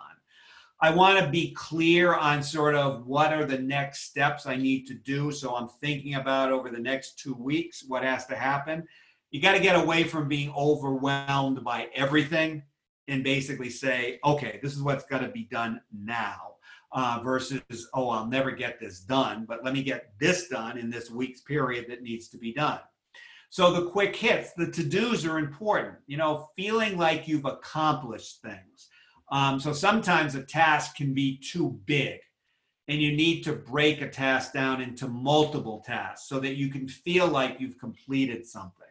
I 0.84 0.90
want 0.90 1.18
to 1.18 1.30
be 1.30 1.50
clear 1.52 2.12
on 2.12 2.42
sort 2.42 2.74
of 2.74 3.06
what 3.06 3.32
are 3.32 3.46
the 3.46 3.56
next 3.56 4.02
steps 4.02 4.44
I 4.44 4.56
need 4.56 4.86
to 4.88 4.92
do. 4.92 5.32
So 5.32 5.56
I'm 5.56 5.66
thinking 5.66 6.16
about 6.16 6.52
over 6.52 6.68
the 6.68 6.78
next 6.78 7.18
two 7.18 7.32
weeks 7.32 7.86
what 7.88 8.02
has 8.02 8.26
to 8.26 8.36
happen. 8.36 8.86
You 9.30 9.40
got 9.40 9.54
to 9.54 9.62
get 9.62 9.76
away 9.76 10.04
from 10.04 10.28
being 10.28 10.52
overwhelmed 10.54 11.64
by 11.64 11.88
everything 11.94 12.64
and 13.08 13.24
basically 13.24 13.70
say, 13.70 14.18
okay, 14.26 14.60
this 14.62 14.74
is 14.74 14.82
what's 14.82 15.06
got 15.06 15.22
to 15.22 15.28
be 15.28 15.44
done 15.44 15.80
now, 15.90 16.56
uh, 16.92 17.22
versus, 17.24 17.62
oh, 17.94 18.10
I'll 18.10 18.26
never 18.26 18.50
get 18.50 18.78
this 18.78 19.00
done, 19.00 19.46
but 19.48 19.64
let 19.64 19.72
me 19.72 19.82
get 19.82 20.12
this 20.20 20.48
done 20.48 20.76
in 20.76 20.90
this 20.90 21.10
week's 21.10 21.40
period 21.40 21.86
that 21.88 22.02
needs 22.02 22.28
to 22.28 22.36
be 22.36 22.52
done. 22.52 22.80
So 23.48 23.72
the 23.72 23.88
quick 23.88 24.14
hits, 24.14 24.52
the 24.52 24.70
to 24.70 24.84
dos 24.84 25.24
are 25.24 25.38
important, 25.38 25.94
you 26.06 26.18
know, 26.18 26.50
feeling 26.56 26.98
like 26.98 27.26
you've 27.26 27.46
accomplished 27.46 28.42
things. 28.42 28.90
Um, 29.30 29.58
so 29.58 29.72
sometimes 29.72 30.34
a 30.34 30.42
task 30.42 30.96
can 30.96 31.14
be 31.14 31.38
too 31.38 31.80
big 31.86 32.20
and 32.88 33.00
you 33.00 33.16
need 33.16 33.42
to 33.44 33.52
break 33.52 34.02
a 34.02 34.08
task 34.08 34.52
down 34.52 34.80
into 34.80 35.08
multiple 35.08 35.82
tasks 35.86 36.28
so 36.28 36.38
that 36.40 36.56
you 36.56 36.68
can 36.68 36.86
feel 36.86 37.26
like 37.26 37.58
you've 37.58 37.78
completed 37.78 38.46
something. 38.46 38.82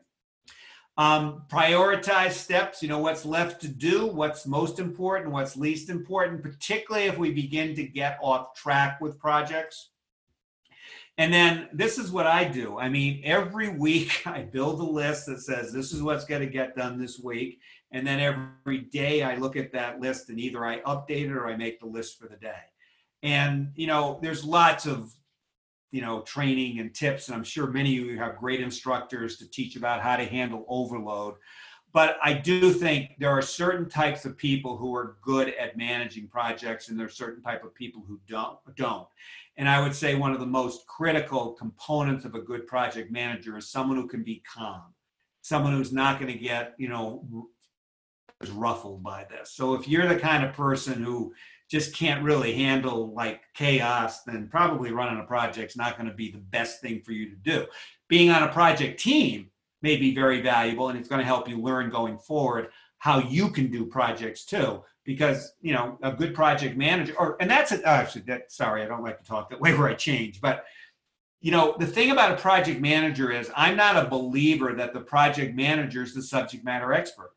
Um, 0.96 1.44
prioritize 1.52 2.34
steps, 2.34 2.84
you 2.84 2.90
know, 2.90 3.00
what's 3.00 3.26
left 3.26 3.62
to 3.62 3.68
do, 3.68 4.06
what's 4.06 4.46
most 4.46 4.80
important, 4.80 5.32
what's 5.32 5.58
least 5.58 5.90
important, 5.90 6.44
particularly 6.44 7.08
if 7.08 7.18
we 7.18 7.32
begin 7.32 7.76
to 7.76 7.84
get 7.84 8.20
off 8.22 8.54
track 8.56 9.02
with 9.02 9.20
projects. 9.20 9.90
And 11.20 11.32
then 11.32 11.70
this 11.74 12.00
is 12.00 12.12
what 12.12 12.26
I 12.26 12.44
do. 12.44 12.80
I 12.80 12.90
mean, 12.90 13.22
every 13.24 13.70
week 13.78 14.26
I 14.26 14.42
build 14.42 14.80
a 14.80 14.84
list 14.84 15.28
that 15.28 15.42
says 15.42 15.72
this 15.72 15.94
is 15.94 16.02
what's 16.02 16.26
going 16.26 16.42
to 16.42 16.48
get 16.48 16.76
done 16.76 17.00
this 17.00 17.20
week. 17.20 17.60
And 17.94 18.06
then 18.06 18.20
every 18.20 18.80
day 18.80 19.24
I 19.24 19.36
look 19.36 19.56
at 19.56 19.72
that 19.72 20.02
list 20.02 20.30
and 20.30 20.40
either 20.40 20.66
I 20.66 20.80
update 20.82 21.26
it 21.26 21.32
or 21.32 21.48
I 21.48 21.56
make 21.56 21.80
the 21.80 21.86
list 21.86 22.20
for 22.20 22.28
the 22.28 22.36
day. 22.36 22.64
And, 23.22 23.72
you 23.76 23.88
know, 23.88 24.20
there's 24.22 24.44
lots 24.44 24.86
of 24.86 25.16
you 25.94 26.02
know 26.02 26.22
training 26.22 26.80
and 26.80 26.94
tips 26.94 27.28
and 27.28 27.36
i'm 27.36 27.44
sure 27.44 27.68
many 27.68 27.98
of 27.98 28.06
you 28.06 28.18
have 28.18 28.36
great 28.38 28.60
instructors 28.60 29.38
to 29.38 29.50
teach 29.50 29.76
about 29.78 30.02
how 30.02 30.18
to 30.18 30.26
handle 30.26 30.66
overload. 30.68 31.36
But 31.94 32.18
i 32.24 32.34
do 32.34 32.74
think 32.74 33.12
there 33.20 33.30
are 33.30 33.44
certain 33.44 33.88
types 33.88 34.26
of 34.26 34.36
people 34.36 34.76
who 34.76 34.94
are 34.96 35.18
good 35.22 35.54
at 35.54 35.78
managing 35.78 36.28
projects 36.28 36.90
and 36.90 37.00
there 37.00 37.06
are 37.06 37.22
certain 37.24 37.44
type 37.44 37.64
of 37.64 37.76
people 37.76 38.04
who 38.06 38.20
don't 38.28 38.58
don't. 38.76 39.08
And 39.56 39.70
i 39.70 39.80
would 39.80 39.96
say 39.96 40.16
one 40.16 40.34
of 40.34 40.40
the 40.40 40.48
most 40.48 40.88
critical 40.88 41.54
components 41.54 42.26
of 42.26 42.34
a 42.34 42.42
good 42.42 42.66
project 42.66 43.12
manager 43.12 43.56
is 43.58 43.70
someone 43.70 43.98
who 43.98 44.08
can 44.08 44.24
be 44.24 44.44
calm. 44.52 44.96
Someone 45.42 45.74
who's 45.74 45.94
not 45.94 46.20
going 46.20 46.32
to 46.32 46.40
get 46.40 46.74
you 46.80 46.90
know 46.90 47.48
ruffled 48.52 49.04
by 49.04 49.26
this 49.30 49.52
so 49.52 49.74
if 49.74 49.88
you're 49.88 50.08
the 50.08 50.20
kind 50.20 50.44
of 50.44 50.54
person 50.54 51.04
who 51.04 51.34
just 51.74 51.96
can't 51.96 52.24
really 52.24 52.54
handle 52.54 53.14
like 53.16 53.42
chaos, 53.56 54.22
then 54.24 54.48
probably 54.48 54.92
running 54.92 55.20
a 55.20 55.24
project 55.24 55.72
is 55.72 55.76
not 55.76 55.98
going 55.98 56.08
to 56.08 56.14
be 56.14 56.30
the 56.30 56.38
best 56.38 56.82
thing 56.82 57.02
for 57.02 57.14
you 57.14 57.28
to 57.28 57.36
do. 57.38 57.66
Being 58.08 58.30
on 58.30 58.44
a 58.44 58.52
project 58.52 59.00
team 59.00 59.50
may 59.82 59.98
be 59.98 60.14
very 60.14 60.40
valuable 60.40 60.90
and 60.90 61.00
it's 61.00 61.10
going 61.10 61.20
to 61.20 61.26
help 61.26 61.50
you 61.50 61.60
learn 61.60 61.90
going 61.90 62.20
forward 62.20 62.70
how 63.00 63.20
you 63.20 63.50
can 63.50 63.72
do 63.72 63.86
projects 63.86 64.46
too 64.46 64.84
because 65.04 65.54
you 65.62 65.74
know 65.74 65.98
a 66.04 66.12
good 66.12 66.34
project 66.34 66.78
manager 66.78 67.14
or 67.20 67.36
and 67.42 67.52
that's 67.52 67.74
a, 67.74 67.84
actually 67.86 68.22
that 68.22 68.50
sorry 68.50 68.82
i 68.82 68.86
don't 68.86 69.04
like 69.04 69.20
to 69.20 69.28
talk 69.28 69.50
that 69.50 69.60
way 69.60 69.78
where 69.78 69.90
i 69.90 69.94
change 69.94 70.40
but 70.40 70.64
you 71.42 71.52
know 71.52 71.76
the 71.80 71.86
thing 71.86 72.12
about 72.12 72.32
a 72.32 72.42
project 72.42 72.80
manager 72.80 73.30
is 73.30 73.52
i'm 73.58 73.76
not 73.76 73.98
a 73.98 74.08
believer 74.08 74.74
that 74.74 74.94
the 74.94 75.02
project 75.02 75.54
manager 75.54 76.02
is 76.02 76.14
the 76.14 76.22
subject 76.22 76.64
matter 76.64 76.94
expert 76.94 77.34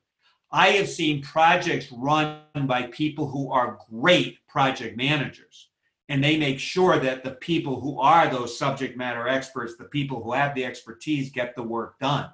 I 0.53 0.69
have 0.69 0.89
seen 0.89 1.23
projects 1.23 1.91
run 1.91 2.41
by 2.67 2.85
people 2.85 3.29
who 3.29 3.51
are 3.51 3.79
great 3.91 4.39
project 4.47 4.97
managers. 4.97 5.69
And 6.09 6.23
they 6.23 6.37
make 6.37 6.61
sure 6.61 7.01
that 7.01 7.25
the 7.25 7.33
people 7.33 7.81
who 7.81 7.99
are 7.99 8.29
those 8.29 8.57
subject 8.57 8.97
matter 8.97 9.27
experts, 9.27 9.75
the 9.77 9.87
people 9.87 10.23
who 10.23 10.33
have 10.33 10.55
the 10.55 10.65
expertise, 10.65 11.31
get 11.31 11.57
the 11.57 11.65
work 11.65 11.99
done. 11.99 12.31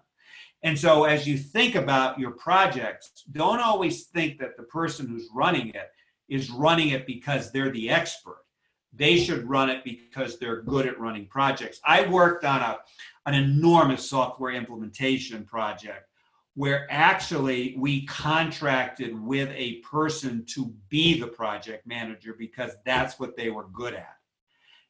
And 0.63 0.79
so, 0.79 1.05
as 1.05 1.27
you 1.27 1.39
think 1.39 1.75
about 1.75 2.19
your 2.19 2.33
projects, 2.33 3.25
don't 3.33 3.61
always 3.61 4.05
think 4.05 4.39
that 4.39 4.57
the 4.57 4.63
person 4.65 5.09
who's 5.09 5.29
running 5.35 5.71
it 5.71 5.91
is 6.29 6.51
running 6.51 6.91
it 6.91 7.07
because 7.07 7.51
they're 7.51 7.73
the 7.73 7.91
expert. 7.91 8.45
They 8.93 9.17
should 9.17 9.49
run 9.49 9.71
it 9.71 9.85
because 9.85 10.39
they're 10.39 10.63
good 10.63 10.87
at 10.87 11.01
running 11.01 11.27
projects. 11.27 11.81
I 11.85 12.07
worked 12.07 12.45
on 12.45 12.61
a, 12.61 12.79
an 13.27 13.35
enormous 13.35 14.09
software 14.09 14.53
implementation 14.53 15.45
project 15.45 16.09
where 16.55 16.87
actually 16.91 17.75
we 17.79 18.05
contracted 18.07 19.19
with 19.21 19.51
a 19.55 19.77
person 19.77 20.45
to 20.47 20.75
be 20.89 21.19
the 21.19 21.27
project 21.27 21.87
manager 21.87 22.35
because 22.39 22.73
that's 22.85 23.19
what 23.19 23.37
they 23.37 23.51
were 23.51 23.69
good 23.73 23.95
at. 23.95 24.17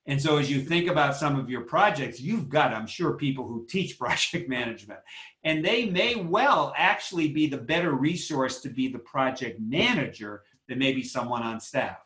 And 0.07 0.21
so, 0.21 0.39
as 0.39 0.51
you 0.51 0.61
think 0.61 0.91
about 0.91 1.15
some 1.15 1.39
of 1.39 1.49
your 1.49 1.61
projects, 1.61 2.21
you've 2.21 2.49
got, 2.49 2.75
I'm 2.75 2.89
sure, 2.89 3.13
people 3.13 3.47
who 3.47 3.65
teach 3.69 3.99
project 4.01 4.49
management, 4.49 4.99
and 5.45 5.65
they 5.65 5.87
may 5.87 6.17
well 6.17 6.75
actually 6.77 7.29
be 7.29 7.47
the 7.47 7.59
better 7.59 7.93
resource 7.93 8.61
to 8.63 8.69
be 8.69 8.89
the 8.89 8.99
project 8.99 9.61
manager 9.61 10.43
than 10.69 10.79
maybe 10.79 11.05
someone 11.05 11.43
on 11.43 11.61
staff. 11.61 11.99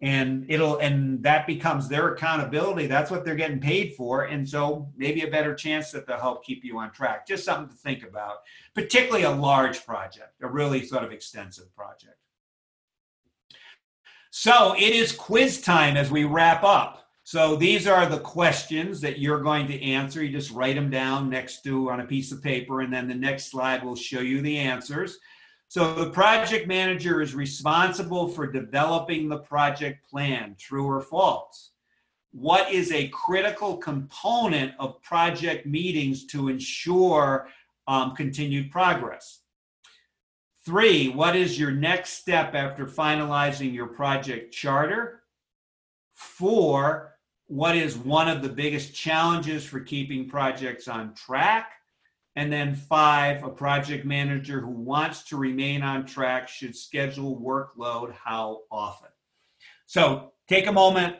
And 0.00 0.46
it'll, 0.48 0.78
and 0.78 1.20
that 1.24 1.46
becomes 1.46 1.88
their 1.88 2.14
accountability. 2.14 2.86
That's 2.86 3.10
what 3.10 3.24
they're 3.24 3.34
getting 3.34 3.60
paid 3.60 3.94
for. 3.94 4.24
And 4.24 4.48
so, 4.48 4.88
maybe 4.96 5.22
a 5.22 5.30
better 5.30 5.54
chance 5.54 5.90
that 5.90 6.06
they'll 6.06 6.20
help 6.20 6.44
keep 6.44 6.64
you 6.64 6.78
on 6.78 6.92
track. 6.92 7.26
Just 7.26 7.44
something 7.44 7.68
to 7.68 7.82
think 7.82 8.04
about, 8.04 8.36
particularly 8.74 9.24
a 9.24 9.30
large 9.30 9.84
project, 9.84 10.34
a 10.40 10.46
really 10.46 10.84
sort 10.86 11.02
of 11.02 11.10
extensive 11.10 11.74
project. 11.74 12.16
So, 14.30 14.74
it 14.76 14.94
is 14.94 15.10
quiz 15.10 15.60
time 15.60 15.96
as 15.96 16.10
we 16.10 16.24
wrap 16.24 16.62
up. 16.62 17.08
So 17.28 17.56
these 17.56 17.86
are 17.86 18.06
the 18.06 18.20
questions 18.20 19.02
that 19.02 19.18
you're 19.18 19.42
going 19.42 19.66
to 19.66 19.82
answer. 19.82 20.24
You 20.24 20.32
just 20.32 20.50
write 20.50 20.76
them 20.76 20.88
down 20.88 21.28
next 21.28 21.60
to 21.64 21.90
on 21.90 22.00
a 22.00 22.06
piece 22.06 22.32
of 22.32 22.42
paper, 22.42 22.80
and 22.80 22.90
then 22.90 23.06
the 23.06 23.14
next 23.14 23.50
slide 23.50 23.84
will 23.84 23.96
show 23.96 24.20
you 24.20 24.40
the 24.40 24.56
answers. 24.56 25.18
So 25.70 25.94
the 25.94 26.10
project 26.10 26.66
manager 26.66 27.20
is 27.20 27.34
responsible 27.34 28.28
for 28.28 28.50
developing 28.50 29.28
the 29.28 29.40
project 29.40 30.08
plan, 30.08 30.56
true 30.58 30.86
or 30.86 31.02
false? 31.02 31.72
What 32.32 32.72
is 32.72 32.90
a 32.90 33.08
critical 33.08 33.76
component 33.76 34.72
of 34.78 35.00
project 35.02 35.66
meetings 35.66 36.24
to 36.26 36.48
ensure 36.48 37.48
um, 37.86 38.14
continued 38.14 38.70
progress? 38.70 39.40
Three, 40.64 41.10
what 41.10 41.36
is 41.36 41.58
your 41.58 41.70
next 41.70 42.14
step 42.14 42.54
after 42.54 42.86
finalizing 42.86 43.72
your 43.74 43.88
project 43.88 44.54
charter? 44.54 45.22
Four, 46.14 47.14
what 47.46 47.76
is 47.76 47.96
one 47.96 48.28
of 48.28 48.40
the 48.40 48.48
biggest 48.48 48.94
challenges 48.94 49.66
for 49.66 49.80
keeping 49.80 50.30
projects 50.30 50.88
on 50.88 51.12
track? 51.14 51.72
And 52.38 52.52
then 52.52 52.76
five, 52.76 53.42
a 53.42 53.48
project 53.48 54.04
manager 54.04 54.60
who 54.60 54.70
wants 54.70 55.24
to 55.24 55.36
remain 55.36 55.82
on 55.82 56.06
track 56.06 56.46
should 56.46 56.76
schedule 56.76 57.36
workload 57.36 58.12
how 58.12 58.60
often? 58.70 59.08
So 59.86 60.30
take 60.46 60.68
a 60.68 60.72
moment 60.72 61.16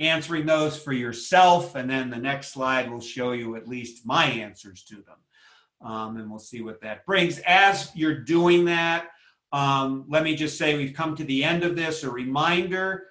answering 0.00 0.46
those 0.46 0.76
for 0.76 0.92
yourself, 0.92 1.76
and 1.76 1.88
then 1.88 2.10
the 2.10 2.16
next 2.16 2.52
slide 2.52 2.90
will 2.90 3.00
show 3.00 3.30
you 3.30 3.54
at 3.54 3.68
least 3.68 4.04
my 4.04 4.24
answers 4.24 4.82
to 4.88 4.96
them. 4.96 5.88
Um, 5.88 6.16
and 6.16 6.28
we'll 6.28 6.40
see 6.40 6.62
what 6.62 6.80
that 6.80 7.06
brings. 7.06 7.38
As 7.46 7.92
you're 7.94 8.18
doing 8.18 8.64
that, 8.64 9.06
um, 9.52 10.04
let 10.08 10.24
me 10.24 10.34
just 10.34 10.58
say 10.58 10.76
we've 10.76 10.94
come 10.94 11.14
to 11.14 11.24
the 11.24 11.44
end 11.44 11.62
of 11.62 11.76
this. 11.76 12.02
A 12.02 12.10
reminder 12.10 13.06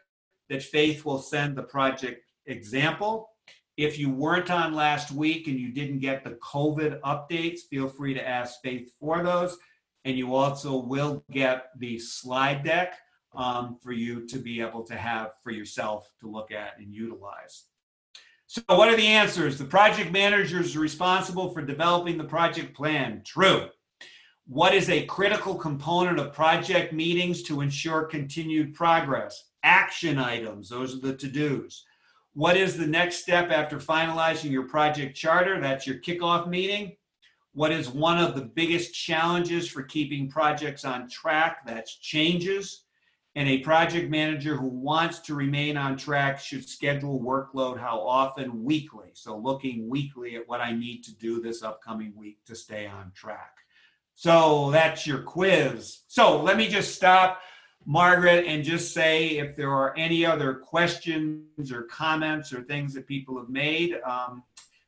that 0.50 0.62
Faith 0.62 1.06
will 1.06 1.20
send 1.20 1.56
the 1.56 1.64
project 1.64 2.22
example. 2.48 3.29
If 3.80 3.98
you 3.98 4.10
weren't 4.10 4.52
on 4.52 4.74
last 4.74 5.10
week 5.10 5.48
and 5.48 5.58
you 5.58 5.72
didn't 5.72 6.00
get 6.00 6.26
the 6.26 6.32
COVID 6.32 7.00
updates, 7.00 7.62
feel 7.70 7.88
free 7.88 8.14
to 8.14 8.28
ask 8.28 8.60
Faith 8.62 8.92
for 9.00 9.24
those. 9.24 9.58
And 10.04 10.18
you 10.18 10.36
also 10.36 10.76
will 10.76 11.24
get 11.32 11.68
the 11.78 11.98
slide 11.98 12.66
deck 12.66 12.98
um, 13.34 13.78
for 13.82 13.94
you 13.94 14.28
to 14.28 14.38
be 14.38 14.60
able 14.60 14.84
to 14.84 14.96
have 14.96 15.32
for 15.42 15.52
yourself 15.52 16.12
to 16.20 16.28
look 16.28 16.52
at 16.52 16.78
and 16.78 16.94
utilize. 16.94 17.68
So, 18.48 18.62
what 18.66 18.90
are 18.90 18.98
the 18.98 19.08
answers? 19.08 19.58
The 19.58 19.64
project 19.64 20.12
manager 20.12 20.60
is 20.60 20.76
responsible 20.76 21.54
for 21.54 21.62
developing 21.62 22.18
the 22.18 22.26
project 22.26 22.76
plan. 22.76 23.22
True. 23.26 23.70
What 24.46 24.74
is 24.74 24.90
a 24.90 25.06
critical 25.06 25.56
component 25.56 26.20
of 26.20 26.34
project 26.34 26.92
meetings 26.92 27.44
to 27.44 27.62
ensure 27.62 28.04
continued 28.04 28.74
progress? 28.74 29.42
Action 29.64 30.20
items, 30.20 30.68
those 30.68 30.98
are 30.98 31.00
the 31.00 31.16
to 31.16 31.30
dos. 31.30 31.86
What 32.34 32.58
is 32.58 32.78
the 32.78 32.88
next 32.88 33.18
step 33.18 33.52
after 33.52 33.78
finalizing 33.78 34.52
your 34.52 34.68
project 34.68 35.16
charter? 35.18 35.60
That's 35.60 35.88
your 35.88 35.98
kickoff 35.98 36.48
meeting. 36.48 36.96
What 37.54 37.72
is 37.72 37.90
one 37.90 38.20
of 38.20 38.36
the 38.36 38.46
biggest 38.46 38.94
challenges 38.94 39.68
for 39.68 39.84
keeping 39.84 40.30
projects 40.30 40.86
on 40.86 41.10
track? 41.10 41.66
That's 41.66 41.98
changes. 41.98 42.84
And 43.36 43.48
a 43.48 43.60
project 43.60 44.10
manager 44.10 44.56
who 44.56 44.68
wants 44.68 45.20
to 45.20 45.36
remain 45.36 45.78
on 45.78 45.98
track 45.98 46.40
should 46.40 46.68
schedule 46.68 47.20
workload 47.20 47.80
how 47.80 48.00
often? 48.00 48.64
Weekly. 48.64 49.10
So, 49.14 49.38
looking 49.38 49.88
weekly 49.90 50.36
at 50.36 50.48
what 50.48 50.62
I 50.62 50.72
need 50.72 51.04
to 51.06 51.16
do 51.16 51.42
this 51.42 51.64
upcoming 51.64 52.14
week 52.16 52.38
to 52.46 52.56
stay 52.56 52.88
on 52.88 53.12
track. 53.16 53.56
So, 54.16 54.72
that's 54.72 55.06
your 55.06 55.22
quiz. 55.22 56.00
So, 56.08 56.42
let 56.42 56.58
me 56.58 56.68
just 56.68 56.96
stop 56.96 57.40
Margaret, 57.86 58.46
and 58.46 58.64
just 58.64 58.94
say 58.94 59.38
if 59.38 59.56
there 59.56 59.72
are 59.72 59.96
any 59.98 60.26
other 60.26 60.54
questions 60.54 61.72
or 61.72 61.84
comments 61.84 62.54
or 62.54 62.62
things 62.64 62.94
that 62.94 63.08
people 63.08 63.38
have 63.38 63.50
made. 63.50 64.00
Um, 64.06 64.44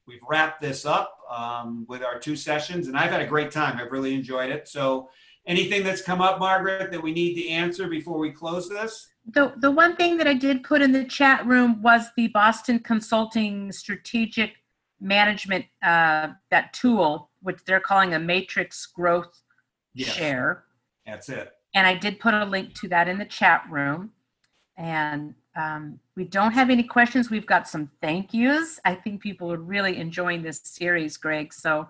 we've 0.08 0.22
wrapped 0.28 0.62
this 0.62 0.86
up 0.86 1.18
um, 1.30 1.86
with 1.88 2.04
our 2.04 2.20
two 2.20 2.36
sessions, 2.36 2.88
and 2.88 2.98
I've 2.98 3.12
had 3.12 3.22
a 3.22 3.28
great 3.28 3.52
time. 3.52 3.78
I've 3.80 3.92
really 3.92 4.14
enjoyed 4.14 4.52
it. 4.52 4.68
So, 4.68 5.10
anything 5.48 5.84
that's 5.84 6.02
come 6.02 6.22
up, 6.22 6.40
Margaret, 6.40 6.92
that 6.92 7.02
we 7.02 7.12
need 7.12 7.36
to 7.42 7.50
answer 7.50 7.88
before 7.88 8.20
we 8.20 8.32
close 8.32 8.70
this? 8.70 9.08
The, 9.34 9.54
the 9.58 9.72
one 9.72 9.96
thing 9.96 10.18
that 10.18 10.28
I 10.28 10.34
did 10.34 10.64
put 10.64 10.82
in 10.82 10.92
the 10.92 11.06
chat 11.06 11.46
room 11.46 11.82
was 11.82 12.08
the 12.18 12.28
Boston 12.28 12.80
Consulting 12.80 13.72
Strategic 13.72 14.54
Management, 15.00 15.66
uh, 15.84 16.30
that 16.52 16.74
tool, 16.74 17.32
which 17.42 17.60
they're 17.66 17.80
calling 17.80 18.14
a 18.14 18.20
matrix 18.20 18.86
growth 18.86 19.42
Yes. 19.94 20.16
share. 20.16 20.66
That's 21.06 21.28
it. 21.30 21.52
And 21.74 21.88
I 21.88 21.96
did 21.96 22.20
put 22.20 22.34
a 22.34 22.46
link 22.46 22.74
to 22.82 22.88
that 22.90 23.08
in 23.08 23.18
the 23.18 23.26
chat 23.26 23.64
room. 23.70 24.12
And 24.78 25.36
um, 25.56 26.00
we 26.16 26.24
don't 26.24 26.54
have 26.54 26.70
any 26.70 26.84
questions. 26.84 27.30
We've 27.30 27.46
got 27.46 27.68
some 27.68 27.90
thank 28.02 28.34
yous. 28.34 28.80
I 28.86 28.96
think 28.96 29.22
people 29.22 29.52
are 29.52 29.58
really 29.58 29.98
enjoying 29.98 30.42
this 30.42 30.62
series, 30.64 31.18
Greg. 31.18 31.54
So 31.54 31.88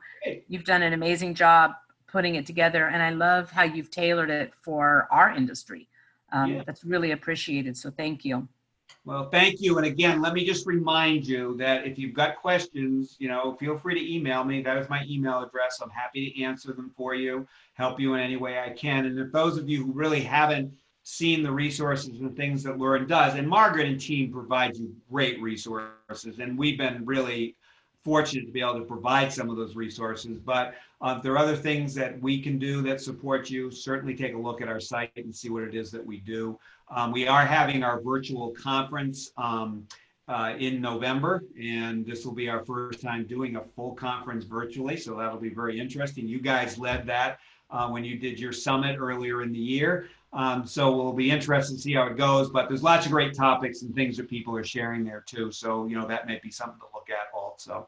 you've 0.48 0.66
done 0.66 0.82
an 0.82 0.94
amazing 0.94 1.36
job 1.36 1.72
putting 2.08 2.36
it 2.36 2.46
together. 2.46 2.88
And 2.88 3.02
I 3.02 3.12
love 3.12 3.52
how 3.52 3.64
you've 3.64 3.92
tailored 3.92 4.30
it 4.30 4.54
for 4.62 5.08
our 5.12 5.34
industry. 5.34 5.88
Um, 6.34 6.56
Yeah. 6.56 6.64
That's 6.66 6.84
really 6.84 7.12
appreciated. 7.12 7.78
So 7.78 7.92
thank 7.92 8.26
you. 8.26 8.48
Well, 9.04 9.30
thank 9.30 9.62
you. 9.62 9.78
And 9.78 9.88
again, 9.88 10.22
let 10.22 10.34
me 10.34 10.46
just 10.46 10.68
remind 10.68 11.26
you 11.26 11.58
that 11.58 11.88
if 11.88 11.98
you've 11.98 12.14
got 12.14 12.36
questions, 12.36 13.16
you 13.18 13.30
know, 13.30 13.56
feel 13.56 13.76
free 13.76 13.96
to 13.96 14.16
email 14.16 14.44
me. 14.44 14.62
That 14.62 14.78
is 14.78 14.90
my 14.90 15.04
email 15.10 15.42
address. 15.42 15.80
I'm 15.82 15.90
happy 15.90 16.30
to 16.30 16.44
answer 16.44 16.72
them 16.74 16.92
for 16.96 17.16
you, 17.16 17.48
help 17.74 18.00
you 18.00 18.14
in 18.14 18.20
any 18.20 18.38
way 18.38 18.60
I 18.60 18.70
can. 18.70 19.08
And 19.08 19.18
if 19.18 19.32
those 19.32 19.58
of 19.58 19.68
you 19.68 19.84
who 19.84 19.92
really 19.92 20.22
haven't 20.22 20.72
seen 21.02 21.42
the 21.42 21.52
resources 21.52 22.20
and 22.20 22.38
things 22.38 22.62
that 22.62 22.78
LERN 22.78 23.08
does, 23.08 23.34
and 23.34 23.48
Margaret 23.48 23.88
and 23.88 24.00
team 24.00 24.32
provide 24.32 24.78
you 24.78 24.96
great 25.10 25.42
resources, 25.42 26.38
and 26.38 26.56
we've 26.56 26.78
been 26.78 27.04
really 27.04 27.56
fortunate 28.04 28.46
to 28.46 28.52
be 28.52 28.62
able 28.62 28.80
to 28.80 28.86
provide 28.86 29.32
some 29.32 29.50
of 29.50 29.58
those 29.58 29.76
resources. 29.76 30.40
But 30.40 30.74
uh, 31.02 31.16
if 31.18 31.24
there 31.24 31.34
are 31.34 31.38
other 31.38 31.56
things 31.56 31.94
that 31.96 32.20
we 32.22 32.42
can 32.42 32.58
do 32.58 32.82
that 32.84 33.02
support 33.02 33.50
you, 33.50 33.72
certainly 33.72 34.16
take 34.16 34.34
a 34.34 34.38
look 34.38 34.62
at 34.62 34.68
our 34.68 34.80
site 34.80 35.12
and 35.16 35.36
see 35.36 35.50
what 35.50 35.64
it 35.64 35.76
is 35.76 35.92
that 35.92 36.06
we 36.06 36.18
do. 36.18 36.58
Um, 36.90 37.12
we 37.12 37.28
are 37.28 37.46
having 37.46 37.84
our 37.84 38.02
virtual 38.02 38.52
conference 38.52 39.32
um, 39.38 39.88
uh, 40.28 40.54
in 40.58 40.82
November, 40.82 41.44
and 41.62 42.06
this 42.06 42.26
will 42.26 42.34
be 42.34 42.50
our 42.50 42.64
first 42.66 43.02
time 43.02 43.26
doing 43.26 43.56
a 43.56 43.62
full 43.76 43.94
conference 43.94 44.46
virtually, 44.46 44.98
so 44.98 45.16
that'll 45.16 45.40
be 45.40 45.50
very 45.50 45.80
interesting. 45.80 46.28
You 46.28 46.40
guys 46.40 46.78
led 46.78 47.06
that 47.08 47.40
uh, 47.70 47.88
when 47.90 48.04
you 48.04 48.18
did 48.18 48.40
your 48.40 48.52
summit 48.52 48.98
earlier 49.00 49.42
in 49.42 49.52
the 49.52 49.60
year. 49.60 50.10
Um, 50.34 50.66
so 50.66 50.96
we'll 50.96 51.14
be 51.14 51.30
interested 51.30 51.76
to 51.76 51.82
see 51.82 51.94
how 51.94 52.08
it 52.08 52.18
goes, 52.18 52.50
but 52.50 52.70
there's 52.70 52.84
lots 52.84 53.06
of 53.06 53.12
great 53.12 53.34
topics 53.34 53.82
and 53.82 53.94
things 53.94 54.16
that 54.18 54.30
people 54.30 54.56
are 54.56 54.64
sharing 54.64 55.04
there 55.04 55.24
too. 55.26 55.52
So, 55.52 55.86
you 55.88 55.96
know, 55.98 56.08
that 56.08 56.26
may 56.26 56.40
be 56.42 56.50
something 56.50 56.80
to 56.80 56.86
look 56.94 57.10
at 57.10 57.28
also. 57.34 57.88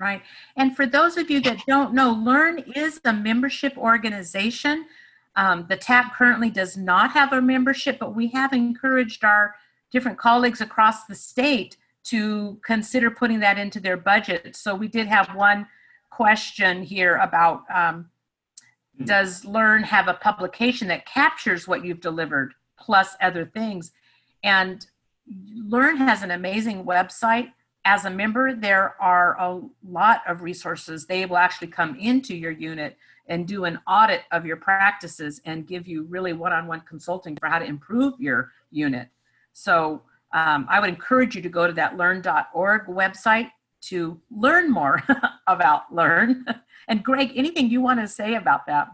Right. 0.00 0.22
And 0.56 0.74
for 0.74 0.86
those 0.86 1.16
of 1.16 1.30
you 1.30 1.40
that 1.42 1.62
don't 1.66 1.94
know, 1.94 2.12
LERN 2.12 2.64
is 2.74 3.00
a 3.04 3.12
membership 3.12 3.78
organization. 3.78 4.86
Um, 5.36 5.66
the 5.68 5.76
TAP 5.76 6.14
currently 6.14 6.50
does 6.50 6.76
not 6.76 7.12
have 7.12 7.32
a 7.32 7.40
membership, 7.40 7.98
but 8.00 8.14
we 8.14 8.26
have 8.28 8.52
encouraged 8.52 9.24
our 9.24 9.54
different 9.92 10.18
colleagues 10.18 10.60
across 10.60 11.04
the 11.04 11.14
state 11.14 11.76
to 12.04 12.58
consider 12.64 13.10
putting 13.10 13.38
that 13.40 13.56
into 13.56 13.78
their 13.80 13.96
budget. 13.96 14.56
So 14.56 14.74
we 14.74 14.88
did 14.88 15.06
have 15.06 15.28
one 15.34 15.66
question 16.10 16.82
here 16.82 17.16
about 17.16 17.62
um, 17.74 18.10
Hmm. 18.98 19.04
does 19.04 19.44
LERN 19.44 19.82
have 19.84 20.08
a 20.08 20.14
publication 20.14 20.88
that 20.88 21.06
captures 21.06 21.66
what 21.66 21.84
you've 21.84 22.00
delivered 22.00 22.54
plus 22.78 23.16
other 23.20 23.44
things? 23.44 23.92
And 24.42 24.86
LERN 25.68 25.96
has 25.96 26.22
an 26.22 26.30
amazing 26.30 26.84
website. 26.84 27.52
As 27.84 28.04
a 28.04 28.10
member, 28.10 28.54
there 28.54 28.94
are 29.00 29.38
a 29.38 29.60
lot 29.86 30.22
of 30.26 30.42
resources. 30.42 31.06
They 31.06 31.26
will 31.26 31.36
actually 31.36 31.68
come 31.68 31.96
into 31.98 32.34
your 32.34 32.52
unit 32.52 32.96
and 33.26 33.46
do 33.46 33.64
an 33.64 33.78
audit 33.86 34.22
of 34.32 34.44
your 34.44 34.56
practices 34.56 35.40
and 35.44 35.66
give 35.66 35.86
you 35.86 36.04
really 36.04 36.32
one 36.32 36.52
on 36.52 36.66
one 36.66 36.82
consulting 36.82 37.36
for 37.36 37.48
how 37.48 37.58
to 37.58 37.64
improve 37.64 38.14
your 38.18 38.52
unit. 38.70 39.08
So 39.54 40.02
um, 40.32 40.66
I 40.68 40.80
would 40.80 40.88
encourage 40.88 41.34
you 41.34 41.42
to 41.42 41.48
go 41.48 41.66
to 41.66 41.72
that 41.74 41.96
lern.org 41.96 42.86
website 42.86 43.50
to 43.88 44.20
learn 44.30 44.70
more 44.70 45.02
about 45.46 45.94
LERN. 45.94 46.44
And 46.86 47.02
Greg, 47.02 47.32
anything 47.34 47.70
you 47.70 47.80
want 47.80 48.00
to 48.00 48.06
say 48.06 48.34
about 48.34 48.66
that? 48.66 48.88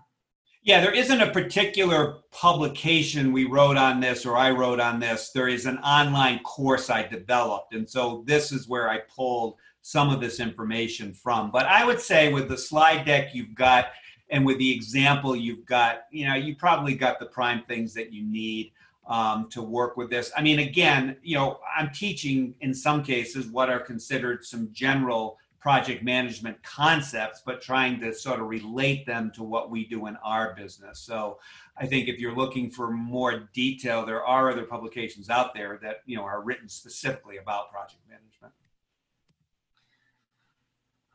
Yeah, 0.62 0.80
there 0.80 0.94
isn't 0.94 1.20
a 1.20 1.32
particular 1.32 2.18
publication 2.30 3.32
we 3.32 3.46
wrote 3.46 3.76
on 3.76 3.98
this 3.98 4.24
or 4.24 4.36
I 4.36 4.50
wrote 4.50 4.78
on 4.78 5.00
this. 5.00 5.32
There 5.32 5.48
is 5.48 5.66
an 5.66 5.78
online 5.78 6.38
course 6.44 6.88
I 6.88 7.02
developed. 7.02 7.74
And 7.74 7.88
so 7.90 8.22
this 8.26 8.52
is 8.52 8.68
where 8.68 8.88
I 8.88 9.00
pulled 9.12 9.56
some 9.82 10.10
of 10.10 10.20
this 10.20 10.38
information 10.38 11.14
from. 11.14 11.50
But 11.50 11.66
I 11.66 11.84
would 11.84 11.98
say 11.98 12.32
with 12.32 12.48
the 12.48 12.58
slide 12.58 13.04
deck 13.04 13.34
you've 13.34 13.56
got 13.56 13.86
and 14.30 14.46
with 14.46 14.58
the 14.58 14.72
example 14.72 15.34
you've 15.34 15.64
got, 15.64 16.02
you 16.12 16.28
know, 16.28 16.34
you 16.34 16.54
probably 16.54 16.94
got 16.94 17.18
the 17.18 17.26
prime 17.26 17.64
things 17.66 17.94
that 17.94 18.12
you 18.12 18.22
need 18.22 18.72
um, 19.10 19.48
to 19.50 19.60
work 19.60 19.96
with 19.96 20.08
this. 20.08 20.30
I 20.36 20.40
mean, 20.40 20.60
again, 20.60 21.16
you 21.22 21.34
know, 21.34 21.58
I'm 21.76 21.90
teaching 21.90 22.54
in 22.60 22.72
some 22.72 23.02
cases 23.02 23.48
what 23.48 23.68
are 23.68 23.80
considered 23.80 24.44
some 24.44 24.70
general 24.72 25.36
project 25.58 26.02
management 26.02 26.62
concepts, 26.62 27.42
but 27.44 27.60
trying 27.60 28.00
to 28.00 28.14
sort 28.14 28.40
of 28.40 28.46
relate 28.46 29.04
them 29.04 29.30
to 29.34 29.42
what 29.42 29.68
we 29.68 29.84
do 29.84 30.06
in 30.06 30.16
our 30.24 30.54
business. 30.54 31.00
So 31.00 31.38
I 31.76 31.86
think 31.86 32.08
if 32.08 32.18
you're 32.18 32.34
looking 32.34 32.70
for 32.70 32.90
more 32.90 33.50
detail, 33.52 34.06
there 34.06 34.24
are 34.24 34.50
other 34.50 34.64
publications 34.64 35.28
out 35.28 35.54
there 35.54 35.78
that, 35.82 35.96
you 36.06 36.16
know, 36.16 36.22
are 36.22 36.42
written 36.42 36.68
specifically 36.68 37.36
about 37.36 37.70
project 37.70 38.00
management. 38.08 38.54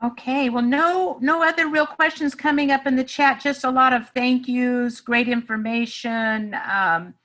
Okay, 0.03 0.49
well, 0.49 0.61
no, 0.61 1.17
no 1.21 1.41
other 1.41 1.69
real 1.69 1.87
questions 1.87 2.35
coming 2.35 2.69
up 2.69 2.85
in 2.85 2.97
the 2.97 3.03
chat. 3.03 3.39
Just 3.41 3.63
a 3.63 3.71
lot 3.71 3.93
of 3.93 4.09
thank 4.09 4.47
yous, 4.47 4.99
great 5.01 5.29
information. 5.29 6.55
Um, 6.69 7.15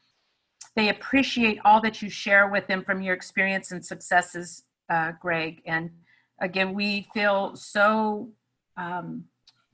they 0.76 0.88
appreciate 0.88 1.58
all 1.64 1.80
that 1.80 2.00
you 2.00 2.08
share 2.08 2.48
with 2.48 2.66
them 2.66 2.84
from 2.84 3.02
your 3.02 3.14
experience 3.14 3.72
and 3.72 3.84
successes, 3.84 4.64
uh, 4.88 5.12
Greg. 5.20 5.62
And 5.66 5.90
again, 6.40 6.74
we 6.74 7.08
feel 7.12 7.56
so 7.56 8.30
um, 8.76 9.24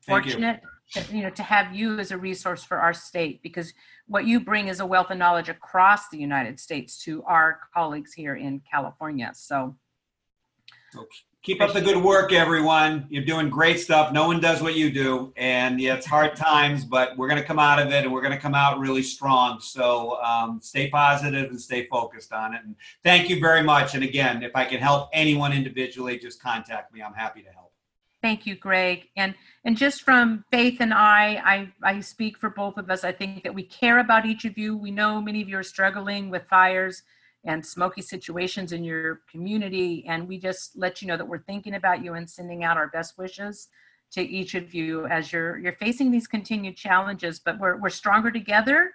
Thank 0.07 0.27
you. 0.27 0.33
fortunate, 0.33 0.61
to, 0.93 1.17
you 1.17 1.23
know, 1.23 1.31
to 1.31 1.43
have 1.43 1.75
you 1.75 1.99
as 1.99 2.13
a 2.13 2.19
resource 2.19 2.63
for 2.65 2.79
our 2.79 2.95
state 2.95 3.43
because 3.43 3.73
what 4.07 4.25
you 4.25 4.41
bring 4.41 4.69
is 4.69 4.81
a 4.81 4.87
wealth 4.87 5.11
of 5.11 5.19
knowledge 5.19 5.49
across 5.49 6.09
the 6.09 6.19
United 6.19 6.61
States 6.61 7.03
to 7.05 7.23
our 7.25 7.61
colleagues 7.75 8.13
here 8.13 8.37
in 8.37 8.61
California. 8.71 9.33
So. 9.35 9.77
Keep 11.47 11.61
up 11.61 11.73
the 11.73 11.81
good 11.81 12.03
work, 12.03 12.33
everyone. 12.33 13.07
You're 13.09 13.25
doing 13.25 13.49
great 13.49 13.79
stuff. 13.79 14.13
No 14.13 14.27
one 14.27 14.41
does 14.41 14.61
what 14.61 14.75
you 14.75 14.91
do. 14.91 15.33
And 15.37 15.81
yeah, 15.81 15.95
it's 15.95 16.05
hard 16.05 16.35
times, 16.35 16.85
but 16.85 17.17
we're 17.17 17.29
going 17.29 17.41
to 17.41 17.47
come 17.47 17.61
out 17.61 17.79
of 17.79 17.93
it 17.93 18.03
and 18.03 18.13
we're 18.13 18.21
going 18.21 18.35
to 18.35 18.41
come 18.41 18.57
out 18.57 18.81
really 18.81 19.05
strong. 19.05 19.61
So 19.61 20.21
um, 20.25 20.59
stay 20.61 20.91
positive 20.91 21.51
and 21.51 21.61
stay 21.61 21.87
focused 21.87 22.33
on 22.33 22.53
it. 22.53 22.63
And 22.65 22.75
thank 23.05 23.29
you 23.31 23.39
very 23.39 23.63
much. 23.63 23.95
And 23.95 24.03
again, 24.03 24.43
if 24.43 24.57
I 24.57 24.65
can 24.65 24.81
help 24.81 25.09
anyone 25.13 25.53
individually, 25.53 26.19
just 26.19 26.43
contact 26.43 26.93
me. 26.93 27.01
I'm 27.01 27.15
happy 27.15 27.43
to 27.43 27.51
help. 27.51 27.71
Thank 28.23 28.45
you, 28.45 28.57
Greg. 28.57 29.09
And 29.17 29.37
and 29.65 29.77
just 29.77 30.03
from 30.03 30.45
Faith 30.51 30.79
and 30.81 30.93
I, 30.93 31.71
I, 31.85 31.95
I 31.97 32.01
speak 32.01 32.39
for 32.39 32.51
both 32.51 32.77
of 32.77 32.91
us. 32.91 33.05
I 33.05 33.13
think 33.13 33.45
that 33.45 33.55
we 33.55 33.63
care 33.63 34.01
about 34.01 34.27
each 34.27 34.45
of 34.47 34.59
you. 34.59 34.77
We 34.77 34.91
know 34.91 35.21
many 35.21 35.43
of 35.43 35.49
you 35.49 35.59
are 35.59 35.63
struggling 35.63 36.29
with 36.29 36.43
fires 36.51 37.05
and 37.47 37.65
smoky 37.65 38.03
situations 38.03 38.73
in 38.73 38.85
your 38.85 39.21
community. 39.31 40.05
And 40.07 40.29
we 40.29 40.39
just 40.39 40.77
let 40.77 41.01
you 41.01 41.09
know 41.09 41.17
that 41.17 41.27
we're 41.27 41.39
thinking 41.39 41.75
about 41.75 42.05
you 42.05 42.15
and 42.15 42.29
sending 42.29 42.65
out 42.65 42.77
our 42.77 42.89
best 42.89 43.17
wishes 43.17 43.69
to 44.13 44.21
each 44.21 44.55
of 44.55 44.75
you 44.75 45.07
as 45.07 45.33
you're 45.33 45.59
you're 45.59 45.73
facing 45.75 46.11
these 46.11 46.27
continued 46.27 46.77
challenges. 46.77 47.39
But 47.39 47.59
we're 47.59 47.77
we're 47.77 47.89
stronger 47.89 48.31
together. 48.31 48.93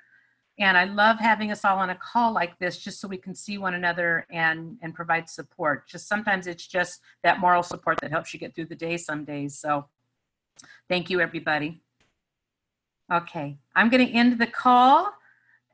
And 0.60 0.78
I 0.78 0.84
love 0.84 1.18
having 1.18 1.52
us 1.52 1.66
all 1.66 1.80
on 1.80 1.90
a 1.90 1.96
call 1.96 2.34
like 2.34 2.60
this 2.60 2.78
just 2.78 3.00
so 3.00 3.08
we 3.08 3.18
can 3.18 3.34
see 3.34 3.58
one 3.58 3.74
another 3.74 4.28
and 4.32 4.78
and 4.82 4.94
provide 4.94 5.30
support. 5.30 5.88
Just 5.88 6.08
sometimes 6.08 6.46
it's 6.46 6.68
just 6.68 7.00
that 7.24 7.40
moral 7.40 7.64
support 7.64 8.00
that 8.02 8.12
helps 8.12 8.34
you 8.34 8.40
get 8.40 8.54
through 8.54 8.66
the 8.66 8.76
day 8.76 8.98
some 8.98 9.24
days. 9.24 9.58
So 9.58 9.86
thank 10.90 11.10
you 11.10 11.22
everybody. 11.22 11.82
Okay, 13.12 13.58
I'm 13.76 13.90
going 13.90 14.06
to 14.06 14.14
end 14.14 14.40
the 14.40 14.48
call. 14.48 15.12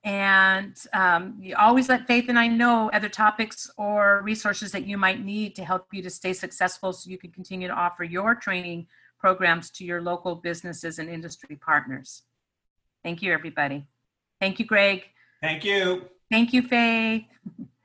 And 0.07 0.73
um, 0.93 1.35
you 1.37 1.53
always 1.57 1.89
let 1.89 2.07
Faith 2.07 2.29
and 2.29 2.39
I 2.39 2.47
know 2.47 2.89
other 2.93 3.09
topics 3.09 3.69
or 3.77 4.21
resources 4.23 4.71
that 4.71 4.87
you 4.87 4.97
might 4.97 5.21
need 5.21 5.53
to 5.57 5.65
help 5.65 5.87
you 5.91 6.01
to 6.01 6.09
stay 6.09 6.31
successful 6.31 6.93
so 6.93 7.09
you 7.09 7.17
can 7.17 7.29
continue 7.29 7.67
to 7.67 7.73
offer 7.73 8.05
your 8.05 8.33
training 8.33 8.87
programs 9.19 9.69
to 9.71 9.83
your 9.83 10.01
local 10.01 10.35
businesses 10.35 10.99
and 10.99 11.09
industry 11.09 11.57
partners. 11.57 12.21
Thank 13.03 13.21
you, 13.21 13.33
everybody. 13.33 13.85
Thank 14.39 14.59
you, 14.59 14.65
Greg. 14.65 15.03
Thank 15.41 15.65
you. 15.65 16.05
Thank 16.31 16.53
you, 16.53 16.61
Faith. 16.61 17.25